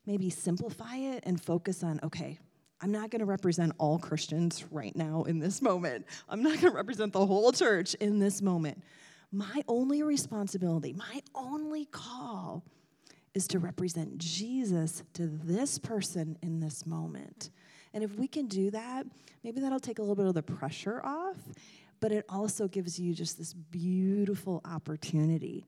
maybe 0.06 0.30
simplify 0.30 0.96
it 0.96 1.24
and 1.26 1.42
focus 1.42 1.84
on, 1.84 2.00
okay, 2.04 2.40
I'm 2.82 2.92
not 2.92 3.12
going 3.12 3.20
to 3.20 3.26
represent 3.26 3.74
all 3.78 4.00
Christians 4.00 4.66
right 4.72 4.96
now 4.96 5.24
in 5.24 5.40
this 5.40 5.62
moment. 5.62 6.06
I'm 6.28 6.42
not 6.42 6.54
going 6.54 6.72
to 6.72 6.78
represent 6.78 7.14
the 7.14 7.26
whole 7.26 7.52
church 7.52 7.94
in 7.96 8.20
this 8.20 8.42
moment. 8.42 8.82
My 9.32 9.64
only 9.68 10.04
responsibility, 10.04 10.94
my 10.94 11.22
only 11.36 11.86
call 11.86 12.64
is 13.34 13.48
to 13.48 13.60
represent 13.60 14.18
Jesus 14.18 15.04
to 15.14 15.28
this 15.28 15.78
person 15.80 16.38
in 16.42 16.60
this 16.60 16.86
moment. 16.86 17.50
And 17.94 18.04
if 18.04 18.16
we 18.16 18.28
can 18.28 18.48
do 18.48 18.72
that, 18.72 19.06
maybe 19.44 19.60
that'll 19.60 19.80
take 19.80 20.00
a 20.00 20.02
little 20.02 20.16
bit 20.16 20.26
of 20.26 20.34
the 20.34 20.44
pressure 20.44 21.02
off, 21.04 21.38
but 22.00 22.12
it 22.12 22.26
also 22.30 22.68
gives 22.68 23.00
you 23.00 23.14
just 23.14 23.38
this 23.38 23.54
beautiful 23.54 24.62
opportunity 24.66 25.66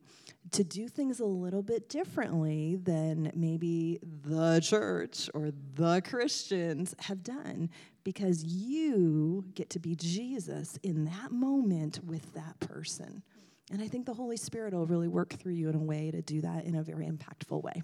to 0.52 0.64
do 0.64 0.88
things 0.88 1.20
a 1.20 1.26
little 1.26 1.62
bit 1.62 1.90
differently 1.90 2.76
than 2.76 3.32
maybe 3.36 4.00
the 4.24 4.60
church 4.62 5.30
or 5.34 5.52
the 5.76 6.02
Christians 6.02 6.96
have 7.00 7.24
done 7.24 7.70
because 8.04 8.44
you 8.44 9.46
get 9.54 9.70
to 9.72 9.80
be 9.80 9.96
Jesus 9.96 10.78
in 10.84 11.06
that 11.06 11.32
moment 11.32 12.00
with 12.04 12.34
that 12.34 12.60
person. 12.60 13.24
And 13.72 13.82
I 13.82 13.88
think 13.88 14.06
the 14.06 14.14
Holy 14.14 14.38
Spirit 14.38 14.74
will 14.74 14.86
really 14.86 15.08
work 15.08 15.34
through 15.34 15.54
you 15.54 15.70
in 15.70 15.76
a 15.76 15.80
way 15.80 16.12
to 16.12 16.22
do 16.22 16.42
that 16.42 16.66
in 16.66 16.76
a 16.76 16.84
very 16.84 17.08
impactful 17.08 17.64
way. 17.64 17.82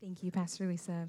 Thank 0.00 0.22
you, 0.22 0.30
Pastor 0.30 0.66
Lisa. 0.66 1.08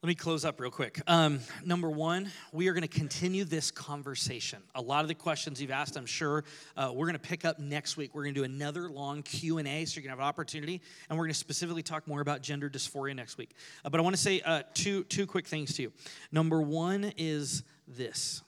Let 0.00 0.06
me 0.06 0.14
close 0.14 0.44
up 0.44 0.60
real 0.60 0.70
quick. 0.70 1.00
Um, 1.08 1.40
number 1.64 1.90
one, 1.90 2.30
we 2.52 2.68
are 2.68 2.72
going 2.72 2.82
to 2.82 2.88
continue 2.88 3.42
this 3.42 3.72
conversation. 3.72 4.62
A 4.76 4.80
lot 4.80 5.02
of 5.02 5.08
the 5.08 5.14
questions 5.14 5.60
you've 5.60 5.72
asked, 5.72 5.96
I'm 5.96 6.06
sure, 6.06 6.44
uh, 6.76 6.92
we're 6.94 7.06
going 7.06 7.18
to 7.18 7.28
pick 7.28 7.44
up 7.44 7.58
next 7.58 7.96
week. 7.96 8.14
We're 8.14 8.22
going 8.22 8.32
to 8.32 8.40
do 8.40 8.44
another 8.44 8.88
long 8.88 9.24
Q 9.24 9.58
and 9.58 9.66
A, 9.66 9.84
so 9.84 9.96
you're 9.96 10.02
going 10.02 10.16
to 10.16 10.22
have 10.22 10.24
an 10.24 10.28
opportunity, 10.28 10.80
and 11.10 11.18
we're 11.18 11.24
going 11.24 11.32
to 11.32 11.38
specifically 11.38 11.82
talk 11.82 12.06
more 12.06 12.20
about 12.20 12.42
gender 12.42 12.70
dysphoria 12.70 13.16
next 13.16 13.38
week. 13.38 13.56
Uh, 13.84 13.90
but 13.90 13.98
I 13.98 14.04
want 14.04 14.14
to 14.14 14.22
say 14.22 14.40
uh, 14.42 14.62
two 14.72 15.02
two 15.02 15.26
quick 15.26 15.48
things 15.48 15.74
to 15.74 15.82
you. 15.82 15.92
Number 16.30 16.62
one 16.62 17.12
is 17.16 17.64
this: 17.88 18.42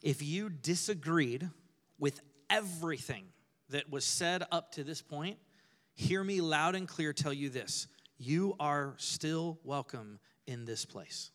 if 0.00 0.22
you 0.22 0.48
disagreed 0.48 1.50
with 1.98 2.22
everything 2.48 3.24
that 3.68 3.90
was 3.90 4.06
said 4.06 4.42
up 4.50 4.72
to 4.72 4.84
this 4.84 5.02
point, 5.02 5.36
hear 5.92 6.24
me 6.24 6.40
loud 6.40 6.74
and 6.74 6.88
clear. 6.88 7.12
Tell 7.12 7.34
you 7.34 7.50
this: 7.50 7.88
you 8.16 8.56
are 8.58 8.94
still 8.96 9.58
welcome 9.62 10.18
in 10.46 10.64
this 10.64 10.84
place. 10.84 11.30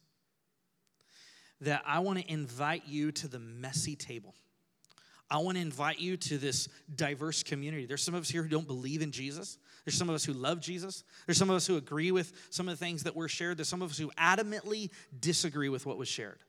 That 1.61 1.83
I 1.85 1.99
want 1.99 2.19
to 2.19 2.31
invite 2.31 2.83
you 2.87 3.11
to 3.13 3.27
the 3.27 3.39
messy 3.39 3.95
table. 3.95 4.33
I 5.29 5.37
want 5.37 5.55
to 5.55 5.61
invite 5.61 5.99
you 5.99 6.17
to 6.17 6.37
this 6.37 6.67
diverse 6.93 7.41
community. 7.41 7.85
There's 7.85 8.03
some 8.03 8.15
of 8.15 8.21
us 8.21 8.29
here 8.29 8.43
who 8.43 8.49
don't 8.49 8.67
believe 8.67 9.01
in 9.01 9.11
Jesus. 9.11 9.57
There's 9.85 9.97
some 9.97 10.09
of 10.09 10.15
us 10.15 10.25
who 10.25 10.33
love 10.33 10.59
Jesus. 10.59 11.05
There's 11.25 11.37
some 11.37 11.49
of 11.49 11.55
us 11.55 11.65
who 11.65 11.77
agree 11.77 12.11
with 12.11 12.33
some 12.49 12.67
of 12.67 12.77
the 12.77 12.85
things 12.85 13.03
that 13.03 13.15
were 13.15 13.29
shared. 13.29 13.57
There's 13.57 13.69
some 13.69 13.81
of 13.81 13.91
us 13.91 13.97
who 13.97 14.11
adamantly 14.17 14.89
disagree 15.17 15.69
with 15.69 15.85
what 15.85 15.97
was 15.97 16.09
shared. 16.09 16.39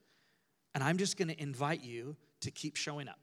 And 0.75 0.83
I'm 0.83 0.99
just 0.99 1.17
going 1.17 1.29
to 1.29 1.41
invite 1.41 1.85
you 1.85 2.17
to 2.41 2.51
keep 2.51 2.77
showing 2.77 3.09
up. 3.09 3.21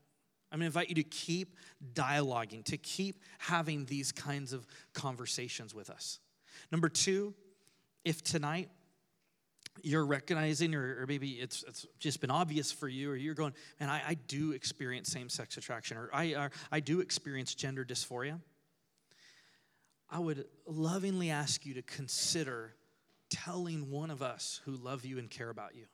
I'm 0.52 0.60
going 0.60 0.72
to 0.72 0.78
invite 0.78 0.90
you 0.90 0.95
to 0.95 1.03
keep 1.03 1.56
dialoguing, 1.94 2.64
to 2.66 2.78
keep 2.78 3.22
having 3.38 3.86
these 3.86 4.11
kinds 4.11 4.53
of 4.53 4.66
conversations 4.94 5.76
with 5.76 5.90
us. 5.90 6.20
Number 6.72 6.88
two, 6.90 7.34
if 8.06 8.24
tonight 8.24 8.70
you're 9.84 10.06
recognizing, 10.06 10.76
or, 10.76 11.01
or 11.01 11.06
maybe 11.07 11.31
it's, 11.31 11.64
it's 11.68 11.85
just 11.99 12.22
been 12.22 12.31
obvious 12.31 12.72
for 12.72 12.88
you, 12.88 13.11
or 13.11 13.15
you're 13.15 13.35
going, 13.35 13.53
man, 13.80 13.89
I, 13.89 14.01
I 14.07 14.14
do 14.14 14.51
experience 14.51 15.10
same 15.10 15.30
sex 15.30 15.57
attraction, 15.57 15.97
or 15.97 16.10
I, 16.14 16.35
or 16.35 16.51
I 16.72 16.80
do 16.80 16.99
experience 16.99 17.56
gender 17.56 17.85
dysphoria. 17.85 18.39
I 20.10 20.19
would 20.19 20.45
lovingly 20.65 21.30
ask 21.30 21.65
you 21.65 21.76
to 21.76 21.81
consider 21.81 22.73
telling 23.30 23.91
one 23.91 24.10
of 24.10 24.22
us 24.22 24.61
who 24.65 24.72
love 24.72 25.06
you 25.06 25.19
and 25.19 25.30
care 25.30 25.49
about 25.49 25.76
you. 25.76 25.85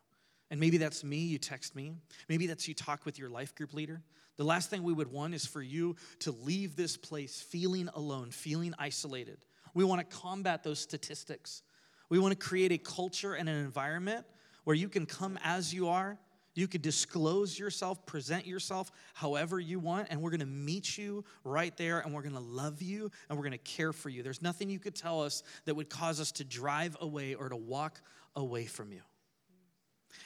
And 0.49 0.59
maybe 0.59 0.77
that's 0.77 1.03
me, 1.03 1.17
you 1.17 1.37
text 1.37 1.75
me. 1.75 1.93
Maybe 2.29 2.47
that's 2.47 2.67
you 2.67 2.73
talk 2.73 3.05
with 3.05 3.19
your 3.19 3.29
life 3.29 3.55
group 3.55 3.73
leader. 3.73 4.01
The 4.37 4.43
last 4.43 4.69
thing 4.69 4.83
we 4.83 4.93
would 4.93 5.11
want 5.11 5.33
is 5.33 5.45
for 5.45 5.61
you 5.61 5.95
to 6.19 6.31
leave 6.31 6.75
this 6.75 6.97
place 6.97 7.41
feeling 7.41 7.89
alone, 7.93 8.31
feeling 8.31 8.73
isolated. 8.77 9.39
We 9.73 9.83
want 9.83 10.07
to 10.07 10.15
combat 10.17 10.63
those 10.63 10.79
statistics 10.79 11.63
we 12.09 12.19
want 12.19 12.37
to 12.37 12.47
create 12.47 12.71
a 12.71 12.77
culture 12.77 13.33
and 13.33 13.49
an 13.49 13.55
environment 13.55 14.25
where 14.63 14.75
you 14.75 14.89
can 14.89 15.05
come 15.05 15.39
as 15.43 15.73
you 15.73 15.87
are. 15.89 16.17
You 16.53 16.67
can 16.69 16.79
disclose 16.81 17.59
yourself, 17.59 18.05
present 18.05 18.47
yourself 18.47 18.89
however 19.13 19.59
you 19.59 19.77
want, 19.77 20.07
and 20.09 20.21
we're 20.21 20.31
gonna 20.31 20.45
meet 20.45 20.97
you 20.97 21.25
right 21.43 21.75
there 21.75 21.99
and 21.99 22.13
we're 22.13 22.21
gonna 22.21 22.39
love 22.39 22.81
you 22.81 23.11
and 23.29 23.37
we're 23.37 23.43
gonna 23.43 23.57
care 23.57 23.91
for 23.91 24.09
you. 24.09 24.23
There's 24.23 24.41
nothing 24.41 24.69
you 24.69 24.79
could 24.79 24.95
tell 24.95 25.21
us 25.21 25.43
that 25.65 25.75
would 25.75 25.89
cause 25.89 26.21
us 26.21 26.31
to 26.33 26.45
drive 26.45 26.95
away 27.01 27.33
or 27.35 27.49
to 27.49 27.57
walk 27.57 28.01
away 28.37 28.65
from 28.65 28.93
you. 28.93 29.01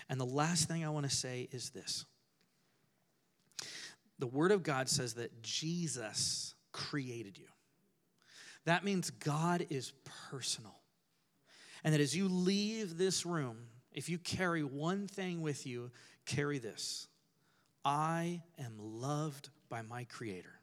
And 0.07 0.19
the 0.19 0.25
last 0.25 0.67
thing 0.67 0.85
I 0.85 0.89
wanna 0.89 1.09
say 1.09 1.49
is 1.51 1.71
this 1.71 2.05
the 4.19 4.27
Word 4.27 4.51
of 4.51 4.61
God 4.63 4.87
says 4.89 5.15
that 5.15 5.41
Jesus 5.41 6.53
created 6.71 7.37
you. 7.37 7.47
That 8.65 8.83
means 8.83 9.09
God 9.09 9.65
is 9.69 9.93
personal. 10.29 10.78
And 11.83 11.93
that 11.93 12.01
as 12.01 12.15
you 12.15 12.27
leave 12.27 12.97
this 12.97 13.25
room, 13.25 13.57
if 13.93 14.09
you 14.09 14.17
carry 14.17 14.63
one 14.63 15.07
thing 15.07 15.41
with 15.41 15.65
you, 15.65 15.91
carry 16.25 16.59
this 16.59 17.07
I 17.85 18.41
am 18.59 18.73
loved 18.77 19.49
by 19.69 19.81
my 19.81 20.03
Creator. 20.05 20.59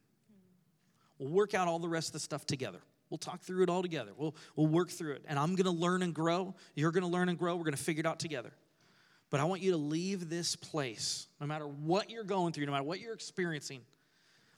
We'll 1.19 1.29
work 1.29 1.53
out 1.53 1.67
all 1.67 1.79
the 1.79 1.89
rest 1.89 2.09
of 2.09 2.13
the 2.13 2.19
stuff 2.19 2.45
together. 2.45 2.79
We'll 3.09 3.17
talk 3.17 3.41
through 3.41 3.63
it 3.63 3.69
all 3.69 3.81
together. 3.81 4.11
We'll, 4.15 4.35
we'll 4.55 4.67
work 4.67 4.89
through 4.89 5.13
it. 5.13 5.23
And 5.27 5.39
I'm 5.39 5.55
going 5.55 5.65
to 5.65 5.71
learn 5.71 6.03
and 6.03 6.13
grow. 6.13 6.55
You're 6.75 6.91
going 6.91 7.03
to 7.03 7.09
learn 7.09 7.29
and 7.29 7.37
grow. 7.37 7.55
We're 7.55 7.63
going 7.63 7.75
to 7.75 7.81
figure 7.81 8.01
it 8.01 8.05
out 8.05 8.19
together. 8.19 8.51
But 9.29 9.39
I 9.39 9.45
want 9.45 9.61
you 9.61 9.71
to 9.71 9.77
leave 9.77 10.29
this 10.29 10.55
place, 10.55 11.27
no 11.41 11.47
matter 11.47 11.65
what 11.65 12.09
you're 12.09 12.23
going 12.23 12.53
through, 12.53 12.65
no 12.65 12.71
matter 12.71 12.83
what 12.83 12.99
you're 12.99 13.13
experiencing. 13.13 13.81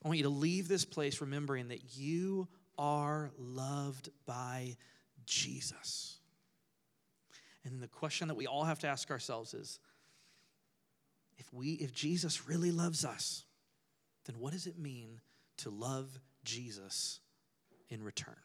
I 0.03 0.07
want 0.07 0.17
you 0.17 0.23
to 0.23 0.29
leave 0.29 0.67
this 0.67 0.85
place 0.85 1.21
remembering 1.21 1.69
that 1.69 1.97
you 1.97 2.47
are 2.77 3.31
loved 3.37 4.09
by 4.25 4.77
Jesus. 5.25 6.18
And 7.69 7.81
the 7.81 7.87
question 7.87 8.27
that 8.29 8.35
we 8.35 8.47
all 8.47 8.63
have 8.63 8.79
to 8.79 8.87
ask 8.87 9.11
ourselves 9.11 9.53
is 9.53 9.79
if 11.37 11.53
we 11.53 11.73
if 11.73 11.93
Jesus 11.93 12.47
really 12.47 12.71
loves 12.71 13.05
us, 13.05 13.45
then 14.25 14.39
what 14.39 14.53
does 14.53 14.67
it 14.67 14.77
mean 14.77 15.21
to 15.57 15.69
love 15.69 16.19
Jesus 16.43 17.19
in 17.89 18.03
return? 18.03 18.35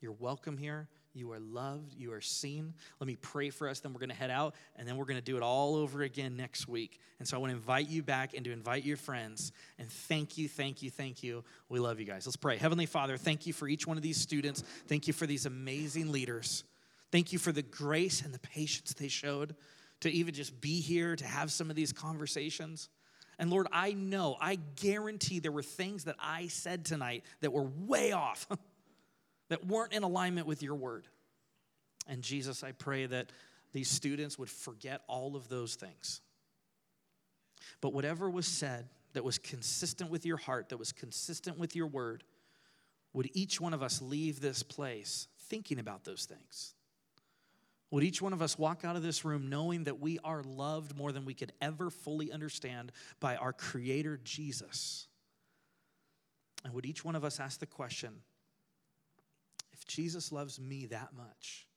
You're 0.00 0.12
welcome 0.12 0.56
here. 0.56 0.88
You 1.12 1.32
are 1.32 1.40
loved. 1.40 1.94
You 1.94 2.12
are 2.12 2.20
seen. 2.20 2.74
Let 3.00 3.06
me 3.06 3.16
pray 3.16 3.48
for 3.48 3.68
us. 3.68 3.80
Then 3.80 3.94
we're 3.94 4.00
going 4.00 4.10
to 4.10 4.14
head 4.14 4.30
out, 4.30 4.54
and 4.76 4.86
then 4.86 4.98
we're 4.98 5.06
going 5.06 5.18
to 5.18 5.24
do 5.24 5.38
it 5.38 5.42
all 5.42 5.74
over 5.74 6.02
again 6.02 6.36
next 6.36 6.68
week. 6.68 7.00
And 7.18 7.26
so 7.26 7.36
I 7.36 7.40
want 7.40 7.52
to 7.52 7.56
invite 7.56 7.88
you 7.88 8.02
back 8.02 8.34
and 8.34 8.44
to 8.44 8.52
invite 8.52 8.84
your 8.84 8.98
friends. 8.98 9.52
And 9.78 9.90
thank 9.90 10.36
you, 10.36 10.46
thank 10.46 10.82
you, 10.82 10.90
thank 10.90 11.22
you. 11.22 11.42
We 11.70 11.78
love 11.78 12.00
you 12.00 12.04
guys. 12.04 12.26
Let's 12.26 12.36
pray. 12.36 12.58
Heavenly 12.58 12.84
Father, 12.84 13.16
thank 13.16 13.46
you 13.46 13.54
for 13.54 13.66
each 13.66 13.86
one 13.86 13.96
of 13.96 14.02
these 14.02 14.18
students. 14.18 14.62
Thank 14.88 15.06
you 15.06 15.14
for 15.14 15.26
these 15.26 15.46
amazing 15.46 16.12
leaders. 16.12 16.64
Thank 17.12 17.32
you 17.32 17.38
for 17.38 17.52
the 17.52 17.62
grace 17.62 18.22
and 18.22 18.34
the 18.34 18.38
patience 18.38 18.94
they 18.94 19.08
showed 19.08 19.54
to 20.00 20.10
even 20.10 20.34
just 20.34 20.60
be 20.60 20.80
here, 20.80 21.16
to 21.16 21.24
have 21.24 21.50
some 21.50 21.70
of 21.70 21.76
these 21.76 21.92
conversations. 21.92 22.88
And 23.38 23.50
Lord, 23.50 23.66
I 23.72 23.92
know, 23.92 24.36
I 24.40 24.56
guarantee 24.76 25.38
there 25.38 25.52
were 25.52 25.62
things 25.62 26.04
that 26.04 26.16
I 26.18 26.48
said 26.48 26.84
tonight 26.84 27.24
that 27.40 27.52
were 27.52 27.68
way 27.86 28.12
off. 28.12 28.46
that 29.48 29.66
weren't 29.66 29.92
in 29.92 30.02
alignment 30.02 30.46
with 30.46 30.62
your 30.62 30.74
word. 30.74 31.06
And 32.06 32.22
Jesus, 32.22 32.62
I 32.62 32.72
pray 32.72 33.06
that 33.06 33.30
these 33.72 33.88
students 33.88 34.38
would 34.38 34.50
forget 34.50 35.02
all 35.06 35.36
of 35.36 35.48
those 35.48 35.74
things. 35.74 36.20
But 37.80 37.92
whatever 37.92 38.30
was 38.30 38.46
said 38.46 38.88
that 39.12 39.24
was 39.24 39.38
consistent 39.38 40.10
with 40.10 40.24
your 40.24 40.36
heart, 40.36 40.68
that 40.70 40.78
was 40.78 40.92
consistent 40.92 41.58
with 41.58 41.74
your 41.74 41.86
word, 41.86 42.24
would 43.12 43.30
each 43.34 43.60
one 43.60 43.74
of 43.74 43.82
us 43.82 44.02
leave 44.02 44.40
this 44.40 44.62
place 44.62 45.28
thinking 45.48 45.78
about 45.78 46.04
those 46.04 46.26
things? 46.26 46.74
Would 47.90 48.02
each 48.02 48.20
one 48.20 48.32
of 48.32 48.42
us 48.42 48.58
walk 48.58 48.84
out 48.84 48.96
of 48.96 49.02
this 49.02 49.24
room 49.24 49.48
knowing 49.48 49.84
that 49.84 50.00
we 50.00 50.18
are 50.24 50.42
loved 50.42 50.96
more 50.96 51.12
than 51.12 51.24
we 51.24 51.34
could 51.34 51.52
ever 51.60 51.88
fully 51.88 52.32
understand 52.32 52.90
by 53.20 53.36
our 53.36 53.52
Creator 53.52 54.20
Jesus? 54.24 55.06
And 56.64 56.74
would 56.74 56.84
each 56.84 57.04
one 57.04 57.14
of 57.14 57.24
us 57.24 57.38
ask 57.38 57.60
the 57.60 57.66
question 57.66 58.22
if 59.72 59.86
Jesus 59.86 60.32
loves 60.32 60.58
me 60.58 60.86
that 60.86 61.10
much, 61.16 61.68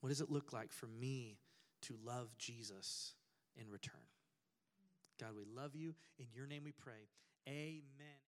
what 0.00 0.08
does 0.08 0.20
it 0.20 0.30
look 0.30 0.52
like 0.52 0.72
for 0.72 0.86
me 0.86 1.38
to 1.82 1.94
love 2.04 2.28
Jesus 2.38 3.14
in 3.60 3.68
return? 3.68 3.94
God, 5.20 5.30
we 5.36 5.44
love 5.44 5.74
you. 5.74 5.94
In 6.18 6.26
your 6.32 6.46
name 6.46 6.62
we 6.64 6.72
pray. 6.72 7.08
Amen. 7.48 8.20